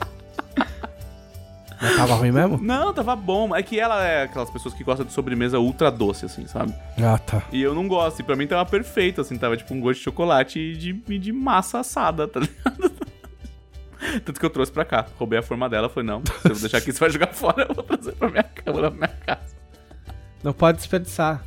Mas 1.81 1.95
tava 1.95 2.15
ruim 2.15 2.33
mesmo? 2.33 2.59
Não, 2.61 2.93
tava 2.93 3.15
bom. 3.15 3.55
É 3.55 3.63
que 3.63 3.79
ela 3.79 4.03
é 4.03 4.23
aquelas 4.23 4.49
pessoas 4.51 4.75
que 4.75 4.83
gostam 4.83 5.05
de 5.05 5.13
sobremesa 5.13 5.59
ultra 5.59 5.91
doce, 5.91 6.25
assim, 6.25 6.47
sabe? 6.47 6.75
Ah, 6.99 7.19
tá. 7.19 7.43
E 7.53 7.61
eu 7.61 7.75
não 7.75 7.87
gosto. 7.87 8.21
E 8.21 8.23
pra 8.23 8.35
mim 8.35 8.47
tava 8.47 8.65
perfeito, 8.65 9.21
assim. 9.21 9.37
Tava 9.37 9.57
tipo 9.59 9.75
um 9.75 9.81
gosto 9.81 9.99
de 9.99 10.05
chocolate 10.05 10.59
e 10.59 10.75
de, 10.77 11.03
e 11.07 11.19
de 11.19 11.33
massa 11.33 11.81
assada, 11.81 12.27
tá 12.27 12.41
ligado? 12.41 12.93
Tanto 14.25 14.39
que 14.39 14.47
eu 14.47 14.51
trouxe 14.51 14.73
pra 14.73 14.85
cá. 14.85 15.07
Roubei 15.19 15.39
a 15.39 15.43
forma 15.43 15.69
dela. 15.69 15.89
Falei, 15.89 16.07
não, 16.07 16.23
se 16.25 16.49
eu 16.49 16.53
vou 16.53 16.61
deixar 16.61 16.79
aqui, 16.79 16.93
você 16.93 17.01
vai 17.01 17.11
jogar 17.11 17.33
fora. 17.33 17.67
Eu 17.69 17.75
vou 17.75 17.85
trazer 17.85 18.13
pra 18.13 18.29
minha, 18.29 18.45
pra 18.45 18.91
minha 18.91 19.09
casa. 19.09 19.57
Não 20.43 20.53
pode 20.53 20.79
desperdiçar. 20.79 21.45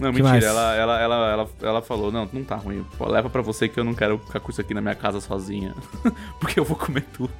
Não, 0.00 0.12
Que 0.12 0.22
mentira. 0.22 0.46
Ela, 0.46 0.74
ela, 0.74 1.00
ela, 1.00 1.30
ela, 1.32 1.50
ela 1.60 1.82
falou, 1.82 2.10
não, 2.10 2.28
não 2.32 2.44
tá 2.44 2.56
ruim. 2.56 2.84
Pô, 2.96 3.06
leva 3.06 3.28
pra 3.28 3.42
você 3.42 3.68
que 3.68 3.78
eu 3.78 3.84
não 3.84 3.94
quero 3.94 4.18
ficar 4.18 4.40
com 4.40 4.50
isso 4.50 4.60
aqui 4.60 4.72
na 4.72 4.80
minha 4.80 4.94
casa 4.94 5.20
sozinha. 5.20 5.74
Porque 6.40 6.58
eu 6.58 6.64
vou 6.64 6.76
comer 6.76 7.04
tudo. 7.12 7.32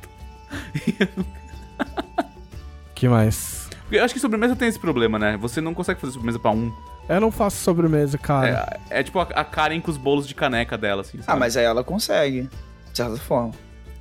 que 2.94 3.08
mais? 3.08 3.70
Porque 3.82 3.96
eu 3.96 4.04
acho 4.04 4.14
que 4.14 4.20
sobremesa 4.20 4.56
tem 4.56 4.68
esse 4.68 4.78
problema, 4.78 5.18
né? 5.18 5.36
Você 5.38 5.60
não 5.60 5.74
consegue 5.74 6.00
fazer 6.00 6.12
sobremesa 6.12 6.38
pra 6.38 6.50
um. 6.50 6.72
Eu 7.08 7.20
não 7.20 7.30
faço 7.30 7.56
sobremesa, 7.58 8.16
cara. 8.16 8.78
É, 8.90 9.00
é 9.00 9.02
tipo 9.02 9.18
a, 9.18 9.22
a 9.34 9.44
Karen 9.44 9.80
com 9.80 9.90
os 9.90 9.96
bolos 9.96 10.26
de 10.26 10.34
caneca 10.34 10.78
dela, 10.78 11.02
assim, 11.02 11.18
Ah, 11.20 11.24
sabe? 11.24 11.40
mas 11.40 11.56
aí 11.56 11.64
ela 11.64 11.82
consegue. 11.84 12.42
De 12.90 12.96
certa 12.96 13.16
forma. 13.16 13.52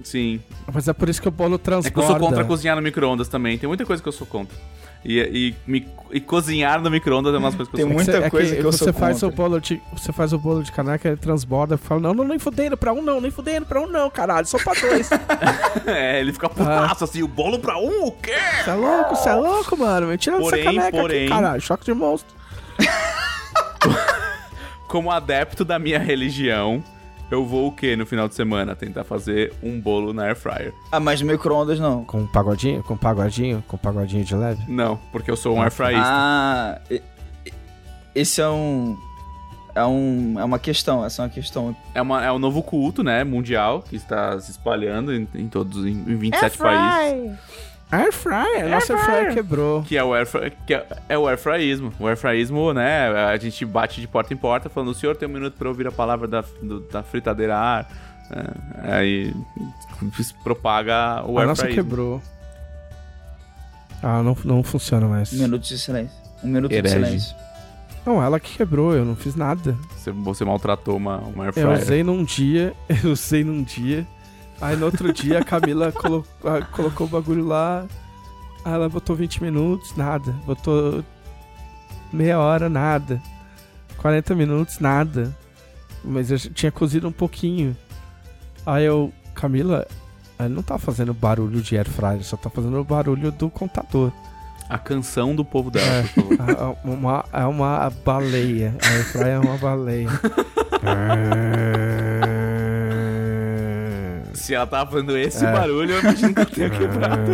Sim. 0.04 0.41
Mas 0.74 0.88
é 0.88 0.93
por 0.93 1.10
isso 1.10 1.22
que 1.22 1.28
o 1.28 1.32
bolo 1.32 1.56
É 1.56 1.58
transborda. 1.58 1.91
que 1.91 1.99
eu 1.99 2.08
sou 2.08 2.16
contra 2.20 2.43
cozinhar 2.45 2.76
no 2.76 2.82
micro-ondas 2.82 3.28
também. 3.28 3.58
Tem 3.58 3.68
muita 3.68 3.86
coisa 3.86 4.02
que 4.02 4.08
eu 4.10 4.14
sou 4.14 4.26
contra. 4.26 4.58
E, 5.04 5.20
e, 5.20 5.56
me- 5.70 5.88
e 6.12 6.20
cozinhar 6.20 6.80
no 6.80 6.89
micro-ondas 6.89 7.34
é 7.34 7.38
umas 7.38 7.56
coisas 7.56 7.72
que 7.72 7.76
Tem 7.78 7.84
eu 7.86 7.88
sou. 7.89 7.95
muita 7.95 8.12
Você- 8.12 8.24
é 8.24 8.30
coisa 8.30 8.56
que 8.56 8.62
eu 8.62 8.72
você 8.72 8.78
sou 8.86 8.93
faz 8.93 9.14
contra. 9.20 9.28
o 9.28 9.32
bolo 9.32 9.60
de 9.60 9.82
Você 9.93 10.12
faz 10.14 10.32
o 10.34 10.38
bolo 10.38 10.64
de 10.64 10.72
caneca, 10.72 11.08
ele 11.08 11.18
transborda 11.18 11.76
fala: 11.78 12.02
Não, 12.02 12.14
não, 12.14 12.24
nem 12.24 12.38
fudendo 12.38 12.78
pra 12.78 12.93
um, 12.93 13.02
não, 13.02 13.20
nem 13.20 13.32
fudendo 13.32 13.66
pra 13.66 13.82
um, 13.82 13.88
não, 13.88 14.10
caralho, 14.12 14.45
só 14.45 14.58
pra 14.60 14.74
dois. 14.80 15.10
É, 15.88 16.20
ele 16.20 16.32
fica 16.34 16.47
putaço 16.49 17.04
assim, 17.04 17.24
o 17.24 17.28
bolo 17.28 17.58
pra 17.60 17.78
um, 17.78 18.06
o 18.08 18.12
quê? 18.12 18.34
Você 18.64 18.70
é 18.70 18.74
louco, 18.74 19.16
você 19.16 19.30
é 19.30 19.34
louco, 19.36 19.78
mano. 19.78 20.08
Me 20.08 20.18
tira 20.18 20.38
Porém, 20.38 20.64
dessa 20.64 20.76
caneca 20.76 20.97
porém- 20.97 21.22
aqui, 21.26 21.30
caralho. 21.30 21.62
Choque 21.62 21.86
de 21.86 21.93
monstro. 21.93 22.36
Como 24.88 25.09
adepto 25.09 25.63
da 25.63 25.80
minha 25.80 25.99
religião, 25.99 26.84
eu 27.32 27.45
vou 27.45 27.67
o 27.67 27.72
quê 27.72 27.95
no 27.95 28.05
final 28.05 28.28
de 28.28 28.36
semana? 28.36 28.76
Tentar 28.76 29.05
fazer 29.05 29.53
um 29.63 29.80
bolo 29.80 30.11
na 30.11 30.24
air 30.24 30.36
fryer. 30.36 30.74
Ah, 30.91 30.99
mas 30.99 31.22
no 31.22 31.28
micro-ondas 31.28 31.80
não. 31.80 32.03
Com 32.03 32.19
um 32.19 32.28
pagodinho? 32.28 32.84
Com 32.84 32.95
um 32.95 32.97
pagodinho? 32.97 33.63
Com 33.67 33.78
um 33.78 33.80
pagodinho 33.80 34.26
de 34.26 34.36
leve? 34.36 34.61
Não, 34.67 34.99
porque 35.11 35.32
eu 35.32 35.38
sou 35.38 35.55
um 35.55 35.61
air 35.61 35.72
fryista. 35.72 36.03
Ah, 36.03 36.82
esse 38.13 38.41
é 38.41 38.49
um. 38.49 38.97
É, 39.74 39.86
um, 39.86 40.36
é 40.38 40.43
uma 40.43 40.59
questão, 40.59 41.05
essa 41.05 41.22
é 41.22 41.26
uma 41.26 41.32
questão. 41.32 41.74
É, 41.95 42.01
uma, 42.01 42.26
é 42.26 42.30
um 42.30 42.39
novo 42.39 42.61
culto, 42.61 43.01
né, 43.01 43.24
mundial, 43.24 43.82
que 43.82 43.95
está 43.95 44.38
se 44.41 44.51
espalhando 44.51 45.13
em, 45.13 45.26
em 45.34 45.47
todos, 45.47 45.86
em, 45.86 45.91
em 45.91 46.17
27 46.17 46.57
países. 46.57 47.39
Air 47.92 48.14
fryer. 48.14 48.70
Nossa 48.70 48.94
air 48.94 49.04
fryer 49.04 49.34
quebrou. 49.34 49.84
Que 49.84 49.98
é 49.98 50.04
o 50.04 50.14
air, 50.14 50.26
que 50.66 50.74
é, 50.74 50.86
é 51.10 51.18
o 51.18 51.28
airfryismo. 51.28 51.92
O 52.00 52.08
airfryismo, 52.08 52.74
né, 52.74 53.08
a 53.10 53.36
gente 53.38 53.66
bate 53.66 54.00
de 54.00 54.08
porta 54.08 54.34
em 54.34 54.38
porta 54.38 54.70
falando, 54.70 54.89
o 54.89 54.94
senhor 54.96 55.16
tem 55.18 55.28
um 55.28 55.32
minuto 55.32 55.56
pra 55.58 55.68
ouvir 55.68 55.88
a 55.88 55.92
palavra 55.92 56.28
da, 56.28 56.42
do- 56.62 56.80
da 56.82 57.04
fritadeira 57.04 57.56
a 57.58 57.60
ar. 57.60 57.92
É, 58.84 58.94
aí 58.96 59.34
propaga 60.44 61.22
o 61.26 61.38
A 61.38 61.46
nossa 61.46 61.64
airfryismo. 61.66 61.89
quebrou. 61.89 62.22
Ah, 64.02 64.24
não, 64.24 64.36
não 64.46 64.64
funciona 64.64 65.08
mais. 65.08 65.32
Um 65.34 65.38
minuto 65.44 65.64
de 65.64 65.78
silêncio. 65.78 66.16
Um 66.44 66.48
minuto 66.48 66.72
Herege. 66.72 66.96
de 67.00 67.06
silêncio. 67.06 67.36
Não, 68.06 68.24
ela 68.24 68.39
que 68.39 68.58
quebrou, 68.58 68.96
eu 68.96 69.06
não 69.06 69.16
fiz 69.16 69.36
nada. 69.36 69.78
Você, 69.96 70.12
você 70.12 70.44
maltratou 70.44 70.98
uma, 70.98 71.18
uma 71.20 71.44
air 71.44 71.54
Eu 71.56 71.68
fryer. 71.68 71.80
usei 71.82 72.04
num 72.04 72.24
dia, 72.24 72.74
eu 73.04 73.12
usei 73.12 73.44
num 73.44 73.62
dia. 73.62 74.08
Aí 74.62 74.76
no 74.76 74.86
outro 74.86 75.12
dia 75.12 75.39
a 75.39 75.43
Camila 75.43 75.91
colo- 75.91 76.26
colocou 76.72 77.07
o 77.07 77.09
bagulho 77.09 77.45
lá. 77.45 77.86
Aí 78.64 78.74
ela 78.74 78.88
botou 78.88 79.16
20 79.16 79.41
minutos, 79.41 79.95
nada. 79.95 80.32
Botou 80.45 81.03
meia 82.14 82.39
hora, 82.39 82.70
nada. 82.70 83.20
40 83.97 84.36
minutos, 84.36 84.80
nada. 84.80 85.36
Mas 86.03 86.30
eu 86.32 86.38
tinha 86.38 86.72
cozido 86.72 87.07
um 87.07 87.12
pouquinho. 87.12 87.76
Aí 88.66 88.86
eu, 88.86 89.12
Camila, 89.34 89.88
ela 90.38 90.49
não 90.49 90.62
tá 90.62 90.78
fazendo 90.78 91.14
barulho 91.14 91.62
de 91.62 91.76
air 91.78 91.89
fryer, 91.89 92.24
só 92.24 92.38
tá 92.38 92.49
fazendo 92.49 92.80
o 92.80 92.84
barulho 92.84 93.32
do 93.32 93.49
contador. 93.49 94.12
A 94.70 94.78
canção 94.78 95.36
do 95.36 95.43
povo 95.43 95.70
dela, 95.72 95.86
É. 95.88 96.62
É 96.86 96.88
uma, 96.88 97.26
é 97.34 97.45
uma 97.45 97.89
baleia. 98.05 98.76
A 98.84 98.88
air 98.89 99.05
fryer 99.05 99.28
é 99.36 99.39
uma 99.39 99.57
baleia. 99.57 100.07
Se 104.52 104.56
ela 104.56 104.68
tava 104.68 104.91
fazendo 104.91 105.18
esse 105.18 105.45
É. 105.45 105.49
barulho, 105.54 105.93
eu 105.93 105.99
imagino 106.02 106.34
que 106.34 106.41
eu 106.41 106.45
tenha 106.45 106.70
quebrado. 106.70 107.32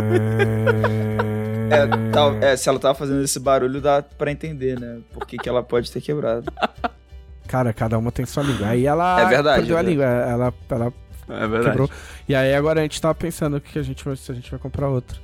É, 1.68 2.10
tal- 2.12 2.36
é, 2.36 2.56
se 2.56 2.68
ela 2.68 2.78
tava 2.78 2.94
fazendo 2.94 3.24
esse 3.24 3.40
barulho, 3.40 3.80
dá 3.80 4.00
pra 4.02 4.30
entender, 4.30 4.78
né? 4.78 5.00
Por 5.12 5.26
que, 5.26 5.36
que 5.36 5.48
ela 5.48 5.60
pode 5.60 5.90
ter 5.90 6.00
quebrado. 6.00 6.44
Cara, 7.48 7.72
cada 7.72 7.98
uma 7.98 8.12
tem 8.12 8.24
sua 8.24 8.44
língua. 8.44 8.68
Aí 8.68 8.86
ela 8.86 9.20
É 9.20 9.26
verdade, 9.26 9.56
perdeu 9.58 9.76
é 9.76 9.80
a 9.80 9.82
língua. 9.82 10.04
Ela, 10.04 10.54
ela 10.70 10.92
É 11.28 11.40
verdade. 11.48 11.64
quebrou. 11.64 11.90
E 12.28 12.36
aí 12.36 12.54
agora 12.54 12.78
a 12.78 12.82
gente 12.84 13.00
tava 13.00 13.16
pensando 13.16 13.56
o 13.56 13.60
que 13.60 13.80
a 13.80 13.82
gente 13.82 14.04
vai, 14.04 14.14
se 14.14 14.30
a 14.30 14.34
gente 14.36 14.48
vai 14.48 14.60
comprar 14.60 14.88
outro. 14.88 15.20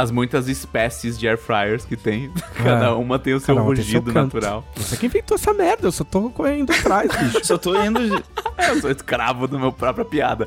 As 0.00 0.10
muitas 0.10 0.48
espécies 0.48 1.18
de 1.18 1.28
air 1.28 1.36
fryers 1.36 1.84
que 1.84 1.94
tem. 1.94 2.30
Cada 2.56 2.96
uma 2.96 3.18
tem 3.18 3.34
o 3.34 3.40
seu 3.40 3.54
Cada 3.54 3.66
uma 3.66 3.74
tem 3.74 3.84
seu 3.84 4.00
rugido 4.00 4.12
natural. 4.14 4.64
Você 4.74 4.96
que 4.96 5.04
inventou 5.04 5.34
essa 5.34 5.52
merda, 5.52 5.88
eu 5.88 5.92
só 5.92 6.04
tô 6.04 6.30
correndo 6.30 6.72
atrás, 6.72 7.10
bicho. 7.14 7.44
Só 7.44 7.58
tô 7.58 7.78
indo. 7.82 8.00
Eu 8.56 8.80
sou 8.80 8.90
escravo 8.90 9.46
do 9.46 9.58
meu 9.58 9.72
própria 9.72 10.04
piada. 10.04 10.46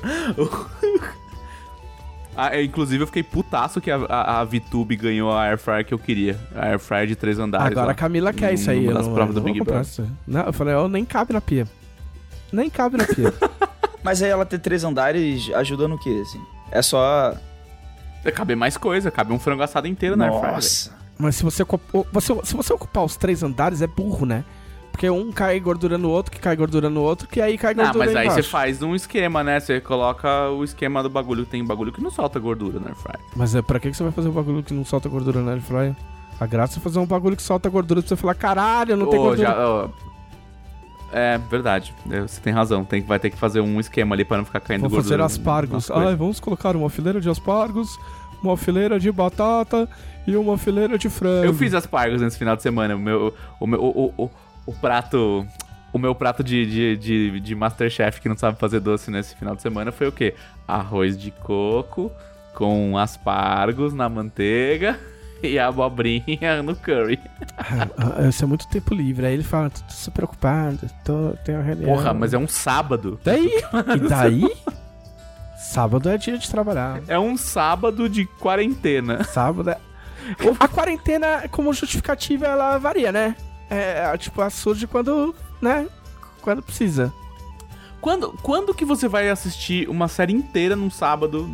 Ah, 2.35 2.55
é, 2.55 2.63
inclusive, 2.63 3.03
eu 3.03 3.07
fiquei 3.07 3.21
putaço 3.21 3.81
que 3.81 3.91
a, 3.91 3.97
a, 3.97 4.39
a 4.39 4.43
VTube 4.43 4.95
ganhou 4.95 5.31
a 5.31 5.43
air 5.43 5.57
fryer 5.57 5.85
que 5.85 5.93
eu 5.93 5.99
queria. 5.99 6.39
A 6.55 6.67
air 6.67 6.79
fryer 6.79 7.07
de 7.07 7.15
três 7.15 7.37
andares. 7.37 7.67
Agora 7.67 7.87
lá. 7.87 7.91
a 7.91 7.95
Camila 7.95 8.31
quer 8.31 8.53
isso 8.53 8.69
aí. 8.71 8.87
Das 8.87 9.07
não, 9.07 9.13
provas 9.13 9.35
eu 9.35 9.41
do 9.41 9.45
Big 9.45 9.61
Brother. 9.61 10.05
Não, 10.25 10.41
eu 10.41 10.53
falei, 10.53 10.73
eu 10.73 10.87
nem 10.87 11.03
cabe 11.03 11.33
na 11.33 11.41
pia. 11.41 11.67
Nem 12.51 12.69
cabe 12.69 12.97
na 12.97 13.05
pia. 13.05 13.33
Mas 14.03 14.21
aí 14.21 14.29
ela 14.29 14.45
ter 14.45 14.59
três 14.59 14.83
andares 14.83 15.51
ajuda 15.53 15.87
no 15.87 15.97
quê, 15.97 16.21
assim? 16.23 16.41
É 16.71 16.81
só. 16.81 17.35
Cabe 18.31 18.55
mais 18.55 18.77
coisa, 18.77 19.11
cabe 19.11 19.33
um 19.33 19.39
frango 19.39 19.63
assado 19.63 19.87
inteiro 19.87 20.15
na 20.15 20.25
air 20.25 20.33
fryer. 20.33 20.45
velho. 20.45 20.55
Nossa. 20.55 20.91
Mas 21.17 21.35
se 21.35 21.43
você, 21.43 21.63
você, 22.11 22.35
se 22.43 22.55
você 22.55 22.73
ocupar 22.73 23.03
os 23.03 23.15
três 23.15 23.43
andares, 23.43 23.81
é 23.81 23.87
burro, 23.87 24.25
né? 24.25 24.43
Porque 24.91 25.09
um 25.09 25.31
cai 25.31 25.59
gordura 25.59 25.97
no 25.97 26.09
outro, 26.09 26.31
que 26.31 26.39
cai 26.39 26.55
gordura 26.55 26.87
no 26.89 27.01
outro, 27.01 27.27
que 27.27 27.41
aí 27.41 27.57
cai 27.57 27.73
Não, 27.73 27.83
gordura 27.85 28.05
mas 28.05 28.15
aí 28.15 28.29
você 28.29 28.43
faz 28.43 28.81
um 28.83 28.93
esquema, 28.95 29.43
né? 29.43 29.59
Você 29.59 29.81
coloca 29.81 30.49
o 30.51 30.63
esquema 30.63 31.01
do 31.01 31.09
bagulho. 31.09 31.45
Tem 31.45 31.65
bagulho 31.65 31.91
que 31.91 32.01
não 32.01 32.11
solta 32.11 32.39
gordura 32.39 32.79
na 32.79 32.87
air 32.87 32.95
fryer. 32.95 33.19
Mas 33.35 33.55
é, 33.55 33.61
pra 33.61 33.79
que 33.79 33.91
você 33.91 34.03
vai 34.03 34.11
fazer 34.11 34.29
um 34.29 34.33
bagulho 34.33 34.61
que 34.61 34.73
não 34.73 34.85
solta 34.85 35.09
gordura 35.09 35.41
na 35.41 35.53
air 35.53 35.61
fryer? 35.61 35.95
A 36.39 36.45
graça 36.45 36.77
é 36.77 36.81
fazer 36.81 36.99
um 36.99 37.05
bagulho 37.05 37.35
que 37.35 37.41
solta 37.41 37.69
gordura 37.69 38.01
pra 38.01 38.09
você 38.09 38.15
falar, 38.15 38.35
caralho, 38.35 38.95
não 38.95 39.07
tem 39.07 39.19
Ô, 39.19 39.23
gordura. 39.23 39.47
já, 39.49 39.67
ó, 39.67 39.89
É, 41.13 41.37
verdade. 41.37 41.93
É, 42.09 42.21
Você 42.21 42.41
tem 42.41 42.51
razão. 42.51 42.83
Tem, 42.83 43.01
vai 43.01 43.19
ter 43.19 43.29
que 43.29 43.37
fazer 43.37 43.61
um 43.61 43.79
esquema 43.79 44.15
ali 44.15 44.25
pra 44.25 44.37
não 44.37 44.45
ficar 44.45 44.59
caindo 44.59 44.81
Vou 44.81 44.89
gordura. 44.89 45.17
fazer 45.17 45.23
aspargos. 45.23 45.91
Ai, 45.91 46.15
vamos 46.15 46.39
colocar 46.39 46.75
uma 46.75 46.89
fileira 46.89 47.21
de 47.21 47.29
aspargos, 47.29 47.99
uma 48.41 48.57
fileira 48.57 48.99
de 48.99 49.11
batata 49.11 49.87
e 50.25 50.35
uma 50.35 50.57
fileira 50.57 50.97
de 50.97 51.09
frango. 51.09 51.45
Eu 51.45 51.53
fiz 51.53 51.73
aspargos 51.73 52.21
nesse 52.21 52.37
final 52.37 52.55
de 52.55 52.63
semana. 52.63 52.95
O 52.95 52.99
meu, 52.99 53.33
o 53.59 53.67
meu, 53.67 53.79
o, 53.79 54.13
o, 54.17 54.23
o, 54.25 54.29
o 54.65 54.73
prato, 54.73 55.45
o 55.93 55.99
meu 55.99 56.15
prato 56.15 56.43
de, 56.43 56.65
de, 56.65 56.97
de, 56.97 57.39
de 57.39 57.55
Masterchef 57.55 58.19
que 58.19 58.27
não 58.27 58.35
sabe 58.37 58.57
fazer 58.57 58.79
doce 58.79 59.11
nesse 59.11 59.35
final 59.35 59.55
de 59.55 59.61
semana 59.61 59.91
foi 59.91 60.07
o 60.07 60.11
quê? 60.11 60.33
Arroz 60.67 61.15
de 61.15 61.29
coco 61.29 62.11
com 62.55 62.97
aspargos 62.97 63.93
na 63.93 64.09
manteiga 64.09 64.99
e 65.47 65.59
a 65.59 65.67
abobrinha 65.67 66.63
no 66.63 66.75
curry. 66.75 67.19
Ah, 67.57 68.27
Isso 68.27 68.43
é 68.43 68.47
muito 68.47 68.67
tempo 68.67 68.93
livre. 68.93 69.25
Aí 69.25 69.33
ele 69.33 69.43
fala, 69.43 69.69
tô, 69.69 69.81
tô 69.81 69.91
super 69.91 70.23
preocupado, 70.23 70.89
tô, 71.03 71.31
tenho 71.43 71.61
reunião. 71.61 71.93
Porra, 71.93 72.13
mas 72.13 72.33
é 72.33 72.37
um 72.37 72.47
sábado. 72.47 73.19
Daí? 73.23 73.51
E 73.95 74.07
daí? 74.07 74.55
Sábado 75.57 76.09
é 76.09 76.17
dia 76.17 76.37
de 76.37 76.49
trabalhar. 76.49 77.01
É 77.07 77.19
um 77.19 77.35
sábado 77.35 78.07
de 78.07 78.25
quarentena. 78.25 79.23
Sábado 79.23 79.69
é... 79.69 79.77
A 80.59 80.67
quarentena, 80.67 81.47
como 81.49 81.73
justificativa, 81.73 82.45
ela 82.45 82.77
varia, 82.77 83.11
né? 83.11 83.35
É, 83.69 84.15
tipo, 84.17 84.39
ela 84.39 84.49
surge 84.49 84.87
quando, 84.87 85.35
né? 85.61 85.87
Quando 86.41 86.61
precisa. 86.61 87.11
Quando, 87.99 88.31
quando 88.41 88.73
que 88.73 88.85
você 88.85 89.07
vai 89.07 89.29
assistir 89.29 89.89
uma 89.89 90.07
série 90.07 90.33
inteira 90.33 90.75
num 90.75 90.89
sábado? 90.89 91.49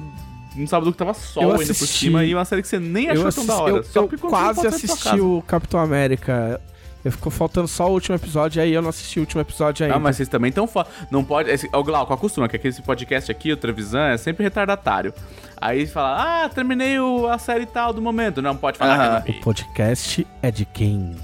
Num 0.56 0.66
sábado 0.68 0.92
que 0.92 0.98
tava 0.98 1.14
sol 1.14 1.44
Eu 1.44 1.52
ainda 1.52 1.66
por 1.66 1.72
assisti- 1.72 2.06
cima 2.06 2.26
e 2.26 2.34
uma 2.34 2.44
série 2.46 2.62
que 2.62 2.68
você 2.68 2.80
nem 2.80 3.10
achou 3.10 3.26
eu 3.28 3.32
tão 3.34 3.46
da 3.46 3.54
assisti- 3.54 3.72
hora. 3.72 3.86
eu- 3.96 4.10
eu 4.12 4.18
quase 4.30 4.68
assisti 4.68 5.20
o 5.20 5.42
Capitão 5.48 5.80
América. 5.80 6.60
Eu 7.06 7.14
ficou 7.14 7.32
faltando 7.32 7.66
só 7.68 7.88
o 7.88 7.94
último 7.94 8.16
episódio, 8.18 8.62
aí 8.62 8.74
eu 8.74 8.82
não 8.82 8.90
assisti 8.90 9.20
o 9.20 9.22
último 9.22 9.40
episódio 9.40 9.86
ainda. 9.86 9.96
Ah, 9.96 10.00
mas 10.00 10.18
vocês 10.18 10.28
também 10.28 10.50
estão 10.50 10.68
foda. 10.68 10.90
Não 11.10 11.24
pode. 11.24 11.50
Esse, 11.50 11.70
ô, 11.72 11.82
Glauco, 11.82 12.12
acostuma 12.14 12.50
que 12.50 12.58
aqui 12.58 12.68
esse 12.68 12.82
podcast 12.82 13.32
aqui, 13.32 13.54
o 13.54 13.58
Trevisan, 13.58 14.08
é 14.10 14.18
sempre 14.18 14.44
retardatário. 14.44 15.14
Aí 15.62 15.88
fala, 15.88 16.44
ah, 16.46 16.50
terminei 16.50 17.00
o- 17.00 17.26
a 17.28 17.38
série 17.38 17.66
tal 17.66 17.94
do 17.94 18.02
momento. 18.02 18.42
Não 18.42 18.54
pode 18.58 18.78
falar 18.78 19.24
eu 19.26 19.34
O 19.36 19.42
podcast 19.42 20.28
é 20.42 20.52
de 20.52 20.66
quem? 20.66 21.16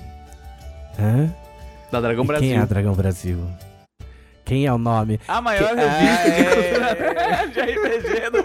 Hã? 0.98 1.30
Da 1.92 2.00
Dragão 2.00 2.24
E 2.24 2.28
Brasil. 2.28 2.48
Quem 2.48 2.58
é 2.58 2.62
a 2.62 2.66
Dragão 2.66 2.94
Brasil? 2.94 3.40
Quem 4.46 4.66
é 4.68 4.72
o 4.74 4.78
nome? 4.78 5.20
A 5.28 5.42
maior 5.42 5.70
Que- 5.70 5.76
revista 5.76 6.28
É. 6.30 7.46
de, 7.48 7.54
de 7.54 7.60
RPG 7.62 8.30
do 8.30 8.44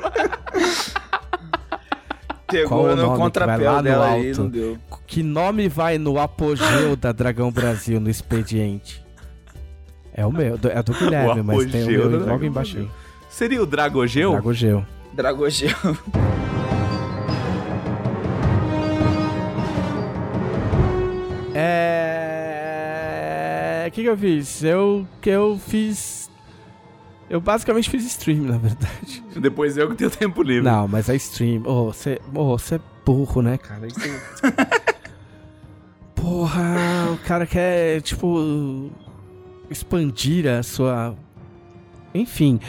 Pegou 2.46 2.68
Qual 2.68 2.80
o 2.84 2.96
no 2.96 2.96
nome 2.96 3.02
que 3.02 3.06
vai 3.06 3.18
lá 3.18 3.24
contrapé 3.24 3.58
no 3.76 3.82
dela 3.82 4.06
aí, 4.08 4.28
alto? 4.30 4.40
não 4.42 4.48
deu. 4.50 4.78
Que 5.06 5.22
nome 5.22 5.68
vai 5.68 5.98
no 5.98 6.18
apogeu 6.18 6.96
da 6.96 7.12
Dragão 7.12 7.52
Brasil 7.52 8.00
no 8.00 8.10
expediente? 8.10 9.04
É 10.12 10.26
o 10.26 10.32
meu, 10.32 10.58
é 10.68 10.82
do 10.82 10.92
Guilherme, 10.92 11.42
mas 11.42 11.70
tem 11.70 11.84
o 11.84 11.86
meu 11.86 12.02
logo 12.10 12.18
Dragão 12.24 12.44
embaixo. 12.44 12.72
Brasil. 12.74 12.90
Seria 13.28 13.62
o 13.62 13.66
Dragogeu? 13.66 14.32
Dragogeu. 14.32 14.84
Dragogel. 15.12 15.70
É. 21.54 21.99
O 23.90 23.92
que, 23.92 24.02
que 24.02 24.08
eu 24.08 24.16
fiz? 24.16 24.62
Eu 24.62 25.04
que 25.20 25.30
eu 25.30 25.58
fiz. 25.58 26.30
Eu 27.28 27.40
basicamente 27.40 27.90
fiz 27.90 28.06
stream, 28.06 28.42
na 28.42 28.56
verdade. 28.56 29.20
Depois 29.34 29.76
eu 29.76 29.88
que 29.90 29.96
tenho 29.96 30.10
tempo 30.10 30.44
livre. 30.44 30.62
Não, 30.62 30.86
mas 30.86 31.10
a 31.10 31.14
stream. 31.16 31.64
Oh, 31.66 31.86
você 31.86 32.20
oh, 32.32 32.56
é 32.72 32.80
burro, 33.04 33.42
né, 33.42 33.58
cara? 33.58 33.88
Isso... 33.88 33.98
Porra, 36.14 37.10
o 37.12 37.18
cara 37.26 37.44
quer, 37.46 38.00
tipo. 38.02 38.92
Expandir 39.68 40.46
a 40.46 40.62
sua. 40.62 41.16
Enfim. 42.14 42.60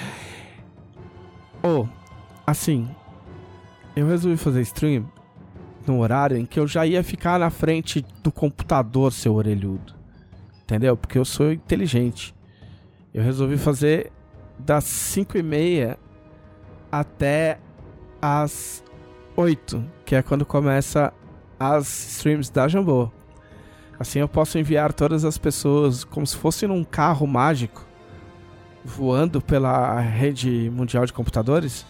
Oh, 1.61 1.85
assim. 2.47 2.89
Eu 3.95 4.07
resolvi 4.07 4.37
fazer 4.37 4.61
stream 4.61 5.05
num 5.85 5.99
horário 5.99 6.35
em 6.35 6.47
que 6.47 6.59
eu 6.59 6.65
já 6.65 6.83
ia 6.83 7.03
ficar 7.03 7.37
na 7.37 7.51
frente 7.51 8.03
do 8.23 8.31
computador, 8.31 9.13
seu 9.13 9.35
orelhudo. 9.35 10.00
Entendeu? 10.71 10.95
Porque 10.95 11.17
eu 11.17 11.25
sou 11.25 11.51
inteligente. 11.51 12.33
Eu 13.13 13.21
resolvi 13.21 13.57
fazer 13.57 14.09
das 14.57 14.85
5 14.85 15.37
e 15.37 15.43
meia 15.43 15.99
até 16.89 17.59
as 18.21 18.81
8, 19.35 19.83
que 20.05 20.15
é 20.15 20.21
quando 20.21 20.45
começa 20.45 21.11
as 21.59 22.13
streams 22.13 22.49
da 22.49 22.69
Jambô. 22.69 23.11
Assim 23.99 24.19
eu 24.19 24.29
posso 24.29 24.57
enviar 24.57 24.93
todas 24.93 25.25
as 25.25 25.37
pessoas 25.37 26.05
como 26.05 26.25
se 26.25 26.37
fosse 26.37 26.65
num 26.65 26.85
carro 26.85 27.27
mágico 27.27 27.85
voando 28.81 29.41
pela 29.41 29.99
rede 29.99 30.71
mundial 30.73 31.05
de 31.05 31.11
computadores 31.11 31.85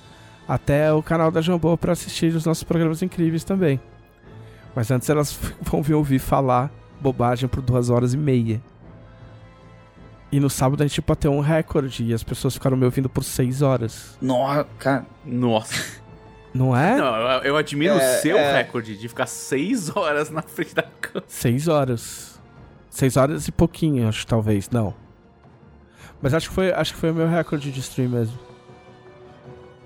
até 0.48 0.92
o 0.92 1.04
canal 1.04 1.30
da 1.30 1.40
Jambô 1.40 1.78
para 1.78 1.92
assistir 1.92 2.34
os 2.34 2.48
nossos 2.48 2.64
programas 2.64 3.04
incríveis 3.04 3.44
também. 3.44 3.80
Mas 4.76 4.90
antes 4.90 5.08
elas 5.08 5.40
vão 5.62 5.84
vir 5.84 5.94
ouvir 5.94 6.18
falar 6.18 6.81
bobagem 7.02 7.50
por 7.50 7.62
duas 7.62 7.90
horas 7.90 8.14
e 8.14 8.18
meia. 8.18 8.62
E 10.32 10.40
no 10.40 10.50
sábado 10.50 10.82
a 10.82 10.88
gente 10.88 11.02
bateu 11.02 11.32
um 11.32 11.42
recorde 11.42 12.06
e 12.06 12.14
as 12.14 12.24
pessoas 12.24 12.54
ficaram 12.54 12.78
me 12.78 12.86
ouvindo 12.86 13.10
por 13.10 13.24
seis 13.24 13.62
horas. 13.62 14.18
Nossa, 14.22 14.66
cara. 14.80 15.06
Nossa. 15.26 16.00
Não 16.54 16.76
é? 16.76 16.96
Não, 16.98 17.16
eu, 17.16 17.42
eu 17.44 17.58
admiro 17.58 17.94
É, 17.94 17.98
o 18.18 18.22
seu 18.22 18.38
é. 18.38 18.58
recorde 18.58 18.98
de 18.98 19.08
ficar 19.10 19.26
seis 19.26 19.94
horas 19.96 20.30
na 20.30 20.42
frente 20.42 20.76
da 20.76 20.84
câmera. 20.84 21.26
Seis 21.28 21.68
horas. 21.68 22.40
Seis 22.90 23.16
horas 23.18 23.48
e 23.48 23.52
pouquinho, 23.52 24.08
acho, 24.08 24.26
talvez. 24.28 24.70
Não. 24.70 24.94
Mas 26.22 26.34
acho 26.34 26.50
que 26.50 26.56
foi, 26.56 26.72
acho 26.74 26.94
que 26.94 27.00
foi 27.00 27.12
o 27.12 27.16
meu 27.16 27.28
recorde 27.28 27.72
de 27.72 27.80
stream 27.80 28.10
mesmo. 28.10 28.38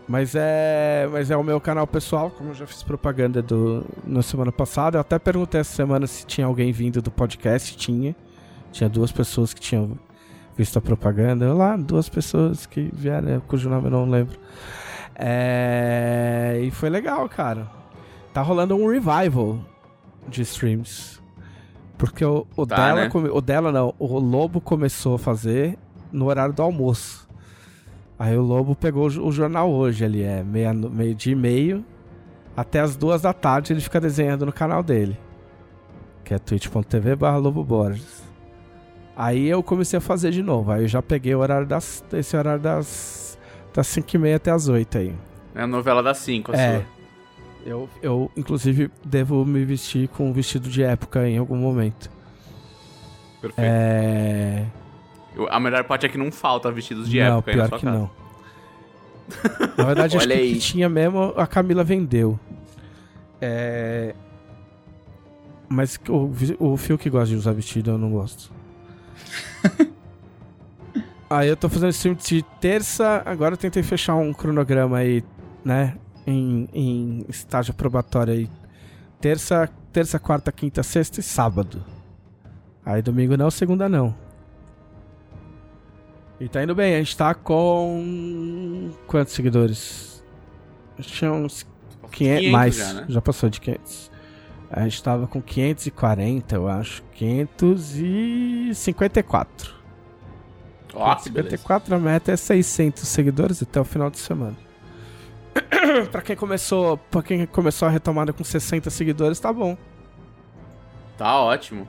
Mas 0.08 0.36
é, 0.36 1.08
mas 1.12 1.32
é 1.32 1.38
o 1.38 1.44
meu 1.44 1.60
canal 1.60 1.88
pessoal, 1.88 2.30
como 2.30 2.52
eu 2.52 2.54
já 2.54 2.68
fiz 2.68 2.84
propaganda 2.84 3.42
do 3.42 3.84
na 4.06 4.22
semana 4.22 4.52
passada. 4.52 4.98
Eu 4.98 5.02
até 5.02 5.18
perguntei 5.18 5.62
essa 5.62 5.76
semana 5.76 6.06
se 6.06 6.26
tinha 6.26 6.46
alguém 6.46 6.72
vindo 6.72 7.02
do 7.02 7.10
podcast, 7.10 7.76
tinha. 7.76 8.16
Tinha 8.72 8.88
duas 8.88 9.12
pessoas 9.12 9.54
que 9.54 9.60
tinham 9.62 9.98
visto 10.56 10.78
a 10.78 10.82
propaganda. 10.82 11.52
Lá, 11.54 11.76
duas 11.76 12.08
pessoas 12.08 12.66
que 12.66 12.90
vieram, 12.94 13.40
cujo 13.48 13.68
nome 13.70 13.88
eu 13.88 13.92
não 13.92 14.08
lembro. 14.08 14.38
É, 15.16 16.60
e 16.62 16.70
foi 16.72 16.90
legal, 16.90 17.28
cara. 17.28 17.68
Tá 18.34 18.42
rolando 18.42 18.76
um 18.76 18.88
revival 18.88 19.60
de 20.28 20.42
streams. 20.42 21.20
Porque 21.98 22.24
o, 22.24 22.46
o 22.56 22.66
Tá, 22.66 22.76
dela, 22.76 23.02
né? 23.06 23.10
o 23.32 23.42
dela 23.42 23.72
não, 23.72 23.94
o 23.98 24.20
Lobo 24.20 24.60
começou 24.60 25.16
a 25.16 25.20
fazer 25.20 25.78
no 26.12 26.26
horário 26.26 26.54
do 26.54 26.62
almoço. 26.62 27.25
Aí 28.18 28.38
o 28.38 28.42
Lobo 28.42 28.76
pegou 28.76 29.08
o 29.08 29.10
jo- 29.10 29.26
o 29.26 29.32
jornal 29.32 29.70
hoje 29.72 30.06
ali, 30.06 30.24
é 30.24 30.42
meia, 30.44 30.74
meio 30.74 31.14
dia 31.14 31.34
e 31.34 31.36
meio. 31.36 31.84
Até 32.56 32.80
as 32.80 32.96
duas 32.96 33.22
da 33.22 33.34
tarde 33.34 33.74
ele 33.74 33.82
fica 33.82 34.00
desenhando 34.00 34.46
no 34.46 34.54
canal 34.54 34.82
dele. 34.82 35.18
Que 36.24 36.34
é 36.34 36.40
twitch.tv 36.40 37.16
barra 37.18 37.38
Lobo 37.38 37.64
Borges. 37.64 38.24
Aí 39.18 39.48
eu 39.48 39.62
comecei 39.62 39.98
a 39.98 40.02
fazer 40.02 40.32
de 40.32 40.42
novo. 40.42 40.72
Aí 40.72 40.84
eu 40.84 40.88
já 40.88 41.02
peguei 41.02 41.36
o 41.36 41.40
horário 41.40 41.68
das. 41.68 42.04
Esse 42.14 42.36
horário 42.38 42.62
das. 42.62 43.38
Das 43.74 43.88
5 43.88 44.16
e 44.16 44.18
meia 44.20 44.36
até 44.38 44.52
as 44.52 44.70
8 44.70 44.98
aí. 44.98 45.14
É 45.54 45.62
a 45.62 45.68
novela 45.68 46.02
das 46.02 46.18
cinco, 46.20 46.54
a 46.54 46.56
É. 46.56 46.78
sua. 46.78 46.86
Eu, 47.66 47.90
eu, 48.02 48.32
inclusive, 48.38 48.90
devo 49.04 49.44
me 49.46 49.66
vestir 49.66 50.08
com 50.08 50.30
um 50.30 50.32
vestido 50.34 50.70
de 50.70 50.82
época 50.84 51.28
em 51.28 51.38
algum 51.38 51.58
momento. 51.58 52.10
Perfeito. 53.42 53.68
É. 53.68 54.66
A 55.50 55.60
melhor 55.60 55.84
parte 55.84 56.06
é 56.06 56.10
que 56.10 56.18
não 56.18 56.32
falta 56.32 56.72
vestidos 56.72 57.10
de 57.10 57.20
não, 57.20 57.38
época 57.38 57.52
aí 57.52 57.58
na 57.58 57.64
pior 57.64 57.70
sua 57.70 57.80
que 57.80 57.86
casa. 57.86 57.98
não. 57.98 58.26
Na 59.78 59.84
verdade, 59.86 60.18
acho 60.18 60.28
que 60.28 60.54
que 60.54 60.60
tinha 60.60 60.88
mesmo, 60.88 61.34
a 61.36 61.48
Camila 61.48 61.84
vendeu. 61.84 62.40
É. 63.42 64.16
Mas 65.68 66.00
o, 66.08 66.32
o 66.60 66.78
Fio 66.78 66.98
que 66.98 67.10
gosta 67.10 67.28
de 67.28 67.36
usar 67.36 67.52
vestido, 67.54 67.92
eu 67.92 67.98
não 67.98 68.12
gosto. 68.12 68.52
aí 71.30 71.48
eu 71.50 71.58
tô 71.58 71.68
fazendo 71.68 71.90
stream 71.90 72.16
de 72.16 72.44
terça. 72.62 73.24
Agora 73.26 73.54
eu 73.54 73.58
tentei 73.58 73.84
fechar 73.84 74.16
um 74.16 74.34
cronograma 74.34 74.98
aí, 74.98 75.24
né? 75.64 75.98
Em, 76.26 76.68
em 76.74 77.26
estágio 77.28 77.74
probatório 77.74 78.34
aí. 78.34 78.50
Terça, 79.20 79.70
terça, 79.92 80.20
quarta, 80.20 80.52
quinta, 80.52 80.84
sexta 80.84 81.20
e 81.20 81.24
sábado. 81.24 81.84
Aí 82.86 83.02
domingo 83.02 83.36
não, 83.36 83.50
segunda 83.50 83.90
não. 83.90 84.16
E 86.40 86.48
tá 86.50 86.64
indo 86.64 86.74
bem, 86.76 86.96
a 86.96 86.98
gente 86.98 87.16
tá 87.16 87.34
com. 87.34 88.92
Quantos 89.08 89.34
seguidores? 89.34 90.22
Acho 91.00 91.08
que 91.10 91.16
tinha 91.16 91.32
uns 91.32 91.66
500, 92.12 92.40
500 92.40 92.52
mais. 92.52 92.76
já, 92.76 92.94
né? 92.94 93.06
Já 93.08 93.22
passou 93.22 93.50
de 93.50 93.62
500. 93.62 94.12
A 94.70 94.84
gente 94.84 95.02
tava 95.02 95.28
com 95.28 95.42
540, 95.42 96.56
eu 96.56 96.68
acho. 96.68 97.02
554. 97.14 99.74
Ó, 100.94 101.16
que 101.16 101.30
beleza. 101.30 101.58
54, 101.58 101.96
a 101.96 102.00
meta 102.00 102.32
é 102.32 102.38
600 102.38 103.08
seguidores 103.08 103.64
até 103.64 103.80
o 103.80 103.86
final 103.86 104.10
de 104.10 104.20
semana. 104.20 104.58
pra 106.12 106.22
quem 106.22 106.36
começou, 106.36 106.98
para 106.98 107.24
quem 107.24 107.46
começou 107.46 107.88
a 107.88 107.92
retomada 107.92 108.34
com 108.34 108.44
60 108.44 108.90
seguidores, 108.90 109.40
tá 109.40 109.54
bom. 109.54 109.78
Tá 111.18 111.40
ótimo. 111.40 111.88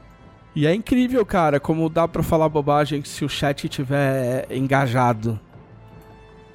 E 0.57 0.67
é 0.67 0.75
incrível, 0.75 1.25
cara, 1.27 1.61
como 1.61 1.87
dá 1.91 2.09
pra 2.09 2.23
falar 2.23 2.49
bobagem 2.49 3.05
se 3.05 3.23
o 3.25 3.29
chat 3.29 3.69
tiver 3.69 4.47
engajado. 4.51 5.39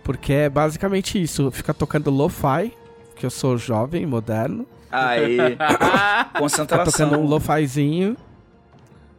Porque 0.03 0.33
é 0.33 0.49
basicamente 0.49 1.21
isso, 1.21 1.51
fica 1.51 1.71
tocando 1.71 2.09
lo-fi, 2.09 2.73
que 3.15 3.23
eu 3.23 3.29
sou 3.29 3.57
jovem, 3.59 4.03
moderno. 4.07 4.65
Aí, 4.91 5.37
Tá 5.55 6.31
concentração. 6.39 7.07
tocando 7.09 7.19
um 7.23 7.27
lo-fizinho, 7.27 8.17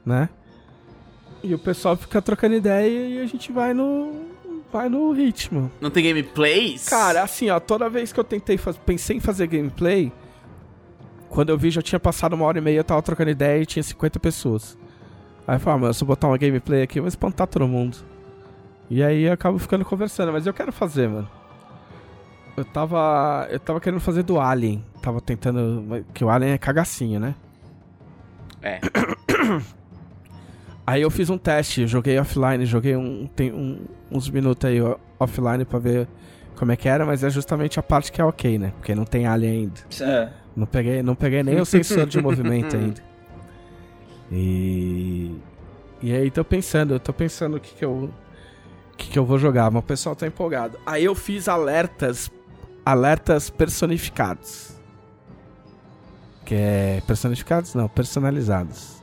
né? 0.05 0.29
E 1.45 1.55
o 1.55 1.59
pessoal 1.61 1.97
fica 1.97 2.21
trocando 2.21 2.57
ideia 2.57 3.07
e 3.09 3.21
a 3.23 3.27
gente 3.27 3.53
vai 3.53 3.73
no 3.73 4.33
vai 4.73 4.89
no 4.89 5.13
ritmo. 5.13 5.71
Não 5.81 5.91
tem 5.91 6.03
gameplays? 6.03 6.89
Cara, 6.89 7.23
assim, 7.23 7.51
ó, 7.51 7.61
toda 7.61 7.89
vez 7.89 8.13
que 8.13 8.19
eu 8.19 8.25
tentei 8.25 8.59
pensei 8.87 9.19
em 9.19 9.21
fazer 9.21 9.47
gameplay, 9.47 10.11
quando 11.33 11.49
eu 11.51 11.59
vi 11.59 11.71
já 11.71 11.83
tinha 11.83 11.99
passado 11.99 12.35
uma 12.35 12.45
hora 12.45 12.59
e 12.59 12.61
meia, 12.61 12.79
eu 12.79 12.85
tava 12.85 13.03
trocando 13.03 13.31
ideia 13.31 13.63
e 13.63 13.67
tinha 13.67 13.83
50 13.83 14.21
pessoas. 14.21 14.79
Aí 15.47 15.57
eu 15.57 15.61
falei, 15.61 15.77
ah, 15.77 15.81
mano, 15.81 15.95
se 15.95 16.03
eu 16.05 16.07
botar 16.07 16.29
uma 16.29 16.39
gameplay 16.39 16.83
aqui, 16.83 16.99
eu 16.99 17.03
vou 17.03 17.09
espantar 17.09 17.47
todo 17.47 17.67
mundo. 17.67 17.97
E 18.91 19.03
aí 19.03 19.23
eu 19.25 19.33
acabo 19.33 19.59
ficando 19.59 19.85
conversando, 19.85 20.33
mas 20.33 20.47
eu 20.47 20.53
quero 20.55 20.71
fazer, 20.73 21.09
mano. 21.09 21.29
Eu 22.57 22.65
tava. 22.67 23.49
Eu 23.51 23.59
tava 23.59 23.81
querendo 23.81 24.01
fazer 24.01 24.23
do 24.23 24.39
Alien. 24.39 24.85
Tava 25.01 25.21
tentando. 25.21 26.05
Que 26.13 26.23
o 26.25 26.29
Alien 26.29 26.53
é 26.53 26.59
cagacinho, 26.59 27.19
né? 27.19 27.35
É. 28.61 28.79
Aí 30.87 31.01
eu 31.01 31.11
fiz 31.11 31.31
um 31.31 31.39
teste, 31.39 31.87
joguei 31.87 32.19
offline, 32.19 32.67
joguei 32.67 32.97
um, 32.97 33.27
tem 33.27 33.53
um- 33.53 33.87
uns 34.11 34.29
minutos 34.29 34.69
aí 34.69 34.79
offline 35.19 35.65
pra 35.65 35.79
ver 35.79 36.09
como 36.57 36.73
é 36.73 36.77
que 36.77 36.89
era, 36.89 37.07
mas 37.07 37.23
é 37.25 37.31
justamente 37.31 37.79
a 37.79 37.83
parte 37.83 38.11
que 38.13 38.21
é 38.21 38.25
ok, 38.25 38.59
né? 38.59 38.73
Porque 38.77 38.95
não 38.95 39.05
tem 39.05 39.27
alien 39.27 39.53
ainda. 39.53 39.81
É. 40.01 40.29
Não 40.57 40.67
peguei, 40.67 41.03
não 41.03 41.15
peguei 41.15 41.43
nem 41.43 41.61
o 41.61 41.65
sensor 41.65 42.07
de 42.07 42.21
movimento 42.21 42.77
ainda. 42.77 43.03
E. 44.35 45.37
E 46.03 46.11
aí 46.13 46.31
tô 46.31 46.43
pensando, 46.43 46.95
eu 46.95 47.01
tô 47.01 47.13
pensando 47.13 47.59
o 47.59 47.61
que 47.61 47.75
que 47.75 47.85
eu. 47.85 48.11
O 48.93 48.97
que 48.97 49.11
que 49.11 49.19
eu 49.19 49.25
vou 49.27 49.39
jogar, 49.39 49.71
mas 49.71 49.83
o 49.83 49.87
pessoal 49.87 50.17
tá 50.17 50.27
empolgado. 50.27 50.79
Aí 50.87 51.05
eu 51.05 51.15
fiz 51.15 51.49
alertas. 51.49 52.31
Alertas 52.85 53.51
personificados. 53.51 54.75
Que 56.47 56.55
é. 56.55 57.03
Personificados? 57.07 57.75
Não, 57.75 57.89
personalizados. 57.89 59.03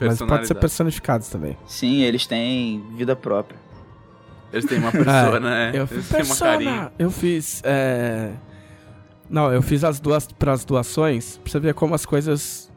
Mas 0.00 0.18
pode 0.18 0.46
ser 0.48 0.54
personificados 0.56 1.28
também. 1.28 1.56
Sim, 1.66 2.02
eles 2.02 2.26
têm 2.26 2.84
vida 2.96 3.14
própria. 3.14 3.58
Eles 4.52 4.64
têm 4.66 4.78
uma 4.78 4.90
pessoa, 4.92 5.36
É, 5.38 5.40
né? 5.40 5.70
Eu 5.72 5.88
Eles 5.90 5.90
fiz 5.90 6.08
têm 6.08 6.22
uma 6.24 6.36
carinha. 6.36 6.70
persona. 6.72 6.92
Eu 6.98 7.10
fiz. 7.10 7.62
é, 7.64 8.32
Não, 9.28 9.52
eu 9.52 9.62
fiz 9.62 9.84
as 9.84 10.00
duas 10.00 10.26
pras 10.26 10.64
doações 10.64 11.38
pra 11.38 11.50
você 11.50 11.60
ver 11.60 11.74
como 11.74 11.94
as 11.94 12.04
coisas. 12.04 12.70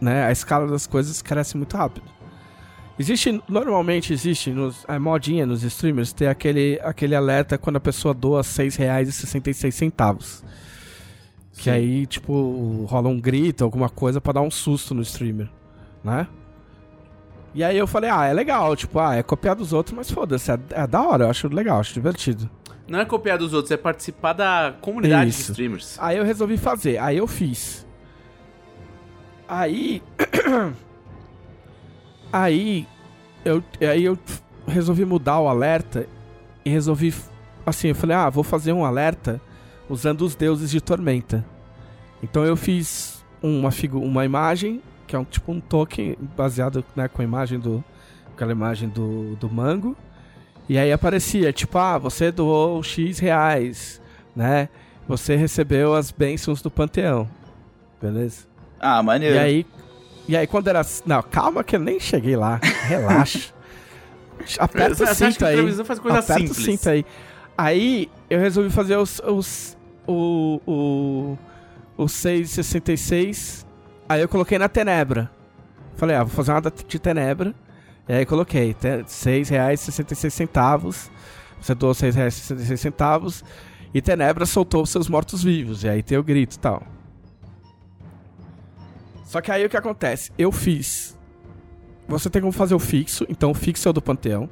Né? 0.00 0.24
A 0.24 0.32
escala 0.32 0.66
das 0.66 0.86
coisas 0.86 1.22
cresce 1.22 1.56
muito 1.56 1.76
rápido. 1.76 2.06
Existe. 2.98 3.42
Normalmente 3.48 4.12
existe 4.12 4.50
nos, 4.50 4.84
a 4.86 4.98
modinha 4.98 5.46
nos 5.46 5.62
streamers 5.62 6.12
ter 6.12 6.26
aquele, 6.26 6.78
aquele 6.82 7.14
alerta 7.14 7.56
quando 7.56 7.76
a 7.76 7.80
pessoa 7.80 8.12
doa 8.12 8.42
R$ 8.42 8.48
6,66. 8.48 10.42
Que 11.54 11.64
Sim. 11.64 11.70
aí, 11.70 12.06
tipo, 12.06 12.86
rola 12.88 13.08
um 13.08 13.20
grito, 13.20 13.64
alguma 13.64 13.88
coisa 13.88 14.20
pra 14.20 14.32
dar 14.32 14.42
um 14.42 14.50
susto 14.50 14.94
no 14.94 15.02
streamer, 15.02 15.48
né? 16.02 16.26
E 17.54 17.64
aí 17.64 17.76
eu 17.76 17.86
falei, 17.86 18.08
ah, 18.08 18.26
é 18.26 18.32
legal, 18.32 18.76
tipo, 18.76 18.98
ah, 18.98 19.16
é 19.16 19.22
copiar 19.22 19.56
dos 19.56 19.72
outros, 19.72 19.94
mas 19.96 20.10
foda-se, 20.10 20.52
é, 20.52 20.58
é 20.70 20.86
da 20.86 21.02
hora, 21.02 21.24
eu 21.24 21.30
acho 21.30 21.48
legal, 21.48 21.80
acho 21.80 21.92
divertido. 21.92 22.48
Não 22.90 22.98
é 22.98 23.04
copiar 23.04 23.38
dos 23.38 23.54
outros, 23.54 23.70
é 23.70 23.76
participar 23.76 24.32
da 24.32 24.74
comunidade 24.80 25.30
Isso. 25.30 25.38
de 25.38 25.50
streamers. 25.52 25.96
Aí 26.00 26.16
eu 26.16 26.24
resolvi 26.24 26.56
fazer, 26.56 26.98
aí 26.98 27.18
eu 27.18 27.26
fiz. 27.28 27.86
Aí. 29.46 30.02
aí. 32.32 32.88
Eu, 33.44 33.62
aí 33.80 34.04
eu 34.04 34.18
resolvi 34.66 35.04
mudar 35.04 35.38
o 35.38 35.46
alerta 35.46 36.08
e 36.64 36.70
resolvi. 36.70 37.14
Assim, 37.64 37.88
eu 37.90 37.94
falei, 37.94 38.16
ah, 38.16 38.28
vou 38.28 38.42
fazer 38.42 38.72
um 38.72 38.84
alerta 38.84 39.40
usando 39.88 40.22
os 40.22 40.34
deuses 40.34 40.68
de 40.68 40.80
tormenta. 40.80 41.46
Então 42.20 42.44
eu 42.44 42.56
fiz 42.56 43.24
uma, 43.40 43.70
uma 43.94 44.24
imagem, 44.24 44.82
que 45.06 45.14
é 45.14 45.18
um 45.18 45.24
tipo 45.24 45.52
um 45.52 45.60
token 45.60 46.16
baseado 46.36 46.84
né, 46.96 47.06
com 47.06 47.22
a 47.22 47.24
imagem 47.24 47.60
do. 47.60 47.84
aquela 48.34 48.50
imagem 48.50 48.88
do, 48.88 49.36
do 49.36 49.48
mango. 49.48 49.96
E 50.70 50.78
aí 50.78 50.92
aparecia, 50.92 51.52
tipo, 51.52 51.76
ah, 51.78 51.98
você 51.98 52.30
doou 52.30 52.80
X 52.80 53.18
reais, 53.18 54.00
né? 54.36 54.68
Você 55.08 55.34
recebeu 55.34 55.96
as 55.96 56.12
bênçãos 56.12 56.62
do 56.62 56.70
panteão. 56.70 57.28
Beleza? 58.00 58.46
Ah, 58.78 59.02
maneiro. 59.02 59.34
E 59.34 59.38
aí, 59.40 59.66
e 60.28 60.36
aí 60.36 60.46
quando 60.46 60.68
era. 60.68 60.86
Não, 61.04 61.24
calma 61.24 61.64
que 61.64 61.74
eu 61.74 61.80
nem 61.80 61.98
cheguei 61.98 62.36
lá. 62.36 62.60
Relaxa. 62.86 63.52
Aperta 64.60 65.02
o 65.02 65.06
cinto 65.08 65.44
aí. 65.44 65.84
faz 65.84 65.98
coisa 65.98 66.20
Aperta 66.20 66.34
simples? 66.34 66.58
o 66.58 66.62
cinto 66.62 66.88
aí. 66.88 67.04
Aí 67.58 68.08
eu 68.30 68.38
resolvi 68.38 68.70
fazer 68.70 68.96
os. 68.96 69.20
os 69.26 69.76
o. 70.06 70.60
O. 70.64 71.38
O 71.96 72.08
666. 72.08 73.66
Aí 74.08 74.20
eu 74.20 74.28
coloquei 74.28 74.56
na 74.56 74.68
Tenebra. 74.68 75.28
Falei, 75.96 76.14
ah, 76.14 76.22
vou 76.22 76.32
fazer 76.32 76.52
uma 76.52 76.60
de 76.60 76.98
Tenebra. 77.00 77.56
E 78.10 78.12
aí 78.12 78.26
coloquei 78.26 78.74
R$ 78.82 79.04
6,66. 79.04 81.10
Você 81.60 81.74
doou 81.76 81.92
R$ 81.92 81.98
6,66. 82.10 83.44
E 83.94 84.02
Tenebra 84.02 84.44
soltou 84.44 84.82
os 84.82 84.90
seus 84.90 85.08
mortos-vivos. 85.08 85.84
E 85.84 85.88
aí 85.88 86.02
tem 86.02 86.18
o 86.18 86.22
grito 86.24 86.56
e 86.56 86.58
tal. 86.58 86.82
Só 89.22 89.40
que 89.40 89.52
aí 89.52 89.64
o 89.64 89.68
que 89.68 89.76
acontece? 89.76 90.32
Eu 90.36 90.50
fiz. 90.50 91.16
Você 92.08 92.28
tem 92.28 92.42
como 92.42 92.50
fazer 92.50 92.74
o 92.74 92.80
fixo, 92.80 93.24
então 93.28 93.52
o 93.52 93.54
fixo 93.54 93.86
é 93.86 93.90
o 93.90 93.92
do 93.92 94.02
Panteão. 94.02 94.50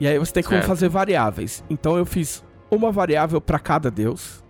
E 0.00 0.08
aí 0.08 0.18
você 0.18 0.32
tem 0.32 0.42
como 0.42 0.56
Certo. 0.56 0.66
fazer 0.66 0.88
variáveis. 0.88 1.62
Então 1.70 1.96
eu 1.96 2.04
fiz 2.04 2.42
uma 2.68 2.90
variável 2.90 3.40
para 3.40 3.60
cada 3.60 3.92
deus. 3.92 4.42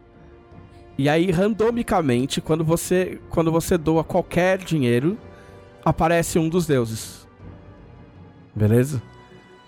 E 0.96 1.06
aí 1.06 1.30
randomicamente, 1.30 2.40
quando 2.40 2.64
você 2.64 3.20
quando 3.28 3.52
você 3.52 3.76
doa 3.76 4.02
qualquer 4.02 4.56
dinheiro, 4.56 5.18
aparece 5.84 6.38
um 6.38 6.48
dos 6.48 6.66
deuses. 6.66 7.19
Beleza? 8.54 9.02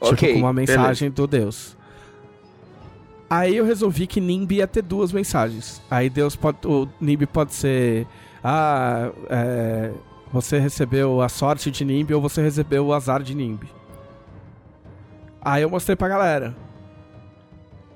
Ok, 0.00 0.16
tipo 0.16 0.32
com 0.34 0.46
uma 0.46 0.52
mensagem 0.52 1.10
do 1.10 1.26
deus. 1.26 1.76
Aí 3.30 3.56
eu 3.56 3.64
resolvi 3.64 4.06
que 4.06 4.20
Nimbi 4.20 4.56
ia 4.56 4.66
ter 4.66 4.82
duas 4.82 5.12
mensagens. 5.12 5.80
Aí 5.90 6.10
Deus 6.10 6.36
pode. 6.36 6.58
O 6.66 6.86
Nimbi 7.00 7.26
pode 7.26 7.54
ser. 7.54 8.06
Ah, 8.44 9.10
é, 9.30 9.92
você 10.30 10.58
recebeu 10.58 11.22
a 11.22 11.28
sorte 11.28 11.70
de 11.70 11.84
Nimbi 11.84 12.12
ou 12.12 12.20
você 12.20 12.42
recebeu 12.42 12.86
o 12.86 12.92
azar 12.92 13.22
de 13.22 13.34
Nimbi. 13.34 13.70
Aí 15.40 15.62
eu 15.62 15.70
mostrei 15.70 15.96
pra 15.96 16.08
galera. 16.08 16.54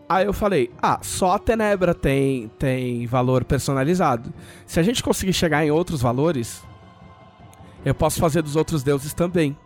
Aí 0.09 0.25
eu 0.25 0.33
falei, 0.33 0.71
ah, 0.81 1.01
só 1.03 1.33
a 1.33 1.39
Tenebra 1.39 1.93
tem, 1.93 2.49
tem 2.59 3.07
valor 3.07 3.45
personalizado. 3.45 4.33
Se 4.65 4.79
a 4.79 4.83
gente 4.83 5.03
conseguir 5.03 5.33
chegar 5.33 5.67
em 5.67 5.71
outros 5.71 6.01
valores, 6.01 6.63
eu 7.85 7.95
posso 7.95 8.21
fazer 8.21 8.41
dos 8.41 8.55
outros 8.55 8.83
deuses 8.83 9.13
também. 9.13 9.57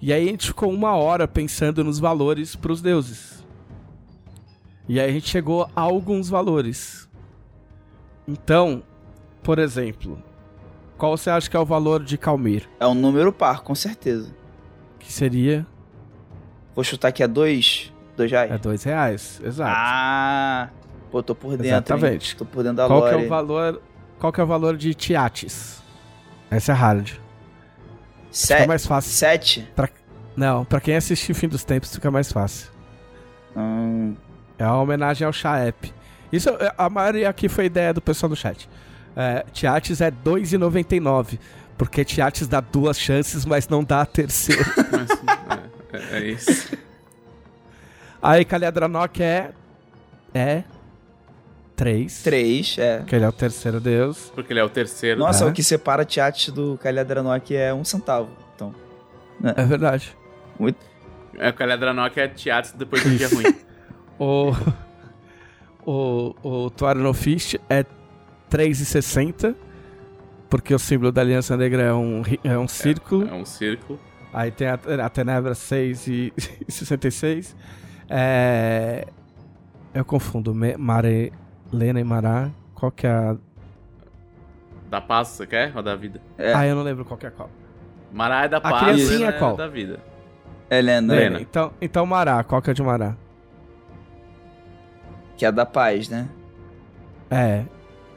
E 0.00 0.12
aí 0.12 0.28
a 0.28 0.30
gente 0.30 0.46
ficou 0.48 0.70
uma 0.72 0.94
hora 0.94 1.26
pensando 1.26 1.82
nos 1.82 1.98
valores 1.98 2.54
pros 2.54 2.80
deuses. 2.80 3.44
E 4.88 4.98
aí 4.98 5.10
a 5.10 5.12
gente 5.12 5.28
chegou 5.28 5.68
a 5.74 5.80
alguns 5.80 6.28
valores. 6.28 7.08
Então, 8.26 8.82
por 9.42 9.58
exemplo, 9.58 10.22
qual 10.96 11.16
você 11.16 11.30
acha 11.30 11.48
que 11.50 11.56
é 11.56 11.60
o 11.60 11.64
valor 11.64 12.02
de 12.02 12.16
Calmir? 12.16 12.68
É 12.78 12.86
um 12.86 12.94
número 12.94 13.32
par, 13.32 13.62
com 13.62 13.74
certeza. 13.74 14.34
Que 14.98 15.12
seria 15.12 15.66
Vou 16.74 16.84
chutar 16.84 17.08
aqui 17.08 17.24
a 17.24 17.26
dois. 17.26 17.92
Dois 18.16 18.30
reais. 18.30 18.52
é 18.52 18.58
dois 18.58 18.84
reais, 18.84 19.40
exato. 19.44 19.72
Ah! 19.74 20.68
Pô, 21.10 21.20
tô 21.24 21.34
por 21.34 21.50
dentro. 21.50 21.64
hein? 21.66 21.70
Exatamente. 21.72 22.36
Tô 22.36 22.44
por 22.44 22.62
dentro 22.62 22.76
da 22.76 22.86
qual 22.86 23.02
que 23.02 23.08
é 23.08 23.12
lore. 23.14 23.26
o 23.26 23.28
valor? 23.28 23.82
Qual 24.18 24.32
que 24.32 24.40
é 24.40 24.44
o 24.44 24.46
valor 24.46 24.76
de 24.76 24.94
Tiates? 24.94 25.82
Essa 26.48 26.70
é 26.70 26.74
hard. 26.76 27.14
Fica 28.32 28.60
Se... 28.60 28.66
mais 28.66 28.86
fácil. 28.86 29.10
Sete? 29.12 29.68
Não, 30.36 30.64
pra 30.64 30.80
quem 30.80 30.94
assistiu 30.96 31.34
Fim 31.34 31.48
dos 31.48 31.64
Tempos 31.64 31.94
fica 31.94 32.10
mais 32.10 32.30
fácil. 32.30 32.68
Hum, 33.56 34.14
É 34.58 34.64
uma 34.66 34.80
homenagem 34.82 35.26
ao 35.26 35.32
Chaep. 35.32 35.92
Isso, 36.32 36.48
é, 36.50 36.72
a 36.76 36.88
maioria 36.88 37.28
aqui 37.28 37.48
foi 37.48 37.64
ideia 37.64 37.92
do 37.92 38.00
pessoal 38.00 38.28
do 38.30 38.36
chat. 38.36 38.68
É, 39.16 39.44
Tiates 39.52 40.00
é 40.00 40.10
2,99. 40.10 41.38
Porque 41.76 42.04
Tiates 42.04 42.46
dá 42.48 42.60
duas 42.60 42.98
chances, 42.98 43.44
mas 43.44 43.68
não 43.68 43.82
dá 43.84 44.00
a 44.02 44.06
terceira. 44.06 44.64
Mas, 44.90 45.10
é, 45.92 46.16
é, 46.16 46.18
é 46.18 46.28
isso. 46.28 46.76
Aí 48.20 48.44
Kaliadranok 48.44 49.22
é. 49.22 49.50
É. 50.34 50.64
3. 51.78 52.22
três, 52.22 52.76
é. 52.78 53.02
Que 53.06 53.14
ele 53.16 53.24
é 53.24 53.28
o 53.28 53.32
terceiro 53.32 53.80
deus. 53.80 54.30
Porque 54.34 54.52
ele 54.52 54.60
é 54.60 54.64
o 54.64 54.68
terceiro. 54.68 55.18
Nossa, 55.20 55.44
É. 55.44 55.48
o 55.48 55.52
que 55.52 55.62
separa 55.62 56.04
Tiat 56.04 56.50
do 56.50 56.76
Kalhadranok 56.82 57.54
é 57.56 57.72
um 57.72 57.84
centavo. 57.84 58.28
Então, 58.54 58.74
É 59.56 59.64
verdade. 59.64 60.14
É, 61.38 61.48
o 61.50 61.54
Calhadranok 61.54 62.18
é 62.18 62.26
teatro 62.28 62.76
depois 62.76 63.02
do 63.02 63.10
dia 63.16 63.28
ruim. 63.28 63.44
O. 64.20 64.52
O, 65.86 66.34
o 66.42 66.70
Tuaro 66.70 66.98
no 66.98 67.14
Fish 67.14 67.54
é 67.70 67.84
3,60. 68.50 69.54
Porque 70.50 70.74
o 70.74 70.78
símbolo 70.78 71.12
da 71.12 71.20
Aliança 71.20 71.56
Negra 71.56 71.82
é 71.82 71.92
um, 71.92 72.22
é 72.42 72.58
um 72.58 72.66
círculo. 72.66 73.28
É 73.28 73.34
um 73.34 73.44
círculo. 73.44 74.00
Aí 74.32 74.50
tem 74.50 74.66
a, 74.66 74.78
a 75.04 75.08
Tenebra 75.08 75.54
6 75.54 76.06
e 76.08 76.32
66. 76.68 77.54
É. 78.10 79.06
Eu 79.94 80.04
confundo. 80.04 80.52
Mare. 80.54 81.32
Lena 81.72 82.00
e 82.00 82.04
Mará. 82.04 82.50
Qual 82.74 82.90
que 82.90 83.06
é 83.06 83.10
a. 83.10 83.36
Da 84.90 85.00
paz, 85.00 85.28
você 85.28 85.46
quer? 85.46 85.76
Ou 85.76 85.82
da 85.82 85.94
vida? 85.94 86.20
É. 86.36 86.54
Ah, 86.54 86.66
eu 86.66 86.74
não 86.74 86.82
lembro 86.82 87.04
qual 87.04 87.18
que 87.18 87.26
é 87.26 87.30
qual. 87.30 87.50
Mará 88.12 88.44
é 88.44 88.48
da 88.48 88.60
paz, 88.60 88.82
criancinha 88.82 89.18
Lena 89.18 89.30
é 89.30 89.38
qual? 89.38 89.56
da 89.56 89.66
vida. 89.68 90.00
Helena, 90.70 91.14
Lena. 91.14 91.40
Então, 91.40 91.72
então 91.80 92.06
Mará. 92.06 92.42
Qual 92.42 92.62
que 92.62 92.70
é 92.70 92.74
de 92.74 92.82
Mará? 92.82 93.14
que 95.38 95.44
é 95.44 95.48
a 95.48 95.52
da 95.52 95.64
paz, 95.64 96.08
né? 96.08 96.28
É. 97.30 97.64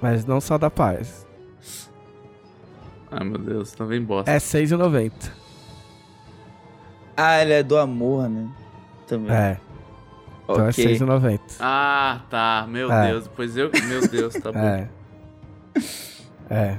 Mas 0.02 0.26
não 0.26 0.42
só 0.42 0.58
da 0.58 0.72
paz. 0.72 1.28
Ai, 3.12 3.24
meu 3.24 3.38
Deus, 3.38 3.72
tá 3.74 3.86
bem 3.86 4.02
bosta. 4.02 4.32
É 4.32 4.38
6,90. 4.38 5.32
Ah, 7.16 7.36
ela 7.36 7.54
é 7.54 7.62
do 7.64 7.78
amor, 7.78 8.28
né? 8.28 8.50
Também. 9.06 9.32
É. 9.32 9.60
Então 10.54 10.68
ok. 10.70 10.86
é 10.86 10.90
6,90. 10.98 11.40
Ah, 11.60 12.22
tá. 12.30 12.66
Meu 12.70 12.92
É. 12.92 13.08
Deus. 13.12 13.30
Pois 13.36 13.56
eu. 13.58 13.70
Meu 13.88 14.08
Deus, 14.08 14.34
tá 14.36 14.52
bom. 14.54 14.60
É. 14.60 14.90
É. 16.50 16.78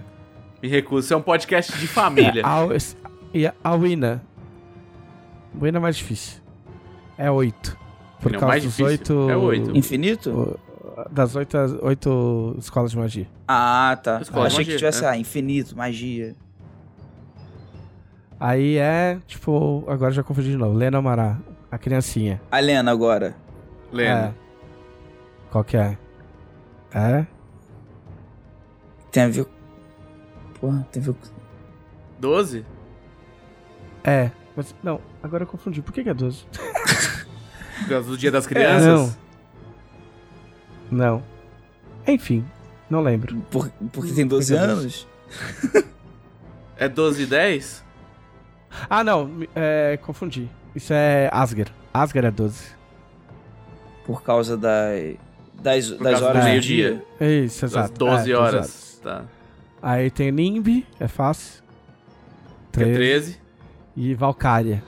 Me 0.62 0.68
recuso. 0.68 1.04
Isso 1.06 1.14
é 1.14 1.16
um 1.16 1.22
podcast 1.22 1.76
de 1.78 1.86
família. 1.86 2.42
É, 2.44 2.46
a, 2.46 2.68
e 3.34 3.46
a 3.64 3.74
Wina. 3.74 4.22
Wina 5.60 5.78
é 5.78 5.80
mais 5.80 5.96
difícil. 5.96 6.40
É 7.16 7.30
8. 7.30 7.78
Por 8.20 8.30
Não, 8.32 8.38
causa 8.38 8.52
mais 8.52 8.62
dos 8.64 8.76
difícil. 8.76 9.16
8. 9.26 9.30
É 9.30 9.36
oito. 9.36 9.76
Infinito? 9.76 10.58
Das 11.10 11.34
8 11.34 11.58
às 11.58 11.72
8 11.72 12.56
escolas 12.58 12.90
de 12.90 12.98
magia. 12.98 13.26
Ah, 13.48 13.98
tá. 14.02 14.20
Escola 14.20 14.46
achei 14.46 14.64
que 14.64 14.72
magia, 14.72 14.76
tivesse, 14.78 15.04
é. 15.04 15.08
ah, 15.08 15.16
infinito, 15.16 15.76
magia. 15.76 16.36
Aí 18.38 18.76
é, 18.76 19.18
tipo, 19.26 19.84
agora 19.88 20.10
já 20.12 20.22
confundi 20.22 20.50
de 20.50 20.56
novo. 20.56 20.76
Lena 20.76 21.00
Mará, 21.00 21.38
a 21.70 21.78
criancinha. 21.78 22.40
A 22.50 22.58
Lena 22.60 22.90
agora. 22.90 23.34
Lena. 23.92 24.28
É. 24.28 24.34
Qual 25.50 25.64
que 25.64 25.76
é? 25.76 25.98
É? 26.94 27.26
Tem 29.10 29.24
a 29.24 29.28
ver. 29.28 29.46
Porra, 30.60 30.86
tem 30.90 31.02
a 31.02 31.06
ver 31.06 31.14
com. 31.14 31.28
12? 32.18 32.64
É. 34.04 34.30
Mas, 34.56 34.74
não, 34.82 35.00
agora 35.22 35.42
eu 35.44 35.46
confundi. 35.46 35.82
Por 35.82 35.92
que, 35.92 36.02
que 36.02 36.08
é 36.08 36.14
12? 36.14 36.44
Por 37.80 37.88
causa 37.88 38.08
do 38.08 38.16
dia 38.16 38.30
das 38.30 38.46
crianças? 38.46 39.16
Não. 40.90 41.16
Não. 41.16 41.22
Enfim, 42.06 42.44
não 42.88 43.02
lembro. 43.02 43.36
Por, 43.50 43.70
porque 43.92 44.12
tem 44.12 44.26
12 44.26 44.54
Por 44.54 44.60
que 44.60 44.70
anos? 44.70 45.08
É 46.76 46.88
12 46.88 47.22
e 47.22 47.26
10? 47.26 47.84
Ah, 48.88 49.04
não, 49.04 49.30
é, 49.54 49.98
confundi. 50.02 50.50
Isso 50.74 50.92
é 50.92 51.28
Asger. 51.32 51.68
Asger 51.92 52.24
é 52.24 52.30
12. 52.30 52.81
Por 54.04 54.22
causa 54.22 54.56
da, 54.56 54.86
das, 55.62 55.90
Por 55.90 56.02
das 56.04 56.12
causa 56.12 56.26
horas 56.28 56.42
do 56.44 56.48
meio-dia. 56.48 57.02
dia. 57.20 57.44
Isso, 57.44 57.60
Das 57.62 57.72
exato. 57.72 57.94
12 57.98 58.32
É, 58.32 58.36
horas. 58.36 59.00
Tá. 59.02 59.24
Aí 59.80 60.10
tem 60.10 60.30
Nimbi, 60.30 60.86
é 61.00 61.08
fácil. 61.08 61.62
Que 62.72 62.80
é 62.80 62.84
13. 62.84 62.96
13. 62.96 63.40
E 63.96 64.14
Valkyria. 64.14 64.82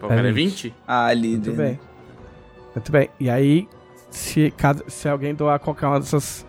Cara 0.00 0.28
é 0.28 0.32
20. 0.32 0.62
20? 0.64 0.74
Ah, 0.86 1.12
líder. 1.12 1.48
Muito 1.50 1.52
bem. 1.56 1.80
Muito 2.74 2.92
bem. 2.92 3.10
E 3.18 3.30
aí, 3.30 3.68
se, 4.10 4.50
cada, 4.56 4.88
se 4.88 5.08
alguém 5.08 5.34
doar 5.34 5.58
qualquer 5.58 5.86
uma 5.86 5.98
dessas 5.98 6.44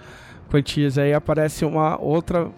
quantias 0.51 0.97
aí, 0.97 1.14
aparece 1.14 1.64
uma 1.65 1.99
outra 1.99 2.51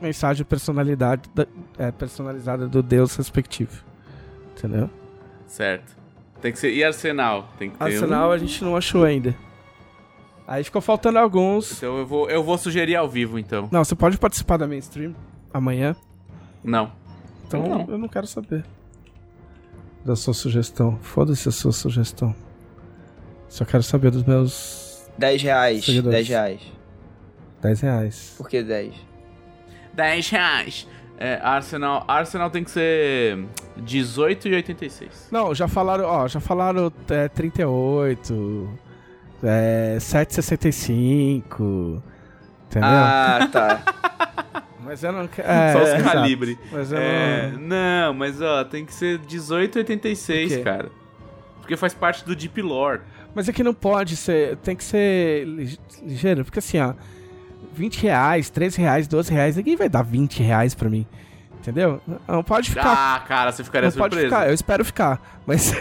mensagem 0.00 0.44
personalidade 0.46 1.28
da- 1.34 1.46
é, 1.76 1.90
personalizada 1.90 2.68
do 2.68 2.82
deus 2.82 3.16
respectivo. 3.16 3.82
Entendeu? 4.56 4.88
Certo. 5.46 5.96
Tem 6.40 6.52
que 6.52 6.58
ser. 6.58 6.72
E 6.72 6.84
Arsenal? 6.84 7.48
Tem 7.58 7.70
que 7.70 7.76
ter 7.78 7.84
Arsenal 7.84 8.28
um... 8.28 8.32
a 8.32 8.38
gente 8.38 8.62
não 8.64 8.76
achou 8.76 9.04
ainda. 9.04 9.34
Aí 10.46 10.64
ficou 10.64 10.80
faltando 10.80 11.18
alguns. 11.18 11.72
Então 11.72 11.98
eu 11.98 12.06
vou, 12.06 12.30
eu 12.30 12.42
vou 12.42 12.56
sugerir 12.56 12.96
ao 12.96 13.08
vivo, 13.08 13.38
então. 13.38 13.68
Não, 13.70 13.84
você 13.84 13.94
pode 13.94 14.16
participar 14.16 14.56
da 14.56 14.66
minha 14.66 14.78
stream 14.78 15.14
amanhã. 15.52 15.94
Não. 16.64 16.90
Então 17.46 17.66
Não. 17.66 17.86
eu 17.88 17.98
não 17.98 18.08
quero 18.08 18.26
saber. 18.26 18.64
Da 20.04 20.16
sua 20.16 20.32
sugestão. 20.32 20.98
Foda-se 21.02 21.48
a 21.48 21.52
sua 21.52 21.72
sugestão. 21.72 22.34
Só 23.48 23.64
quero 23.64 23.82
saber 23.82 24.10
dos 24.10 24.24
meus 24.24 25.10
10 25.18 25.42
reais. 25.42 25.84
Seguidores. 25.84 26.16
10 26.16 26.28
reais. 26.28 26.60
10 27.60 27.80
reais. 27.80 28.34
Por 28.38 28.48
que 28.48 28.62
10? 28.62 28.94
10 29.94 30.30
reais. 30.30 30.88
É, 31.20 31.40
Arsenal, 31.42 32.04
Arsenal 32.06 32.48
tem 32.48 32.62
que 32.62 32.70
ser 32.70 33.44
18,86. 33.80 35.08
Não, 35.32 35.52
já 35.54 35.66
falaram, 35.66 36.04
ó, 36.04 36.28
já 36.28 36.38
falaram 36.38 36.92
é, 37.10 37.26
38, 37.28 38.68
é, 39.42 39.96
7,65. 39.98 42.00
Entendeu? 42.66 42.88
Ah, 42.88 43.48
tá. 43.50 43.82
mas 44.84 45.02
eu 45.02 45.12
não 45.12 45.26
quero. 45.26 45.48
É, 45.48 45.72
Só 45.72 45.82
os 45.82 45.88
exato. 45.88 46.04
calibre. 46.04 46.58
Mas 46.70 46.92
eu 46.92 46.98
É, 46.98 47.50
não. 47.52 47.60
não, 47.60 48.14
mas 48.14 48.40
ó, 48.40 48.62
tem 48.64 48.84
que 48.84 48.94
ser 48.94 49.18
Por 49.18 49.26
18,86, 49.28 50.48
quê? 50.48 50.58
cara. 50.62 50.90
Porque 51.60 51.76
faz 51.76 51.94
parte 51.94 52.24
do 52.24 52.36
Deep 52.36 52.60
Lore. 52.62 53.00
Mas 53.34 53.48
é 53.48 53.52
que 53.52 53.62
não 53.62 53.74
pode 53.74 54.16
ser. 54.16 54.56
Tem 54.58 54.76
que 54.76 54.84
ser 54.84 55.44
lige- 55.46 55.78
ligeiro. 56.02 56.44
Porque 56.44 56.58
assim, 56.60 56.78
ó. 56.78 56.94
20 57.74 58.02
reais, 58.02 58.50
13 58.50 58.80
reais, 58.80 59.06
12 59.08 59.32
reais. 59.32 59.56
Ninguém 59.56 59.76
vai 59.76 59.88
dar 59.88 60.02
20 60.02 60.42
reais 60.42 60.74
pra 60.74 60.88
mim. 60.88 61.06
Entendeu? 61.60 62.00
Não 62.26 62.42
pode 62.42 62.70
ficar. 62.70 63.16
Ah, 63.16 63.20
cara, 63.20 63.52
você 63.52 63.62
ficaria 63.64 63.90
não 63.90 63.96
pode 63.96 64.14
surpreso. 64.14 64.34
ficar, 64.34 64.48
eu 64.48 64.54
espero 64.54 64.84
ficar. 64.84 65.40
Mas, 65.46 65.72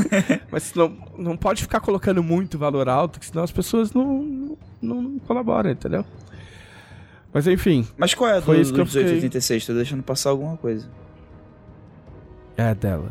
mas 0.52 0.74
não, 0.74 0.94
não 1.18 1.36
pode 1.36 1.62
ficar 1.62 1.80
colocando 1.80 2.22
muito 2.22 2.58
valor 2.58 2.88
alto, 2.88 3.18
que 3.18 3.26
senão 3.26 3.42
as 3.42 3.50
pessoas 3.50 3.92
não, 3.92 4.22
não, 4.22 5.02
não 5.02 5.18
colaboram, 5.20 5.70
entendeu? 5.70 6.04
Mas 7.32 7.46
enfim, 7.48 7.86
Mas 7.96 8.12
qual 8.14 8.28
é 8.28 8.34
a 8.34 8.40
do, 8.40 8.44
Foi 8.44 8.60
isso 8.60 8.72
do 8.72 8.74
que 8.74 8.80
eu 8.82 8.86
fiquei- 8.86 9.02
1886? 9.04 9.66
Tô 9.66 9.72
deixando 9.72 10.02
passar 10.02 10.30
alguma 10.30 10.56
coisa. 10.58 10.86
é 12.56 12.74
dela. 12.74 13.10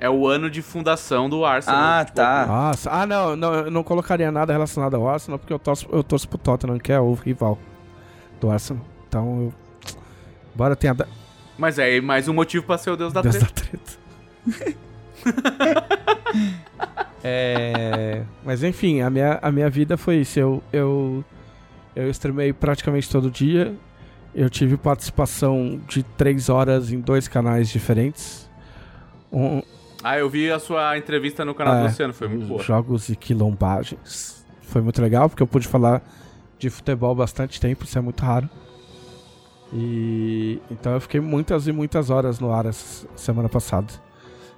É 0.00 0.08
o 0.08 0.26
ano 0.28 0.48
de 0.48 0.62
fundação 0.62 1.28
do 1.28 1.44
Arsenal. 1.44 1.80
Ah, 1.80 2.04
Tipo, 2.04 2.16
tá. 2.16 2.46
Nossa, 2.46 2.90
ah 2.90 3.04
não, 3.06 3.34
não, 3.34 3.54
eu 3.54 3.70
não 3.70 3.82
colocaria 3.82 4.30
nada 4.30 4.52
relacionado 4.52 4.94
ao 4.94 5.08
Arsenal, 5.08 5.38
porque 5.38 5.52
eu 5.52 5.58
torço, 5.58 5.88
eu 5.90 6.04
torço 6.04 6.28
pro 6.28 6.38
Tottenham, 6.38 6.78
que 6.78 6.92
é 6.92 7.00
o 7.00 7.14
rival 7.14 7.58
do 8.40 8.50
Arsenal. 8.50 8.84
Então 9.08 9.42
eu. 9.42 9.54
Bora 10.54 10.76
tenha 10.76 10.94
da... 10.94 11.06
Mas 11.56 11.78
é 11.78 12.00
mais 12.00 12.28
um 12.28 12.32
motivo 12.32 12.64
pra 12.64 12.78
ser 12.78 12.90
o 12.90 12.96
deus 12.96 13.12
da 13.12 13.22
Deus 13.22 13.36
treta. 13.36 13.62
da 14.46 14.52
treta. 14.52 14.78
é, 17.22 18.22
mas 18.44 18.62
enfim, 18.62 19.00
a 19.00 19.10
minha, 19.10 19.38
a 19.42 19.50
minha 19.50 19.68
vida 19.68 19.96
foi 19.96 20.16
isso. 20.18 20.38
Eu, 20.38 20.62
eu, 20.72 21.24
eu 21.96 22.08
streamei 22.10 22.52
praticamente 22.52 23.10
todo 23.10 23.30
dia. 23.30 23.74
Eu 24.34 24.48
tive 24.48 24.76
participação 24.76 25.80
de 25.88 26.02
três 26.02 26.48
horas 26.48 26.92
em 26.92 27.00
dois 27.00 27.26
canais 27.26 27.68
diferentes. 27.68 28.48
Um, 29.32 29.62
Ah, 30.02 30.18
eu 30.18 30.28
vi 30.30 30.50
a 30.50 30.58
sua 30.58 30.96
entrevista 30.96 31.44
no 31.44 31.54
canal 31.54 31.74
É, 31.74 31.80
do 31.80 31.86
Luciano, 31.86 32.14
foi 32.14 32.28
muito 32.28 32.46
boa. 32.46 32.62
Jogos 32.62 33.08
e 33.08 33.16
quilombagens. 33.16 34.44
Foi 34.62 34.80
muito 34.80 35.00
legal, 35.02 35.28
porque 35.28 35.42
eu 35.42 35.46
pude 35.46 35.66
falar 35.66 36.02
de 36.58 36.70
futebol 36.70 37.14
bastante 37.14 37.60
tempo, 37.60 37.84
isso 37.84 37.98
é 37.98 38.00
muito 38.00 38.22
raro. 38.24 38.48
E 39.72 40.60
então 40.70 40.92
eu 40.92 41.00
fiquei 41.00 41.20
muitas 41.20 41.66
e 41.66 41.72
muitas 41.72 42.10
horas 42.10 42.38
no 42.40 42.52
ar 42.52 42.66
essa 42.66 43.06
semana 43.16 43.48
passada. 43.48 43.86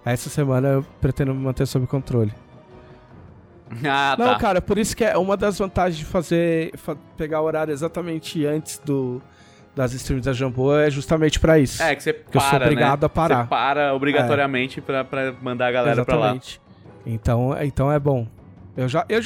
Essa 0.04 0.30
semana 0.30 0.68
eu 0.68 0.86
pretendo 1.00 1.34
me 1.34 1.42
manter 1.42 1.66
sob 1.66 1.86
controle. 1.86 2.32
Ah, 3.88 4.16
Não, 4.18 4.26
tá. 4.26 4.34
cara, 4.36 4.60
por 4.60 4.78
isso 4.78 4.96
que 4.96 5.04
é 5.04 5.16
uma 5.16 5.36
das 5.36 5.56
vantagens 5.56 5.96
de 5.98 6.04
fazer 6.04 6.72
fa- 6.76 6.96
pegar 7.16 7.40
o 7.40 7.44
horário 7.44 7.70
exatamente 7.72 8.44
antes 8.44 8.78
do 8.84 9.22
das 9.80 9.94
streams 9.94 10.26
da 10.26 10.32
Jambô 10.34 10.76
é 10.76 10.90
justamente 10.90 11.40
pra 11.40 11.58
isso. 11.58 11.82
É, 11.82 11.94
que 11.94 12.02
você 12.02 12.10
eu 12.10 12.40
sou 12.40 12.50
para, 12.50 12.64
obrigado 12.64 13.00
né? 13.00 13.06
a 13.06 13.08
parar. 13.08 13.42
Você 13.44 13.48
para 13.48 13.94
obrigatoriamente 13.94 14.80
pra, 14.80 15.04
pra 15.04 15.32
mandar 15.40 15.68
a 15.68 15.72
galera 15.72 16.04
pra 16.04 16.16
lá. 16.16 16.26
exatamente. 16.26 16.60
Então, 17.06 17.56
então 17.62 17.90
é 17.90 17.98
bom. 17.98 18.26
Eu 18.76 18.88
já 18.88 19.06
eu, 19.08 19.20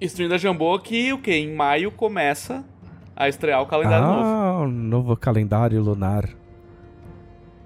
Stream 0.00 0.28
da 0.28 0.36
Jambô 0.36 0.78
que 0.78 1.12
o 1.12 1.18
quê? 1.18 1.32
Em 1.36 1.54
maio 1.54 1.90
começa 1.90 2.62
a 3.16 3.28
estrear 3.28 3.62
o 3.62 3.66
calendário 3.66 4.06
novo. 4.06 4.20
ah, 4.22 4.60
um 4.62 4.68
novo 4.68 5.16
calendário 5.16 5.80
lunar. 5.80 6.28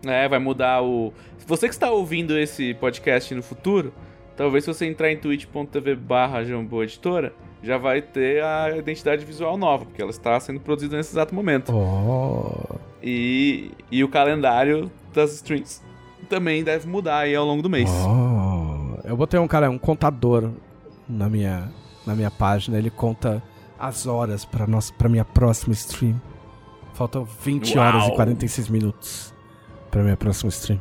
É, 0.06 0.28
vai 0.28 0.38
mudar 0.38 0.82
o. 0.82 1.12
Você 1.46 1.66
que 1.66 1.74
está 1.74 1.90
ouvindo 1.90 2.38
esse 2.38 2.72
podcast 2.74 3.34
no 3.34 3.42
futuro, 3.42 3.92
talvez 4.36 4.64
se 4.64 4.72
você 4.72 4.86
entrar 4.86 5.10
em 5.10 5.16
twitch.tv 5.16 5.96
barra 5.96 6.44
Jambô 6.44 6.84
Editora, 6.84 7.32
já 7.62 7.76
vai 7.78 8.00
ter 8.00 8.42
a 8.42 8.76
identidade 8.76 9.24
visual 9.24 9.56
nova, 9.56 9.84
porque 9.84 10.00
ela 10.00 10.10
está 10.10 10.38
sendo 10.40 10.60
produzida 10.60 10.96
nesse 10.96 11.12
exato 11.12 11.34
momento. 11.34 11.72
Oh. 11.74 12.76
E, 13.02 13.70
e 13.90 14.02
o 14.04 14.08
calendário 14.08 14.90
das 15.14 15.34
streams 15.34 15.82
também 16.28 16.62
deve 16.62 16.86
mudar 16.86 17.18
aí 17.18 17.34
ao 17.34 17.44
longo 17.44 17.62
do 17.62 17.70
mês. 17.70 17.90
Oh. 18.06 18.98
Eu 19.04 19.16
botei 19.16 19.38
um 19.40 19.48
cara, 19.48 19.70
um 19.70 19.78
contador 19.78 20.50
na 21.08 21.28
minha, 21.28 21.72
na 22.06 22.14
minha 22.14 22.30
página. 22.30 22.78
Ele 22.78 22.90
conta 22.90 23.42
as 23.78 24.06
horas 24.06 24.46
nossa, 24.66 24.92
pra 24.92 25.08
minha 25.08 25.24
próxima 25.24 25.72
stream. 25.72 26.20
Faltam 26.94 27.24
20 27.24 27.76
Uau. 27.76 27.86
horas 27.86 28.08
e 28.08 28.14
46 28.14 28.68
minutos 28.68 29.34
pra 29.90 30.02
minha 30.02 30.16
próxima 30.16 30.48
stream. 30.50 30.80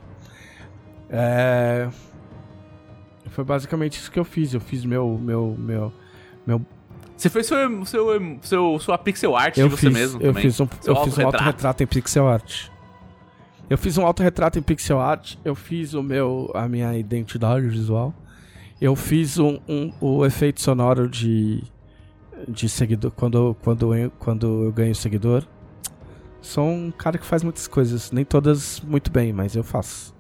É... 1.10 1.88
Foi 3.30 3.44
basicamente 3.44 4.00
isso 4.00 4.12
que 4.12 4.20
eu 4.20 4.26
fiz. 4.26 4.54
Eu 4.54 4.60
fiz 4.60 4.84
meu. 4.84 5.18
meu, 5.22 5.56
meu, 5.58 5.94
meu 6.48 6.62
Você 7.16 7.30
fez 7.30 7.46
seu, 7.46 7.86
seu, 7.86 8.40
seu, 8.42 8.80
sua 8.80 8.98
pixel 8.98 9.36
art 9.36 9.58
eu 9.58 9.68
de 9.68 9.76
você 9.76 9.88
fiz, 9.88 9.94
mesmo 9.94 10.22
eu 10.22 10.28
também? 10.30 10.42
fiz 10.44 10.60
um, 10.60 10.68
Seu 10.82 10.94
eu 10.96 11.04
fiz 11.04 11.18
um 11.18 11.22
autorretrato. 11.22 11.36
autorretrato 11.36 11.84
em 11.84 11.88
pixel 11.88 12.28
art. 12.28 12.70
Eu 13.70 13.78
fiz 13.78 13.98
um 13.98 14.06
autorretrato 14.06 14.58
em 14.58 14.62
pixel 14.62 15.00
art. 15.00 15.36
Eu 15.44 15.54
fiz 15.54 15.94
o 15.94 16.02
meu, 16.02 16.50
a 16.56 16.68
minha 16.70 16.98
identidade 16.98 17.68
visual. 17.68 18.14
Eu 18.80 18.96
fiz 18.96 19.38
um, 19.38 19.60
um- 19.68 19.92
o 20.00 20.26
efeito 20.26 20.62
sonoro 20.62 21.08
de 21.10 21.64
de 22.48 22.70
seguidor 22.70 23.10
quando 23.12 23.58
quando 23.64 23.94
eu, 23.96 24.12
quando 24.20 24.64
eu 24.66 24.72
ganho 24.72 24.96
seguidor. 24.96 25.44
Sou 26.40 26.64
um 26.70 26.92
cara 26.92 27.18
que 27.18 27.26
faz 27.26 27.44
muitas 27.44 27.68
coisas, 27.68 28.12
nem 28.12 28.24
todas 28.24 28.80
muito 28.82 29.12
bem, 29.12 29.34
mas 29.34 29.56
eu 29.56 29.64
faço. 29.64 30.16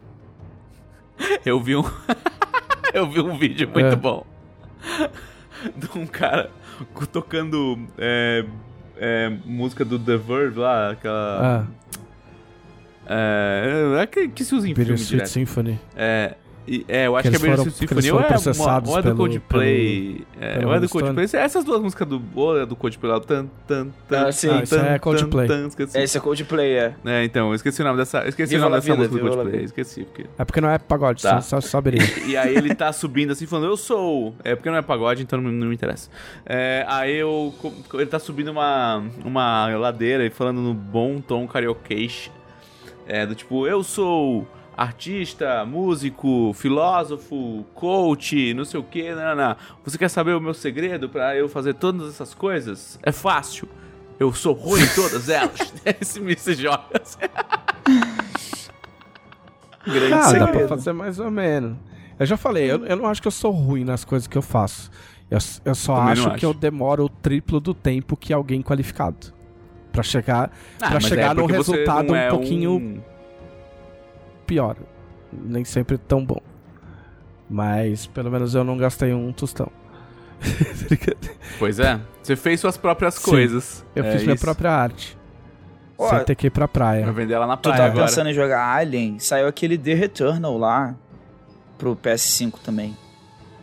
Eu 1.45 1.61
vi 1.61 1.75
um. 1.75 1.83
eu 2.93 3.09
vi 3.09 3.21
um 3.21 3.37
vídeo 3.37 3.67
muito 3.69 3.85
É. 3.85 3.95
bom. 3.95 4.25
De 5.75 5.97
um 5.97 6.05
cara 6.05 6.49
tocando 7.11 7.79
é, 7.97 8.45
é, 8.97 9.29
música 9.45 9.83
do 9.83 9.97
The 9.97 10.17
Verve 10.17 10.59
lá, 10.59 10.91
aquela. 10.91 11.67
Ah, 11.67 11.67
É, 13.09 14.01
é 14.01 14.05
que, 14.05 14.27
que 14.27 14.43
se 14.43 14.53
usa 14.53 14.67
em 14.67 14.75
filme 14.75 14.91
Bittersweet 14.91 15.09
direto. 15.09 15.29
Symphony. 15.29 15.79
É, 15.95 16.35
e- 16.67 16.85
é, 16.87 17.07
eu 17.07 17.15
acho 17.15 17.23
Que 17.23 17.29
que, 17.29 17.35
é 17.37 17.39
que 17.39 17.45
eles 17.61 17.73
Symphony 17.75 18.11
ou 18.11 18.17
é, 18.19 18.21
uma, 18.21 18.27
processados 18.27 18.89
ou 18.91 18.97
é 18.97 19.01
do 19.01 19.03
pelo- 19.05 19.17
Coldplay. 19.17 20.25
é, 20.39 20.53
pelo 20.57 20.67
ou 20.69 20.73
é 20.75 20.79
do. 20.79 20.89
Coldplay. 20.89 21.25
Essas 21.33 21.63
duas 21.63 21.81
músicas 21.81 22.07
do. 22.07 22.21
Ou 22.35 22.59
é 22.59 22.65
do 22.65 22.75
Coldplay 22.75 23.11
lá. 23.11 23.19
Tan, 23.19 23.47
tan, 23.67 23.87
tan, 24.07 24.27
Ah, 24.27 24.31
sim. 24.31 24.47
tan, 24.49 24.57
Ah, 24.59 24.63
isso 24.63 24.75
é 24.75 24.79
tan, 24.93 24.99
Coldplay. 24.99 25.47
tan, 25.47 25.67
esqueci. 25.67 25.97
Esse 25.97 26.17
é 26.17 26.21
Coldplay, 26.21 26.71
é. 26.73 26.93
É, 27.05 27.23
então, 27.23 27.49
eu 27.49 27.55
esqueci 27.55 27.81
o 27.81 27.85
nome 27.85 27.97
dessa. 27.97 28.27
Esqueci 28.27 28.55
Viva 28.55 28.67
o 28.67 28.69
nome 28.69 28.81
dessa 28.81 28.95
vida, 28.95 29.07
música 29.07 29.29
do 29.29 29.35
Coldplay. 29.35 29.63
Esqueci, 29.63 30.03
porque. 30.03 30.25
É 30.37 30.45
porque 30.45 30.61
não 30.61 30.69
é 30.69 30.77
pagode, 30.77 31.23
Tá. 31.23 31.41
só, 31.41 31.61
só. 31.61 31.81
E 32.27 32.35
aí 32.35 32.55
ele 32.55 32.75
tá 32.75 32.91
subindo 32.91 33.31
assim, 33.31 33.45
falando, 33.45 33.67
eu 33.69 33.77
sou. 33.77 34.35
É 34.43 34.55
porque 34.55 34.69
não 34.69 34.77
é 34.77 34.81
pagode, 34.81 35.21
então 35.23 35.39
não, 35.39 35.51
não 35.51 35.67
me 35.67 35.75
interessa. 35.75 36.09
É, 36.45 36.83
aí 36.87 37.15
eu. 37.15 37.53
Ele 37.93 38.05
tá 38.07 38.19
subindo 38.19 38.49
uma, 38.51 39.03
uma 39.23 39.67
ladeira 39.77 40.25
e 40.25 40.29
falando 40.29 40.59
no 40.59 40.73
bom 40.73 41.21
tom 41.21 41.47
carioquês. 41.47 42.29
É, 43.07 43.25
do 43.25 43.33
tipo, 43.35 43.65
eu 43.65 43.83
sou 43.83 44.45
artista, 44.77 45.65
músico, 45.65 46.53
filósofo, 46.53 47.65
coach, 47.73 48.53
não 48.53 48.63
sei 48.63 48.79
o 48.79 48.83
que, 48.83 49.13
não, 49.15 49.35
não. 49.35 49.55
Você 49.83 49.97
quer 49.97 50.07
saber 50.09 50.33
o 50.35 50.39
meu 50.39 50.53
segredo 50.53 51.09
pra 51.09 51.35
eu 51.35 51.49
fazer 51.49 51.73
todas 51.73 52.07
essas 52.13 52.33
coisas? 52.35 52.99
É 53.01 53.11
fácil. 53.11 53.67
Eu 54.19 54.31
sou 54.33 54.53
ruim 54.53 54.81
em 54.83 54.95
todas 54.95 55.27
elas. 55.29 55.73
Esse 55.99 56.19
me 56.19 56.35
se 56.37 56.53
joga. 56.53 57.01
Grande 59.85 60.13
Ah, 60.13 60.31
dá 60.33 60.47
pra 60.47 60.67
fazer 60.67 60.93
mais 60.93 61.19
ou 61.19 61.31
menos. 61.31 61.75
Eu 62.19 62.25
já 62.25 62.35
falei, 62.35 62.69
eu, 62.69 62.85
eu 62.85 62.95
não 62.95 63.05
acho 63.05 63.21
que 63.21 63.27
eu 63.27 63.31
sou 63.31 63.51
ruim 63.51 63.83
nas 63.83 64.03
coisas 64.03 64.27
que 64.27 64.37
eu 64.37 64.41
faço. 64.41 64.89
Eu, 65.29 65.37
eu 65.65 65.75
só 65.75 65.95
Também 65.97 66.11
acho 66.13 66.23
que 66.31 66.35
acho. 66.37 66.45
eu 66.45 66.53
demoro 66.53 67.05
o 67.05 67.09
triplo 67.09 67.59
do 67.59 67.73
tempo 67.73 68.15
que 68.17 68.33
alguém 68.33 68.61
qualificado. 68.61 69.33
Pra 69.91 70.01
chegar 70.03 70.51
Ah, 70.81 70.89
Pra 70.91 70.99
chegar 70.99 71.33
num 71.35 71.41
porque 71.43 71.57
você 71.57 71.71
resultado 71.71 72.11
um 72.11 72.15
é 72.15 72.29
pouquinho- 72.29 73.03
pior. 74.47 74.75
Nem 75.31 75.63
sempre 75.63 75.97
tão 75.97 76.25
bom. 76.25 76.41
Mas 77.49 78.07
pelo 78.07 78.31
menos 78.31 78.55
eu 78.55 78.63
não 78.63 78.77
gastei 78.77 79.13
um 79.13 79.31
tostão. 79.31 79.69
Pois 81.59 81.79
é. 81.79 81.99
Você 82.21 82.35
fez 82.35 82.59
suas 82.59 82.77
próprias 82.77 83.15
Sim. 83.15 83.29
coisas. 83.31 83.85
eu 83.95 84.03
É 84.03 84.11
fiz 84.11 84.23
minha 84.23 84.35
isso. 84.35 84.43
própria 84.43 84.71
arte. 84.71 85.17
Ó, 85.97 86.09
sem 86.09 86.23
ter 86.25 86.35
que 86.35 86.47
ir 86.47 86.49
pra 86.51 86.65
Vai 86.67 86.73
praia. 86.73 87.11
vender 87.11 87.33
ela 87.33 87.47
na 87.47 87.57
Tu 87.57 87.63
praia 87.69 87.77
tava 87.77 87.89
agora. 87.91 88.05
pensando 88.05 88.29
em 88.29 88.33
jogar 88.33 88.75
Alien, 88.75 89.17
saiu 89.17 89.47
aquele 89.47 89.77
The 89.77 89.93
Returnal 89.95 90.55
lá 90.57 90.95
pro 91.77 91.95
PS5 91.95 92.53
também. 92.63 92.95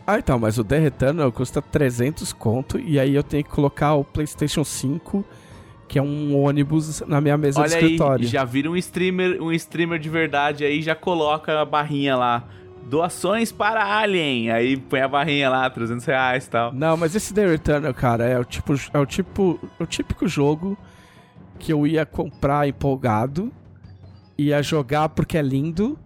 Ah, 0.05 0.19
então, 0.19 0.37
mas 0.37 0.57
o 0.57 0.63
The 0.63 0.77
Returnal 0.77 1.31
custa 1.31 1.61
300 1.61 2.33
conto 2.33 2.77
e 2.77 2.99
aí 2.99 3.15
eu 3.15 3.23
tenho 3.23 3.43
que 3.43 3.49
colocar 3.49 3.93
o 3.95 4.03
PlayStation 4.03 4.63
5, 4.65 5.23
que 5.87 5.99
é 5.99 6.01
um 6.01 6.35
ônibus, 6.37 7.01
na 7.07 7.21
minha 7.21 7.37
mesa 7.37 7.59
Olha 7.59 7.69
de 7.69 7.75
aí, 7.75 7.83
escritório. 7.83 8.27
já 8.27 8.43
vira 8.43 8.69
um 8.69 8.75
streamer, 8.75 9.41
um 9.41 9.51
streamer 9.51 9.99
de 9.99 10.09
verdade 10.09 10.63
aí, 10.63 10.81
já 10.81 10.95
coloca 10.95 11.61
a 11.61 11.65
barrinha 11.65 12.15
lá. 12.15 12.43
Doações 12.87 13.51
para 13.51 13.83
Alien. 13.83 14.51
Aí 14.51 14.77
põe 14.77 15.01
a 15.01 15.07
barrinha 15.07 15.49
lá, 15.49 15.67
300 15.69 16.05
reais 16.05 16.45
e 16.45 16.49
tal. 16.49 16.71
Não, 16.73 16.95
mas 16.95 17.15
esse 17.15 17.33
The 17.33 17.47
Returnal, 17.47 17.93
cara, 17.93 18.25
é 18.25 18.37
o 18.37 18.45
tipo, 18.45 18.73
é 18.93 18.99
o 18.99 19.05
tipo, 19.05 19.59
o 19.79 19.85
típico 19.85 20.27
jogo 20.27 20.77
que 21.57 21.73
eu 21.73 21.87
ia 21.87 22.05
comprar 22.05 22.67
empolgado, 22.67 23.51
ia 24.37 24.61
jogar 24.61 25.09
porque 25.09 25.37
é 25.37 25.41
lindo, 25.41 25.97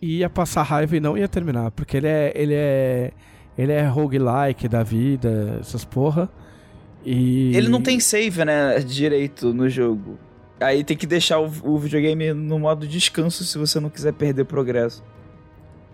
e 0.00 0.18
ia 0.18 0.30
passar 0.30 0.62
raiva 0.62 0.96
e 0.96 1.00
não 1.00 1.16
ia 1.16 1.28
terminar, 1.28 1.70
porque 1.72 1.96
ele 1.96 2.08
é, 2.08 2.32
ele 2.34 2.54
é, 2.54 3.12
ele 3.56 3.72
é 3.72 3.86
roguelike 3.86 4.66
da 4.66 4.82
vida, 4.82 5.58
essas 5.60 5.84
porra. 5.84 6.28
E 7.04 7.56
Ele 7.56 7.68
não 7.68 7.80
tem 7.80 7.98
save, 7.98 8.44
né, 8.44 8.78
direito 8.80 9.52
no 9.54 9.68
jogo. 9.68 10.18
Aí 10.60 10.84
tem 10.84 10.96
que 10.96 11.06
deixar 11.06 11.38
o, 11.38 11.50
o 11.62 11.78
videogame 11.78 12.34
no 12.34 12.58
modo 12.58 12.86
descanso 12.86 13.44
se 13.44 13.56
você 13.56 13.80
não 13.80 13.88
quiser 13.88 14.12
perder 14.12 14.44
progresso. 14.44 15.02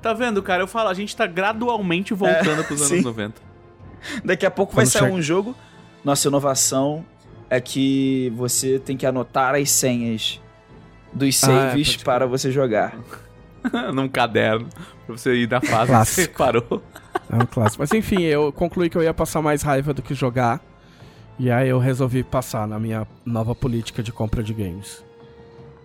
Tá 0.03 0.13
vendo, 0.13 0.43
cara? 0.43 0.63
Eu 0.63 0.67
falo, 0.67 0.89
a 0.89 0.95
gente 0.95 1.15
tá 1.17 1.27
gradualmente 1.27 2.13
voltando 2.15 2.65
pros 2.65 2.81
anos 2.83 2.99
sim. 2.99 3.03
90. 3.03 3.41
Daqui 4.25 4.45
a 4.45 4.51
pouco 4.51 4.75
vai 4.75 4.87
sair 4.87 5.11
um 5.11 5.23
jogo. 5.23 5.55
Nossa 6.05 6.29
inovação 6.29 7.05
é 7.49 7.61
que 7.61 8.33
você 8.37 8.79
tem 8.79 8.97
que 8.97 9.07
anotar 9.07 9.55
as 9.55 9.71
senhas 9.71 10.41
dos 11.13 11.43
Ah, 11.45 11.51
é, 11.53 11.71
saves 11.71 11.87
pode 11.89 11.99
crer. 11.99 12.05
para 12.05 12.27
você 12.27 12.51
jogar. 12.53 12.97
Num 13.95 14.09
caderno. 14.09 14.69
Pra 15.07 15.17
você 15.17 15.35
ir 15.35 15.47
da 15.47 15.61
fase 15.61 15.93
que 16.07 16.23
você 16.23 16.29
parou. 16.29 16.83
É 17.31 17.37
um 17.37 17.47
clássico. 17.47 17.83
Mas 17.83 17.93
enfim, 17.93 18.23
eu 18.23 18.53
concluí 18.53 18.91
que 18.91 18.97
eu 18.99 19.03
ia 19.03 19.15
passar 19.15 19.41
mais 19.43 19.63
raiva 19.63 19.95
do 19.95 20.03
que 20.03 20.15
jogar. 20.15 20.61
E 21.39 21.51
aí 21.51 21.69
eu 21.69 21.79
resolvi 21.79 22.23
passar 22.23 22.67
na 22.67 22.79
minha 22.79 23.07
nova 23.25 23.55
política 23.55 24.03
de 24.03 24.11
compra 24.13 24.43
de 24.43 24.55
games. 24.55 25.05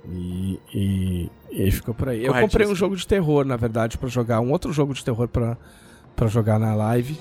E, 0.09 0.59
e, 0.73 1.31
e 1.51 1.71
ficou 1.71 1.93
por 1.93 2.09
aí. 2.09 2.23
Eu 2.25 2.33
comprei 2.33 2.65
um 2.67 2.75
jogo 2.75 2.95
de 2.95 3.05
terror, 3.05 3.45
na 3.45 3.55
verdade, 3.57 3.97
pra 3.97 4.09
jogar. 4.09 4.39
Um 4.39 4.51
outro 4.51 4.71
jogo 4.71 4.93
de 4.93 5.03
terror 5.03 5.27
pra, 5.27 5.57
pra 6.15 6.27
jogar 6.27 6.57
na 6.57 6.73
live. 6.73 7.17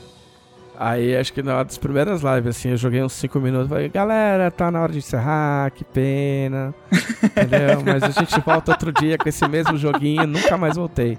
Aí 0.79 1.15
acho 1.15 1.33
que 1.35 1.43
na 1.43 1.57
hora 1.57 1.65
das 1.67 1.77
primeiras 1.77 2.23
lives, 2.23 2.57
assim, 2.57 2.71
eu 2.71 2.77
joguei 2.77 3.03
uns 3.03 3.13
5 3.13 3.39
minutos. 3.39 3.69
Falei, 3.69 3.89
galera, 3.91 4.51
tá 4.51 4.71
na 4.71 4.81
hora 4.81 4.93
de 4.93 4.99
encerrar, 4.99 5.71
que 5.73 5.85
pena. 5.85 6.73
Entendeu? 7.23 7.83
Mas 7.85 8.03
a 8.03 8.11
gente 8.11 8.41
volta 8.41 8.71
outro 8.73 8.91
dia 8.93 9.19
com 9.19 9.29
esse 9.29 9.47
mesmo 9.47 9.77
joguinho. 9.77 10.27
Nunca 10.27 10.57
mais 10.57 10.77
voltei. 10.77 11.19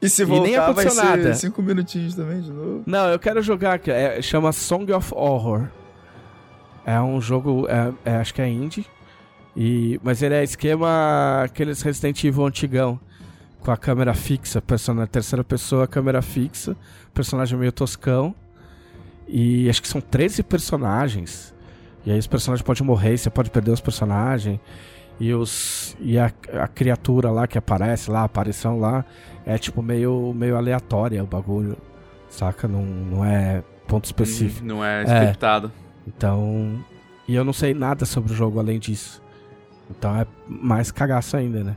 E 0.00 0.08
se 0.08 0.22
E 0.22 0.26
nem 0.26 0.36
voltar, 0.36 0.72
vai 0.72 0.84
aconteceu 0.84 0.90
ser 0.90 1.04
nada. 1.04 1.34
cinco 1.34 1.60
minutinhos 1.62 2.14
também 2.14 2.40
de 2.40 2.52
novo. 2.52 2.82
Não, 2.86 3.08
eu 3.08 3.18
quero 3.18 3.42
jogar. 3.42 3.80
É, 3.88 4.22
chama 4.22 4.52
Song 4.52 4.92
of 4.92 5.12
Horror. 5.12 5.68
É 6.84 7.00
um 7.00 7.20
jogo, 7.20 7.66
é, 7.68 7.92
é, 8.04 8.16
acho 8.16 8.34
que 8.34 8.42
é 8.42 8.48
indie. 8.48 8.86
E, 9.56 10.00
mas 10.02 10.22
ele 10.22 10.34
é 10.34 10.42
esquema 10.42 11.42
aqueles 11.44 11.82
Resident 11.82 12.22
Evil 12.24 12.46
antigão. 12.46 12.98
Com 13.60 13.70
a 13.70 13.76
câmera 13.76 14.12
fixa, 14.12 14.60
personagem, 14.60 15.10
terceira 15.10 15.44
pessoa, 15.44 15.86
câmera 15.86 16.20
fixa. 16.20 16.76
Personagem 17.14 17.56
meio 17.58 17.70
toscão. 17.70 18.34
E 19.28 19.68
acho 19.70 19.80
que 19.80 19.88
são 19.88 20.00
13 20.00 20.42
personagens. 20.42 21.54
E 22.04 22.10
aí 22.10 22.18
os 22.18 22.26
personagens 22.26 22.64
podem 22.64 22.84
morrer, 22.84 23.16
você 23.16 23.30
pode 23.30 23.50
perder 23.50 23.70
os 23.70 23.80
personagens. 23.80 24.58
E, 25.20 25.32
os, 25.32 25.96
e 26.00 26.18
a, 26.18 26.32
a 26.60 26.66
criatura 26.66 27.30
lá 27.30 27.46
que 27.46 27.56
aparece 27.56 28.10
lá, 28.10 28.20
a 28.20 28.24
aparição 28.24 28.80
lá, 28.80 29.04
é 29.46 29.56
tipo 29.56 29.80
meio, 29.80 30.32
meio 30.34 30.56
aleatória 30.56 31.22
o 31.22 31.26
bagulho. 31.26 31.76
Saca? 32.28 32.66
Não, 32.66 32.82
não 32.82 33.24
é 33.24 33.62
ponto 33.86 34.06
específico. 34.06 34.66
Não 34.66 34.84
é 34.84 35.04
scriptado. 35.04 35.70
Então. 36.06 36.82
E 37.28 37.34
eu 37.34 37.44
não 37.44 37.52
sei 37.52 37.72
nada 37.74 38.04
sobre 38.04 38.32
o 38.32 38.36
jogo 38.36 38.58
além 38.58 38.78
disso. 38.78 39.22
Então 39.90 40.14
é 40.16 40.26
mais 40.46 40.90
cagaço 40.90 41.36
ainda, 41.36 41.62
né? 41.62 41.76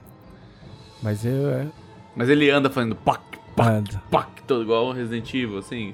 Mas 1.02 1.26
eu. 1.26 1.50
É, 1.50 1.68
Mas 2.16 2.30
ele 2.30 2.50
anda 2.50 2.70
fazendo 2.70 2.96
pac, 2.96 3.22
pac, 3.56 3.70
anda. 3.70 4.02
pac, 4.10 4.42
todo 4.48 4.64
igual 4.64 4.88
o 4.88 4.92
Resident 4.92 5.34
Evil, 5.34 5.58
assim. 5.60 5.94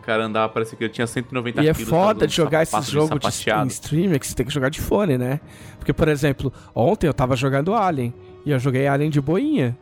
O 0.00 0.06
cara 0.08 0.24
andava, 0.24 0.50
parece 0.50 0.74
que 0.74 0.82
ele 0.84 0.92
tinha 0.92 1.06
190 1.06 1.62
E 1.62 1.68
é 1.68 1.74
quilos. 1.74 1.88
foda 1.90 2.14
tava 2.14 2.26
de 2.26 2.34
jogar 2.34 2.62
esses 2.62 2.86
jogos 2.86 3.42
em 3.46 3.66
stream 3.66 4.12
é 4.14 4.18
que 4.18 4.26
você 4.26 4.34
tem 4.34 4.46
que 4.46 4.52
jogar 4.52 4.70
de 4.70 4.80
fone, 4.80 5.18
né? 5.18 5.38
Porque, 5.78 5.92
por 5.92 6.08
exemplo, 6.08 6.50
ontem 6.74 7.06
eu 7.06 7.12
tava 7.12 7.36
jogando 7.36 7.74
Alien. 7.74 8.14
E 8.46 8.50
eu 8.50 8.58
joguei 8.58 8.86
Alien 8.88 9.10
de 9.10 9.20
boinha. 9.20 9.76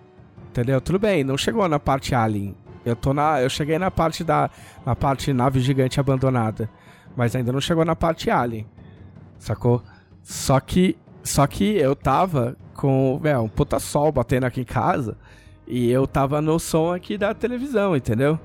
Entendeu? 0.50 0.80
Tudo 0.80 0.98
bem, 0.98 1.22
não 1.22 1.38
chegou 1.38 1.68
na 1.68 1.78
parte 1.78 2.12
Alien. 2.14 2.56
Eu 2.84 2.96
tô 2.96 3.14
na. 3.14 3.40
Eu 3.40 3.48
cheguei 3.48 3.78
na 3.78 3.90
parte 3.90 4.24
da. 4.24 4.50
Na 4.84 4.96
parte 4.96 5.32
nave 5.32 5.60
gigante 5.60 6.00
abandonada. 6.00 6.68
Mas 7.16 7.34
ainda 7.34 7.50
não 7.50 7.60
chegou 7.60 7.84
na 7.84 7.96
parte 7.96 8.30
Alien. 8.30 8.66
Sacou? 9.38 9.82
Só 10.22 10.60
que. 10.60 10.96
Só 11.22 11.46
que 11.46 11.76
eu 11.76 11.96
tava 11.96 12.56
com. 12.74 13.18
Véio, 13.20 13.40
um 13.42 13.48
puta 13.48 13.80
sol 13.80 14.12
batendo 14.12 14.44
aqui 14.44 14.60
em 14.60 14.64
casa. 14.64 15.16
E 15.66 15.90
eu 15.90 16.06
tava 16.06 16.40
no 16.40 16.58
som 16.60 16.92
aqui 16.92 17.18
da 17.18 17.34
televisão, 17.34 17.96
entendeu? 17.96 18.38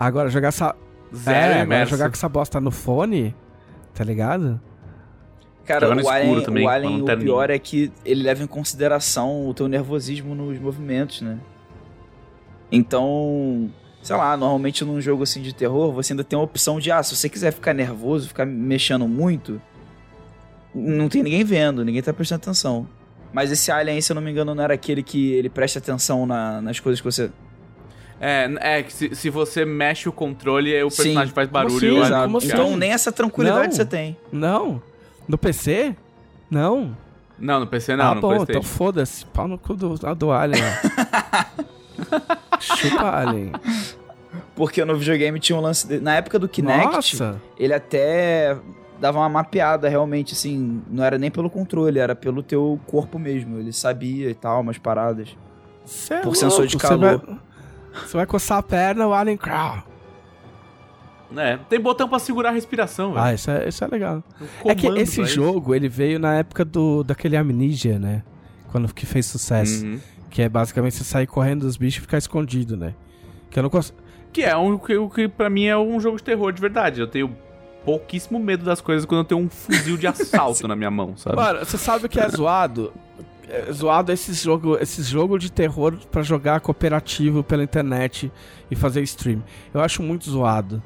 Agora 0.00 0.28
jogar 0.28 0.48
essa. 0.48 0.74
Zero 1.14 1.52
é, 1.52 1.60
agora 1.60 1.84
jogar 1.84 2.08
com 2.08 2.14
essa 2.14 2.28
bosta 2.28 2.58
no 2.58 2.70
fone, 2.70 3.34
tá 3.94 4.02
ligado? 4.02 4.58
Cara, 5.64 5.88
o 5.88 6.08
Alien, 6.08 6.42
também, 6.42 6.66
o, 6.66 6.68
Alien 6.68 7.02
o 7.02 7.18
pior 7.18 7.50
é 7.50 7.58
que 7.58 7.92
ele 8.04 8.22
leva 8.22 8.42
em 8.42 8.46
consideração 8.46 9.46
o 9.46 9.54
teu 9.54 9.68
nervosismo 9.68 10.34
nos 10.34 10.58
movimentos, 10.58 11.20
né? 11.20 11.38
Então, 12.70 13.70
sei 14.02 14.16
lá, 14.16 14.36
normalmente 14.36 14.84
num 14.84 15.00
jogo 15.00 15.22
assim 15.22 15.40
de 15.40 15.54
terror, 15.54 15.92
você 15.92 16.12
ainda 16.12 16.24
tem 16.24 16.38
a 16.38 16.42
opção 16.42 16.78
de, 16.80 16.90
ah, 16.90 17.02
se 17.02 17.14
você 17.16 17.28
quiser 17.28 17.52
ficar 17.52 17.72
nervoso, 17.72 18.28
ficar 18.28 18.44
mexendo 18.44 19.06
muito, 19.06 19.60
não 20.74 21.08
tem 21.08 21.22
ninguém 21.22 21.44
vendo, 21.44 21.84
ninguém 21.84 22.02
tá 22.02 22.12
prestando 22.12 22.42
atenção. 22.42 22.86
Mas 23.32 23.50
esse 23.50 23.70
Alien 23.72 23.96
aí, 23.96 24.02
se 24.02 24.12
eu 24.12 24.14
não 24.14 24.22
me 24.22 24.30
engano, 24.30 24.54
não 24.54 24.62
era 24.62 24.74
aquele 24.74 25.02
que 25.02 25.32
ele 25.32 25.48
presta 25.48 25.78
atenção 25.78 26.26
na- 26.26 26.60
nas 26.60 26.78
coisas 26.80 27.00
que 27.00 27.04
você... 27.04 27.30
É, 28.20 28.48
é 28.60 28.82
que 28.82 28.92
se, 28.92 29.14
se 29.14 29.30
você 29.30 29.64
mexe 29.64 30.08
o 30.08 30.12
controle, 30.12 30.72
aí 30.74 30.84
o 30.84 30.90
Sim. 30.90 30.96
personagem 31.02 31.34
faz 31.34 31.48
barulho. 31.48 31.76
assim? 31.76 31.86
e 31.86 31.90
o 31.90 31.96
Exato. 31.98 32.12
alien 32.14 32.26
Como 32.26 32.40
fica- 32.40 32.54
Então 32.54 32.76
nem 32.76 32.92
essa 32.92 33.10
tranquilidade 33.10 33.68
Não. 33.68 33.72
você 33.74 33.84
tem. 33.84 34.16
Não. 34.30 34.82
No 35.26 35.38
PC? 35.38 35.96
Não. 36.50 36.96
Não, 37.38 37.58
no 37.60 37.66
PC 37.66 37.96
não, 37.96 38.04
ah, 38.12 38.14
no 38.14 38.20
bom, 38.20 38.42
então 38.42 38.62
foda-se. 38.62 39.26
Pau 39.26 39.48
no 39.48 39.58
cu 39.58 39.74
do, 39.74 39.94
do 40.14 40.30
Alien. 40.30 40.62
Chupa 42.62 43.10
Alien. 43.18 43.52
Porque 44.54 44.84
no 44.84 44.96
videogame 44.96 45.38
tinha 45.40 45.56
um 45.58 45.60
lance... 45.60 45.86
de- 45.86 46.00
Na 46.00 46.14
época 46.14 46.38
do 46.38 46.48
Kinect... 46.48 46.86
Nossa. 46.94 47.40
ele 47.58 47.74
até 47.74 48.56
dava 49.00 49.18
uma 49.18 49.28
mapeada 49.28 49.88
realmente, 49.88 50.32
assim, 50.34 50.82
não 50.88 51.02
era 51.02 51.18
nem 51.18 51.30
pelo 51.30 51.50
controle, 51.50 51.98
era 51.98 52.14
pelo 52.14 52.42
teu 52.42 52.78
corpo 52.86 53.18
mesmo. 53.18 53.58
Ele 53.58 53.72
sabia 53.72 54.30
e 54.30 54.34
tal, 54.34 54.60
umas 54.60 54.78
paradas. 54.78 55.36
Cê 55.84 56.14
é 56.14 56.20
Por 56.20 56.36
sensor 56.36 56.66
de 56.66 56.76
calor. 56.76 57.18
Você 57.20 57.26
vai, 57.26 57.38
você 58.06 58.16
vai 58.18 58.26
coçar 58.26 58.58
a 58.58 58.62
perna, 58.62 59.06
o 59.06 59.12
Alien... 59.12 59.36
Crau. 59.36 59.82
É, 61.34 61.56
tem 61.68 61.80
botão 61.80 62.06
pra 62.08 62.18
segurar 62.18 62.50
a 62.50 62.52
respiração, 62.52 63.14
velho. 63.14 63.24
Ah, 63.24 63.32
isso 63.32 63.50
é, 63.50 63.66
isso 63.66 63.82
é 63.82 63.88
legal. 63.88 64.22
Um 64.64 64.70
É 64.70 64.74
que 64.74 64.86
esse 64.86 65.16
pra 65.16 65.24
isso. 65.24 65.34
jogo, 65.34 65.74
ele 65.74 65.88
veio 65.88 66.18
na 66.18 66.34
época 66.34 66.62
do 66.62 67.02
daquele 67.02 67.36
Amnesia, 67.38 67.98
né? 67.98 68.22
Quando 68.70 68.92
que 68.92 69.06
fez 69.06 69.24
sucesso. 69.26 69.82
Uhum. 69.84 69.98
Que 70.32 70.42
é 70.42 70.48
basicamente 70.48 70.96
você 70.96 71.04
sair 71.04 71.26
correndo 71.26 71.60
dos 71.60 71.76
bichos 71.76 71.98
e 71.98 72.00
ficar 72.00 72.16
escondido, 72.16 72.74
né? 72.74 72.94
Que 73.50 73.58
eu 73.58 73.62
não 73.62 73.70
consigo... 73.70 73.98
Que 74.32 74.42
é 74.42 74.56
um 74.56 74.78
que, 74.78 74.96
o 74.96 75.10
que 75.10 75.28
pra 75.28 75.50
mim 75.50 75.66
é 75.66 75.76
um 75.76 76.00
jogo 76.00 76.16
de 76.16 76.24
terror 76.24 76.50
de 76.52 76.60
verdade. 76.60 77.02
Eu 77.02 77.06
tenho 77.06 77.36
pouquíssimo 77.84 78.38
medo 78.38 78.64
das 78.64 78.80
coisas 78.80 79.04
quando 79.04 79.18
eu 79.18 79.24
tenho 79.24 79.40
um 79.42 79.50
fuzil 79.50 79.98
de 79.98 80.06
assalto 80.08 80.66
na 80.66 80.74
minha 80.74 80.90
mão, 80.90 81.14
sabe? 81.18 81.36
Mano, 81.36 81.58
você 81.58 81.76
sabe 81.76 82.06
o 82.06 82.08
que 82.08 82.18
é 82.18 82.26
zoado? 82.30 82.94
É 83.46 83.70
zoado 83.70 84.10
esses 84.10 84.40
jogo, 84.40 84.78
esses 84.80 85.06
jogo 85.06 85.38
de 85.38 85.52
terror 85.52 85.98
pra 86.10 86.22
jogar 86.22 86.60
cooperativo 86.60 87.44
pela 87.44 87.62
internet 87.62 88.32
e 88.70 88.74
fazer 88.74 89.02
stream. 89.02 89.42
Eu 89.74 89.82
acho 89.82 90.02
muito 90.02 90.30
zoado. 90.30 90.82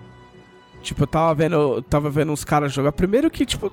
Tipo, 0.83 1.05
eu 1.05 1.07
tava 1.07 1.33
vendo, 1.35 1.55
eu 1.55 1.83
tava 1.83 2.11
vendo 2.11 2.33
uns 2.33 2.43
caras 2.43 2.73
jogar. 2.73 2.91
Primeiro 2.91 3.31
que, 3.31 3.47
tipo, 3.47 3.73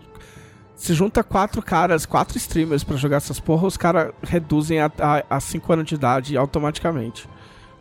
se 0.76 0.94
junta 0.94 1.24
quatro 1.24 1.62
caras, 1.62 2.06
quatro 2.06 2.38
streamers 2.38 2.84
pra 2.84 2.98
jogar 2.98 3.18
essas 3.18 3.40
porra, 3.40 3.68
os 3.68 3.78
caras 3.78 4.12
reduzem 4.24 4.80
a, 4.80 4.91
a, 5.00 5.24
a 5.38 5.40
cinco 5.40 5.72
anos 5.72 5.86
de 5.86 5.95
idade 5.95 6.36
automaticamente, 6.38 7.28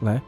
né? 0.00 0.22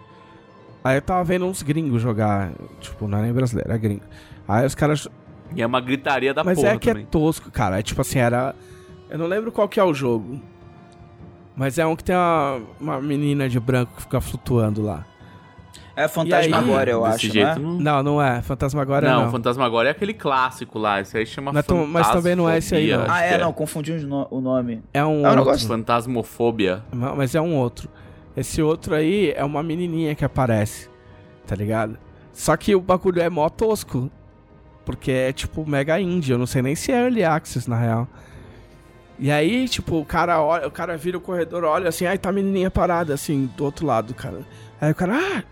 Aí 0.82 0.96
eu 0.96 1.02
tava 1.02 1.24
vendo 1.24 1.46
uns 1.46 1.62
gringos 1.62 2.02
jogar, 2.02 2.50
tipo, 2.80 3.06
não 3.08 3.18
é 3.18 3.22
nem 3.22 3.32
brasileiro, 3.32 3.72
é 3.72 3.78
gringo. 3.78 4.02
Aí 4.46 4.66
os 4.66 4.74
caras 4.74 5.08
E 5.54 5.62
é 5.62 5.66
uma 5.66 5.80
gritaria 5.80 6.34
da 6.34 6.44
mas 6.44 6.58
porra 6.58 6.72
é 6.72 6.78
que 6.78 6.88
também. 6.88 7.04
é 7.04 7.06
tosco, 7.06 7.50
cara. 7.50 7.78
É 7.78 7.82
tipo 7.82 8.00
assim, 8.00 8.18
era. 8.18 8.54
Eu 9.08 9.18
não 9.18 9.26
lembro 9.26 9.50
qual 9.52 9.68
que 9.68 9.80
é 9.80 9.84
o 9.84 9.94
jogo. 9.94 10.40
Mas 11.56 11.78
é 11.78 11.86
um 11.86 11.94
que 11.94 12.02
tem 12.04 12.14
uma, 12.16 12.60
uma 12.80 13.00
menina 13.00 13.48
de 13.48 13.58
branco 13.60 13.92
que 13.96 14.02
fica 14.02 14.20
flutuando 14.20 14.82
lá. 14.82 15.06
É 15.96 16.08
Fantasmagória, 16.08 16.92
eu 16.92 17.02
Desse 17.02 17.14
acho, 17.14 17.32
jeito 17.32 17.46
né? 17.48 17.54
não... 17.58 17.78
Não, 17.78 18.02
não 18.02 18.22
é. 18.22 18.42
Fantasmagória 18.42 19.08
não, 19.08 19.24
não. 19.24 19.30
Fantasmagória 19.30 19.88
é 19.90 19.92
aquele 19.92 20.12
clássico 20.14 20.78
lá. 20.78 21.00
Esse 21.00 21.16
aí 21.16 21.24
chama 21.24 21.56
é 21.58 21.62
tão- 21.62 21.86
mas 21.86 22.10
também 22.10 22.34
não 22.34 22.50
é 22.50 22.58
esse 22.58 22.74
aí, 22.74 22.90
não. 22.90 23.06
Ah, 23.08 23.20
é, 23.22 23.32
que 23.32 23.38
não, 23.44 23.52
confundi 23.52 23.92
o 23.92 24.06
no- 24.06 24.26
o 24.30 24.40
nome. 24.40 24.82
É 24.92 25.04
um 25.04 25.08
É 25.08 25.14
um 25.14 25.22
outro. 25.22 25.36
negócio- 25.36 25.68
Fantasmofobia. 25.68 26.82
Mas 26.92 27.34
é 27.34 27.40
um 27.40 27.54
outro. 27.56 27.88
Esse 28.36 28.60
outro 28.60 28.94
aí 28.94 29.32
é 29.36 29.44
uma 29.44 29.62
menininha 29.62 30.14
que 30.16 30.24
aparece. 30.24 30.88
Tá 31.46 31.54
ligado? 31.54 31.96
Só 32.32 32.56
que 32.56 32.74
o 32.74 32.80
bagulho 32.80 33.22
é 33.22 33.30
mó 33.30 33.48
tosco. 33.48 34.10
Porque 34.84 35.10
é 35.12 35.32
tipo 35.32 35.64
mega 35.64 35.98
indie. 36.00 36.32
Eu 36.32 36.38
não 36.38 36.46
sei 36.46 36.60
nem 36.60 36.74
se 36.74 36.90
é 36.90 37.00
early 37.04 37.22
access, 37.24 37.70
na 37.70 37.76
real. 37.78 38.08
E 39.18 39.30
aí, 39.30 39.68
tipo, 39.68 39.96
o 40.00 40.04
cara 40.04 40.42
olha, 40.42 40.66
o 40.66 40.70
cara 40.70 40.96
vira 40.96 41.16
o 41.16 41.20
corredor, 41.20 41.62
olha 41.64 41.88
assim, 41.88 42.04
aí 42.04 42.18
tá 42.18 42.30
a 42.30 42.32
menininha 42.32 42.68
parada, 42.70 43.14
assim, 43.14 43.48
do 43.56 43.64
outro 43.64 43.86
lado, 43.86 44.12
cara. 44.12 44.40
Aí 44.80 44.90
o 44.90 44.94
cara, 44.94 45.14
ah! 45.16 45.42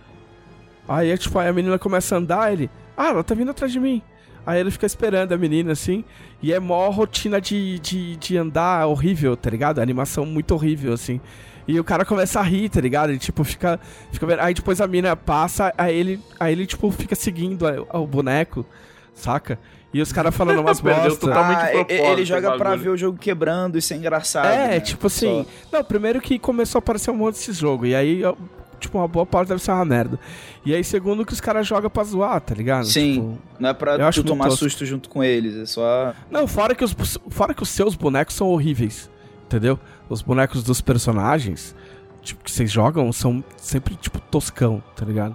Aí, 0.88 1.16
tipo, 1.16 1.38
aí 1.38 1.48
a 1.48 1.52
menina 1.52 1.78
começa 1.78 2.14
a 2.14 2.18
andar, 2.18 2.52
ele, 2.52 2.70
ah, 2.96 3.08
ela 3.08 3.24
tá 3.24 3.34
vindo 3.34 3.50
atrás 3.50 3.72
de 3.72 3.78
mim. 3.80 4.02
Aí 4.44 4.58
ele 4.58 4.70
fica 4.72 4.84
esperando 4.86 5.32
a 5.32 5.38
menina, 5.38 5.72
assim, 5.72 6.04
e 6.42 6.52
é 6.52 6.58
mó 6.58 6.88
rotina 6.90 7.40
de, 7.40 7.78
de, 7.78 8.16
de 8.16 8.36
andar 8.36 8.86
horrível, 8.86 9.36
tá 9.36 9.48
ligado? 9.48 9.78
A 9.78 9.82
animação 9.82 10.26
muito 10.26 10.52
horrível, 10.52 10.92
assim. 10.92 11.20
E 11.66 11.78
o 11.78 11.84
cara 11.84 12.04
começa 12.04 12.40
a 12.40 12.42
rir, 12.42 12.68
tá 12.68 12.80
ligado? 12.80 13.10
Ele, 13.10 13.20
tipo, 13.20 13.44
fica, 13.44 13.78
fica 14.10 14.26
vendo. 14.26 14.40
Aí 14.40 14.52
depois 14.52 14.80
a 14.80 14.86
mina 14.88 15.14
passa, 15.14 15.72
aí 15.78 15.94
ele, 15.96 16.20
aí 16.40 16.52
ele 16.52 16.66
tipo, 16.66 16.90
fica 16.90 17.14
seguindo 17.14 17.64
o 17.92 18.04
boneco, 18.04 18.66
saca? 19.14 19.58
E 19.94 20.00
os 20.00 20.12
caras 20.12 20.34
falando 20.34 20.58
umas 20.60 20.80
bosta. 20.82 21.20
totalmente 21.20 21.60
Ah, 21.60 22.10
ele 22.12 22.24
joga 22.24 22.56
pra 22.56 22.74
ver 22.74 22.88
o 22.88 22.96
jogo 22.96 23.16
quebrando 23.18 23.78
e 23.78 23.82
ser 23.82 23.94
engraçado. 23.94 24.46
É, 24.46 24.68
né? 24.68 24.80
tipo 24.80 25.06
assim. 25.06 25.46
Não, 25.70 25.84
primeiro 25.84 26.20
que 26.20 26.36
começou 26.38 26.78
a 26.78 26.80
aparecer 26.80 27.12
um 27.12 27.16
monte 27.16 27.34
desses 27.34 27.58
jogos. 27.58 27.88
E 27.88 27.94
aí, 27.94 28.22
eu- 28.22 28.36
tipo, 28.82 28.98
uma 28.98 29.08
boa 29.08 29.24
parte 29.24 29.48
deve 29.48 29.62
ser 29.62 29.70
uma 29.72 29.84
merda. 29.84 30.18
E 30.64 30.74
aí, 30.74 30.84
segundo 30.84 31.24
que 31.24 31.32
os 31.32 31.40
caras 31.40 31.66
jogam 31.66 31.88
pra 31.90 32.04
zoar, 32.04 32.40
tá 32.40 32.54
ligado? 32.54 32.84
Sim. 32.86 33.14
Tipo, 33.14 33.38
Não 33.58 33.68
é 33.70 33.74
pra 33.74 33.96
Eu 33.96 34.06
acho 34.06 34.22
tu 34.22 34.26
tomar 34.28 34.44
tosco. 34.44 34.58
susto 34.60 34.84
junto 34.84 35.08
com 35.08 35.22
eles, 35.24 35.56
é 35.56 35.66
só. 35.66 36.12
Não, 36.30 36.46
fora 36.46 36.74
que, 36.74 36.84
os, 36.84 36.94
fora 37.30 37.54
que 37.54 37.62
os 37.62 37.68
seus 37.70 37.94
bonecos 37.94 38.34
são 38.34 38.48
horríveis, 38.48 39.10
entendeu? 39.46 39.78
Os 40.08 40.20
bonecos 40.22 40.62
dos 40.62 40.80
personagens, 40.80 41.74
tipo, 42.20 42.44
que 42.44 42.50
vocês 42.50 42.70
jogam 42.70 43.10
são 43.12 43.42
sempre, 43.56 43.94
tipo, 43.96 44.20
toscão, 44.20 44.82
tá 44.94 45.04
ligado? 45.06 45.34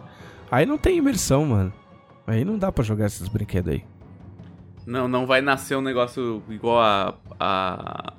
Aí 0.51 0.65
não 0.65 0.77
tem 0.77 0.97
imersão, 0.97 1.45
mano. 1.45 1.73
Aí 2.25 2.43
não 2.45 2.57
dá 2.57 2.71
pra 2.71 2.83
jogar 2.83 3.05
esses 3.07 3.27
brinquedos 3.27 3.73
aí. 3.73 3.83
Não, 4.85 5.07
não 5.07 5.25
vai 5.25 5.41
nascer 5.41 5.75
um 5.75 5.81
negócio 5.81 6.41
igual 6.49 6.79
a. 6.79 7.13
a. 7.39 8.13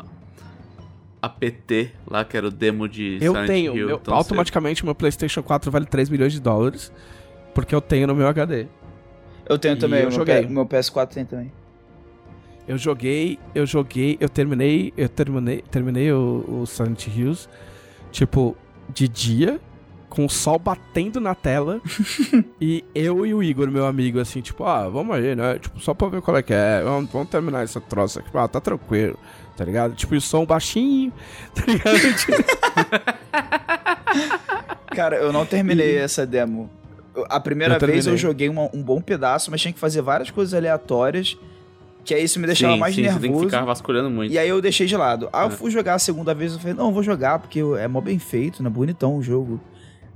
a 1.21 1.29
PT, 1.29 1.91
lá 2.09 2.25
que 2.25 2.37
era 2.37 2.47
o 2.47 2.51
demo 2.51 2.89
de 2.89 3.19
Eu 3.21 3.33
Silent 3.33 3.47
tenho, 3.47 3.77
Hill. 3.77 3.87
meu- 3.89 3.99
tão 3.99 4.15
automaticamente 4.15 4.85
meu 4.85 4.95
PlayStation 4.95 5.43
4 5.43 5.71
vale 5.71 5.87
3 5.87 6.09
milhões 6.09 6.33
de 6.33 6.41
dólares, 6.41 6.93
porque 7.55 7.75
eu 7.75 7.81
tenho 7.81 8.07
no 8.07 8.15
meu 8.15 8.27
HD. 8.29 8.67
Eu 9.49 9.59
tenho 9.59 9.75
E 9.75 9.79
também, 9.79 10.01
eu 10.01 10.09
meu, 10.09 10.17
joguei. 10.19 10.43
P- 10.43 10.53
meu 10.53 10.67
PS4 10.67 11.15
tem 11.15 11.25
também. 11.25 11.51
Eu 12.67 12.77
joguei, 12.77 13.39
eu 13.55 13.65
joguei, 13.65 14.17
eu 14.21 14.29
terminei, 14.29 14.93
eu 14.97 15.09
terminei, 15.09 15.63
terminei 15.71 16.13
o, 16.13 16.45
o 16.63 16.67
Silent 16.67 17.07
Hills, 17.07 17.49
tipo, 18.13 18.55
de 18.93 19.09
dia, 19.09 19.59
com 20.19 20.25
o 20.27 20.29
sol 20.29 20.59
batendo 20.59 21.21
na 21.21 21.33
tela, 21.33 21.81
e 22.61 22.85
eu 22.93 23.25
e 23.25 23.33
o 23.33 23.41
Igor, 23.41 23.71
meu 23.71 23.87
amigo, 23.87 24.19
assim, 24.19 24.41
tipo, 24.41 24.65
ah, 24.65 24.89
vamos 24.89 25.15
aí, 25.15 25.37
né? 25.37 25.61
Tipo, 25.61 25.79
só 25.79 25.95
pra 25.95 26.09
ver 26.09 26.21
qual 26.21 26.37
é 26.37 26.43
que 26.43 26.53
é, 26.53 26.83
vamos, 26.83 27.09
vamos 27.13 27.29
terminar 27.29 27.63
essa 27.63 27.81
troça 27.81 28.19
aqui, 28.19 28.29
ah, 28.35 28.49
tá 28.49 28.61
tranquilo, 28.61 29.17
tá 29.57 29.65
ligado? 29.65 29.95
Tipo, 29.95 30.17
e 30.17 30.19
o 30.19 30.21
som 30.21 30.45
baixinho, 30.45 31.13
tá 31.55 31.63
ligado? 31.69 31.99
Cara, 34.91 35.15
eu 35.19 35.33
não 35.33 35.47
terminei 35.47 35.99
essa 35.99 36.27
demo. 36.27 36.69
A 37.29 37.39
primeira 37.39 37.77
Eu 37.77 37.87
vez 37.87 38.05
eu 38.09 38.17
joguei 38.17 38.49
uma- 38.49 38.69
um 38.75 38.83
bom 38.83 39.01
pedaço, 39.01 39.53
mas 39.53 39.61
tinha 39.61 39.73
que 39.73 39.79
fazer 39.79 40.03
várias 40.03 40.33
coisas 40.33 40.53
aleatórias. 40.55 41.37
Que 42.05 42.13
aí 42.15 42.25
isso 42.25 42.41
me 42.41 42.47
deixava 42.47 42.73
sim, 42.75 42.81
mais 42.81 42.95
sim, 42.95 43.03
Você 43.05 43.09
tem 43.11 43.19
que 43.21 43.27
nervoso. 43.29 43.45
ficar 43.45 43.65
vasculhando 43.65 44.11
muito. 44.11 44.33
E 44.33 44.39
aí 44.39 44.49
eu 44.49 44.61
deixei 44.63 44.87
de 44.89 44.97
lado. 44.97 45.29
Aí 45.33 45.43
É. 45.43 45.47
eu 45.47 45.51
fui 45.51 45.71
jogar 45.71 45.95
a 45.95 45.99
segunda 46.01 46.35
vez, 46.35 46.55
eu 46.55 46.59
falei, 46.59 46.75
não, 46.75 46.87
eu 46.87 46.93
vou 46.93 47.03
jogar, 47.05 47.39
porque 47.39 47.61
é 47.79 47.87
mó 47.87 48.01
bem 48.01 48.19
feito, 48.19 48.63
né? 48.63 48.71
Bonitão 48.71 49.17
o 49.17 49.23
jogo. 49.23 49.61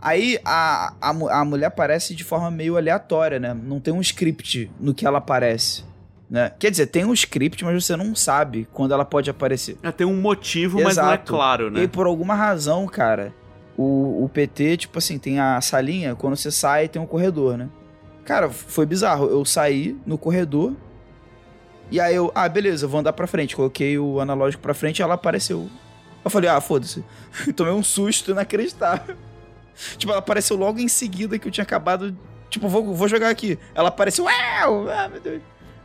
Aí 0.03 0.37
a, 0.45 0.95
a, 1.01 1.11
a 1.11 1.45
mulher 1.45 1.67
aparece 1.67 2.13
de 2.13 2.25
forma 2.25 2.51
meio 2.51 2.77
aleatória, 2.77 3.39
né? 3.39 3.55
Não 3.55 3.79
tem 3.79 3.95
um 3.95 4.01
script 4.01 4.69
no 4.81 4.93
que 4.93 5.07
ela 5.07 5.19
aparece. 5.19 5.85
Né? 6.29 6.51
Quer 6.59 6.71
dizer, 6.73 6.87
tem 6.87 7.05
um 7.05 7.13
script, 7.13 7.65
mas 7.65 7.85
você 7.85 7.95
não 7.95 8.13
sabe 8.15 8.67
quando 8.73 8.93
ela 8.93 9.05
pode 9.05 9.31
aparecer. 9.31 9.77
É, 9.83 9.93
tem 9.93 10.07
um 10.07 10.21
motivo, 10.21 10.83
mas 10.83 10.97
não 10.97 11.05
é 11.05 11.15
Exato. 11.15 11.33
claro, 11.33 11.69
E 11.69 11.71
né? 11.71 11.81
aí, 11.83 11.89
por 11.89 12.07
alguma 12.07 12.35
razão, 12.35 12.87
cara, 12.87 13.33
o, 13.77 14.25
o 14.25 14.29
PT, 14.29 14.79
tipo 14.79 14.99
assim, 14.99 15.19
tem 15.19 15.39
a 15.39 15.61
salinha, 15.61 16.17
quando 16.17 16.37
você 16.37 16.51
sai, 16.51 16.89
tem 16.89 17.01
um 17.01 17.07
corredor, 17.07 17.57
né? 17.57 17.69
Cara, 18.25 18.51
foi 18.51 18.85
bizarro. 18.87 19.27
Eu 19.27 19.45
saí 19.45 19.97
no 20.05 20.19
corredor. 20.19 20.75
E 21.91 22.01
aí 22.01 22.15
eu, 22.17 22.33
ah, 22.35 22.49
beleza, 22.49 22.87
vou 22.89 22.99
andar 23.01 23.13
pra 23.13 23.27
frente. 23.27 23.55
Coloquei 23.55 23.99
o 23.99 24.19
analógico 24.19 24.63
pra 24.63 24.75
frente 24.75 24.99
e 24.99 25.03
ela 25.03 25.15
apareceu. 25.15 25.69
Eu 26.25 26.31
falei, 26.31 26.49
ah, 26.49 26.61
foda-se. 26.61 27.05
Tomei 27.55 27.73
um 27.73 27.83
susto 27.83 28.31
inacreditável. 28.31 29.17
Tipo, 29.97 30.13
ela 30.13 30.19
apareceu 30.21 30.57
logo 30.57 30.79
em 30.79 30.89
seguida 30.89 31.39
que 31.39 31.49
eu 31.49 31.53
tinha 31.53 31.63
acabado. 31.65 32.17
Tipo, 32.51 32.69
vou, 32.69 32.95
vou 32.95 33.09
jogar 33.09 33.31
aqui. 33.31 33.59
Ela 33.75 33.89
apareceu, 33.89 34.25
uau! 34.25 34.89
Ah, 34.91 35.09
meu 35.09 35.21
Deus. 35.21 35.41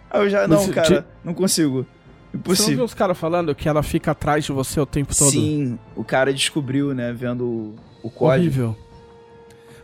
Aí 0.09 0.21
eu 0.21 0.29
já, 0.29 0.47
Mas 0.47 0.49
não, 0.59 0.65
de- 0.67 0.73
cara, 0.73 1.07
não 1.23 1.33
consigo. 1.33 1.85
Você 1.85 1.87
não 2.33 2.39
Impossível. 2.41 2.75
viu 2.75 2.85
os 2.85 2.93
caras 2.93 3.17
falando 3.17 3.55
que 3.55 3.67
ela 3.69 3.81
fica 3.81 4.11
atrás 4.11 4.43
de 4.45 4.51
você 4.51 4.79
o 4.79 4.85
tempo 4.85 5.15
todo? 5.17 5.31
Sim, 5.31 5.79
o 5.95 6.03
cara 6.03 6.31
descobriu, 6.33 6.93
né, 6.93 7.11
vendo 7.13 7.45
o, 7.45 7.75
o 8.03 8.09
código. 8.11 8.41
Horrível. 8.43 8.77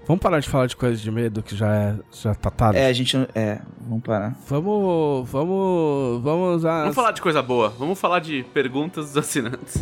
Vamos 0.06 0.22
parar 0.22 0.42
de 0.42 0.50
falar 0.50 0.68
de 0.68 0.76
coisas 0.76 1.00
de 1.00 1.10
medo 1.10 1.42
que 1.42 1.56
já 1.56 1.74
é, 1.74 1.96
já 2.12 2.36
tá 2.36 2.50
tarde? 2.52 2.78
É, 2.78 2.88
a 2.88 2.94
gente 2.94 3.16
não- 3.18 3.28
é, 3.34 3.60
vamos 3.88 4.04
parar. 4.04 4.38
Vamos, 4.48 5.30
vamos, 5.30 6.22
vamos 6.22 6.58
usar. 6.58 6.82
Vamos 6.82 6.96
falar 6.96 7.12
de 7.14 7.22
coisa 7.22 7.42
boa. 7.42 7.70
Vamos 7.70 7.98
falar 7.98 8.20
de 8.20 8.44
perguntas 8.54 9.06
dos 9.08 9.18
assinantes. 9.18 9.82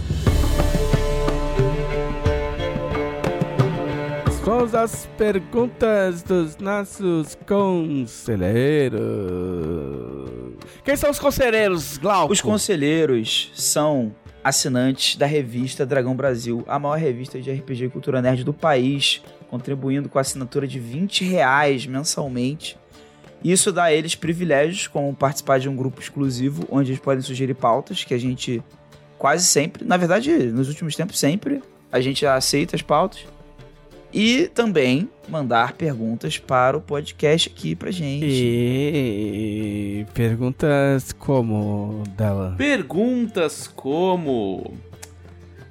Vamos 4.53 4.75
às 4.75 5.05
perguntas 5.17 6.23
dos 6.23 6.57
nossos 6.57 7.37
conselheiros. 7.47 8.99
Quem 10.83 10.97
são 10.97 11.09
os 11.09 11.17
conselheiros, 11.17 11.97
Glauco? 11.97 12.33
Os 12.33 12.41
conselheiros 12.41 13.49
são 13.55 14.13
assinantes 14.43 15.15
da 15.15 15.25
revista 15.25 15.85
Dragão 15.85 16.17
Brasil, 16.17 16.65
a 16.67 16.77
maior 16.77 16.97
revista 16.97 17.39
de 17.39 17.49
RPG 17.49 17.85
e 17.85 17.89
cultura 17.89 18.21
nerd 18.21 18.43
do 18.43 18.51
país, 18.51 19.23
contribuindo 19.49 20.09
com 20.09 20.17
a 20.17 20.21
assinatura 20.21 20.67
de 20.67 20.81
20 20.81 21.23
reais 21.23 21.87
mensalmente. 21.87 22.77
Isso 23.41 23.71
dá 23.71 23.85
a 23.85 23.93
eles 23.93 24.15
privilégios, 24.15 24.85
como 24.85 25.15
participar 25.15 25.61
de 25.61 25.69
um 25.69 25.75
grupo 25.77 26.01
exclusivo, 26.01 26.67
onde 26.69 26.91
eles 26.91 26.99
podem 26.99 27.21
sugerir 27.21 27.53
pautas 27.53 28.03
que 28.03 28.13
a 28.13 28.19
gente 28.19 28.61
quase 29.17 29.45
sempre, 29.45 29.85
na 29.85 29.95
verdade, 29.95 30.29
nos 30.47 30.67
últimos 30.67 30.93
tempos 30.93 31.17
sempre, 31.17 31.63
a 31.89 32.01
gente 32.01 32.25
aceita 32.25 32.75
as 32.75 32.81
pautas. 32.81 33.25
E 34.13 34.47
também 34.47 35.09
mandar 35.29 35.73
perguntas 35.73 36.37
para 36.37 36.77
o 36.77 36.81
podcast 36.81 37.49
aqui 37.49 37.75
pra 37.75 37.91
gente. 37.91 38.25
E 38.25 40.05
perguntas 40.13 41.13
como 41.13 42.03
dela? 42.17 42.55
Perguntas 42.57 43.67
como 43.67 44.73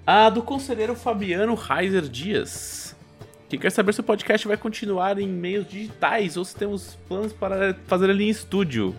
a 0.07 0.31
do 0.31 0.43
conselheiro 0.43 0.95
Fabiano 0.95 1.55
Reiser 1.55 2.03
Dias, 2.03 2.97
que 3.49 3.59
quer 3.59 3.71
saber 3.71 3.93
se 3.93 4.01
o 4.01 4.05
podcast 4.05 4.49
vai 4.49 4.57
continuar 4.57 5.19
em 5.19 5.29
meios 5.29 5.69
digitais 5.69 6.37
ou 6.37 6.45
se 6.45 6.57
temos 6.57 6.99
planos 7.07 7.33
para 7.33 7.77
fazer 7.87 8.09
ele 8.09 8.25
em 8.25 8.29
estúdio. 8.29 8.97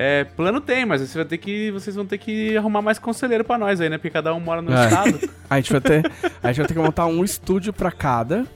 É, 0.00 0.22
plano 0.22 0.60
tem, 0.60 0.86
mas 0.86 1.00
você 1.00 1.18
vai 1.18 1.24
ter 1.24 1.38
que, 1.38 1.72
vocês 1.72 1.96
vão 1.96 2.06
ter 2.06 2.18
que 2.18 2.56
arrumar 2.56 2.80
mais 2.80 3.00
conselheiro 3.00 3.42
pra 3.42 3.58
nós 3.58 3.80
aí, 3.80 3.88
né? 3.88 3.98
Porque 3.98 4.10
cada 4.10 4.32
um 4.32 4.38
mora 4.38 4.62
no 4.62 4.72
É. 4.72 4.84
estado. 4.84 5.18
A 5.50 5.56
gente 5.56 5.72
vai 5.72 5.80
ter, 5.80 6.12
a 6.40 6.46
gente 6.52 6.58
vai 6.58 6.66
ter 6.68 6.74
que 6.74 6.78
montar 6.78 7.06
um 7.06 7.24
estúdio 7.24 7.72
pra 7.72 7.90
cada. 7.90 8.46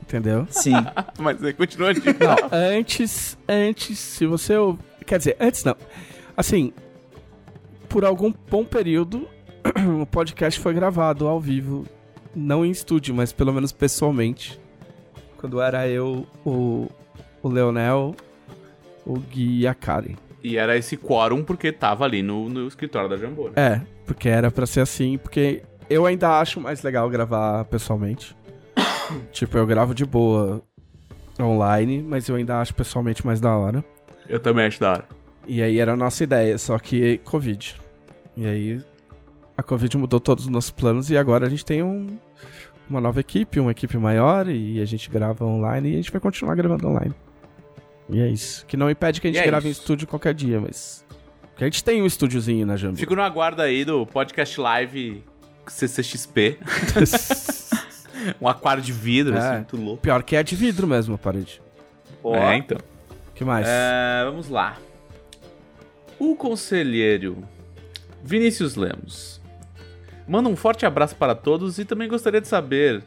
Entendeu? 0.00 0.46
Sim. 0.48 0.74
mas 1.18 1.42
aí 1.42 1.52
continua 1.54 1.92
de... 1.92 2.00
Não, 2.00 2.36
antes, 2.52 3.36
antes, 3.48 3.98
se 3.98 4.26
você. 4.26 4.54
Quer 5.04 5.18
dizer, 5.18 5.36
antes 5.40 5.64
não. 5.64 5.74
Assim, 6.36 6.72
por 7.88 8.04
algum 8.04 8.32
bom 8.48 8.64
período, 8.64 9.26
o 10.00 10.06
podcast 10.06 10.60
foi 10.60 10.72
gravado 10.72 11.26
ao 11.26 11.40
vivo. 11.40 11.84
Não 12.32 12.64
em 12.64 12.70
estúdio, 12.70 13.12
mas 13.12 13.32
pelo 13.32 13.52
menos 13.52 13.72
pessoalmente. 13.72 14.60
Quando 15.36 15.60
era 15.60 15.88
eu, 15.88 16.26
o, 16.44 16.88
o 17.42 17.48
Leonel, 17.48 18.14
o 19.04 19.18
Gui 19.18 19.60
e 19.62 19.66
a 19.66 19.74
Karen. 19.74 20.14
E 20.42 20.56
era 20.56 20.76
esse 20.76 20.96
quórum 20.96 21.42
porque 21.44 21.70
tava 21.72 22.04
ali 22.04 22.22
no, 22.22 22.48
no 22.48 22.66
escritório 22.66 23.08
da 23.08 23.16
Jambô. 23.16 23.48
né? 23.48 23.52
É, 23.56 23.80
porque 24.06 24.28
era 24.28 24.50
pra 24.50 24.66
ser 24.66 24.80
assim, 24.80 25.18
porque 25.18 25.62
eu 25.88 26.06
ainda 26.06 26.38
acho 26.40 26.60
mais 26.60 26.82
legal 26.82 27.08
gravar 27.10 27.64
pessoalmente. 27.66 28.34
tipo, 29.32 29.56
eu 29.58 29.66
gravo 29.66 29.94
de 29.94 30.04
boa 30.06 30.62
online, 31.38 32.02
mas 32.02 32.28
eu 32.28 32.36
ainda 32.36 32.60
acho 32.60 32.74
pessoalmente 32.74 33.24
mais 33.26 33.40
da 33.40 33.56
hora. 33.56 33.84
Eu 34.28 34.40
também 34.40 34.66
acho 34.66 34.80
da 34.80 34.92
hora. 34.92 35.04
E 35.46 35.62
aí 35.62 35.78
era 35.78 35.92
a 35.92 35.96
nossa 35.96 36.22
ideia, 36.24 36.56
só 36.58 36.78
que 36.78 37.18
Covid. 37.24 37.74
E 38.36 38.46
aí 38.46 38.80
a 39.56 39.62
Covid 39.62 39.96
mudou 39.98 40.20
todos 40.20 40.44
os 40.44 40.50
nossos 40.50 40.70
planos 40.70 41.10
e 41.10 41.16
agora 41.18 41.46
a 41.46 41.50
gente 41.50 41.64
tem 41.64 41.82
um- 41.82 42.16
uma 42.88 43.00
nova 43.00 43.20
equipe, 43.20 43.60
uma 43.60 43.72
equipe 43.72 43.96
maior 43.98 44.48
e 44.48 44.80
a 44.80 44.84
gente 44.84 45.10
grava 45.10 45.44
online 45.44 45.90
e 45.90 45.92
a 45.94 45.96
gente 45.96 46.10
vai 46.12 46.20
continuar 46.20 46.54
gravando 46.54 46.88
online. 46.88 47.14
E 48.12 48.20
é 48.20 48.28
isso. 48.28 48.64
Que 48.66 48.76
não 48.76 48.90
impede 48.90 49.20
que 49.20 49.26
a 49.26 49.30
gente 49.30 49.40
E 49.40 49.42
é 49.42 49.46
grave 49.46 49.68
em 49.68 49.70
estúdio 49.72 50.06
qualquer 50.06 50.34
dia, 50.34 50.60
mas. 50.60 51.04
Que 51.56 51.64
a 51.64 51.66
gente 51.66 51.84
tem 51.84 52.02
um 52.02 52.06
estúdiozinho 52.06 52.64
na 52.66 52.76
Jambu. 52.76 52.96
Fico 52.96 53.14
no 53.14 53.22
aguardo 53.22 53.60
aí 53.62 53.84
do 53.84 54.06
podcast 54.06 54.58
live 54.60 55.22
CCXP. 55.66 56.58
um 58.40 58.48
aquário 58.48 58.82
de 58.82 58.92
vidro, 58.92 59.34
É. 59.34 59.38
assim, 59.38 59.56
muito 59.56 59.76
louco. 59.76 60.02
Pior 60.02 60.22
que 60.22 60.36
é 60.36 60.42
de 60.42 60.56
vidro 60.56 60.86
mesmo 60.86 61.14
a 61.14 61.18
parede. 61.18 61.60
Ó, 62.22 62.34
É, 62.34 62.56
então. 62.56 62.78
que 63.34 63.44
mais? 63.44 63.66
É, 63.68 64.24
vamos 64.24 64.48
lá. 64.48 64.76
O 66.18 66.34
conselheiro 66.36 67.38
Vinícius 68.22 68.74
Lemos 68.76 69.40
manda 70.28 70.48
um 70.48 70.56
forte 70.56 70.84
abraço 70.84 71.16
para 71.16 71.34
todos 71.34 71.78
e 71.78 71.84
também 71.84 72.08
gostaria 72.08 72.40
de 72.40 72.48
saber 72.48 73.02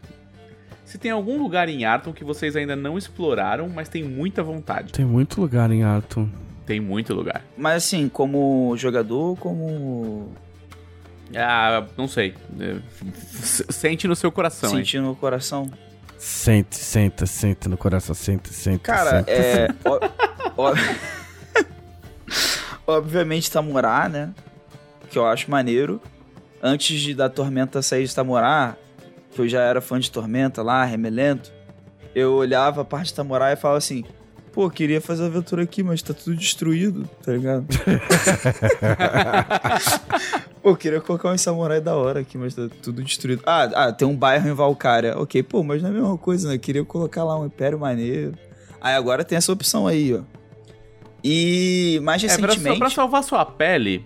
se 0.86 0.98
tem 0.98 1.12
algum 1.12 1.38
lugar 1.42 1.70
em 1.70 1.86
Arton 1.86 2.12
que 2.14 2.24
vocês 2.24 2.56
ainda 2.56 2.76
não 2.76 2.98
exploraram, 2.98 3.70
mas 3.70 3.90
tem 3.90 4.04
muita 4.04 4.44
vontade. 4.44 4.92
Tem 4.94 5.06
muito 5.06 5.40
lugar 5.42 5.72
em 5.72 5.84
Arton. 5.84 6.28
Tem 6.66 6.80
muito 6.80 7.14
lugar. 7.14 7.44
Mas 7.58 7.84
assim, 7.86 8.08
como 8.10 8.76
jogador, 8.78 9.38
como 9.38 10.32
Ah, 11.36 11.86
não 11.98 12.08
sei. 12.08 12.34
É, 12.60 12.78
Sente 13.72 14.08
no 14.08 14.16
seu 14.16 14.32
coração, 14.32 14.70
sentindo 14.70 15.08
no 15.08 15.16
coração. 15.16 15.70
Sente, 16.18 16.78
senta, 16.78 17.26
senta 17.26 17.68
no 17.68 17.76
coração, 17.76 18.16
senta, 18.16 18.50
senta. 18.52 18.80
Cara, 18.80 19.20
senta. 19.20 19.32
é. 19.32 19.68
ó- 19.84 20.00
ó- 20.58 20.74
Obviamente 22.86 23.50
Tamurá, 23.52 24.10
né? 24.10 24.34
Que 25.10 25.18
eu 25.18 25.26
acho 25.26 25.50
maneiro. 25.50 26.02
Antes 26.62 27.00
de 27.02 27.14
da 27.14 27.30
Tormenta 27.30 27.82
sair 27.82 28.06
de 28.08 28.16
Tamurá, 28.16 28.76
que 29.34 29.42
eu 29.42 29.48
já 29.48 29.62
era 29.62 29.82
fã 29.82 30.00
de 30.00 30.10
Tormenta 30.12 30.62
lá, 30.62 30.84
remelento, 30.86 31.52
eu 32.16 32.34
olhava 32.34 32.82
a 32.82 32.86
parte 32.86 33.08
de 33.08 33.14
Tamurá 33.16 33.52
e 33.52 33.56
falava 33.56 33.78
assim. 33.78 34.04
Pô, 34.52 34.70
queria 34.70 35.02
fazer 35.02 35.26
aventura 35.26 35.64
aqui, 35.64 35.82
mas 35.82 36.04
tá 36.04 36.14
tudo 36.14 36.36
destruído, 36.36 37.10
tá 37.26 37.32
ligado? 37.32 37.66
pô, 40.62 40.76
queria 40.76 41.02
colocar 41.02 41.32
um 41.32 41.38
samurai 41.38 41.82
da 41.82 41.96
hora 41.96 42.20
aqui, 42.20 42.38
mas 42.38 42.54
tá 42.54 42.68
tudo 42.82 43.02
destruído. 43.04 43.42
Ah, 43.46 43.64
ah, 43.74 43.92
tem 43.92 44.08
um 44.08 44.16
bairro 44.16 44.48
em 44.48 44.54
Valkyria. 44.54 45.18
Ok, 45.18 45.42
pô, 45.44 45.64
mas 45.64 45.82
não 45.82 45.90
é 45.90 45.92
a 45.92 45.96
mesma 45.96 46.18
coisa, 46.18 46.50
né? 46.50 46.58
Queria 46.60 46.86
colocar 46.86 47.24
lá 47.24 47.40
um 47.40 47.46
império 47.48 47.80
maneiro. 47.80 48.34
Aí 48.80 48.94
agora 48.96 49.24
tem 49.24 49.38
essa 49.38 49.52
opção 49.52 49.88
aí, 49.88 50.14
ó. 50.14 50.22
E 51.24 52.00
mais 52.04 52.24
É, 52.24 52.28
pra, 52.38 52.48
recentemente. 52.48 52.80
pra 52.80 52.90
salvar 52.90 53.24
sua 53.24 53.46
pele, 53.46 54.06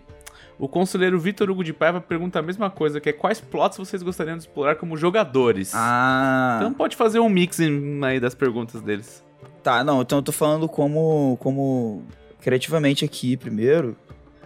o 0.60 0.68
conselheiro 0.68 1.20
Vitor 1.20 1.50
Hugo 1.50 1.64
de 1.64 1.72
Paiva 1.74 2.02
pergunta 2.02 2.40
a 2.40 2.42
mesma 2.42 2.70
coisa, 2.70 3.00
que 3.00 3.10
é 3.10 3.14
quais 3.14 3.40
plots 3.40 3.78
vocês 3.78 4.02
gostariam 4.02 4.36
de 4.38 4.44
explorar 4.44 4.76
como 4.76 4.98
jogadores? 4.98 5.72
Ah, 5.76 6.58
Então 6.60 6.74
pode 6.74 6.96
fazer 6.96 7.20
um 7.20 7.30
mix 7.30 7.60
aí 8.04 8.20
das 8.20 8.34
perguntas 8.34 8.82
deles. 8.82 9.24
tá, 9.64 9.84
não, 9.84 10.02
então 10.02 10.18
eu 10.20 10.24
tô 10.24 10.32
falando 10.32 10.68
como, 10.68 11.38
como 11.40 12.04
criativamente 12.42 13.04
aqui 13.06 13.38
primeiro. 13.38 13.96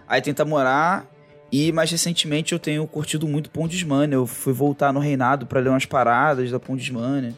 Aí 0.06 0.20
tenta 0.20 0.44
morar. 0.44 1.06
E 1.50 1.70
mais 1.70 1.90
recentemente 1.90 2.52
eu 2.54 2.58
tenho 2.58 2.86
curtido 2.86 3.28
muito 3.28 3.50
Pondismania. 3.50 4.14
Eu 4.16 4.26
fui 4.26 4.52
voltar 4.54 4.90
no 4.92 5.00
reinado 5.00 5.46
pra 5.46 5.60
ler 5.60 5.68
umas 5.68 5.84
paradas 5.86 6.50
da 6.50 6.58
Pondismania. 6.58 7.34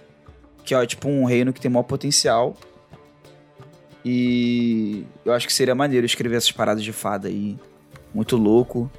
Que 0.65 0.75
ó, 0.75 0.83
é 0.83 0.87
tipo 0.87 1.09
um 1.09 1.25
reino 1.25 1.53
que 1.53 1.61
tem 1.61 1.71
maior 1.71 1.83
potencial. 1.83 2.57
E 4.05 5.05
eu 5.25 5.33
acho 5.33 5.47
que 5.47 5.53
seria 5.53 5.75
maneiro 5.75 6.05
escrever 6.07 6.37
essas 6.37 6.53
paradas 6.53 6.83
de 6.85 6.93
fada 6.93 7.29
aí. 7.29 7.59
Muito 8.15 8.37
louco. 8.37 8.91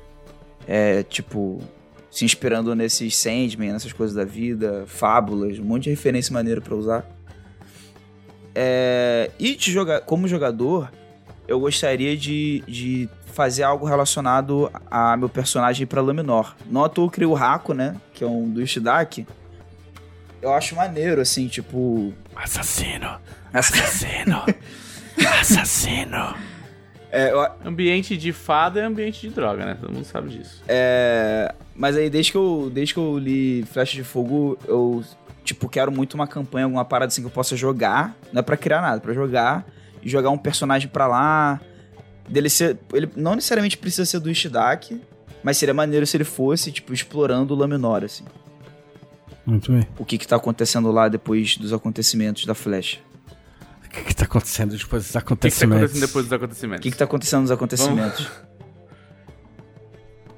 É, 0.67 1.03
tipo, 1.03 1.61
se 2.11 2.25
inspirando 2.25 2.75
nesses 2.75 3.15
Sandman, 3.15 3.73
nessas 3.73 3.93
coisas 3.93 4.15
da 4.15 4.25
vida, 4.25 4.83
fábulas, 4.87 5.57
um 5.57 5.63
monte 5.63 5.83
de 5.83 5.89
referência 5.91 6.33
maneira 6.33 6.59
pra 6.59 6.75
usar. 6.75 7.05
É, 8.53 9.31
e 9.39 9.55
de 9.55 9.71
joga 9.71 9.99
como 9.99 10.27
jogador, 10.27 10.91
eu 11.47 11.59
gostaria 11.59 12.15
de, 12.15 12.63
de 12.67 13.09
fazer 13.33 13.63
algo 13.63 13.85
relacionado 13.85 14.71
a 14.89 15.17
meu 15.17 15.27
personagem 15.27 15.85
pra 15.85 16.01
Laminor. 16.01 16.55
Não 16.69 16.83
à 16.83 16.89
toa 16.89 17.05
eu 17.05 17.09
criei 17.09 17.27
o 17.27 17.33
Raco, 17.33 17.73
né? 17.73 17.95
Que 18.13 18.23
é 18.23 18.27
um 18.27 18.49
do 18.49 18.61
Ishidaki. 18.61 19.27
Eu 20.41 20.53
acho 20.53 20.75
maneiro, 20.75 21.21
assim, 21.21 21.47
tipo. 21.47 22.13
Assassino, 22.35 23.17
assassino, 23.53 24.43
assassino. 25.39 26.54
É, 27.15 27.31
eu- 27.31 27.47
Ambiente 27.65 28.17
de 28.17 28.31
fada 28.33 28.79
é 28.79 28.83
ambiente 28.83 29.21
de 29.27 29.33
droga, 29.33 29.65
né? 29.65 29.77
Todo 29.79 29.93
mundo 29.93 30.05
sabe 30.05 30.29
disso. 30.29 30.61
É, 30.67 31.53
mas 31.75 31.95
aí 31.95 32.09
desde 32.09 32.31
que 32.31 32.37
eu 32.37 32.69
desde 32.73 32.93
que 32.93 32.99
eu 32.99 33.17
li 33.17 33.63
Flecha 33.63 33.93
de 33.95 34.03
Fogo, 34.03 34.57
eu 34.67 35.03
tipo 35.43 35.69
quero 35.69 35.91
muito 35.91 36.15
uma 36.15 36.27
campanha, 36.27 36.65
alguma 36.65 36.83
parada 36.83 37.07
assim 37.07 37.21
que 37.21 37.27
eu 37.27 37.31
possa 37.31 37.55
jogar, 37.55 38.15
não 38.33 38.39
é 38.39 38.43
pra 38.43 38.57
criar 38.57 38.81
nada, 38.81 38.97
é 38.97 38.99
pra 38.99 39.13
jogar 39.13 39.65
e 40.03 40.09
jogar 40.09 40.29
um 40.29 40.37
personagem 40.37 40.87
pra 40.89 41.07
lá. 41.07 41.61
Dele 42.27 42.49
ser, 42.49 42.77
ele 42.91 43.07
não 43.15 43.35
necessariamente 43.35 43.77
precisa 43.77 44.03
ser 44.03 44.19
do 44.19 44.29
Ishidaki, 44.31 44.99
mas 45.43 45.57
seria 45.57 45.75
maneiro 45.75 46.07
se 46.07 46.17
ele 46.17 46.23
fosse 46.23 46.71
tipo 46.71 46.91
explorando 46.91 47.53
o 47.53 47.57
Laminor 47.57 48.03
assim. 48.03 48.25
Muito 49.45 49.71
bem. 49.71 49.87
O 49.99 50.03
que 50.03 50.17
que 50.17 50.27
tá 50.27 50.35
acontecendo 50.35 50.91
lá 50.91 51.07
depois 51.07 51.55
dos 51.55 51.71
acontecimentos 51.71 52.45
da 52.45 52.55
Flecha? 52.55 52.97
O 53.95 53.97
que 53.99 54.03
que 54.05 54.15
tá 54.15 54.25
acontecendo 54.25 54.75
depois 54.77 55.03
dos 55.03 55.09
O 55.09 55.13
que, 55.13 55.13
que 55.13 55.13
tá 55.13 55.19
acontecimentos? 55.19 55.83
acontecendo 55.83 56.07
depois 56.07 56.25
dos 56.25 56.31
O 56.31 56.35
acontecimentos? 56.35 56.83
que 56.83 56.91
que 56.91 56.97
tá 56.97 57.05
acontecendo 57.05 57.41
nos 57.41 57.51
acontecimentos? 57.51 58.31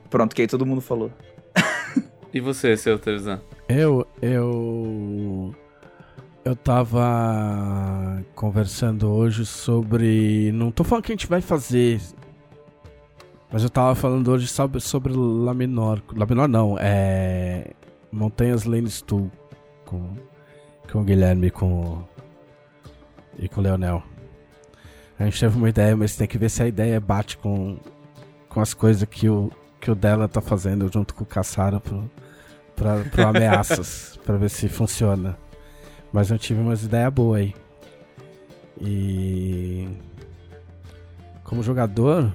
Pronto, 0.09 0.35
que 0.35 0.41
aí 0.43 0.47
todo 0.47 0.65
mundo 0.65 0.81
falou. 0.81 1.11
E 2.33 2.39
você, 2.41 2.75
seu 2.77 2.99
Terzan? 2.99 3.41
Eu, 3.69 4.05
eu... 4.21 5.55
Eu 6.45 6.55
tava 6.55 8.23
conversando 8.35 9.09
hoje 9.09 9.45
sobre... 9.45 10.51
Não 10.51 10.69
tô 10.71 10.83
falando 10.83 11.03
que 11.05 11.11
a 11.11 11.15
gente 11.15 11.25
vai 11.25 11.41
fazer... 11.41 11.99
Mas 13.51 13.63
eu 13.63 13.69
tava 13.69 13.95
falando 13.95 14.29
hoje 14.29 14.45
sobre, 14.47 14.79
sobre 14.81 15.13
Laminor. 15.13 16.01
Laminor 16.13 16.47
não, 16.49 16.77
é... 16.79 17.71
Montanhas 18.11 18.65
Lannistool. 18.65 19.31
Com, 19.85 20.15
com 20.91 20.99
o 21.01 21.03
Guilherme 21.03 21.49
com 21.49 21.73
o... 21.81 22.07
E 23.37 23.47
com 23.47 23.61
o 23.61 23.63
Leonel. 23.63 24.03
A 25.19 25.25
gente 25.25 25.39
teve 25.39 25.57
uma 25.57 25.69
ideia, 25.69 25.95
mas 25.95 26.15
tem 26.15 26.27
que 26.27 26.37
ver 26.37 26.49
se 26.49 26.61
a 26.61 26.67
ideia 26.67 26.99
bate 26.99 27.37
com, 27.37 27.77
com 28.47 28.61
as 28.61 28.73
coisas 28.73 29.07
que 29.09 29.27
o, 29.27 29.51
que 29.79 29.89
o 29.89 29.95
dela 29.95 30.27
tá 30.27 30.41
fazendo 30.41 30.91
junto 30.91 31.13
com 31.15 31.23
o 31.23 31.27
Caçara 31.27 31.79
pro, 31.79 32.09
pra, 32.75 32.99
pro 33.03 33.25
Ameaças, 33.27 34.19
pra 34.23 34.37
ver 34.37 34.49
se 34.49 34.69
funciona. 34.69 35.37
Mas 36.11 36.29
eu 36.29 36.37
tive 36.37 36.61
umas 36.61 36.83
ideias 36.83 37.11
boas 37.11 37.41
aí. 37.41 37.55
E. 38.79 39.87
Como 41.43 41.63
jogador. 41.63 42.31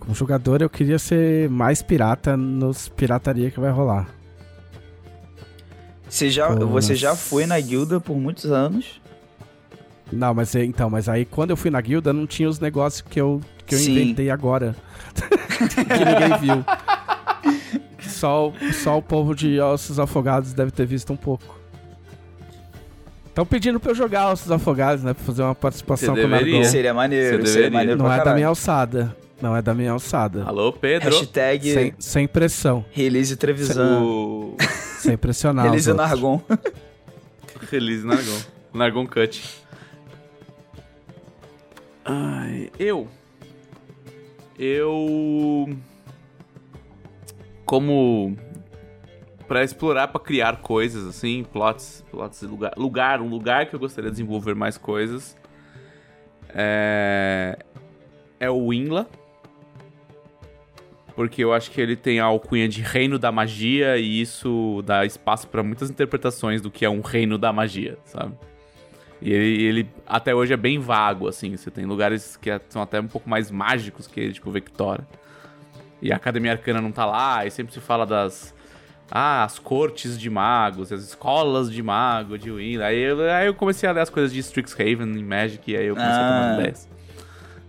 Como 0.00 0.14
jogador, 0.14 0.62
eu 0.62 0.70
queria 0.70 0.98
ser 0.98 1.48
mais 1.48 1.82
pirata 1.82 2.36
nos 2.36 2.88
pirataria 2.88 3.50
que 3.50 3.58
vai 3.58 3.70
rolar. 3.70 4.08
Você 6.08 6.30
já, 6.30 6.48
você 6.48 6.94
já 6.94 7.16
foi 7.16 7.46
na 7.46 7.58
guilda 7.58 8.00
por 8.00 8.16
muitos 8.16 8.50
anos. 8.50 9.00
Não, 10.12 10.32
mas 10.34 10.54
é- 10.54 10.64
então, 10.64 10.88
mas 10.88 11.08
aí 11.08 11.24
quando 11.24 11.50
eu 11.50 11.56
fui 11.56 11.70
na 11.70 11.80
guilda 11.80 12.12
não 12.12 12.26
tinha 12.26 12.48
os 12.48 12.60
negócios 12.60 13.00
que 13.02 13.20
eu, 13.20 13.40
que 13.66 13.74
eu 13.74 13.78
Sim. 13.78 13.92
inventei 13.92 14.30
agora. 14.30 14.74
que 15.58 16.04
ninguém 16.04 16.38
viu. 16.40 16.64
Só, 18.00 18.48
o- 18.48 18.72
só 18.72 18.98
o 18.98 19.02
povo 19.02 19.34
de 19.34 19.58
Ossos 19.60 19.98
Afogados 19.98 20.52
deve 20.52 20.70
ter 20.70 20.86
visto 20.86 21.12
um 21.12 21.16
pouco. 21.16 21.56
Estão 23.26 23.44
pedindo 23.44 23.78
pra 23.78 23.90
eu 23.90 23.94
jogar 23.94 24.30
Ossos 24.32 24.50
Afogados, 24.50 25.04
né? 25.04 25.12
Pra 25.12 25.22
fazer 25.24 25.42
uma 25.42 25.54
participação 25.54 26.14
Você 26.14 26.22
com 26.22 26.26
o. 26.28 26.30
Nargol. 26.30 26.64
Seria 26.64 26.94
maneiro, 26.94 27.44
Você 27.44 27.52
seria 27.52 27.70
maneiro 27.70 28.02
Não 28.02 28.10
é 28.10 28.24
da 28.24 28.32
minha 28.34 28.46
alçada. 28.46 29.14
Não 29.42 29.54
é 29.54 29.60
da 29.60 29.74
minha 29.74 29.90
alçada. 29.92 30.44
Alô, 30.44 30.72
Pedro? 30.72 31.10
Hashtag 31.10 31.70
Sem, 31.70 31.94
sem 31.98 32.26
pressão. 32.26 32.82
release 32.90 33.36
Trevisan. 33.36 34.00
O... 34.00 34.56
Sem 35.00 35.14
pressionar. 35.18 35.66
Release. 35.66 35.92
Nargon. 35.92 36.40
Release 37.70 38.06
Nargon. 38.06 38.38
Nargon 38.72 39.06
Cut. 39.06 39.42
Ai, 42.06 42.70
eu. 42.78 43.08
Eu. 44.56 45.68
Como. 47.64 48.36
Pra 49.48 49.64
explorar, 49.64 50.08
pra 50.08 50.20
criar 50.20 50.58
coisas, 50.58 51.06
assim, 51.06 51.44
plots, 51.44 52.04
plots 52.10 52.42
e 52.42 52.46
lugar, 52.46 52.72
lugar, 52.76 53.20
um 53.20 53.28
lugar 53.28 53.66
que 53.66 53.74
eu 53.74 53.80
gostaria 53.80 54.10
de 54.10 54.16
desenvolver 54.16 54.54
mais 54.54 54.78
coisas. 54.78 55.36
É. 56.54 57.58
É 58.38 58.48
o 58.48 58.68
Winla. 58.68 59.08
Porque 61.16 61.42
eu 61.42 61.52
acho 61.52 61.70
que 61.70 61.80
ele 61.80 61.96
tem 61.96 62.20
a 62.20 62.24
alcunha 62.24 62.68
de 62.68 62.82
reino 62.82 63.18
da 63.18 63.32
magia 63.32 63.96
e 63.96 64.20
isso 64.20 64.82
dá 64.84 65.04
espaço 65.04 65.48
pra 65.48 65.62
muitas 65.62 65.90
interpretações 65.90 66.60
do 66.60 66.70
que 66.70 66.84
é 66.84 66.90
um 66.90 67.00
reino 67.00 67.38
da 67.38 67.52
magia, 67.52 67.98
sabe? 68.04 68.36
E 69.20 69.32
ele, 69.32 69.62
ele 69.62 69.90
até 70.06 70.34
hoje 70.34 70.52
é 70.52 70.56
bem 70.56 70.78
vago, 70.78 71.26
assim. 71.28 71.56
Você 71.56 71.70
tem 71.70 71.84
lugares 71.84 72.36
que 72.36 72.50
são 72.68 72.82
até 72.82 73.00
um 73.00 73.06
pouco 73.06 73.28
mais 73.28 73.50
mágicos 73.50 74.06
que 74.06 74.20
ele, 74.20 74.32
tipo 74.32 74.50
Vectora. 74.50 75.06
E 76.02 76.12
a 76.12 76.16
Academia 76.16 76.52
Arcana 76.52 76.80
não 76.80 76.92
tá 76.92 77.06
lá, 77.06 77.46
e 77.46 77.50
sempre 77.50 77.72
se 77.72 77.80
fala 77.80 78.04
das. 78.04 78.54
Ah, 79.10 79.44
as 79.44 79.58
cortes 79.58 80.18
de 80.18 80.28
magos, 80.28 80.92
as 80.92 81.02
escolas 81.02 81.70
de 81.72 81.82
mago, 81.82 82.36
de 82.36 82.50
Win. 82.50 82.78
Aí 82.82 82.98
eu, 82.98 83.20
aí 83.30 83.46
eu 83.46 83.54
comecei 83.54 83.88
a 83.88 83.92
ler 83.92 84.00
as 84.00 84.10
coisas 84.10 84.32
de 84.32 84.40
Strixhaven 84.40 85.08
em 85.16 85.24
Magic, 85.24 85.70
e 85.70 85.76
aí 85.76 85.86
eu 85.86 85.94
comecei 85.94 86.14
a 86.14 86.26
tomar 86.26 86.50
Ah. 86.50 86.54
ideias. 86.58 86.88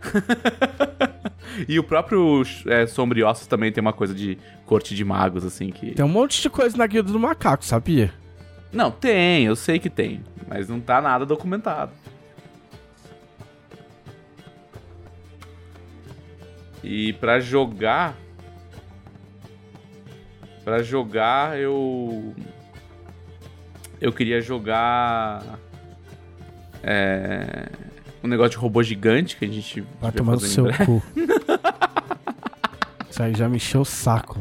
e 1.67 1.79
o 1.79 1.83
próprio 1.83 2.43
é, 2.65 2.85
Sombriossos 2.87 3.47
também 3.47 3.71
tem 3.71 3.81
uma 3.81 3.93
coisa 3.93 4.13
de 4.13 4.37
corte 4.65 4.95
de 4.95 5.03
magos, 5.05 5.45
assim, 5.45 5.69
que... 5.69 5.91
Tem 5.91 6.03
um 6.05 6.09
monte 6.09 6.41
de 6.41 6.49
coisa 6.49 6.75
na 6.77 6.87
guilda 6.87 7.11
do 7.11 7.19
macaco, 7.19 7.63
sabia? 7.63 8.13
Não, 8.71 8.91
tem, 8.91 9.45
eu 9.45 9.55
sei 9.55 9.79
que 9.79 9.89
tem. 9.89 10.23
Mas 10.47 10.69
não 10.69 10.79
tá 10.79 11.01
nada 11.01 11.25
documentado. 11.25 11.91
E 16.83 17.13
pra 17.13 17.39
jogar. 17.39 18.15
Pra 20.63 20.81
jogar, 20.81 21.59
eu. 21.59 22.33
Eu 23.99 24.13
queria 24.13 24.39
jogar. 24.41 25.59
É. 26.81 27.69
Um 28.23 28.27
negócio 28.27 28.51
de 28.51 28.57
robô 28.57 28.81
gigante 28.81 29.35
que 29.35 29.45
a 29.45 29.47
gente. 29.47 29.83
Vai 29.99 30.11
tomar 30.11 30.33
no 30.33 30.39
seu 30.39 30.65
cu. 30.85 31.03
Isso 33.09 33.23
aí 33.23 33.33
já 33.35 33.49
me 33.49 33.57
encheu 33.57 33.81
o 33.81 33.85
saco. 33.85 34.39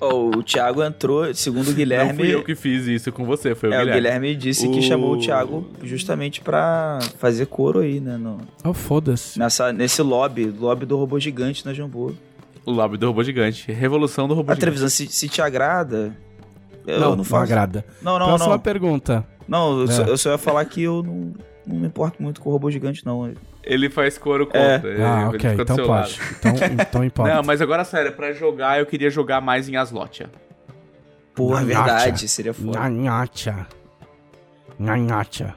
Ó, 0.00 0.28
o 0.36 0.42
Thiago 0.42 0.82
entrou, 0.82 1.32
segundo 1.34 1.64
o 1.66 1.70
Não 1.70 1.74
Guilherme. 1.74 2.14
fui 2.14 2.34
eu 2.34 2.42
que 2.44 2.54
fiz 2.54 2.86
isso 2.86 3.10
com 3.12 3.24
você, 3.24 3.54
foi 3.54 3.68
o 3.70 3.72
é, 3.72 3.76
o 3.76 3.78
Guilherme. 3.80 4.00
Guilherme 4.00 4.34
disse 4.36 4.68
que 4.68 4.78
O- 4.80 4.82
chamou 4.82 5.12
o 5.14 5.18
Thiago 5.18 5.66
justamente 5.82 6.40
pra 6.40 6.98
fazer 7.18 7.46
coro 7.46 7.80
aí, 7.80 8.00
né? 8.00 8.16
No, 8.16 8.38
Oh, 8.64 8.74
foda-se. 8.74 9.38
nessa, 9.38 9.72
nesse 9.72 10.02
lobby, 10.02 10.46
lobby 10.46 10.84
do 10.84 10.96
robô 10.96 11.18
gigante 11.20 11.64
na 11.64 11.72
Jambu. 11.72 12.14
O 12.66 12.70
lobby 12.72 12.96
do 12.96 13.06
robô 13.06 13.22
gigante. 13.22 13.70
Revolução 13.72 14.26
do 14.26 14.34
robô 14.34 14.50
A 14.52 14.54
gigante. 14.54 14.60
televisão, 14.60 14.88
se, 14.88 15.06
se 15.06 15.28
te 15.28 15.40
agrada. 15.40 16.16
Eu 16.86 17.00
não, 17.00 17.10
não, 17.10 17.16
não, 17.16 17.24
faço. 17.24 17.42
agrada. 17.44 17.84
Não, 18.02 18.18
não, 18.18 18.26
Próxima 18.26 18.52
não. 18.52 18.58
pergunta. 18.58 19.26
Não, 19.48 19.80
eu, 19.80 19.86
só, 19.88 20.02
É. 20.02 20.08
eu 20.10 20.18
só 20.18 20.30
ia 20.32 20.38
falar 20.38 20.64
que 20.66 20.82
eu 20.82 21.02
não, 21.02 21.32
não 21.66 21.76
me 21.80 21.86
importo 21.86 22.22
muito 22.22 22.40
com 22.40 22.48
o 22.50 22.52
robô 22.52 22.70
gigante, 22.70 23.04
não. 23.06 23.32
Ele 23.66 23.88
faz 23.88 24.18
coro 24.18 24.48
É. 24.52 24.76
contra. 24.78 24.90
ele- 24.90 25.02
Ah, 25.02 25.28
ok, 25.28 25.54
então 25.58 25.76
pode. 25.86 26.20
Então, 26.38 26.52
então 26.80 27.04
importa. 27.04 27.34
Não, 27.34 27.42
mas 27.42 27.60
agora 27.62 27.84
sério, 27.84 28.12
pra 28.12 28.32
jogar 28.32 28.78
eu 28.78 28.86
queria 28.86 29.10
jogar 29.10 29.40
mais 29.40 29.68
em 29.68 29.76
Aslotia. 29.76 30.30
Porra, 31.34 31.60
Não, 31.60 31.66
verdade, 31.66 32.28
seria 32.28 32.52
foda. 32.54 32.78
Nhanhacha. 32.78 33.66
Nhanhacha. 34.78 35.54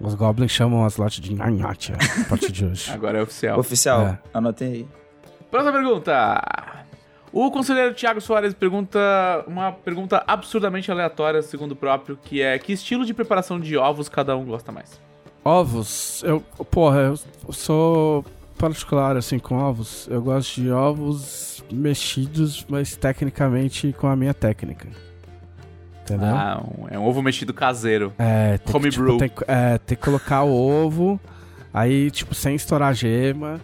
Os 0.00 0.14
goblins 0.14 0.50
chamam 0.50 0.84
as 0.84 0.96
lotes 0.96 1.20
de 1.20 1.34
Nhanhacha 1.34 1.94
a 1.94 2.28
partir 2.28 2.52
de 2.52 2.64
hoje. 2.66 2.90
Agora 2.92 3.18
é 3.18 3.22
oficial. 3.22 3.58
Oficial, 3.58 4.00
É. 4.02 4.18
anotem 4.32 4.68
aí. 4.72 4.88
Próxima 5.50 5.72
pergunta. 5.72 6.42
O 7.32 7.50
conselheiro 7.50 7.94
Thiago 7.94 8.20
Soares 8.20 8.54
pergunta 8.54 8.98
uma 9.46 9.72
pergunta 9.72 10.22
absurdamente 10.26 10.90
aleatória, 10.90 11.42
segundo 11.42 11.72
o 11.72 11.76
próprio, 11.76 12.16
que 12.16 12.40
é 12.40 12.58
que 12.58 12.72
estilo 12.72 13.04
de 13.04 13.12
preparação 13.12 13.58
de 13.58 13.76
ovos 13.76 14.08
cada 14.08 14.36
um 14.36 14.44
gosta 14.44 14.70
mais? 14.70 15.00
Ovos, 15.44 16.22
eu. 16.24 16.40
Porra, 16.70 17.00
eu 17.46 17.52
sou 17.52 18.24
particular 18.56 19.16
assim 19.16 19.38
com 19.38 19.56
ovos. 19.58 20.08
Eu 20.10 20.22
gosto 20.22 20.60
de 20.60 20.70
ovos 20.70 21.62
mexidos, 21.70 22.64
mas 22.68 22.96
tecnicamente 22.96 23.92
com 23.98 24.06
a 24.06 24.16
minha 24.16 24.32
técnica. 24.32 24.88
Entendeu? 26.02 26.28
Ah, 26.34 26.62
é 26.90 26.98
um 26.98 27.04
ovo 27.06 27.22
mexido 27.22 27.52
caseiro. 27.54 28.12
É, 28.18 28.58
tem 28.58 28.66
que, 28.66 28.76
Homebrew. 28.76 29.06
tipo, 29.06 29.18
tem, 29.18 29.28
que- 29.28 29.44
é, 29.46 29.78
tem 29.78 29.96
que 29.96 30.02
colocar 30.02 30.42
o 30.42 30.52
ovo, 30.54 31.18
aí, 31.72 32.10
tipo, 32.10 32.34
sem 32.34 32.54
estourar 32.54 32.90
a 32.90 32.92
gema, 32.92 33.58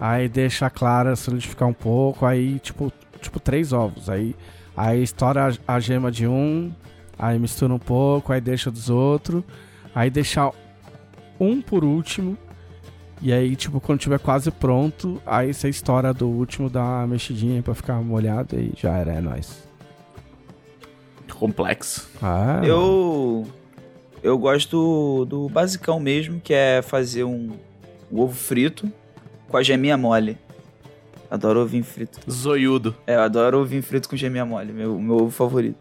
aí 0.00 0.28
deixa 0.28 0.66
a 0.66 0.70
clara 0.70 1.14
solidificar 1.14 1.68
um 1.68 1.72
pouco, 1.72 2.26
aí, 2.26 2.58
tipo, 2.58 2.92
tipo 3.20 3.38
três 3.38 3.72
ovos. 3.72 4.10
Aí, 4.10 4.34
aí 4.76 5.02
estoura 5.04 5.52
a, 5.68 5.74
a 5.76 5.80
gema 5.80 6.10
de 6.10 6.26
um, 6.26 6.72
aí 7.16 7.38
mistura 7.38 7.72
um 7.72 7.78
pouco, 7.78 8.32
aí 8.32 8.40
deixa 8.40 8.72
dos 8.72 8.90
outros, 8.90 9.44
aí 9.94 10.10
deixa 10.10 10.50
um 11.38 11.60
por 11.60 11.84
último, 11.84 12.36
e 13.20 13.32
aí, 13.32 13.56
tipo, 13.56 13.80
quando 13.80 14.00
tiver 14.00 14.18
quase 14.18 14.50
pronto, 14.50 15.20
aí 15.24 15.54
você 15.54 15.68
estoura 15.68 16.12
do 16.12 16.28
último, 16.28 16.68
dá 16.68 16.82
uma 16.82 17.06
mexidinha 17.06 17.62
pra 17.62 17.74
ficar 17.74 17.94
molhado 18.02 18.54
e 18.54 18.72
já 18.76 18.96
era, 18.96 19.14
é 19.14 19.20
nóis. 19.20 19.66
Complexo. 21.32 22.08
Ah, 22.22 22.60
Eu. 22.64 23.46
Eu 24.22 24.38
gosto 24.38 25.26
do 25.26 25.48
basicão 25.50 26.00
mesmo, 26.00 26.40
que 26.40 26.54
é 26.54 26.80
fazer 26.80 27.24
um, 27.24 27.50
um 28.10 28.20
ovo 28.20 28.34
frito 28.34 28.90
com 29.48 29.56
a 29.56 29.62
geminha 29.62 29.98
mole. 29.98 30.38
Adoro 31.30 31.60
ovinho 31.60 31.84
frito. 31.84 32.20
Zoiudo. 32.30 32.94
É, 33.06 33.16
eu 33.16 33.20
adoro 33.20 33.60
ovinho 33.60 33.82
frito 33.82 34.08
com 34.08 34.16
geminha 34.16 34.46
mole, 34.46 34.72
meu, 34.72 34.98
meu 34.98 35.16
ovo 35.16 35.30
favorito. 35.30 35.76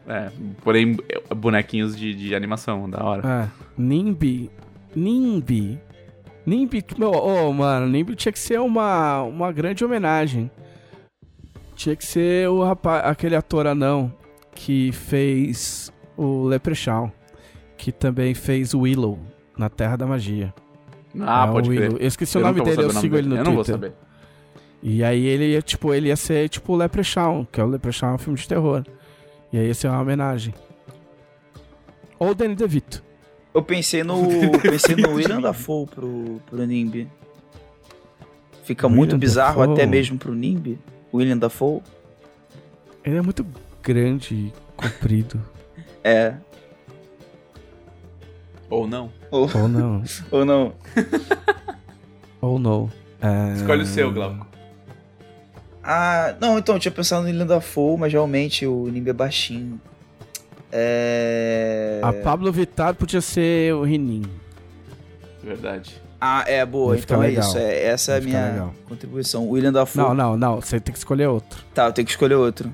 É, 0.09 0.31
porém, 0.63 0.97
é, 1.09 1.35
bonequinhos 1.35 1.97
de, 1.97 2.15
de 2.15 2.35
animação, 2.35 2.89
da 2.89 3.05
hora. 3.05 3.23
Ah, 3.25 3.49
Nimbi. 3.77 4.51
Nimbi. 4.95 5.79
Nimbi, 6.47 6.85
meu, 6.97 7.11
ô, 7.11 7.53
mano, 7.53 7.89
Nimbi 7.89 8.15
tinha 8.15 8.31
que 8.33 8.39
ser 8.39 8.61
uma, 8.61 9.23
uma 9.23 9.51
grande 9.53 9.85
homenagem. 9.85 10.49
Tinha 11.75 11.95
que 11.97 12.07
ser 12.07 12.49
o 12.49 12.63
rapaz, 12.63 13.05
aquele 13.05 13.35
ator 13.37 13.67
anão 13.67 14.11
que 14.55 14.93
fez 14.93 15.93
o 16.17 16.45
Leprechaun, 16.45 17.11
que 17.77 17.93
também 17.93 18.35
fez 18.35 18.75
o 18.75 18.81
Willow 18.81 19.19
na 19.57 19.69
Terra 19.69 19.97
da 19.97 20.07
Magia. 20.07 20.53
Ah, 21.21 21.47
É, 21.49 21.53
pode 21.53 21.71
o 21.71 21.75
crer. 21.75 21.93
Eu 21.93 22.07
esqueci 22.07 22.37
o 22.37 22.41
Eu 22.41 22.45
nome 22.47 22.59
nunca 22.59 22.71
vou 22.71 22.77
dele, 22.77 22.87
eu 22.89 22.97
o 22.97 23.01
sigo 23.01 23.17
ele 23.17 23.23
dele. 23.29 23.35
no 23.35 23.41
Eu 23.41 23.45
não 23.45 23.55
vou 23.55 23.65
Twitter. 23.65 23.91
saber. 23.91 24.07
E 24.83 25.03
aí 25.03 25.25
ele 25.27 25.53
ia, 25.53 25.63
tipo, 25.63 25.93
ele 25.95 26.09
ia 26.09 26.17
ser 26.17 26.49
tipo 26.49 26.73
o 26.75 26.77
Leprechaun, 26.77 27.45
que 27.51 27.61
é 27.61 27.65
o 27.65 27.67
Leprechaun 27.67 28.11
é 28.11 28.15
um 28.15 28.19
filme 28.19 28.39
de 28.39 28.47
terror. 28.47 28.85
E 29.53 29.59
aí 29.59 29.67
ia 29.67 29.75
ser 29.75 29.89
uma 29.89 30.01
homenagem. 30.01 30.55
Ou 32.19 32.31
o 32.31 32.35
Danny 32.35 32.55
DeVito. 32.55 33.03
Eu 33.55 33.63
pensei 33.63 34.05
no. 34.05 34.23
pensei 34.61 34.95
no 34.97 35.15
William 35.15 35.41
Dafoe 35.41 35.87
pro, 35.87 36.41
pro 36.47 36.67
Nimbi. 36.67 37.09
Fica 38.65 38.87
William 38.87 38.97
muito 38.99 39.19
bizarro 39.19 39.61
Dafoe. 39.61 39.73
até 39.75 39.87
mesmo 39.87 40.19
pro 40.19 40.35
Nimbi. 40.35 40.79
William 41.13 41.39
Dafoe. 41.39 41.81
Ele 43.05 43.17
é 43.17 43.23
muito 43.23 43.47
grande 43.83 44.35
e 44.35 44.53
comprido. 44.77 45.41
É. 46.07 46.35
Ou 48.71 48.87
não. 48.87 49.11
Ou, 49.31 49.51
Ou 49.55 49.69
não. 49.69 50.03
ou 50.31 50.45
não. 50.45 50.73
Ou 52.41 52.59
não. 52.61 52.91
É... 53.21 53.55
Escolhe 53.57 53.83
o 53.83 53.87
seu, 53.87 54.13
Glauco. 54.13 54.47
Ah, 55.83 56.35
não, 56.41 56.59
então, 56.59 56.77
eu 56.77 56.81
tinha 56.81 56.93
pensado 56.93 57.23
no 57.23 57.29
William 57.29 57.47
Dafoe, 57.47 57.97
mas 57.99 58.13
realmente 58.13 58.65
o 58.67 58.87
Nimbi 58.89 59.11
é 59.11 59.13
baixinho. 59.13 59.81
É. 60.73 62.01
A 62.03 62.13
Pablo 62.13 62.51
Vittar 62.53 62.95
podia 62.95 63.21
ser 63.21 63.75
o 63.75 63.83
Rinin. 63.83 64.23
Verdade. 65.43 66.01
Ah, 66.21 66.45
é, 66.47 66.65
boa. 66.65 66.95
Vai 66.95 66.99
Então 67.03 67.23
é 67.23 67.27
legal. 67.29 67.49
isso. 67.49 67.59
É, 67.59 67.85
essa 67.85 68.13
é 68.13 68.17
a 68.17 68.21
Vai 68.21 68.29
minha 68.29 68.51
legal. 68.51 68.75
contribuição. 68.89 69.49
William 69.49 69.73
Dafoe. 69.73 70.03
Não, 70.03 70.15
não, 70.15 70.37
não. 70.37 70.61
Você 70.61 70.79
tem 70.81 70.93
que 70.93 70.99
escolher 70.99 71.27
outro. 71.27 71.65
Tá, 71.75 71.87
eu 71.87 71.93
tenho 71.93 72.07
que 72.07 72.13
escolher 72.13 72.35
outro. 72.37 72.73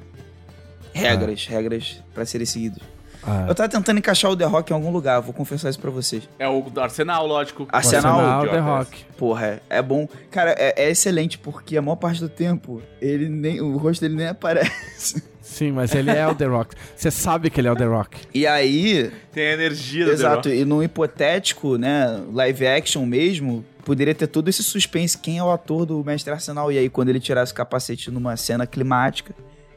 regras, 0.95 1.47
regras 1.47 2.03
pra 2.15 2.25
serem 2.25 2.47
seguidas. 2.47 2.83
Ah, 3.25 3.47
Eu 3.49 3.55
tava 3.55 3.69
tentando 3.69 3.99
encaixar 3.99 4.31
o 4.31 4.37
The 4.37 4.45
Rock 4.45 4.73
em 4.73 4.75
algum 4.75 4.91
lugar, 4.91 5.21
vou 5.21 5.33
confessar 5.33 5.71
isso 5.71 5.79
pra 5.79 5.91
vocês. 5.91 6.29
É 6.39 6.49
o 6.49 6.61
do 6.63 6.81
Arsenal, 6.81 7.27
lógico. 7.27 7.67
Arsenal, 7.71 8.19
Arsenal, 8.21 8.49
The. 8.49 8.59
Rock. 8.59 9.05
Porra, 9.17 9.47
é, 9.47 9.61
é 9.79 9.83
bom. 9.83 10.09
Cara, 10.31 10.55
é, 10.59 10.75
é 10.85 10.91
excelente 10.91 11.39
porque 11.39 11.77
a 11.77 11.83
maior 11.83 11.97
parte 11.97 12.21
do 12.21 12.29
tempo 12.29 12.83
ele 13.01 13.29
nem, 13.29 13.61
o 13.61 13.77
rosto 13.77 14.01
dele 14.01 14.17
nem 14.17 14.29
aparece. 14.29 15.23
Sim, 15.41 15.73
mas 15.73 15.95
ele 15.95 16.11
é 16.11 16.27
o 16.27 16.35
The 16.35 16.47
Rock. 16.47 16.75
Você 16.97 17.11
sabe 17.11 17.51
que 17.51 17.61
ele 17.61 17.69
é 17.69 17.73
o 17.73 17.77
The 17.77 17.85
Rock. 17.85 18.17
E 18.33 18.47
aí, 18.47 19.13
Tem 19.33 19.49
a 19.49 19.53
energia 19.53 20.05
do 20.05 20.09
The 20.11 20.15
exato, 20.15 20.49
e 20.49 20.65
num 20.65 20.83
hipotético, 20.83 21.77
né, 21.77 22.21
live 22.33 22.67
action 22.67 23.05
mesmo, 23.05 23.65
poderia 23.85 24.15
ter 24.15 24.29
todo 24.29 24.49
esse 24.49 24.63
suspense. 24.63 25.19
Quem 25.19 25.39
é 25.39 25.45
o 25.45 25.51
ator 25.51 25.85
do 25.85 26.03
Mestre 26.03 26.33
Arsenal? 26.33 26.73
E 26.73 26.79
aí, 26.79 26.89
quando 26.89 27.11
ele 27.11 27.21
tirasse 27.21 27.53
o 27.53 27.55
capacete 27.55 28.11
numa 28.11 28.37
cena 28.37 28.67
climática, 28.67 29.35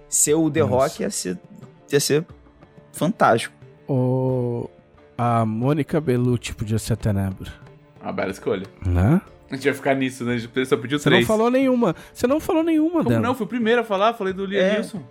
ser 0.08 0.36
o 0.36 0.50
The 0.50 0.62
Nossa. 0.62 0.74
Rock 0.74 1.02
ia 1.02 1.10
ser, 1.10 1.38
ia 1.92 2.00
ser 2.00 2.26
fantástico. 2.96 3.54
O... 3.88 4.70
A 5.18 5.46
Mônica 5.46 6.02
Bellucci 6.02 6.54
podia 6.54 6.78
ser 6.80 6.94
a 6.94 6.96
Tenebra. 6.96 7.52
Uma 8.02 8.12
bela 8.12 8.32
escolha. 8.32 8.66
Né? 8.86 9.22
A 9.50 9.56
gente 9.56 9.64
vai 9.66 9.74
ficar 9.74 9.94
nisso, 9.96 10.26
né? 10.26 10.34
A 10.34 10.38
gente 10.38 10.66
só 10.66 10.76
pediu 10.76 10.98
Você 11.00 11.06
três. 11.10 11.22
não 11.22 11.28
falou 11.28 11.50
nenhuma. 11.52 11.96
Você 12.14 12.28
não 12.28 12.40
falou 12.40 12.64
nenhuma 12.64 12.98
Como 12.98 13.10
dela. 13.10 13.22
não? 13.22 13.36
Fui 13.36 13.46
o 13.46 13.50
primeiro 13.50 13.82
a 13.82 13.84
falar, 13.84 14.14
falei 14.14 14.34
do 14.34 14.46
Liam 14.46 14.62
É. 14.64 14.74
Nilson. 14.74 15.04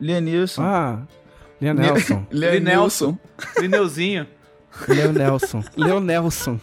Leonilson. 0.00 0.62
Ah, 0.62 1.02
Leon 1.60 1.74
Nelson. 1.74 2.26
Leonilson. 2.32 3.18
Lineuzinho. 3.58 4.26
Leo 4.88 5.12
Nelson. 5.12 5.62
Leo 5.76 6.00
Nelson. 6.00 6.58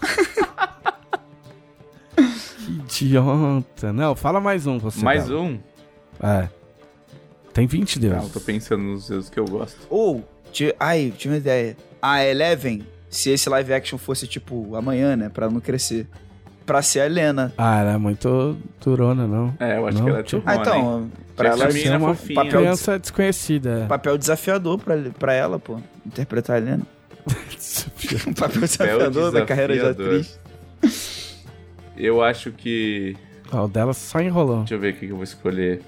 que 2.15 2.71
idiota. 3.05 3.93
Não, 3.93 4.15
fala 4.15 4.39
mais 4.41 4.67
um 4.67 4.77
você. 4.77 5.03
Mais 5.03 5.27
Bela. 5.27 5.39
um. 5.41 5.59
É. 6.21 6.49
Tem 7.53 7.65
20 7.65 7.99
Não, 7.99 8.09
deuses. 8.09 8.31
tô 8.33 8.39
pensando 8.41 8.83
nos 8.83 9.05
seus 9.07 9.29
que 9.29 9.39
eu 9.39 9.45
gosto. 9.45 9.79
Ou, 9.89 10.19
ti- 10.19 10.25
ai, 10.79 11.13
tinha 11.17 11.31
uma 11.33 11.37
ideia. 11.37 11.75
A 12.01 12.23
Eleven, 12.25 12.85
se 13.09 13.29
esse 13.31 13.49
live 13.49 13.73
action 13.73 13.97
fosse 13.97 14.27
tipo 14.27 14.75
amanhã, 14.75 15.15
né, 15.15 15.29
pra 15.29 15.49
não 15.49 15.59
crescer, 15.59 16.07
pra 16.65 16.81
ser 16.81 17.01
a 17.01 17.05
Helena. 17.05 17.53
Ah, 17.57 17.79
ela 17.81 17.93
é 17.93 17.97
muito 17.97 18.57
durona, 18.83 19.27
não. 19.27 19.53
É, 19.59 19.77
eu 19.77 19.87
acho 19.87 19.97
Não, 19.97 20.03
que 20.05 20.09
ela 20.11 20.19
é 20.19 20.23
tipo- 20.23 20.41
turrona, 20.41 20.61
Ah, 20.61 20.75
hein? 20.75 20.81
então, 20.81 21.11
pra 21.35 21.49
Tinha 21.53 21.57
que 21.57 21.63
ela 21.63 21.71
ser 21.83 21.95
uma 21.97 22.15
fofinha. 22.15 22.35
papel- 22.35 22.59
Criança 22.61 22.99
desconhecida. 22.99 23.85
papel 23.89 24.17
desafiador 24.17 24.77
pra, 24.79 24.95
pra 25.17 25.33
ela, 25.33 25.59
pô, 25.59 25.79
interpretar 26.05 26.55
a 26.55 26.59
Helena. 26.59 26.83
Um 28.27 28.33
papel 28.33 28.61
desafiador 28.61 29.31
da 29.31 29.45
carreira 29.45 29.73
de 29.75 29.85
atriz. 29.85 30.39
Eu 31.97 32.23
acho 32.23 32.51
que... 32.51 33.15
Ah, 33.51 33.63
o 33.63 33.67
dela 33.67 33.93
só 33.93 34.19
enrolou. 34.21 34.59
Deixa 34.59 34.75
eu 34.75 34.79
ver 34.79 34.93
o 34.93 34.97
que 34.97 35.05
eu 35.07 35.15
vou 35.15 35.23
escolher. 35.23 35.81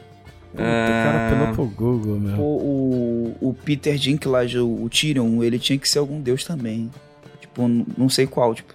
Puta, 0.51 0.63
o 0.63 0.65
cara 0.65 1.17
Ah, 1.17 1.27
apelou 1.27 1.53
pro 1.53 1.65
Google, 1.65 2.19
meu. 2.19 2.37
O, 2.39 3.35
o, 3.41 3.49
o 3.49 3.53
Peter 3.53 3.95
Dinklage, 3.95 4.57
o, 4.59 4.83
o 4.83 4.89
Tyrion, 4.89 5.41
ele 5.43 5.57
tinha 5.57 5.77
que 5.79 5.87
ser 5.87 5.99
algum 5.99 6.21
deus 6.21 6.43
também. 6.43 6.89
Tipo, 7.39 7.67
não 7.97 8.09
sei 8.09 8.27
qual, 8.27 8.53
tipo. 8.53 8.73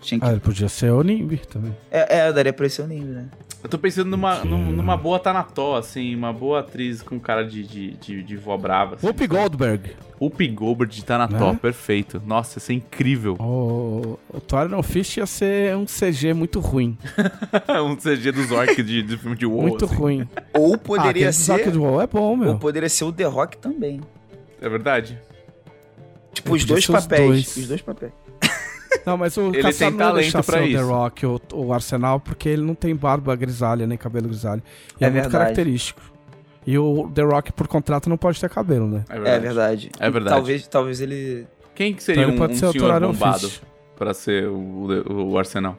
Tinha 0.00 0.20
que... 0.20 0.26
Ah, 0.26 0.30
ele 0.30 0.40
podia 0.40 0.68
ser 0.68 0.90
o 0.92 1.02
Nimbi 1.02 1.38
também. 1.38 1.74
é, 1.90 2.18
é, 2.18 2.32
daria 2.32 2.52
pra 2.52 2.68
ser 2.68 2.82
o 2.82 2.86
Nimbi, 2.86 3.06
né? 3.10 3.26
Eu 3.62 3.68
tô 3.68 3.78
pensando 3.78 4.08
numa, 4.10 4.44
numa 4.44 4.96
boa 4.96 5.18
Tanató, 5.18 5.76
assim, 5.76 6.14
uma 6.14 6.32
boa 6.32 6.60
atriz 6.60 7.02
com 7.02 7.18
cara 7.18 7.44
de, 7.44 7.64
de, 7.64 7.90
de, 7.94 8.22
de 8.22 8.36
vó 8.36 8.56
brava. 8.56 8.94
Assim. 8.94 9.06
Whoopi 9.06 9.26
Goldberg. 9.26 9.96
Whoopi 10.20 10.48
Goldberg 10.48 10.94
de 10.94 11.04
Tanató, 11.04 11.52
Né? 11.52 11.58
perfeito. 11.60 12.22
Nossa, 12.24 12.58
isso 12.58 12.70
é 12.70 12.74
incrível. 12.76 13.34
O, 13.40 14.18
o 14.32 14.40
Thor 14.40 14.82
Fish 14.84 15.16
ia 15.16 15.26
ser 15.26 15.74
um 15.76 15.84
CG 15.84 16.32
muito 16.32 16.60
ruim. 16.60 16.96
um 17.84 17.96
CG 17.96 18.30
dos 18.30 18.52
orcs 18.52 18.76
de, 18.76 19.02
de 19.02 19.16
filme 19.16 19.36
de 19.36 19.46
WoW. 19.46 19.62
muito 19.62 19.84
assim. 19.84 19.94
ruim. 19.94 20.28
Ou 20.54 20.74
ah, 20.74 20.78
poderia 20.78 21.32
Zack 21.32 21.64
ser. 21.64 21.72
de 21.72 21.78
WoW 21.78 22.00
é 22.00 22.06
bom, 22.06 22.36
meu. 22.36 22.50
Ou 22.50 22.58
poderia 22.58 22.88
ser 22.88 23.04
o 23.04 23.12
The 23.12 23.24
Rock 23.24 23.56
também. 23.58 24.00
É 24.60 24.68
verdade? 24.68 25.18
Tipo, 26.32 26.54
os 26.54 26.64
dois 26.64 26.84
ser 26.84 26.94
os 26.94 27.02
papéis. 27.04 27.26
dois. 27.26 27.56
Os 27.56 27.68
dois 27.68 27.82
papéis. 27.82 28.12
Não, 29.04 29.16
mas 29.16 29.36
o 29.36 29.48
Ele 29.48 29.62
Caçado 29.62 29.78
tem 29.78 29.90
não 29.90 29.98
ia 29.98 30.04
talento 30.06 30.22
deixar 30.22 30.42
pra 30.42 30.58
ser 30.58 30.64
o 30.64 30.66
The 30.66 30.72
isso. 30.72 30.86
Rock, 30.88 31.26
o, 31.26 31.40
o 31.54 31.72
Arsenal, 31.72 32.20
porque 32.20 32.48
ele 32.48 32.62
não 32.62 32.74
tem 32.74 32.94
barba 32.94 33.34
grisalha, 33.36 33.86
nem 33.86 33.98
cabelo 33.98 34.28
grisalho. 34.28 34.62
E 35.00 35.04
é, 35.04 35.08
É 35.08 35.10
muito 35.10 35.22
verdade. 35.24 35.32
característico. 35.44 36.00
E 36.66 36.76
o 36.78 37.08
The 37.14 37.22
Rock, 37.22 37.52
por 37.52 37.68
contrato, 37.68 38.08
não 38.08 38.16
pode 38.16 38.40
ter 38.40 38.48
cabelo, 38.50 38.88
né? 38.88 39.04
É 39.08 39.16
É 39.16 39.18
verdade. 39.20 39.40
verdade. 39.42 39.90
É 40.00 40.10
verdade. 40.10 40.34
Talvez, 40.36 40.66
talvez 40.66 41.00
ele. 41.00 41.46
Quem 41.74 41.94
que 41.94 42.02
seria 42.02 42.22
Então 42.22 42.30
ele 42.32 42.36
um, 42.36 42.40
pode 42.40 42.52
um 42.54 42.56
ser 42.56 42.72
senhor 42.72 43.00
bombado 43.00 43.50
pra 43.96 44.12
ser 44.14 44.48
o, 44.48 44.56
o, 45.08 45.30
o 45.32 45.38
Arsenal? 45.38 45.78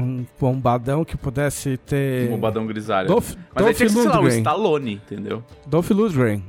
Um 0.00 0.24
bombadão 0.40 1.04
que 1.04 1.16
pudesse 1.16 1.76
ter... 1.76 2.26
Um 2.28 2.32
bombadão 2.32 2.66
grisalho. 2.66 3.08
Dolph, 3.08 3.34
Mas 3.54 3.66
aí 3.66 3.74
tinha 3.74 3.88
que 3.88 3.94
ser, 3.94 4.08
lá, 4.08 4.20
o. 4.20 4.26
Stallone, 4.28 4.94
entendeu? 4.94 5.44
Dolph 5.66 5.90
Lundgren. 5.90 6.42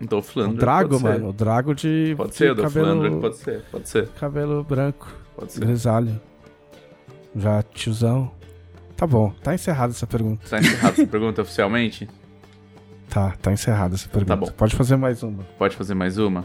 Dolph 0.00 0.36
O 0.36 0.40
Lundgren. 0.40 0.58
Drago, 0.58 0.88
pode 0.90 1.00
ser. 1.02 1.08
mano. 1.08 1.28
O 1.28 1.32
Drago 1.32 1.74
de, 1.74 2.14
Pode 2.16 2.30
de 2.30 2.36
ser, 2.36 2.54
Dolph 2.54 2.72
cabelo, 2.74 2.94
Lundgren, 2.94 3.20
pode 3.20 3.36
ser, 3.36 3.62
pode 3.70 3.88
ser, 3.88 4.08
cabelo 4.08 4.64
branco, 4.64 5.08
pode 5.34 5.52
ser. 5.52 5.60
grisalho. 5.60 6.20
Já 7.34 7.62
tiozão. 7.62 8.30
Tá 8.96 9.06
bom, 9.06 9.30
tá 9.42 9.54
encerrada 9.54 9.92
essa 9.92 10.06
pergunta. 10.06 10.46
Tá 10.48 10.58
encerrada 10.58 10.88
essa 10.94 11.06
pergunta 11.06 11.42
oficialmente? 11.42 12.08
Tá, 13.08 13.30
tá 13.40 13.52
encerrada 13.52 13.94
essa 13.94 14.08
pergunta. 14.08 14.34
Tá 14.34 14.36
bom. 14.36 14.46
Pode 14.50 14.74
fazer 14.74 14.96
mais 14.96 15.22
uma. 15.22 15.44
Pode 15.56 15.76
fazer 15.76 15.94
mais 15.94 16.18
uma? 16.18 16.44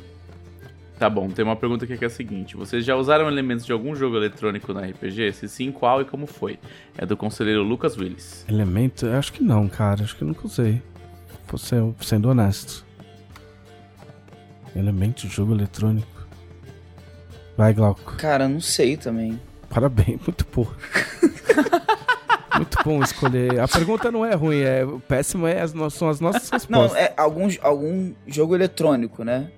Tá 1.00 1.10
bom, 1.10 1.28
tem 1.28 1.44
uma 1.44 1.56
pergunta 1.56 1.84
aqui 1.86 1.98
que 1.98 2.04
é 2.04 2.08
a 2.08 2.10
seguinte: 2.10 2.56
Vocês 2.56 2.86
já 2.86 2.96
usaram 2.96 3.28
elementos 3.28 3.66
de 3.66 3.74
algum 3.74 3.96
jogo 3.96 4.16
eletrônico 4.16 4.72
na 4.72 4.82
RPG? 4.82 5.34
Se 5.34 5.50
sim, 5.50 5.72
qual 5.72 6.02
e 6.02 6.06
como 6.06 6.28
foi? 6.28 6.60
É 6.96 7.04
do 7.06 7.18
conselheiro 7.18 7.64
Lucas 7.64 7.98
Willis. 7.98 8.46
Elemento? 8.48 9.08
Eu 9.08 9.18
acho 9.18 9.34
que 9.34 9.44
não, 9.44 9.68
cara. 9.68 10.04
Acho 10.04 10.16
que 10.16 10.22
eu 10.24 10.28
nunca 10.28 10.46
usei. 10.46 10.82
Vou 11.48 11.58
ser, 11.58 11.84
sendo 12.00 12.30
honesto. 12.30 12.86
Elemento 14.76 15.28
de 15.28 15.34
jogo 15.34 15.54
eletrônico. 15.54 16.08
Vai, 17.58 17.74
Glauco. 17.74 18.16
Cara, 18.18 18.48
não 18.48 18.62
sei 18.62 18.96
também. 18.98 19.40
Parabéns, 19.70 20.20
muito 20.26 20.46
porra. 20.46 20.76
muito 22.56 22.78
bom 22.84 23.02
escolher. 23.04 23.60
A 23.60 23.68
pergunta 23.68 24.12
não 24.12 24.26
é 24.26 24.34
ruim, 24.36 24.60
é 24.62 24.86
péssima 25.08 25.50
é 25.50 25.62
as 25.62 25.74
no- 25.74 25.90
são 25.90 26.10
as 26.10 26.20
nossas 26.20 26.50
respostas. 26.50 26.92
Não, 26.94 26.98
é 26.98 27.14
algum, 27.18 27.48
algum 27.62 28.14
jogo 28.28 28.56
eletrônico, 28.56 29.24
né? 29.24 29.50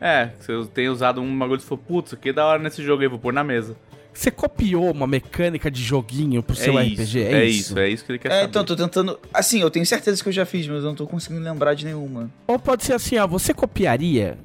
É, 0.00 0.30
você 0.38 0.52
tem 0.72 0.88
usado 0.88 1.20
um 1.20 1.38
bagulho 1.38 1.60
e 1.60 1.62
falou, 1.62 1.82
putz, 1.86 2.16
é 2.22 2.32
da 2.32 2.44
hora 2.46 2.62
nesse 2.62 2.82
jogo 2.82 3.02
aí, 3.02 3.08
vou 3.08 3.18
pôr 3.18 3.32
na 3.32 3.42
mesa. 3.44 3.76
Você 4.12 4.30
copiou 4.30 4.90
uma 4.92 5.06
mecânica 5.06 5.70
de 5.70 5.82
joguinho 5.82 6.40
pro 6.42 6.54
seu 6.54 6.78
é 6.78 6.82
RPG? 6.84 7.02
isso, 7.02 7.18
é, 7.18 7.20
é 7.22 7.44
isso? 7.46 7.58
isso, 7.60 7.78
é 7.78 7.88
isso 7.88 8.04
que 8.04 8.12
ele 8.12 8.18
quer 8.18 8.28
É, 8.28 8.34
saber. 8.36 8.48
então, 8.48 8.64
tô 8.64 8.76
tentando. 8.76 9.18
Assim, 9.32 9.60
eu 9.60 9.70
tenho 9.70 9.84
certeza 9.84 10.22
que 10.22 10.28
eu 10.28 10.32
já 10.32 10.46
fiz, 10.46 10.66
mas 10.68 10.78
eu 10.78 10.84
não 10.84 10.94
tô 10.94 11.06
conseguindo 11.06 11.42
lembrar 11.42 11.74
de 11.74 11.84
nenhuma. 11.84 12.30
Ou 12.46 12.58
pode 12.58 12.84
ser 12.84 12.92
assim, 12.92 13.18
ó, 13.18 13.26
você 13.26 13.52
copiaria 13.52 14.38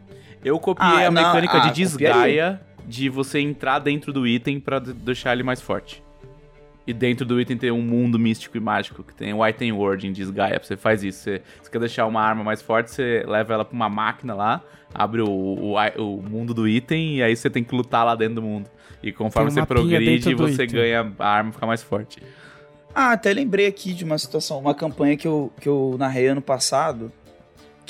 Eu 0.44 0.60
copiei 0.60 0.88
Ah, 0.88 1.08
a 1.08 1.12
não, 1.12 1.22
mecânica 1.22 1.58
ah, 1.58 1.68
de 1.68 1.74
desgaia 1.74 2.62
de 2.86 3.10
você 3.10 3.40
entrar 3.40 3.80
dentro 3.80 4.12
do 4.14 4.26
item 4.28 4.60
pra 4.60 4.80
d- 4.80 4.94
deixar 4.94 5.34
ele 5.34 5.44
mais 5.44 5.62
forte. 5.62 6.02
E 6.88 6.94
dentro 6.94 7.24
do 7.26 7.40
item 7.40 7.56
tem 7.56 7.70
um 7.72 7.82
mundo 7.84 8.18
místico 8.18 8.58
e 8.58 8.60
mágico, 8.60 9.04
que 9.04 9.14
tem 9.14 9.32
o 9.34 9.46
item 9.46 9.72
word 9.74 10.08
em 10.08 10.12
desgaia. 10.12 10.60
Você 10.64 10.76
faz 10.76 11.04
isso. 11.04 11.20
Você, 11.24 11.42
você 11.62 11.70
quer 11.70 11.80
deixar 11.80 12.08
uma 12.08 12.22
arma 12.22 12.44
mais 12.44 12.62
forte, 12.64 12.90
você 12.90 13.24
leva 13.28 13.54
ela 13.54 13.64
pra 13.66 13.76
uma 13.76 13.90
máquina 13.90 14.34
lá, 14.34 14.62
abre 14.92 15.22
o, 15.22 15.30
o, 15.30 15.76
o 15.76 16.22
mundo 16.24 16.52
do 16.54 16.68
item 16.68 17.18
e 17.18 17.24
aí 17.24 17.36
você 17.36 17.48
tem 17.50 17.64
que 17.64 17.76
lutar 17.76 18.04
lá 18.06 18.16
dentro 18.16 18.36
do 18.36 18.42
mundo. 18.42 18.68
E 19.04 19.12
conforme 19.12 19.52
você 19.52 19.64
progride, 19.66 20.34
você 20.34 20.64
item. 20.64 20.68
ganha 20.68 21.14
a 21.20 21.28
arma 21.30 21.52
ficar 21.52 21.68
mais 21.68 21.84
forte. 21.84 22.24
Ah, 22.96 23.12
até 23.12 23.32
lembrei 23.34 23.68
aqui 23.68 23.94
de 23.94 24.04
uma 24.04 24.18
situação, 24.18 24.58
uma 24.58 24.74
campanha 24.74 25.16
que 25.16 25.28
eu, 25.28 25.54
que 25.62 25.70
eu 25.70 25.96
narrei 26.00 26.28
ano 26.28 26.42
passado. 26.42 27.12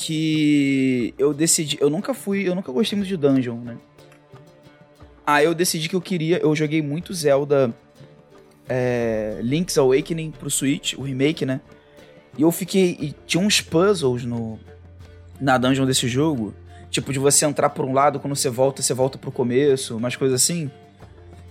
Que 0.01 1.13
eu 1.17 1.34
decidi. 1.34 1.77
Eu 1.81 1.89
nunca 1.89 2.13
fui. 2.13 2.47
Eu 2.47 2.55
nunca 2.55 2.71
gostei 2.71 2.97
muito 2.97 3.09
de 3.09 3.17
dungeon, 3.17 3.57
né? 3.57 3.77
Aí 5.27 5.43
eu 5.43 5.53
decidi 5.53 5.89
que 5.89 5.95
eu 5.95 5.99
queria. 5.99 6.38
Eu 6.38 6.55
joguei 6.55 6.81
muito 6.81 7.13
Zelda 7.13 7.76
é, 8.69 9.39
Link's 9.41 9.77
Awakening 9.77 10.31
pro 10.31 10.49
Switch, 10.49 10.93
o 10.93 11.01
remake, 11.01 11.45
né? 11.45 11.59
E 12.38 12.43
eu 12.43 12.51
fiquei. 12.51 12.97
E 12.97 13.13
tinha 13.27 13.43
uns 13.43 13.59
puzzles 13.59 14.23
no, 14.23 14.57
na 15.38 15.57
dungeon 15.57 15.85
desse 15.85 16.07
jogo. 16.07 16.53
Tipo, 16.89 17.11
de 17.11 17.19
você 17.19 17.45
entrar 17.45 17.69
por 17.69 17.84
um 17.84 17.91
lado, 17.91 18.21
quando 18.21 18.38
você 18.38 18.49
volta, 18.49 18.81
você 18.81 18.93
volta 18.93 19.17
pro 19.17 19.34
começo, 19.34 19.97
umas 19.97 20.15
coisas 20.15 20.41
assim. 20.41 20.71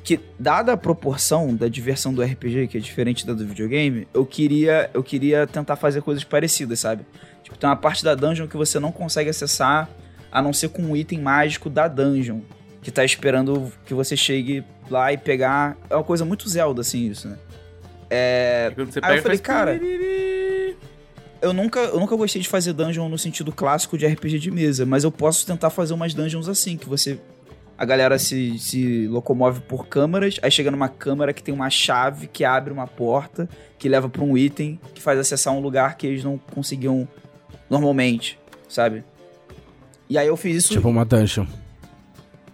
Que, 0.02 0.18
dada 0.38 0.72
a 0.72 0.76
proporção 0.76 1.54
da 1.54 1.68
diversão 1.68 2.14
do 2.14 2.22
RPG, 2.22 2.68
que 2.68 2.78
é 2.78 2.80
diferente 2.80 3.26
da 3.26 3.34
do 3.34 3.46
videogame, 3.46 4.08
eu 4.14 4.24
queria, 4.24 4.88
eu 4.94 5.02
queria 5.02 5.46
tentar 5.46 5.76
fazer 5.76 6.00
coisas 6.00 6.24
parecidas, 6.24 6.80
sabe? 6.80 7.04
Tipo, 7.48 7.58
tem 7.58 7.68
uma 7.68 7.76
parte 7.76 8.04
da 8.04 8.14
dungeon 8.14 8.46
que 8.46 8.58
você 8.58 8.78
não 8.78 8.92
consegue 8.92 9.30
acessar 9.30 9.88
a 10.30 10.42
não 10.42 10.52
ser 10.52 10.68
com 10.68 10.82
um 10.82 10.94
item 10.94 11.18
mágico 11.18 11.70
da 11.70 11.88
dungeon. 11.88 12.40
Que 12.82 12.90
tá 12.90 13.02
esperando 13.02 13.72
que 13.86 13.94
você 13.94 14.16
chegue 14.16 14.62
lá 14.90 15.10
e 15.12 15.16
pegar. 15.16 15.78
É 15.88 15.96
uma 15.96 16.04
coisa 16.04 16.26
muito 16.26 16.46
Zelda, 16.48 16.82
assim, 16.82 17.08
isso, 17.08 17.26
né? 17.26 17.38
É, 18.10 18.70
você 18.76 19.00
Aí 19.02 19.16
eu 19.16 19.22
falei, 19.22 19.38
cara, 19.38 19.80
eu 21.40 21.52
nunca, 21.52 21.80
eu 21.80 21.98
nunca 21.98 22.16
gostei 22.16 22.40
de 22.40 22.48
fazer 22.48 22.74
dungeon 22.74 23.08
no 23.08 23.18
sentido 23.18 23.50
clássico 23.50 23.96
de 23.96 24.06
RPG 24.06 24.38
de 24.38 24.50
mesa, 24.50 24.84
mas 24.84 25.04
eu 25.04 25.10
posso 25.10 25.46
tentar 25.46 25.70
fazer 25.70 25.94
umas 25.94 26.12
dungeons 26.12 26.48
assim, 26.48 26.76
que 26.76 26.88
você. 26.88 27.18
A 27.76 27.84
galera 27.84 28.18
se, 28.18 28.58
se 28.58 29.06
locomove 29.06 29.60
por 29.60 29.86
câmaras, 29.86 30.38
aí 30.42 30.50
chega 30.50 30.70
numa 30.70 30.88
câmara 30.88 31.32
que 31.32 31.42
tem 31.42 31.54
uma 31.54 31.70
chave 31.70 32.26
que 32.26 32.44
abre 32.44 32.72
uma 32.72 32.88
porta, 32.88 33.48
que 33.78 33.88
leva 33.88 34.08
pra 34.08 34.22
um 34.22 34.36
item 34.36 34.80
que 34.94 35.00
faz 35.00 35.18
acessar 35.18 35.54
um 35.54 35.60
lugar 35.60 35.96
que 35.96 36.06
eles 36.06 36.24
não 36.24 36.38
conseguiam 36.38 37.06
normalmente, 37.68 38.38
sabe? 38.68 39.04
E 40.08 40.16
aí 40.16 40.26
eu 40.26 40.36
fiz 40.36 40.56
isso. 40.56 40.74
Tipo 40.74 40.88
uma 40.88 41.04
dungeon. 41.04 41.46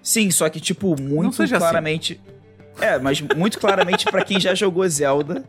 Sim, 0.02 0.30
só 0.30 0.48
que, 0.48 0.60
tipo, 0.60 1.00
muito 1.00 1.36
seja 1.36 1.56
assim. 1.56 1.62
claramente. 1.64 2.20
É, 2.80 2.98
mas 2.98 3.20
muito 3.20 3.58
claramente 3.58 4.04
pra 4.06 4.24
quem 4.24 4.38
já 4.40 4.54
jogou 4.54 4.86
Zelda. 4.88 5.44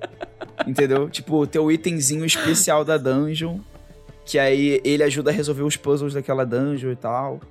Entendeu? 0.65 1.09
Tipo, 1.09 1.45
teu 1.47 1.71
itemzinho 1.71 2.25
especial 2.25 2.85
da 2.85 2.97
dungeon. 2.97 3.59
Que 4.25 4.39
aí 4.39 4.81
ele 4.83 5.03
ajuda 5.03 5.29
a 5.29 5.33
resolver 5.33 5.63
os 5.63 5.75
puzzles 5.75 6.13
daquela 6.13 6.45
dungeon 6.45 6.91
e 6.91 6.95
tal. 6.95 7.41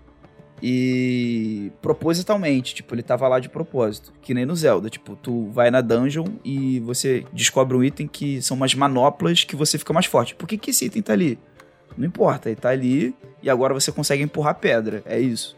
E 0.62 1.70
propositalmente, 1.82 2.74
tipo, 2.74 2.94
ele 2.94 3.02
tava 3.02 3.28
lá 3.28 3.38
de 3.38 3.48
propósito. 3.48 4.12
Que 4.22 4.32
nem 4.32 4.46
no 4.46 4.56
Zelda. 4.56 4.88
Tipo, 4.88 5.14
tu 5.14 5.50
vai 5.50 5.70
na 5.70 5.80
dungeon 5.80 6.26
e 6.44 6.80
você 6.80 7.26
descobre 7.32 7.76
um 7.76 7.84
item 7.84 8.06
que 8.06 8.40
são 8.40 8.56
umas 8.56 8.74
manoplas 8.74 9.44
que 9.44 9.54
você 9.54 9.76
fica 9.76 9.92
mais 9.92 10.06
forte. 10.06 10.34
Por 10.34 10.48
que, 10.48 10.56
que 10.56 10.70
esse 10.70 10.86
item 10.86 11.02
tá 11.02 11.12
ali? 11.12 11.38
Não 11.96 12.06
importa, 12.06 12.48
ele 12.48 12.56
tá 12.56 12.70
ali 12.70 13.14
e 13.42 13.48
agora 13.48 13.72
você 13.74 13.92
consegue 13.92 14.22
empurrar 14.22 14.54
pedra. 14.56 15.02
É 15.06 15.18
isso. 15.18 15.56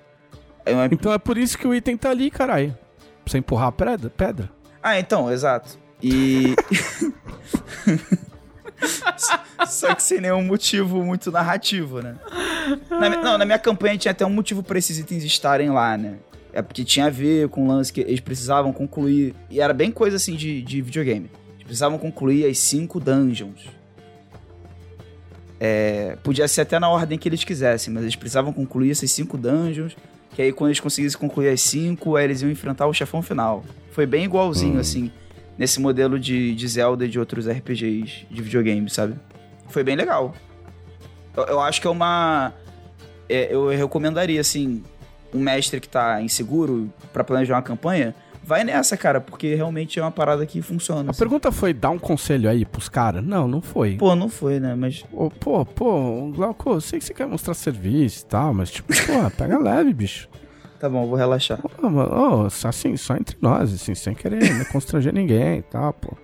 É 0.65 0.73
uma- 0.75 0.87
Então 0.87 1.13
é 1.13 1.19
por 1.19 1.39
isso 1.39 1.57
que 1.57 1.67
o 1.67 1.75
item 1.75 1.97
tá 1.97 2.11
ali, 2.11 2.31
caralho. 2.31 2.77
Pra 3.25 3.33
você 3.33 3.39
empurrar 3.39 3.69
a 3.69 3.73
pedra? 3.73 4.11
pedra. 4.11 4.51
Ah, 4.83 4.99
então, 4.99 5.31
exato. 5.33 5.79
E. 6.03 6.55
Só 9.67 9.95
que 9.95 10.03
sem 10.03 10.21
nenhum 10.21 10.43
motivo 10.43 11.03
muito 11.03 11.31
narrativo, 11.31 12.01
né? 12.03 12.17
Na 12.91 13.09
não, 13.09 13.39
na 13.39 13.45
minha 13.45 13.59
campanha 13.59 13.97
tinha 13.97 14.13
até 14.13 14.25
um 14.27 14.31
motivo 14.31 14.63
pra 14.63 14.79
esses 14.79 14.99
itens 14.99 15.25
estarem 15.25 15.71
lá, 15.71 15.97
né? 15.97 16.17
É 16.53 16.61
porque 16.63 16.85
tinha 16.85 17.07
a 17.07 17.11
ver 17.11 17.49
com 17.49 17.65
o 17.65 17.69
lance 17.69 17.93
que 17.93 18.01
eles 18.01 18.21
precisavam 18.21 18.73
concluir. 18.73 19.35
E 19.51 19.61
era 19.61 19.73
bem 19.73 19.91
coisa 19.91 20.17
assim 20.17 20.37
de, 20.37 20.63
de 20.63 20.81
videogame. 20.83 21.31
Eles 21.55 21.65
precisavam 21.65 21.99
concluir 21.99 22.47
as 22.47 22.59
cinco 22.59 23.01
dungeons. 23.01 23.67
É, 25.59 26.17
podia 26.23 26.47
ser 26.47 26.63
até 26.63 26.79
na 26.79 26.89
ordem 26.89 27.19
que 27.19 27.29
eles 27.29 27.43
quisessem, 27.43 27.93
mas 27.93 28.03
eles 28.03 28.17
precisavam 28.17 28.53
concluir 28.53 28.91
essas 28.91 29.11
cinco 29.11 29.39
dungeons. 29.39 29.97
Que 30.35 30.43
aí, 30.43 30.53
quando 30.53 30.69
eles 30.69 30.81
conseguissem 30.81 31.19
concluir 31.19 31.49
as 31.49 31.63
cinco, 31.63 32.15
aí 32.17 32.25
eles 32.25 32.43
iam 32.43 32.51
enfrentar 32.51 32.87
o 32.87 32.93
chefão 32.93 33.23
final. 33.23 33.65
Foi 33.91 34.05
bem 34.05 34.25
igualzinho, 34.25 34.79
assim, 34.79 35.11
nesse 35.57 35.81
modelo 35.81 36.19
de, 36.19 36.55
de 36.55 36.69
Zelda 36.69 37.07
e 37.07 37.09
de 37.09 37.19
outros 37.19 37.49
RPGs 37.49 38.27
de 38.31 38.43
videogame, 38.43 38.91
sabe? 38.91 39.15
Foi 39.69 39.83
bem 39.83 39.97
legal. 39.97 40.35
Eu, 41.35 41.45
eu 41.45 41.61
acho 41.61 41.81
que 41.81 41.87
é 41.87 41.91
uma. 41.91 42.53
é, 43.29 43.55
eu 43.55 43.69
recomendaria, 43.69 44.41
assim, 44.41 44.83
um 45.33 45.41
mestre 45.41 45.81
que 45.81 45.89
tá 45.89 46.21
inseguro 46.21 46.93
pra 47.13 47.25
planejar 47.25 47.55
uma 47.55 47.63
campanha. 47.63 48.15
Vai 48.47 48.63
nessa, 48.63 48.97
cara, 48.97 49.21
porque 49.21 49.55
realmente 49.57 49.99
é 49.99 50.03
uma 50.03 50.11
parada 50.13 50.47
que 50.47 50.63
funciona. 50.63 51.09
A 51.09 51.11
assim. 51.11 51.19
pergunta 51.19 51.51
foi 51.51 51.75
dar 51.75 51.91
um 51.91 51.99
conselho 51.99 52.49
aí 52.49 52.65
pros 52.65 52.89
caras? 52.89 53.25
Não, 53.25 53.49
não 53.49 53.61
foi. 53.61 53.97
Pô, 53.97 54.15
não 54.15 54.29
foi, 54.29 54.61
né? 54.61 54.75
Mas. 54.77 55.05
Ô, 55.13 55.29
Pô, 55.29 55.65
pô, 55.67 56.31
Glauco, 56.35 56.71
eu 56.71 56.81
sei 56.81 57.01
que 57.01 57.05
você 57.05 57.13
quer 57.13 57.27
mostrar 57.27 57.55
serviço 57.55 58.23
e 58.25 58.27
tal, 58.27 58.55
mas 58.55 58.71
tipo, 58.71 58.93
pô, 58.93 59.31
pega 59.37 59.59
leve, 59.59 59.93
bicho. 59.93 60.29
Tá 60.79 60.89
bom, 60.89 61.07
vou 61.07 61.17
relaxar. 61.17 61.59
Pô, 61.61 61.91
mano, 61.91 62.45
ô, 62.45 62.51
só 62.51 62.69
assim, 62.69 62.97
só 62.97 63.17
entre 63.17 63.37
nós, 63.41 63.73
assim, 63.75 63.95
sem 63.97 64.15
querer 64.15 64.39
né, 64.55 64.65
constranger 64.71 65.13
ninguém 65.13 65.59
e 65.59 65.63
tal, 65.63 65.93
pô. 65.93 66.17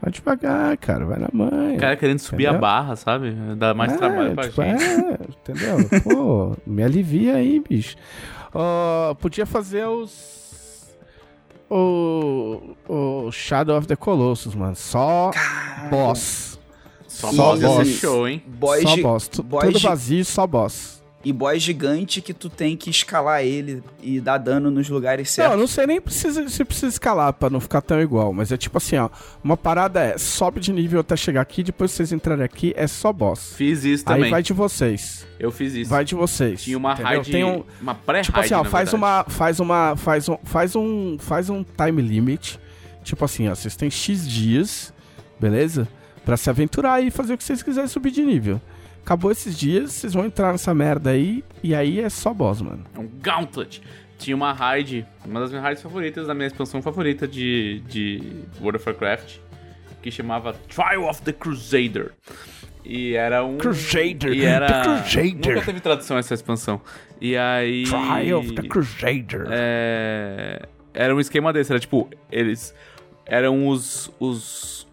Vai 0.00 0.10
devagar, 0.12 0.76
cara, 0.78 1.04
vai 1.04 1.18
na 1.18 1.28
mãe. 1.32 1.76
O 1.76 1.80
cara 1.80 1.96
querendo 1.96 2.20
subir 2.20 2.46
a 2.46 2.50
Entendeu? 2.50 2.60
barra, 2.60 2.96
sabe? 2.96 3.32
Dá 3.58 3.74
mais 3.74 3.92
É, 3.92 3.96
trabalho 3.96 4.34
pra 4.34 4.44
tipo, 4.48 4.62
gente. 4.62 4.82
É, 4.82 5.18
entendeu? 5.28 6.00
Pô, 6.04 6.56
me 6.66 6.82
alivia 6.82 7.34
aí, 7.34 7.60
bicho. 7.60 7.96
Podia 9.20 9.44
fazer 9.44 9.84
os. 9.86 10.39
O. 11.70 12.74
O 12.88 13.30
Shadow 13.30 13.76
of 13.76 13.86
the 13.86 13.96
Colossus, 13.96 14.54
mano. 14.54 14.74
Só 14.74 15.30
boss. 15.90 16.58
Só 17.06 17.32
E- 17.32 17.36
boss 17.36 17.60
boss. 17.60 17.88
show, 17.88 18.26
hein? 18.26 18.42
Boys, 18.46 18.82
só 18.82 18.94
gi- 18.96 19.02
boss. 19.02 19.28
Boys 19.44 19.64
Tudo 19.72 19.78
vazio, 19.78 20.24
só 20.24 20.46
boss. 20.46 20.99
E 21.22 21.34
boss 21.34 21.60
gigante 21.62 22.22
que 22.22 22.32
tu 22.32 22.48
tem 22.48 22.74
que 22.74 22.88
escalar 22.88 23.42
ele 23.44 23.82
e 24.02 24.18
dar 24.20 24.38
dano 24.38 24.70
nos 24.70 24.88
lugares 24.88 25.28
Não, 25.28 25.34
certos. 25.34 25.52
eu 25.52 25.58
não 25.60 25.66
sei 25.66 25.86
nem 25.86 26.00
precisa, 26.00 26.48
se 26.48 26.64
precisa 26.64 26.86
escalar 26.86 27.30
pra 27.34 27.50
não 27.50 27.60
ficar 27.60 27.82
tão 27.82 28.00
igual, 28.00 28.32
mas 28.32 28.50
é 28.50 28.56
tipo 28.56 28.78
assim, 28.78 28.96
ó. 28.96 29.10
Uma 29.44 29.54
parada 29.54 30.00
é 30.00 30.16
sobe 30.16 30.60
de 30.60 30.72
nível 30.72 31.00
até 31.00 31.14
chegar 31.16 31.42
aqui, 31.42 31.62
depois 31.62 31.90
vocês 31.90 32.10
entrarem 32.10 32.42
aqui, 32.42 32.72
é 32.74 32.86
só 32.86 33.12
boss. 33.12 33.52
Fiz 33.54 33.84
isso 33.84 34.02
Aí 34.06 34.14
também. 34.16 34.30
vai 34.30 34.42
de 34.42 34.54
vocês. 34.54 35.26
Eu 35.38 35.50
fiz 35.52 35.74
isso. 35.74 35.90
Vai 35.90 36.06
de 36.06 36.14
vocês. 36.14 36.62
Tinha 36.62 36.78
uma 36.78 36.92
entendeu? 36.94 37.08
raid, 37.12 37.30
Tem 37.30 37.44
um, 37.44 37.64
uma 37.82 37.94
pré-raid, 37.94 38.24
Tipo 38.26 38.40
assim, 38.40 38.54
ó, 38.54 38.64
faz 38.64 38.90
verdade. 38.90 38.96
uma, 38.96 39.24
faz 39.28 39.60
uma, 39.60 39.96
faz 39.96 40.26
um, 40.28 40.38
faz 40.42 40.74
um, 40.76 41.18
faz 41.18 41.50
um 41.50 41.62
time 41.62 42.00
limit. 42.00 42.58
Tipo 43.04 43.26
assim, 43.26 43.46
ó, 43.46 43.54
vocês 43.54 43.76
têm 43.76 43.90
X 43.90 44.26
dias, 44.26 44.90
beleza? 45.38 45.86
Pra 46.24 46.38
se 46.38 46.48
aventurar 46.48 47.02
e 47.02 47.10
fazer 47.10 47.34
o 47.34 47.36
que 47.36 47.44
vocês 47.44 47.62
quiserem 47.62 47.88
subir 47.88 48.10
de 48.10 48.22
nível. 48.22 48.58
Acabou 49.04 49.30
esses 49.30 49.58
dias, 49.58 49.92
vocês 49.92 50.12
vão 50.12 50.24
entrar 50.24 50.52
nessa 50.52 50.74
merda 50.74 51.10
aí, 51.10 51.42
e 51.62 51.74
aí 51.74 52.00
é 52.00 52.08
só 52.08 52.32
boss, 52.32 52.60
mano. 52.60 52.84
Um 52.96 53.08
Gauntlet. 53.20 53.82
Tinha 54.18 54.36
uma 54.36 54.52
raid, 54.52 55.06
uma 55.24 55.40
das 55.40 55.48
minhas 55.50 55.64
raids 55.64 55.82
favoritas, 55.82 56.26
da 56.26 56.34
minha 56.34 56.46
expansão 56.46 56.82
favorita 56.82 57.26
de, 57.26 57.80
de 57.88 58.22
World 58.60 58.76
of 58.76 58.88
Warcraft, 58.88 59.38
que 60.02 60.10
chamava 60.10 60.52
Trial 60.68 61.08
of 61.08 61.22
the 61.22 61.32
Crusader. 61.32 62.12
E 62.84 63.14
era 63.14 63.44
um. 63.44 63.56
Crusader, 63.56 64.32
E 64.32 64.44
era. 64.44 64.66
the 64.66 64.82
Crusader. 64.82 65.54
Nunca 65.54 65.66
teve 65.66 65.80
tradução 65.80 66.18
essa 66.18 66.34
expansão. 66.34 66.80
E 67.20 67.36
aí. 67.36 67.84
Crusader. 68.68 69.46
É, 69.50 70.62
era 70.92 71.14
um 71.14 71.20
esquema 71.20 71.52
desse, 71.52 71.72
era 71.72 71.80
tipo, 71.80 72.08
eles 72.30 72.74
eram 73.26 73.68
os 73.68 74.10
os, 74.18 74.86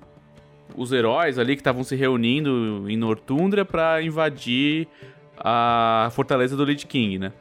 os 0.78 0.92
heróis 0.94 1.38
ali 1.38 1.56
que 1.56 1.60
estavam 1.62 1.84
se 1.84 1.96
reunindo 1.96 2.86
em 2.88 2.96
Nortundra 2.96 3.66
pra 3.66 4.02
invadir 4.02 4.88
a 5.38 6.10
fortaleza 6.14 6.56
do 6.56 6.64
Lich 6.64 6.86
King, 6.88 7.20
né? 7.20 7.34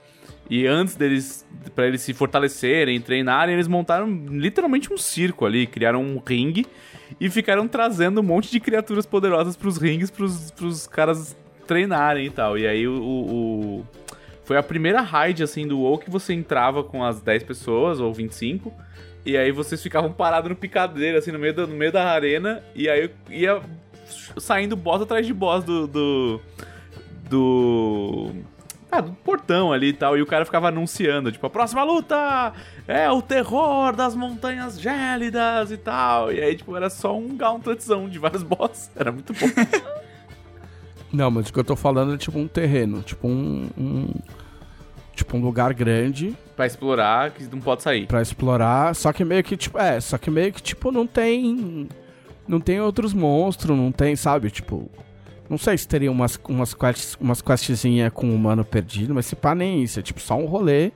E 0.48 0.66
antes 0.66 0.94
deles, 0.94 1.46
pra 1.74 1.86
eles 1.86 2.02
se 2.02 2.14
fortalecerem, 2.14 3.00
treinarem, 3.00 3.54
eles 3.54 3.66
montaram 3.68 4.08
literalmente 4.28 4.92
um 4.92 4.96
circo 4.96 5.44
ali, 5.44 5.66
criaram 5.66 6.02
um 6.02 6.22
ringue 6.24 6.64
e 7.20 7.28
ficaram 7.28 7.66
trazendo 7.66 8.20
um 8.20 8.24
monte 8.24 8.50
de 8.50 8.60
criaturas 8.60 9.04
poderosas 9.06 9.56
pros 9.56 9.76
rings, 9.76 10.10
pros, 10.10 10.50
pros 10.52 10.86
caras 10.86 11.36
treinarem 11.66 12.26
e 12.26 12.30
tal. 12.30 12.56
E 12.56 12.66
aí 12.66 12.86
o- 12.86 13.02
o 13.02 13.86
foi 14.44 14.56
a 14.56 14.62
primeira 14.62 15.00
raid, 15.00 15.42
assim, 15.42 15.66
do 15.66 15.80
WoW 15.80 15.98
que 15.98 16.08
você 16.08 16.32
entrava 16.32 16.84
com 16.84 17.02
as 17.02 17.20
10 17.20 17.42
pessoas, 17.42 17.98
ou 17.98 18.12
25, 18.14 18.72
e 19.26 19.36
aí 19.36 19.50
vocês 19.50 19.82
ficavam 19.82 20.12
parados 20.12 20.48
no 20.48 20.54
picadeiro, 20.54 21.18
assim, 21.18 21.32
no 21.32 21.38
meio 21.38 21.52
da, 21.52 21.66
no 21.66 21.74
meio 21.74 21.90
da 21.90 22.04
arena, 22.10 22.62
e 22.74 22.88
aí 22.88 23.10
ia 23.28 23.60
saindo 24.38 24.76
boss 24.76 25.02
atrás 25.02 25.26
de 25.26 25.34
boss 25.34 25.64
do... 25.64 25.86
do... 25.88 26.40
do... 27.28 28.30
Ah, 28.88 29.00
do 29.00 29.12
portão 29.12 29.72
ali 29.72 29.88
e 29.88 29.92
tal, 29.92 30.16
e 30.16 30.22
o 30.22 30.26
cara 30.26 30.44
ficava 30.44 30.68
anunciando, 30.68 31.32
tipo, 31.32 31.44
a 31.44 31.50
próxima 31.50 31.82
luta 31.82 32.52
é 32.86 33.10
o 33.10 33.20
terror 33.20 33.94
das 33.96 34.14
montanhas 34.14 34.80
gélidas 34.80 35.72
e 35.72 35.76
tal, 35.76 36.32
e 36.32 36.40
aí, 36.40 36.54
tipo, 36.54 36.74
era 36.76 36.88
só 36.88 37.18
um 37.18 37.36
gauntletzão 37.36 38.08
de 38.08 38.20
vários 38.20 38.44
boss, 38.46 38.92
era 38.94 39.10
muito 39.10 39.32
bom. 39.32 39.46
Não, 41.12 41.30
mas 41.32 41.48
o 41.48 41.52
que 41.52 41.58
eu 41.58 41.64
tô 41.64 41.74
falando 41.74 42.14
é 42.14 42.16
tipo 42.16 42.38
um 42.38 42.46
terreno, 42.46 43.02
tipo 43.02 43.26
um, 43.26 43.68
um- 43.76 44.14
tipo 45.16 45.36
um 45.36 45.40
lugar 45.40 45.74
grande 45.74 46.36
pra 46.54 46.66
explorar, 46.66 47.32
que 47.32 47.42
não 47.44 47.60
pode 47.60 47.82
sair. 47.82 48.06
Pra 48.06 48.22
explorar, 48.22 48.94
só 48.94 49.12
que 49.12 49.24
meio 49.24 49.42
que 49.42 49.56
tipo, 49.56 49.78
é, 49.78 49.98
só 50.00 50.16
que 50.16 50.30
meio 50.30 50.52
que 50.52 50.62
tipo 50.62 50.92
não 50.92 51.06
tem 51.06 51.88
não 52.46 52.60
tem 52.60 52.80
outros 52.80 53.12
monstros, 53.12 53.76
não 53.76 53.90
tem, 53.90 54.14
sabe, 54.14 54.50
tipo, 54.50 54.88
não 55.50 55.58
sei 55.58 55.76
se 55.76 55.88
teria 55.88 56.12
umas 56.12 56.38
umas 56.48 56.72
quests, 56.74 57.16
umas 57.20 57.42
questzinha 57.42 58.10
com 58.10 58.28
o 58.30 58.34
humano 58.34 58.64
perdido, 58.64 59.12
mas 59.14 59.26
se 59.26 59.34
pá 59.34 59.54
nem 59.54 59.82
isso, 59.82 59.98
é 59.98 60.02
tipo 60.02 60.20
só 60.20 60.36
um 60.36 60.46
rolê 60.46 60.92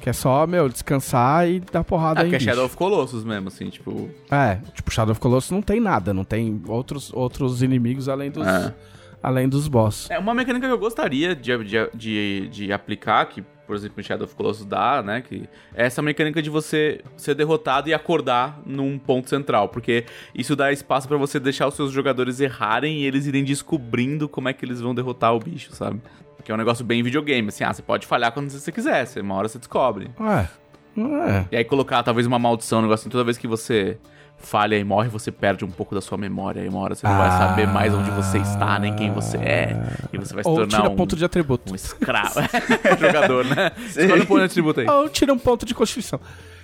que 0.00 0.10
é 0.10 0.12
só, 0.12 0.44
meu, 0.48 0.68
descansar 0.68 1.48
e 1.48 1.60
dar 1.60 1.84
porrada 1.84 2.22
Ah, 2.22 2.26
em 2.26 2.30
que 2.30 2.34
é 2.34 2.38
bicho. 2.38 2.50
Shadow 2.50 2.64
of 2.64 2.76
Colossus 2.76 3.22
mesmo, 3.22 3.46
assim, 3.46 3.70
tipo... 3.70 4.10
É, 4.28 4.58
tipo, 4.74 4.90
Shadow 4.90 5.12
of 5.12 5.20
Colossus 5.20 5.52
não 5.52 5.62
tem 5.62 5.78
nada, 5.78 6.12
não 6.12 6.24
tem 6.24 6.60
outros 6.66 7.12
outros 7.14 7.62
inimigos 7.62 8.08
além 8.08 8.28
dos 8.28 8.44
É. 8.44 8.74
além 9.22 9.48
dos 9.48 9.68
boss. 9.68 10.10
É 10.10 10.18
uma 10.18 10.34
mecânica 10.34 10.66
que 10.66 10.72
eu 10.72 10.78
gostaria 10.78 11.34
de, 11.34 11.56
de, 11.64 11.90
de, 11.94 12.48
de 12.48 12.72
aplicar, 12.72 13.24
que, 13.26 13.42
por 13.66 13.76
exemplo, 13.76 14.00
em 14.00 14.02
Shadow 14.02 14.24
of 14.24 14.34
Colossus 14.34 14.64
dá, 14.66 15.02
né? 15.02 15.20
Que 15.20 15.48
é 15.74 15.86
essa 15.86 16.02
mecânica 16.02 16.42
de 16.42 16.50
você 16.50 17.00
ser 17.16 17.34
derrotado 17.34 17.88
e 17.88 17.94
acordar 17.94 18.60
num 18.66 18.98
ponto 18.98 19.28
central. 19.28 19.68
Porque 19.68 20.04
isso 20.34 20.56
dá 20.56 20.72
espaço 20.72 21.06
pra 21.06 21.16
você 21.16 21.38
deixar 21.38 21.68
os 21.68 21.74
seus 21.74 21.92
jogadores 21.92 22.40
errarem 22.40 22.98
e 22.98 23.04
eles 23.04 23.26
irem 23.26 23.44
descobrindo 23.44 24.28
como 24.28 24.48
é 24.48 24.52
que 24.52 24.64
eles 24.64 24.80
vão 24.80 24.94
derrotar 24.94 25.34
o 25.34 25.38
bicho, 25.38 25.74
sabe? 25.74 26.00
Que 26.44 26.50
é 26.50 26.54
um 26.54 26.58
negócio 26.58 26.84
bem 26.84 27.04
videogame, 27.04 27.48
assim, 27.48 27.62
ah, 27.62 27.72
você 27.72 27.82
pode 27.82 28.04
falhar 28.04 28.32
quando 28.32 28.50
você 28.50 28.72
quiser, 28.72 29.06
uma 29.18 29.36
hora 29.36 29.46
você 29.46 29.58
descobre. 29.58 30.10
É. 30.20 30.62
É. 30.96 31.46
E 31.52 31.56
aí 31.56 31.64
colocar 31.64 32.02
talvez 32.02 32.26
uma 32.26 32.38
maldição, 32.38 32.80
um 32.80 32.82
negócio 32.82 33.04
assim, 33.04 33.10
toda 33.10 33.24
vez 33.24 33.38
que 33.38 33.46
você 33.46 33.96
falha 34.42 34.76
e 34.76 34.84
morre, 34.84 35.08
você 35.08 35.30
perde 35.30 35.64
um 35.64 35.70
pouco 35.70 35.94
da 35.94 36.00
sua 36.00 36.18
memória. 36.18 36.60
E 36.60 36.68
uma 36.68 36.80
hora 36.80 36.94
você 36.94 37.06
não 37.06 37.16
vai 37.16 37.30
saber 37.30 37.66
mais 37.66 37.94
onde 37.94 38.10
você 38.10 38.38
está, 38.38 38.78
nem 38.78 38.94
quem 38.94 39.10
você 39.12 39.38
é. 39.38 39.76
E 40.12 40.18
você 40.18 40.34
vai 40.34 40.44
se 40.44 40.50
tornar 40.50 40.66
tira 40.66 40.90
um, 40.90 40.96
ponto 40.96 41.16
de 41.16 41.24
atributo. 41.24 41.72
um 41.72 41.74
escravo. 41.74 42.40
Jogador, 43.00 43.44
né? 43.44 43.72
Escolhe 43.86 44.22
um 44.22 44.26
ponto 44.26 44.38
de 44.40 44.44
atributo 44.44 44.80
aí. 44.80 44.86
Ou 44.88 45.08
tira 45.08 45.32
um 45.32 45.38
ponto 45.38 45.64
de 45.64 45.74
constituição. 45.74 46.20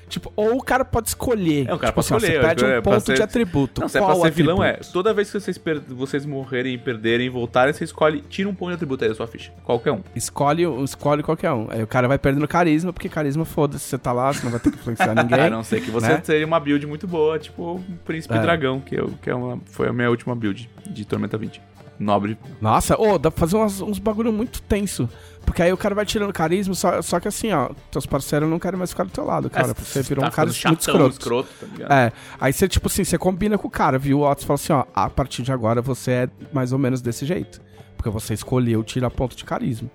Tipo, 0.09 0.32
ou 0.35 0.56
o 0.56 0.62
cara 0.62 0.85
pode 0.85 1.09
escolher. 1.09 1.68
É, 1.68 1.74
o 1.74 1.78
cara 1.78 1.93
tipo 1.93 1.94
pode 1.94 2.06
assim, 2.06 2.14
escolher, 2.16 2.40
Você 2.40 2.47
perde 2.47 2.64
é, 2.64 2.66
um 2.78 2.82
pra 2.82 2.93
ponto 2.93 3.06
ser- 3.06 3.14
de 3.16 3.22
atributo. 3.22 3.80
Não, 3.80 3.89
se 3.89 3.98
é 3.98 4.01
pra 4.02 4.14
ser 4.16 4.30
vilão, 4.30 4.62
é. 4.64 4.70
atributo? 4.70 4.93
Toda 4.93 5.12
vez 5.14 5.30
que 5.30 5.39
vocês, 5.40 5.59
per- 5.59 5.82
vocês 5.89 6.24
morrerem, 6.26 6.78
perderem, 6.78 7.28
voltarem, 7.28 7.72
você 7.72 7.85
escolhe, 7.85 8.22
tira 8.28 8.48
um 8.48 8.55
ponto 8.55 8.68
de 8.70 8.74
atributo 8.74 9.05
aí 9.05 9.10
da 9.10 9.14
sua 9.16 9.26
ficha. 9.26 9.52
Qualquer 9.64 9.93
um. 9.93 10.01
Escolhe, 10.16 10.62
escolhe 10.85 11.22
qualquer 11.22 11.52
um. 11.52 11.66
Aí 11.70 11.82
o 11.82 11.86
cara 11.86 12.09
vai 12.09 12.18
perdendo 12.18 12.48
carisma, 12.48 12.93
porque 12.93 13.09
carisma, 13.09 13.44
foda-se, 13.44 13.85
você 13.85 13.98
tá 13.98 14.12
lá, 14.12 14.32
você 14.32 14.43
não 14.44 14.51
vai 14.51 14.60
ter 14.60 14.70
que 14.70 14.76
influenciar 14.78 15.14
ninguém. 15.16 15.40
A 15.40 15.51
não 15.51 15.62
ser 15.62 15.80
que 15.80 15.90
você 15.90 16.09
né? 16.09 16.16
tenha 16.18 16.47
uma 16.47 16.59
build 16.59 16.86
muito 16.86 17.06
boa, 17.06 17.39
tipo 17.39 17.62
o 17.62 17.85
Príncipe 18.05 18.35
É. 18.35 18.40
Dragão, 18.40 18.80
que, 18.80 18.94
eu, 18.94 19.12
que 19.22 19.28
é 19.30 19.35
uma, 19.35 19.59
foi 19.66 19.89
a 19.89 19.93
minha 19.93 20.09
última 20.10 20.35
build 20.35 20.68
de 20.89 21.05
Tormenta 21.05 21.36
20. 21.36 21.60
Nobre. 21.98 22.39
Nossa, 22.60 22.97
ô, 22.97 23.18
dá 23.18 23.28
pra 23.28 23.40
fazer 23.40 23.56
uns 23.56 23.98
bagulho 23.98 24.32
muito 24.32 24.62
tenso. 24.62 25.09
Porque 25.48 25.62
aí 25.62 25.72
o 25.72 25.78
cara 25.78 25.94
vai 25.94 26.04
tirando 26.04 26.30
carisma, 26.30 26.74
só, 26.74 27.00
só 27.00 27.18
que 27.18 27.26
assim, 27.26 27.50
ó, 27.52 27.70
teus 27.90 28.04
parceiros 28.04 28.48
não 28.50 28.58
querem 28.58 28.78
mais 28.78 28.90
ficar 28.90 29.04
do 29.04 29.10
teu 29.10 29.24
lado, 29.24 29.48
cara. 29.48 29.70
É, 29.70 29.74
porque 29.74 29.88
você 29.88 30.02
virou 30.02 30.22
tá 30.22 30.28
um 30.28 30.30
cara 30.30 30.52
ficando 30.52 30.72
muito 30.72 30.84
chatão, 30.84 31.08
escroto. 31.08 31.48
escroto, 31.48 31.86
tá? 31.88 32.00
É, 32.00 32.12
aí 32.38 32.52
você, 32.52 32.68
tipo 32.68 32.86
assim, 32.86 33.02
você 33.02 33.16
combina 33.16 33.56
com 33.56 33.66
o 33.66 33.70
cara, 33.70 33.98
viu? 33.98 34.20
O 34.20 34.30
Otis 34.30 34.44
fala 34.44 34.56
assim, 34.56 34.74
ó, 34.74 34.84
a 34.94 35.08
partir 35.08 35.42
de 35.42 35.50
agora 35.50 35.80
você 35.80 36.10
é 36.10 36.28
mais 36.52 36.70
ou 36.70 36.78
menos 36.78 37.00
desse 37.00 37.24
jeito. 37.24 37.62
Porque 37.96 38.10
você 38.10 38.34
escolheu 38.34 38.84
tirar 38.84 39.10
ponto 39.10 39.34
de 39.34 39.42
carisma. 39.42 39.90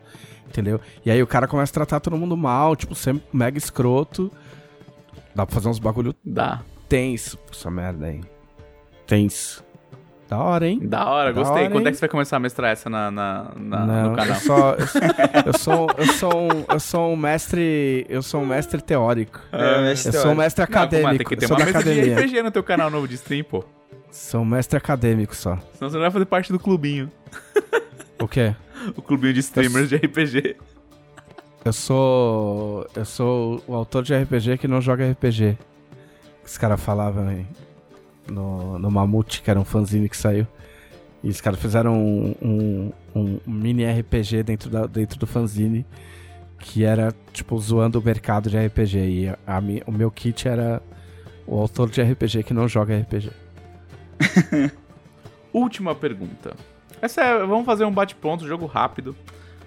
Entendeu? 0.47 0.81
E 1.05 1.11
aí 1.11 1.21
o 1.21 1.27
cara 1.27 1.47
começa 1.47 1.71
a 1.71 1.73
tratar 1.75 1.99
todo 1.99 2.17
mundo 2.17 2.35
mal, 2.35 2.75
tipo, 2.75 2.95
sempre 2.95 3.23
mega 3.31 3.57
escroto. 3.57 4.31
Dá 5.35 5.45
pra 5.45 5.53
fazer 5.53 5.69
uns 5.69 5.77
bagulho 5.77 6.15
Dá. 6.25 6.61
tenso. 6.89 7.37
Essa 7.51 7.69
merda 7.69 8.07
aí. 8.07 8.21
Tenso. 9.05 9.63
Da 10.29 10.37
hora, 10.39 10.67
hein? 10.67 10.79
Da 10.81 11.05
hora, 11.05 11.31
Da 11.33 11.39
gostei. 11.41 11.63
hora, 11.63 11.71
Quando 11.71 11.85
é 11.85 11.89
hein? 11.89 11.91
que 11.93 11.97
você 11.97 12.01
vai 12.01 12.09
começar 12.09 12.37
a 12.37 12.39
mestrar 12.39 12.71
essa 12.71 12.89
na, 12.89 13.11
na- 13.11 13.51
na- 13.55 13.85
Não, 13.85 14.09
no 14.11 14.15
canal? 14.15 14.35
Eu, 14.35 14.41
só, 14.41 14.71
eu, 14.73 14.77
eu 15.45 15.53
sou, 15.59 15.87
eu 15.97 16.07
sou 16.07 16.33
um, 16.41 16.65
eu 16.73 16.79
sou 16.79 17.11
um 17.13 17.15
mestre, 17.15 18.05
eu 18.09 18.21
sou 18.23 18.41
um 18.41 18.45
mestre 18.45 18.81
teórico. 18.81 19.39
É, 19.51 19.81
mestre 19.81 20.15
Eu 20.15 20.21
sou 20.21 20.31
um 20.31 20.35
mestre 20.35 20.63
Não, 20.63 20.69
mas 20.71 20.77
acadêmico. 20.83 21.17
tem 21.17 21.25
que 21.27 21.35
ter 21.35 21.43
eu 21.45 21.47
sou 21.49 21.57
uma 21.57 21.83
de. 21.83 22.13
RPG 22.13 22.41
no 22.41 22.51
teu 22.51 22.63
canal 22.63 22.89
novo 22.89 23.07
de 23.07 23.15
stream, 23.15 23.43
pô. 23.43 23.63
Sou 24.09 24.41
um 24.41 24.45
mestre 24.45 24.77
acadêmico 24.77 25.35
só. 25.35 25.57
Senão 25.73 25.89
você 25.89 25.95
não 25.95 26.01
vai 26.01 26.11
fazer 26.11 26.25
parte 26.25 26.51
do 26.51 26.59
clubinho. 26.59 27.11
O 28.19 28.27
quê? 28.27 28.55
O 28.97 29.01
clubinho 29.01 29.33
de 29.33 29.39
streamers 29.39 29.87
de 29.87 29.95
RPG. 29.95 30.57
Eu 31.63 31.71
sou. 31.71 32.85
Eu 32.93 33.05
sou 33.05 33.63
o 33.65 33.73
autor 33.75 34.03
de 34.03 34.13
RPG 34.13 34.57
que 34.57 34.67
não 34.67 34.81
joga 34.81 35.09
RPG. 35.09 35.57
Os 36.45 36.57
caras 36.57 36.81
falavam 36.81 37.29
aí. 37.29 37.45
No, 38.29 38.79
no 38.79 38.89
Mamute, 38.89 39.41
que 39.41 39.49
era 39.49 39.59
um 39.59 39.65
fanzine 39.65 40.07
que 40.09 40.17
saiu. 40.17 40.47
E 41.23 41.29
os 41.29 41.39
caras 41.41 41.59
fizeram 41.59 41.93
um, 41.97 42.35
um- 42.41 42.91
um 43.15 43.39
mini 43.45 43.85
RPG 43.85 44.43
dentro, 44.43 44.69
da, 44.69 44.85
dentro 44.85 45.17
do 45.19 45.27
fanzine. 45.27 45.85
Que 46.59 46.83
era, 46.85 47.13
tipo, 47.33 47.57
zoando 47.59 47.99
o 47.99 48.03
mercado 48.03 48.49
de 48.49 48.57
RPG. 48.57 48.97
E 48.97 49.27
a, 49.29 49.37
a 49.45 49.59
o 49.85 49.91
meu 49.91 50.09
kit 50.09 50.47
era 50.47 50.81
o 51.45 51.59
autor 51.59 51.89
de 51.89 52.01
RPG 52.01 52.43
que 52.43 52.53
não 52.53 52.67
joga 52.67 52.97
RPG. 52.97 53.31
Última 55.53 55.93
pergunta. 55.93 56.55
Essa 57.01 57.21
é, 57.21 57.45
vamos 57.45 57.65
fazer 57.65 57.85
um 57.85 57.91
bate-ponto, 57.91 58.47
jogo 58.47 58.65
rápido. 58.65 59.15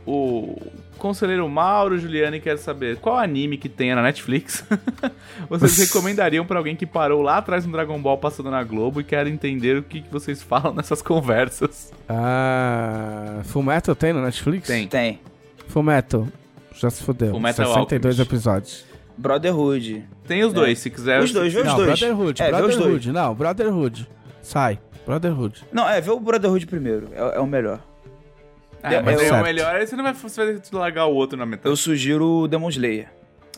O 0.07 0.57
conselheiro 0.99 1.49
Mauro 1.49 1.99
Giuliani 1.99 2.41
quer 2.41 2.57
saber 2.59 2.97
qual 2.99 3.17
anime 3.19 3.59
que 3.59 3.69
tenha 3.69 3.95
na 3.97 4.03
Netflix 4.03 4.65
vocês 5.51 5.77
recomendariam 5.79 6.47
pra 6.47 6.59
alguém 6.59 6.77
que 6.77 6.87
parou 6.87 7.23
lá 7.23 7.39
atrás 7.39 7.67
no 7.67 7.73
Dragon 7.73 8.01
Ball 8.01 8.17
passando 8.17 8.51
na 8.51 8.63
Globo 8.63 9.01
e 9.01 9.05
quer 9.05 9.27
entender 9.27 9.77
o 9.77 9.83
que, 9.83 10.01
que 10.03 10.11
vocês 10.11 10.43
falam 10.43 10.73
nessas 10.75 11.03
conversas. 11.03 11.93
Ah. 12.09 13.41
Fullmetal 13.45 13.95
tem 13.97 14.13
no 14.13 14.23
Netflix? 14.23 14.69
Tem. 14.69 14.87
Tem. 14.87 15.21
Fullmetal. 15.69 16.29
Já 16.75 16.89
se 16.91 17.03
fodeu. 17.03 17.31
Fullmetal 17.31 17.67
62 17.67 18.21
Alchemist. 18.21 18.21
episódios. 18.21 18.85
Brotherhood. 19.19 20.05
Tem 20.27 20.45
os 20.45 20.53
dois, 20.53 20.79
se 20.79 20.91
quiser. 20.91 21.21
Os 21.21 21.33
dois, 21.33 21.53
vê 21.53 21.61
os 21.61 21.67
não, 21.67 21.77
dois. 21.77 21.99
Brotherhood, 21.99 22.43
É, 22.43 22.51
vê 22.51 22.63
os 22.63 22.77
Brotherhood. 22.77 23.13
Não, 23.13 23.35
Brotherhood. 23.35 24.09
Sai. 24.43 24.79
Brotherhood. 25.07 25.65
Não, 25.73 25.89
é, 25.89 26.01
vê 26.01 26.11
o 26.11 26.21
Brotherhood 26.21 26.67
primeiro. 26.67 27.09
É, 27.13 27.37
é 27.37 27.41
o 27.41 27.47
melhor. 27.47 27.81
É, 28.95 29.03
mas 29.03 29.21
é 29.23 29.33
o 29.33 29.43
melhor, 29.43 29.75
aí 29.75 29.87
você 29.87 29.97
não 29.97 30.05
vai, 30.05 30.13
você 30.15 30.45
vai 30.55 30.61
largar 30.73 31.07
o 31.07 31.15
outro 31.15 31.39
na 31.39 31.45
metade. 31.47 31.69
Eu 31.69 31.77
sugiro 31.77 32.43
o 32.43 32.49
Demon 32.49 32.69
Slayer. 32.69 33.09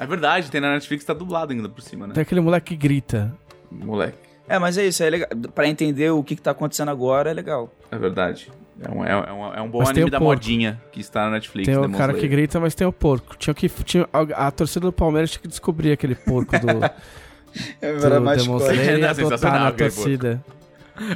É 0.01 0.07
verdade, 0.07 0.51
tem 0.51 0.61
na 0.61 0.73
Netflix, 0.73 1.05
tá 1.05 1.13
dublado 1.13 1.53
ainda 1.53 1.69
por 1.69 1.83
cima, 1.83 2.07
né? 2.07 2.15
Tem 2.15 2.23
aquele 2.23 2.41
moleque 2.41 2.75
que 2.75 2.77
grita. 2.77 3.35
Moleque, 3.71 4.17
É, 4.49 4.59
mas 4.59 4.79
é 4.79 4.87
isso, 4.87 5.03
é 5.03 5.11
legal. 5.11 5.29
Pra 5.55 5.67
entender 5.67 6.11
o 6.11 6.23
que, 6.23 6.37
que 6.37 6.43
tá 6.43 6.53
acontecendo 6.53 6.91
agora, 6.91 7.31
é 7.31 7.35
legal. 7.35 7.73
é 7.91 7.99
verdade. 7.99 8.51
É 8.81 8.89
um, 8.89 9.05
é, 9.05 9.11
é 9.11 9.33
um, 9.33 9.55
é 9.55 9.61
um 9.61 9.69
bom 9.69 9.79
Mas 9.81 9.89
anime 9.91 10.09
da 10.09 10.19
porco. 10.19 10.33
modinha 10.35 10.81
que 10.93 11.01
está 11.01 11.25
na 11.25 11.33
Netflix. 11.33 11.67
tem 11.67 11.77
o 11.77 11.81
Demon 11.83 11.99
cara 11.99 12.15
que 12.15 12.29
grita, 12.29 12.61
mas 12.61 12.77
tem 12.77 12.87
o 12.87 12.93
porco. 12.93 13.37
Tinha 13.37 13.53
que, 13.53 13.69
tinha, 13.69 14.09
a, 14.13 14.47
a 14.47 14.51
torcida 14.53 14.87
do 14.87 14.93
Palmeiras 14.93 15.33
tinha 15.33 15.43
que 15.43 15.49
descobrir 15.49 15.91
aquele 15.91 16.15
porco 16.15 16.53
do, 16.61 16.67
É 17.83 17.93
do 17.93 18.09
Demon 18.09 18.57
Slayer 18.59 18.95
e 18.99 19.01
Não, 19.01 19.09
adotar 19.09 19.15
sensacional 19.17 19.61
na 19.65 19.73
torcida. 19.73 20.45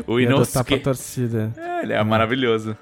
O 0.09 0.19
E 0.19 0.27
pra 0.27 0.35
Inosuke. 0.35 0.79
torcida. 0.81 1.53
É, 1.57 1.83
ele 1.85 1.93
é 1.93 2.03
maravilhoso. 2.03 2.77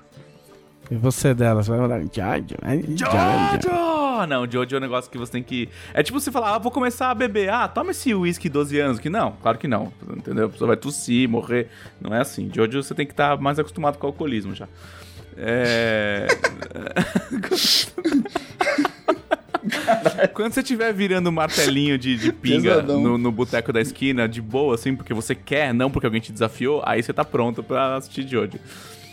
E 0.90 0.96
você 0.96 1.32
delas, 1.32 1.68
vai 1.68 1.78
mandar 1.78 2.00
Jojo, 2.00 2.56
Jojo. 2.96 3.62
Jojo! 3.62 4.26
Não, 4.26 4.50
Jojo 4.50 4.74
é 4.74 4.78
um 4.78 4.80
negócio 4.80 5.10
que 5.10 5.16
você 5.16 5.32
tem 5.32 5.42
que. 5.42 5.68
É 5.94 6.02
tipo 6.02 6.18
você 6.18 6.32
falar, 6.32 6.56
ah, 6.56 6.58
vou 6.58 6.72
começar 6.72 7.10
a 7.10 7.14
beber. 7.14 7.48
Ah, 7.48 7.68
toma 7.68 7.92
esse 7.92 8.12
uísque 8.12 8.48
12 8.48 8.78
anos. 8.80 8.98
Que 8.98 9.08
não, 9.08 9.32
claro 9.40 9.56
que 9.56 9.68
não. 9.68 9.92
Entendeu? 10.16 10.46
A 10.46 10.48
pessoa 10.48 10.68
vai 10.68 10.76
tossir, 10.76 11.28
morrer. 11.28 11.68
Não 12.00 12.14
é 12.14 12.20
assim. 12.20 12.50
Jojo 12.52 12.82
você 12.82 12.94
tem 12.94 13.06
que 13.06 13.12
estar 13.12 13.38
mais 13.38 13.58
acostumado 13.58 13.98
com 13.98 14.06
o 14.06 14.10
alcoolismo 14.10 14.54
já. 14.54 14.66
É. 15.36 16.26
Quando 20.34 20.52
você 20.52 20.60
estiver 20.60 20.92
virando 20.92 21.28
um 21.28 21.32
martelinho 21.32 21.98
de, 21.98 22.16
de 22.16 22.32
pinga 22.32 22.76
Pesadão. 22.76 23.00
no, 23.00 23.18
no 23.18 23.30
boteco 23.30 23.72
da 23.72 23.80
esquina, 23.80 24.28
de 24.28 24.40
boa, 24.40 24.74
assim, 24.74 24.96
porque 24.96 25.14
você 25.14 25.34
quer, 25.34 25.72
não 25.72 25.90
porque 25.90 26.06
alguém 26.06 26.20
te 26.20 26.32
desafiou, 26.32 26.82
aí 26.84 27.02
você 27.02 27.12
tá 27.12 27.24
pronto 27.24 27.62
pra 27.62 27.96
assistir 27.96 28.26
Jojo. 28.26 28.58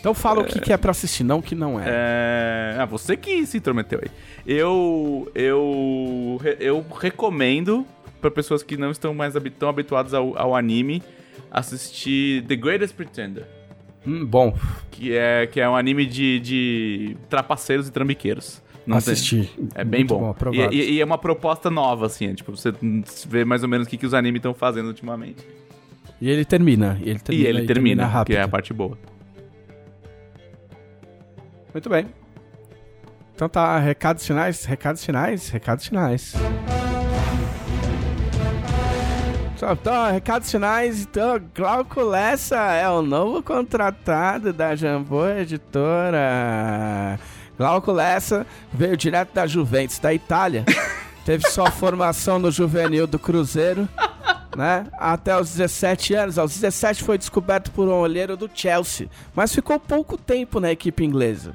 Então 0.00 0.14
fala 0.14 0.40
o 0.42 0.44
que, 0.44 0.60
que 0.60 0.72
é 0.72 0.76
pra 0.76 0.92
assistir, 0.92 1.24
não 1.24 1.38
o 1.38 1.42
que 1.42 1.54
não 1.54 1.78
é. 1.80 1.84
É... 1.86 2.76
Ah, 2.78 2.84
você 2.84 3.16
que 3.16 3.44
se 3.46 3.56
intrometeu 3.58 4.00
aí. 4.02 4.10
Eu, 4.46 5.30
eu, 5.34 6.40
eu 6.60 6.84
recomendo 7.00 7.84
para 8.20 8.30
pessoas 8.30 8.62
que 8.62 8.76
não 8.76 8.90
estão 8.90 9.12
mais 9.12 9.34
tão 9.58 9.68
habituadas 9.68 10.14
ao, 10.14 10.38
ao 10.38 10.54
anime 10.54 11.02
assistir 11.50 12.42
The 12.46 12.56
Greatest 12.56 12.94
Pretender, 12.94 13.44
Hum, 14.06 14.24
bom, 14.24 14.56
que 14.92 15.12
é, 15.14 15.46
que 15.46 15.60
é 15.60 15.68
um 15.68 15.74
anime 15.76 16.06
de, 16.06 16.38
de 16.40 17.16
trapaceiros 17.28 17.88
e 17.88 17.92
trambiqueiros. 17.92 18.62
Não 18.86 18.96
assistir. 18.96 19.50
É 19.74 19.84
bem 19.84 20.00
Muito 20.00 20.16
bom. 20.16 20.30
aprovado. 20.30 20.72
e, 20.72 20.80
e- 20.80 20.92
e 20.94 21.00
é 21.00 21.04
uma 21.04 21.18
proposta 21.18 21.68
nova, 21.68 22.06
assim. 22.06 22.28
é, 22.28 22.34
tipo, 22.34 22.56
você 22.56 22.72
vê 23.28 23.44
mais 23.44 23.62
ou 23.62 23.68
menos 23.68 23.86
o 23.86 23.90
que, 23.90 23.98
que 23.98 24.06
os 24.06 24.14
animes 24.14 24.38
estão 24.38 24.54
fazendo 24.54 24.86
ultimamente. 24.86 25.44
E 26.20 26.30
ele 26.30 26.44
termina. 26.44 26.98
E 27.04 27.10
ele 27.10 27.18
termina, 27.18 27.48
e 27.48 27.50
ele 27.50 27.66
termina, 27.66 28.06
que 28.06 28.10
rápido. 28.12 28.36
é 28.36 28.40
a 28.42 28.48
parte 28.48 28.72
boa. 28.72 28.96
Muito 31.72 31.88
bem. 31.88 32.06
Então 33.34 33.48
tá, 33.48 33.78
recados 33.78 34.26
finais, 34.26 34.64
recados 34.64 35.04
finais, 35.04 35.48
recados 35.48 35.86
finais. 35.86 36.34
Então, 39.60 40.12
recados 40.12 40.50
finais, 40.50 41.02
então, 41.02 41.40
Glauco 41.52 42.00
Lessa 42.00 42.56
é 42.72 42.88
o 42.88 43.02
novo 43.02 43.42
contratado 43.42 44.52
da 44.52 44.76
Jambô 44.76 45.26
Editora. 45.26 47.18
Glauco 47.56 47.90
Lessa 47.90 48.46
veio 48.72 48.96
direto 48.96 49.34
da 49.34 49.48
Juventus, 49.48 49.98
da 49.98 50.14
Itália. 50.14 50.64
Teve 51.26 51.48
sua 51.48 51.72
formação 51.72 52.38
no 52.38 52.52
juvenil 52.52 53.06
do 53.06 53.18
Cruzeiro, 53.18 53.88
né? 54.56 54.86
Até 54.98 55.38
os 55.38 55.50
17 55.50 56.14
anos. 56.14 56.38
Aos 56.38 56.54
17 56.54 57.02
foi 57.02 57.18
descoberto 57.18 57.70
por 57.72 57.88
um 57.88 57.92
olheiro 57.94 58.36
do 58.36 58.50
Chelsea, 58.52 59.08
mas 59.34 59.54
ficou 59.54 59.78
pouco 59.78 60.16
tempo 60.16 60.60
na 60.60 60.70
equipe 60.70 61.04
inglesa. 61.04 61.54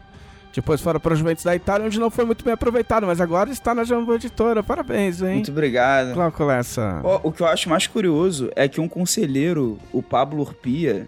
Depois 0.53 0.80
foram 0.82 0.99
para 0.99 1.14
o 1.14 1.15
Juventus 1.15 1.44
da 1.44 1.56
Itália, 1.56 1.88
onde 1.88 1.99
não 1.99 2.11
foi 2.11 2.26
muito 2.26 2.45
bem 2.45 2.53
aproveitado, 2.53 3.07
mas 3.07 3.20
agora 3.20 3.49
está 3.49 3.74
na 3.74 3.84
Jambô 3.84 4.14
Editora. 4.14 4.61
Parabéns, 4.61 5.20
hein? 5.20 5.36
Muito 5.36 5.49
obrigado. 5.52 6.14
Glauco 6.14 6.44
Lessa. 6.44 7.02
Ó, 7.03 7.22
o 7.24 7.32
que 7.32 7.41
eu 7.41 7.48
acho 7.48 7.68
mais 7.70 7.88
curioso 7.88 8.52
é 8.56 8.68
que 8.68 8.80
um 8.80 8.88
conselheiro, 8.88 9.80
o 9.91 10.03
Pablo 10.03 10.41
Urpia, 10.41 11.07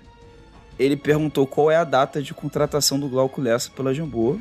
ele 0.79 0.97
perguntou 0.97 1.45
qual 1.45 1.69
é 1.69 1.75
a 1.75 1.83
data 1.83 2.23
de 2.23 2.33
contratação 2.33 2.99
do 2.99 3.07
Glauco 3.07 3.39
Lessa 3.39 3.69
pela 3.69 3.93
Jambô. 3.93 4.39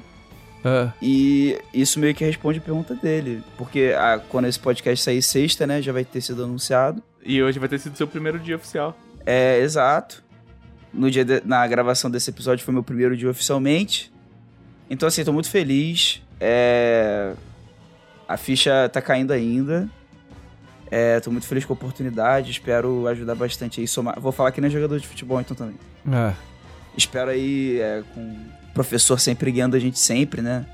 Ah, 0.65 0.91
E 1.03 1.59
isso 1.75 2.01
meio 2.01 2.15
que 2.15 2.25
responde 2.25 2.59
a 2.59 2.63
pergunta 2.63 2.95
dele. 2.95 3.43
Porque 3.59 3.95
ah, 3.95 4.19
quando 4.31 4.47
esse 4.47 4.59
podcast 4.59 5.05
sair 5.05 5.21
sexta, 5.21 5.67
né, 5.67 5.83
já 5.83 5.93
vai 5.93 6.07
ter 6.07 6.23
sido 6.23 6.45
anunciado. 6.45 7.03
E 7.25 7.43
hoje 7.43 7.59
vai 7.59 7.69
ter 7.69 7.79
sido 7.79 7.97
seu 7.97 8.07
primeiro 8.07 8.39
dia 8.39 8.57
oficial. 8.57 8.97
É, 9.25 9.59
exato. 9.61 10.23
No 10.93 11.11
dia 11.11 11.25
de- 11.25 11.43
na 11.45 11.67
gravação 11.67 12.11
desse 12.11 12.31
episódio 12.31 12.65
foi 12.65 12.73
meu 12.75 12.83
primeiro 12.83 13.17
dia 13.17 13.31
oficialmente. 13.31 14.13
Então, 14.91 15.07
assim, 15.09 15.25
tô 15.25 15.33
muito 15.33 15.49
feliz. 15.51 16.23
É, 16.41 17.33
A 18.29 18.37
ficha 18.37 18.89
tá 18.91 19.01
caindo 19.03 19.33
ainda. 19.33 19.89
É, 20.91 21.19
tô 21.21 21.31
muito 21.31 21.47
feliz 21.47 21.65
com 21.65 21.73
a 21.73 21.77
oportunidade. 21.77 22.51
Espero 22.51 23.07
ajudar 23.09 23.35
bastante 23.35 23.81
aí. 23.81 23.89
Somar... 23.89 24.19
Vou 24.21 24.33
falar 24.33 24.53
que 24.53 24.61
nem 24.61 24.71
jogador 24.71 24.99
de 25.01 25.07
futebol, 25.07 25.41
então 25.41 25.57
também. 25.57 25.77
ah. 26.13 26.33
Espero 26.97 27.31
aí, 27.31 27.81
é, 27.81 28.03
com 28.15 28.21
o 28.21 28.73
professor 28.73 29.19
sempre 29.19 29.51
guiando 29.51 29.75
a 29.77 29.81
gente 29.81 29.99
sempre, 29.99 30.41
né? 30.41 30.65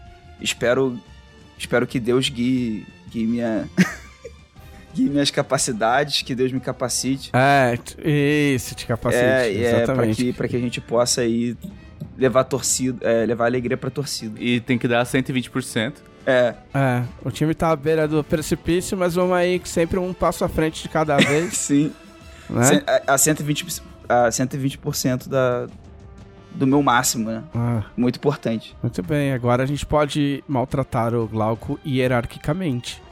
Espero, 0.40 1.00
espero 1.58 1.86
que 1.86 1.98
Deus 1.98 2.28
guie, 2.28 2.86
guie 3.08 3.26
minha, 3.26 3.66
minhas 4.98 5.30
capacidades, 5.30 6.22
que 6.22 6.34
Deus 6.34 6.50
me 6.52 6.60
capacite. 6.60 7.30
É, 7.32 7.78
isso, 8.54 8.74
te 8.74 8.86
capacite. 8.86 9.22
é, 9.22 9.52
e 9.52 9.64
é 9.64 9.70
pra 9.70 9.82
exatamente. 9.82 10.16
que, 10.24 10.32
pra 10.32 10.48
que 10.48 10.56
a 10.56 10.60
gente 10.60 10.80
possa 10.80 11.20
aí 11.20 11.56
levar 12.18 12.44
torcida, 12.44 12.98
é, 13.08 13.24
levar 13.24 13.46
alegria 13.46 13.76
pra 13.76 13.90
torcida. 13.90 14.34
E 14.42 14.60
tem 14.60 14.76
que 14.78 14.86
dar 14.88 15.04
120%. 15.04 15.94
É, 16.26 16.54
É, 16.74 17.02
o 17.24 17.30
time 17.30 17.54
tá 17.54 17.70
à 17.70 17.76
beira 17.76 18.06
do 18.06 18.22
precipício, 18.22 18.96
mas 18.96 19.14
vamos 19.14 19.32
aí 19.34 19.58
que 19.58 19.68
sempre 19.68 19.98
um 19.98 20.12
passo 20.12 20.44
à 20.44 20.48
frente 20.48 20.82
de 20.82 20.88
cada 20.88 21.16
vez, 21.16 21.54
sim. 21.56 21.92
né? 22.48 22.82
A, 23.06 23.14
a 23.14 23.16
120%, 23.16 23.80
a 24.08 24.28
120% 24.28 25.28
da, 25.28 25.66
do 26.52 26.66
meu 26.66 26.82
máximo, 26.82 27.30
né? 27.30 27.42
Ah, 27.54 27.84
Muito 27.96 28.16
importante. 28.16 28.76
muito 28.82 29.02
bem, 29.02 29.32
agora 29.32 29.62
a 29.62 29.66
gente 29.66 29.86
pode 29.86 30.44
maltratar 30.46 31.14
o 31.14 31.26
Glauco 31.26 31.80
hierarquicamente. 31.86 33.02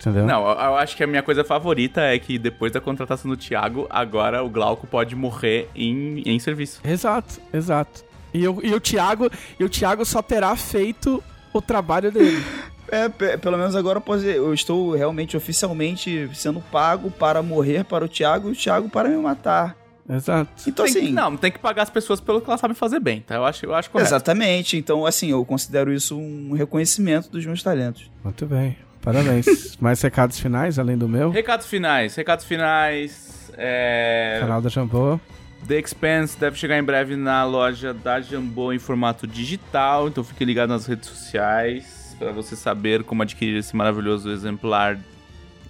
Entendeu? 0.00 0.24
Não, 0.26 0.42
eu, 0.48 0.54
eu 0.58 0.76
acho 0.76 0.96
que 0.96 1.02
a 1.02 1.06
minha 1.06 1.22
coisa 1.22 1.42
favorita 1.44 2.00
é 2.02 2.18
que 2.18 2.38
depois 2.38 2.70
da 2.72 2.80
contratação 2.80 3.30
do 3.30 3.36
Thiago, 3.36 3.86
agora 3.90 4.42
o 4.44 4.48
Glauco 4.48 4.86
pode 4.86 5.16
morrer 5.16 5.68
em, 5.74 6.22
em 6.24 6.38
serviço. 6.38 6.80
Exato, 6.84 7.40
exato. 7.52 8.04
E, 8.32 8.46
o- 8.46 8.60
e 8.62 8.72
o 8.74 8.80
Thiago, 8.80 9.30
e 9.58 9.64
o 9.64 9.68
Thiago 9.68 10.04
só 10.04 10.22
terá 10.22 10.54
feito 10.56 11.22
o 11.52 11.60
trabalho 11.62 12.10
dele. 12.12 12.42
É, 12.90 13.06
pe- 13.06 13.36
pelo 13.36 13.58
menos 13.58 13.76
agora 13.76 14.02
eu, 14.08 14.24
eu 14.46 14.54
estou 14.54 14.92
realmente 14.96 15.36
oficialmente 15.36 16.30
sendo 16.32 16.58
pago 16.58 17.10
para 17.10 17.42
morrer 17.42 17.84
para 17.84 18.02
o 18.06 18.08
Thiago 18.08 18.48
e 18.48 18.52
o 18.52 18.56
Thiago 18.56 18.88
para 18.88 19.10
me 19.10 19.16
matar. 19.18 19.76
Exato. 20.08 20.50
Então 20.66 20.86
Tem 20.86 20.94
que- 20.94 20.98
assim, 21.00 21.12
não, 21.12 21.36
tem 21.36 21.52
que 21.52 21.58
pagar 21.58 21.82
as 21.82 21.90
pessoas 21.90 22.18
pelo 22.18 22.40
que 22.40 22.48
elas 22.48 22.58
sabem 22.58 22.74
fazer 22.74 22.98
bem, 22.98 23.20
tá? 23.20 23.34
Eu 23.34 23.44
acho, 23.44 23.66
eu 23.66 23.74
acho 23.74 23.90
correto. 23.90 24.08
exatamente. 24.08 24.78
Então 24.78 25.04
assim, 25.04 25.30
eu 25.30 25.44
considero 25.44 25.92
isso 25.92 26.16
um 26.18 26.54
reconhecimento 26.54 27.28
dos 27.28 27.44
meus 27.44 27.62
talentos. 27.62 28.10
Muito 28.24 28.46
bem. 28.46 28.74
Parabéns. 29.08 29.74
Mais 29.80 30.02
recados 30.02 30.38
finais, 30.38 30.78
além 30.78 30.98
do 30.98 31.08
meu? 31.08 31.30
Recados 31.30 31.66
finais, 31.66 32.14
recados 32.14 32.44
finais. 32.44 33.50
É... 33.56 34.36
Canal 34.38 34.60
da 34.60 34.68
Jambô. 34.68 35.18
The 35.66 35.78
Expanse 35.78 36.38
deve 36.38 36.58
chegar 36.58 36.78
em 36.78 36.82
breve 36.82 37.16
na 37.16 37.42
loja 37.42 37.94
da 37.94 38.20
Jambô 38.20 38.70
em 38.70 38.78
formato 38.78 39.26
digital, 39.26 40.08
então 40.08 40.22
fique 40.22 40.44
ligado 40.44 40.68
nas 40.68 40.84
redes 40.84 41.08
sociais 41.08 42.14
para 42.18 42.32
você 42.32 42.54
saber 42.54 43.02
como 43.02 43.22
adquirir 43.22 43.56
esse 43.56 43.74
maravilhoso 43.74 44.30
exemplar 44.30 44.98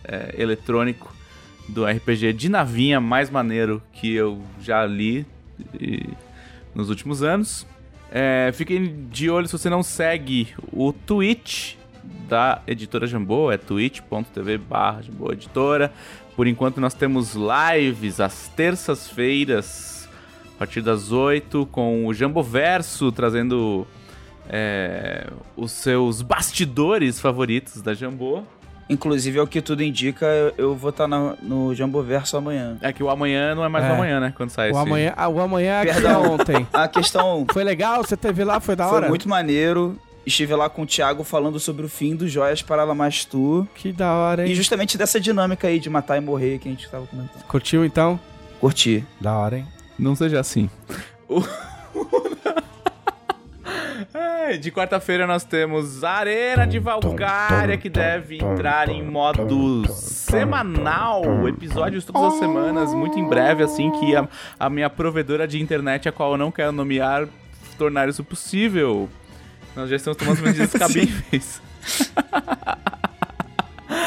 é, 0.03 0.35
eletrônico 0.37 1.15
do 1.69 1.87
RPG 1.87 2.33
de 2.33 2.49
navinha 2.49 3.01
mais 3.01 3.31
maneiro 3.31 3.81
que 3.93 4.13
eu 4.17 4.43
já 4.61 4.85
li 4.85 5.25
e- 5.81 6.11
nos 6.75 6.89
últimos 6.91 7.23
anos. 7.23 7.65
É, 8.11 8.51
fiquem 8.53 9.07
de 9.11 9.31
olho 9.31 9.47
se 9.47 9.53
você 9.53 9.71
não 9.71 9.85
segue 9.85 10.49
o 10.73 10.93
Twitch 10.93 11.78
da 12.29 12.61
editora 12.67 13.07
Jambô, 13.07 13.51
é 13.51 13.57
twitch.tv 13.57 14.59
barra 14.59 15.03
Jambô 15.03 15.33
Editora. 15.33 15.93
Por 16.37 16.47
enquanto 16.47 16.81
nós 16.81 16.95
temos 16.95 17.35
lives 17.35 18.21
às 18.21 18.49
terças-feiras, 18.49 20.09
a 20.55 20.59
partir 20.59 20.81
das 20.83 21.11
8, 21.13 21.67
com 21.73 22.07
o 22.07 22.15
Jamboverso 22.15 23.11
trazendo 23.11 23.87
é, 24.49 25.27
os 25.57 25.73
seus 25.73 26.23
bastidores 26.23 27.21
favoritos 27.21 27.81
da 27.83 27.95
Jambô. 27.95 28.43
Inclusive, 28.91 29.39
é 29.39 29.43
o 29.43 29.47
que 29.47 29.61
tudo 29.61 29.83
indica, 29.83 30.25
eu, 30.25 30.55
eu 30.57 30.75
vou 30.75 30.89
estar 30.89 31.07
no 31.07 31.75
Jamboverso 31.75 32.39
amanhã. 32.39 32.79
É 32.81 32.91
que 32.91 33.03
o 33.03 33.11
amanhã 33.11 33.55
não 33.55 33.63
é 33.63 33.69
mais 33.69 33.85
É. 33.85 33.91
o 33.91 33.93
amanhã, 33.93 34.19
né? 34.21 34.33
Quando 34.35 34.49
sai 34.49 34.69
O 34.69 34.71
esse... 34.71 34.79
amanhã, 34.81 35.13
ah, 35.15 35.29
o 35.29 35.41
amanhã 35.41 35.83
é 35.83 35.89
é 35.91 36.17
ontem. 36.17 36.67
A 36.73 36.89
questão 36.89 37.45
Foi 37.53 37.63
legal? 37.65 38.03
Você 38.03 38.17
teve 38.17 38.43
lá? 38.45 38.61
Foi 38.61 38.75
da 38.75 38.89
foi 38.89 38.97
hora? 38.97 39.09
muito 39.09 39.29
maneiro. 39.29 39.99
Estive 40.29 40.55
lá 40.55 40.69
com 40.69 40.83
o 40.83 40.87
Thiago 40.87 41.25
falando 41.25 41.59
sobre 41.59 41.85
o 41.87 41.89
fim 41.89 42.15
dos 42.15 42.31
Joias 42.31 42.61
para 42.63 42.85
Lamastu. 42.85 43.67
Que 43.75 43.93
da 43.93 44.13
hora, 44.13 44.47
E 44.47 44.51
hein? 44.51 44.55
justamente 44.55 44.97
dessa 44.99 45.19
dinâmica 45.19 45.67
aí 45.69 45.81
de 45.81 45.89
matar 45.89 46.17
e 46.19 46.21
morrer 46.21 46.59
que 46.59 46.69
a 46.69 46.71
gente 46.71 46.89
tava 46.89 47.07
comentando. 47.07 47.43
Curtiu 47.45 47.85
então? 47.85 48.21
Curti. 48.61 49.05
Da 49.21 49.37
hora, 49.37 49.59
hein? 49.59 49.67
Não 49.99 50.15
seja 50.15 50.39
assim. 50.41 50.69
O- 51.29 51.43
Ai, 54.15 54.57
De 54.59 54.71
quarta-feira 54.71 55.27
nós 55.27 55.45
temos 55.45 56.03
Arena 56.05 56.67
de 56.67 56.79
Valkyria, 56.79 57.77
que 57.81 57.89
deve 57.91 58.37
entrar 58.37 58.89
em 58.89 59.03
modo 59.03 59.87
semanal, 59.93 61.23
episódios 61.49 62.05
todas 62.05 62.33
as 62.35 62.39
semanas, 62.39 62.95
muito 62.95 63.19
em 63.19 63.29
breve, 63.29 63.63
assim 63.63 63.91
que 63.93 64.15
a, 64.17 64.27
a 64.59 64.71
minha 64.71 64.89
provedora 64.89 65.47
de 65.47 65.61
internet, 65.61 66.09
a 66.09 66.13
qual 66.13 66.33
eu 66.33 66.39
não 66.39 66.51
quero 66.51 66.73
nomear, 66.73 67.29
tornar 67.77 68.09
isso 68.09 68.25
possível. 68.25 69.09
Nós 69.79 69.89
já 69.89 69.95
estamos 69.95 70.17
tomando 70.17 70.43
medidas 70.43 70.73
cabíveis. 70.75 71.63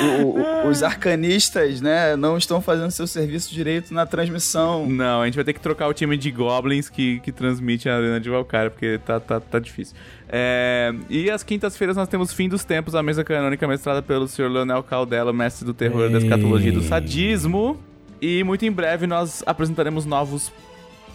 O- 0.04 0.40
o- 0.40 0.68
os 0.70 0.84
arcanistas, 0.84 1.80
né, 1.80 2.16
não 2.18 2.38
estão 2.38 2.60
fazendo 2.62 2.92
seu 2.92 3.08
serviço 3.08 3.54
direito 3.54 3.94
na 3.94 4.06
transmissão. 4.06 4.86
Não, 4.86 5.22
a 5.22 5.26
gente 5.26 5.36
vai 5.36 5.44
ter 5.46 5.54
que 5.54 5.60
trocar 5.62 5.88
o 5.88 5.94
time 5.94 6.18
de 6.18 6.30
Goblins 6.30 6.90
que, 6.90 7.20
que 7.22 7.32
transmite 7.32 7.88
a 7.88 7.96
Arena 7.96 8.20
de 8.20 8.30
Valkyria, 8.30 8.70
porque 8.70 9.00
tá, 9.06 9.20
tá, 9.20 9.40
tá 9.40 9.60
difícil. 9.60 9.96
É, 10.28 10.94
e 11.10 11.30
às 11.32 11.42
quintas-feiras 11.42 11.96
nós 11.96 12.08
temos 12.10 12.34
Fim 12.34 12.50
dos 12.50 12.64
Tempos, 12.66 12.94
a 12.94 13.02
mesa 13.02 13.24
canônica 13.24 13.66
mestrada 13.68 14.02
pelo 14.02 14.28
Sr. 14.28 14.50
Leonel 14.50 14.84
Caldela, 14.84 15.32
mestre 15.32 15.66
do 15.66 15.74
terror 15.74 16.10
da 16.10 16.18
escatologia 16.18 16.70
e 16.70 16.74
do 16.74 16.82
sadismo. 16.84 17.80
E 18.22 18.44
muito 18.44 18.66
em 18.66 18.72
breve 18.72 19.08
nós 19.08 19.42
apresentaremos 19.46 20.06
novos 20.06 20.52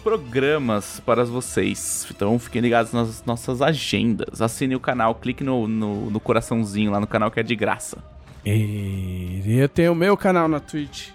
programas 0.07 1.01
para 1.01 1.25
vocês. 1.25 2.07
Então 2.09 2.39
fiquem 2.39 2.61
ligados 2.61 2.93
nas 2.93 3.25
nossas 3.25 3.61
agendas. 3.61 4.41
Assine 4.41 4.73
o 4.73 4.79
canal, 4.79 5.13
clique 5.13 5.43
no, 5.43 5.67
no, 5.67 6.09
no 6.09 6.19
coraçãozinho 6.21 6.91
lá 6.91 6.99
no 7.01 7.05
canal 7.05 7.29
que 7.29 7.41
é 7.41 7.43
de 7.43 7.53
graça. 7.57 7.97
E 8.45 9.41
eu 9.45 9.67
tenho 9.67 9.91
o 9.91 9.95
meu 9.95 10.15
canal 10.15 10.47
na 10.47 10.61
Twitch. 10.61 11.09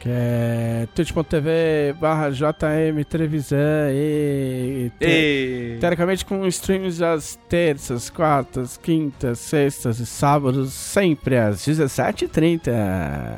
Que 0.00 0.08
é 0.10 0.88
twitch.tv 0.94 1.94
barra 2.00 2.30
JM 2.30 3.04
Trevisan 3.06 3.90
e... 3.92 4.90
E... 4.98 5.76
Teoricamente 5.78 6.24
com 6.24 6.46
streams 6.46 7.02
às 7.02 7.36
terças, 7.46 8.08
quartas, 8.08 8.78
quintas, 8.78 9.38
sextas 9.38 10.00
e 10.00 10.06
sábados, 10.06 10.72
sempre 10.72 11.36
às 11.36 11.58
17h30, 11.58 12.72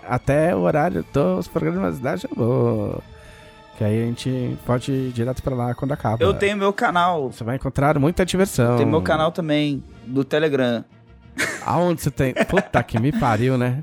até 0.09 0.55
o 0.55 0.61
horário 0.61 1.05
dos 1.13 1.49
programas 1.49 1.99
da 1.99 2.15
Jambô. 2.15 3.03
Que 3.77 3.83
aí 3.85 4.03
a 4.03 4.07
gente 4.07 4.57
pode 4.65 4.93
ir 4.93 5.11
direto 5.13 5.43
pra 5.43 5.55
lá 5.55 5.75
quando 5.75 5.93
acaba. 5.93 6.23
Eu 6.23 6.33
tenho 6.35 6.57
meu 6.57 6.73
canal. 6.73 7.33
Você 7.33 7.43
vai 7.43 7.57
encontrar 7.57 7.99
muita 7.99 8.25
diversão. 8.25 8.77
Tem 8.77 8.87
meu 8.87 9.03
canal 9.03 9.33
também, 9.33 9.83
do 10.07 10.23
Telegram. 10.25 10.85
Aonde 11.67 12.03
você 12.03 12.11
tem? 12.11 12.33
Puta 12.49 12.83
que 12.83 13.01
me 13.01 13.11
pariu, 13.11 13.59
né? 13.59 13.83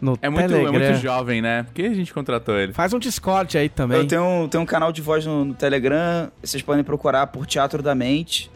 No 0.00 0.18
É 0.20 0.28
muito, 0.28 0.44
é 0.44 0.48
Telegram. 0.48 0.72
muito 0.72 1.00
jovem, 1.00 1.40
né? 1.40 1.62
Por 1.62 1.72
que 1.74 1.82
a 1.82 1.94
gente 1.94 2.12
contratou 2.12 2.58
ele? 2.58 2.72
Faz 2.72 2.92
um 2.92 2.98
Discord 2.98 3.56
aí 3.56 3.68
também. 3.68 3.98
Eu 3.98 4.06
tenho, 4.06 4.48
tenho 4.50 4.62
um 4.62 4.66
canal 4.66 4.92
de 4.92 5.00
voz 5.00 5.24
no, 5.24 5.44
no 5.46 5.54
Telegram. 5.54 6.30
Vocês 6.42 6.62
podem 6.62 6.84
procurar 6.84 7.28
por 7.28 7.46
Teatro 7.46 7.82
da 7.82 7.94
Mente. 7.94 8.50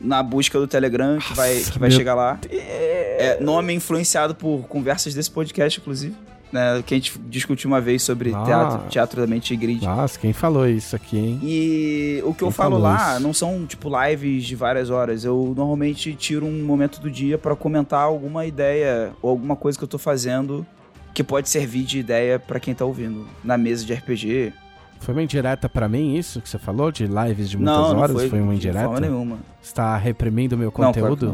Na 0.00 0.20
busca 0.20 0.58
do 0.58 0.66
Telegram, 0.66 1.18
que 1.18 1.32
vai, 1.32 1.54
Nossa, 1.54 1.70
que 1.72 1.78
vai 1.78 1.88
meu 1.88 1.96
chegar 1.96 2.14
lá. 2.14 2.36
É, 2.50 3.38
nome 3.40 3.72
influenciado 3.72 4.34
por 4.34 4.66
conversas 4.66 5.14
desse 5.14 5.30
podcast, 5.30 5.78
inclusive. 5.80 6.16
Né, 6.52 6.82
que 6.84 6.92
a 6.92 6.96
gente 6.98 7.18
discutiu 7.30 7.68
uma 7.70 7.80
vez 7.80 8.02
sobre 8.02 8.34
Ah. 8.34 8.42
teatro, 8.44 8.88
teatro 8.90 9.20
da 9.22 9.26
Mente 9.26 9.54
e 9.54 9.56
grid. 9.56 9.86
Nossa, 9.86 10.18
quem 10.18 10.34
falou 10.34 10.68
isso 10.68 10.94
aqui, 10.94 11.16
hein? 11.16 11.40
E 11.42 12.20
o 12.26 12.34
que 12.34 12.42
eu 12.44 12.48
Quem 12.48 12.52
falo 12.56 12.72
falou 12.76 12.80
lá 12.82 13.14
isso? 13.14 13.22
não 13.22 13.32
são, 13.32 13.64
tipo, 13.64 13.88
lives 14.04 14.44
de 14.44 14.54
várias 14.54 14.90
horas. 14.90 15.24
Eu 15.24 15.54
normalmente 15.56 16.14
tiro 16.14 16.44
um 16.44 16.62
momento 16.62 17.00
do 17.00 17.10
dia 17.10 17.38
pra 17.38 17.56
comentar 17.56 18.00
alguma 18.02 18.44
ideia 18.44 19.12
ou 19.22 19.30
alguma 19.30 19.56
coisa 19.56 19.78
que 19.78 19.84
eu 19.84 19.88
tô 19.88 19.96
fazendo 19.96 20.66
que 21.14 21.24
pode 21.24 21.48
servir 21.48 21.84
de 21.84 21.98
ideia 22.00 22.38
pra 22.38 22.60
quem 22.60 22.74
tá 22.74 22.84
ouvindo 22.84 23.26
na 23.42 23.56
mesa 23.56 23.84
de 23.86 23.94
RPG. 23.94 24.52
Foi 25.00 25.14
uma 25.14 25.22
indireta 25.22 25.68
pra 25.70 25.88
mim 25.88 26.16
isso 26.16 26.40
que 26.40 26.48
você 26.48 26.58
falou? 26.58 26.92
De 26.92 27.06
lives 27.06 27.48
de 27.48 27.56
muitas 27.56 27.76
não, 27.76 27.98
horas? 27.98 28.10
não 28.10 28.18
foi, 28.20 28.28
foi 28.28 28.40
uma 28.40 28.54
de 28.56 28.68
forma 28.70 28.80
indireta? 28.82 29.00
nenhuma. 29.00 29.38
Você 29.62 29.74
tá 29.74 29.96
reprimindo 29.96 30.56
meu 30.56 30.66
Não, 30.66 30.72
claro 30.72 30.92
conteúdo? 30.92 31.26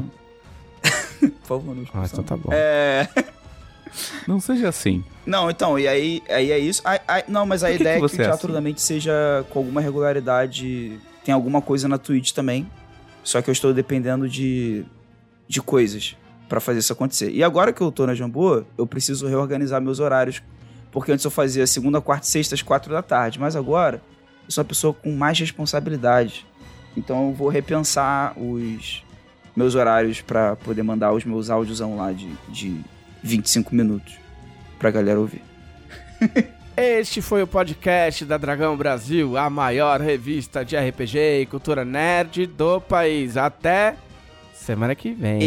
não. 1.23 1.31
Por 1.41 1.47
favor, 1.61 1.75
não. 1.75 1.85
ah, 1.93 2.05
então 2.11 2.23
tá 2.25 2.37
bom. 2.37 2.51
É... 2.53 3.09
Não 4.27 4.41
seja 4.41 4.69
assim. 4.69 5.05
Não, 5.27 5.51
então, 5.51 5.79
e 5.79 5.87
aí, 5.87 6.23
aí 6.29 6.51
é 6.51 6.59
isso. 6.59 6.81
Ai, 6.85 7.01
ai, 7.07 7.25
não, 7.29 7.45
mas 7.47 7.63
a 7.63 7.69
Por 7.69 7.75
ideia 7.81 7.99
que 7.99 8.05
é 8.05 8.09
que 8.09 8.17
o 8.17 8.21
é 8.23 8.25
Teatro 8.25 8.47
assim? 8.47 8.55
da 8.55 8.61
Mente 8.61 8.81
seja 8.81 9.45
com 9.51 9.59
alguma 9.59 9.81
regularidade. 9.81 10.99
Tem 11.25 11.35
alguma 11.35 11.61
coisa 11.61 11.89
na 11.89 11.99
Twitch 11.99 12.33
também. 12.33 12.69
Só 13.23 13.43
que 13.43 13.51
eu 13.51 13.53
estou 13.53 13.75
dependendo 13.75 14.29
de, 14.29 14.85
de 15.47 15.61
coisas 15.61 16.17
pra 16.49 16.61
fazer 16.61 16.79
isso 16.79 16.93
acontecer. 16.93 17.31
E 17.31 17.45
agora 17.45 17.73
que 17.73 17.81
eu 17.81 17.93
tô 17.93 18.07
na 18.07 18.15
Jambô, 18.15 18.65
eu 18.77 18.87
preciso 18.87 19.27
reorganizar 19.27 19.81
meus 19.81 20.01
horários. 20.01 20.43
Porque 20.91 21.13
antes 21.13 21.25
eu 21.25 21.31
fazia 21.31 21.67
segunda, 21.67 22.01
quarta 22.01 22.27
e 22.27 22.31
sexta 22.31 22.55
às 22.55 22.63
quatro 22.63 22.91
da 22.93 23.03
tarde. 23.03 23.39
Mas 23.39 23.55
agora 23.55 24.01
eu 24.47 24.51
sou 24.51 24.63
uma 24.63 24.69
pessoa 24.69 24.95
com 24.95 25.13
mais 25.13 25.39
responsabilidade. 25.39 26.47
Então 26.97 27.29
eu 27.29 27.35
vou 27.35 27.49
repensar 27.49 28.33
os 28.39 29.03
meus 29.55 29.75
horários 29.75 30.21
pra 30.23 30.57
poder 30.57 30.83
mandar 30.83 31.13
os 31.13 31.25
meus 31.25 31.51
áudios 31.51 31.81
lá 31.81 32.13
de, 32.13 32.31
de 32.49 32.81
25 33.23 33.75
minutos 33.75 34.15
pra 34.79 34.91
galera 34.91 35.19
ouvir. 35.19 35.43
Este 36.81 37.21
foi 37.21 37.43
o 37.43 37.47
podcast 37.47 38.25
da 38.25 38.39
Dragão 38.39 38.77
Brasil, 38.77 39.37
a 39.37 39.51
maior 39.51 40.01
revista 40.01 40.65
de 40.65 40.77
RPG 40.77 41.41
e 41.41 41.47
cultura 41.47 41.85
nerd 41.85 42.47
do 42.47 42.81
país. 42.81 43.37
Até 43.37 43.97
semana 44.55 44.95
que 44.95 45.11
vem. 45.11 45.41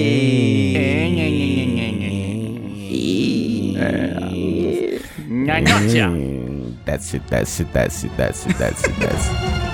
Desce, 6.85 7.19
desce, 7.19 7.63
desce, 7.63 8.09
desce, 8.09 8.47
desce, 8.53 8.91
desce. 8.91 9.31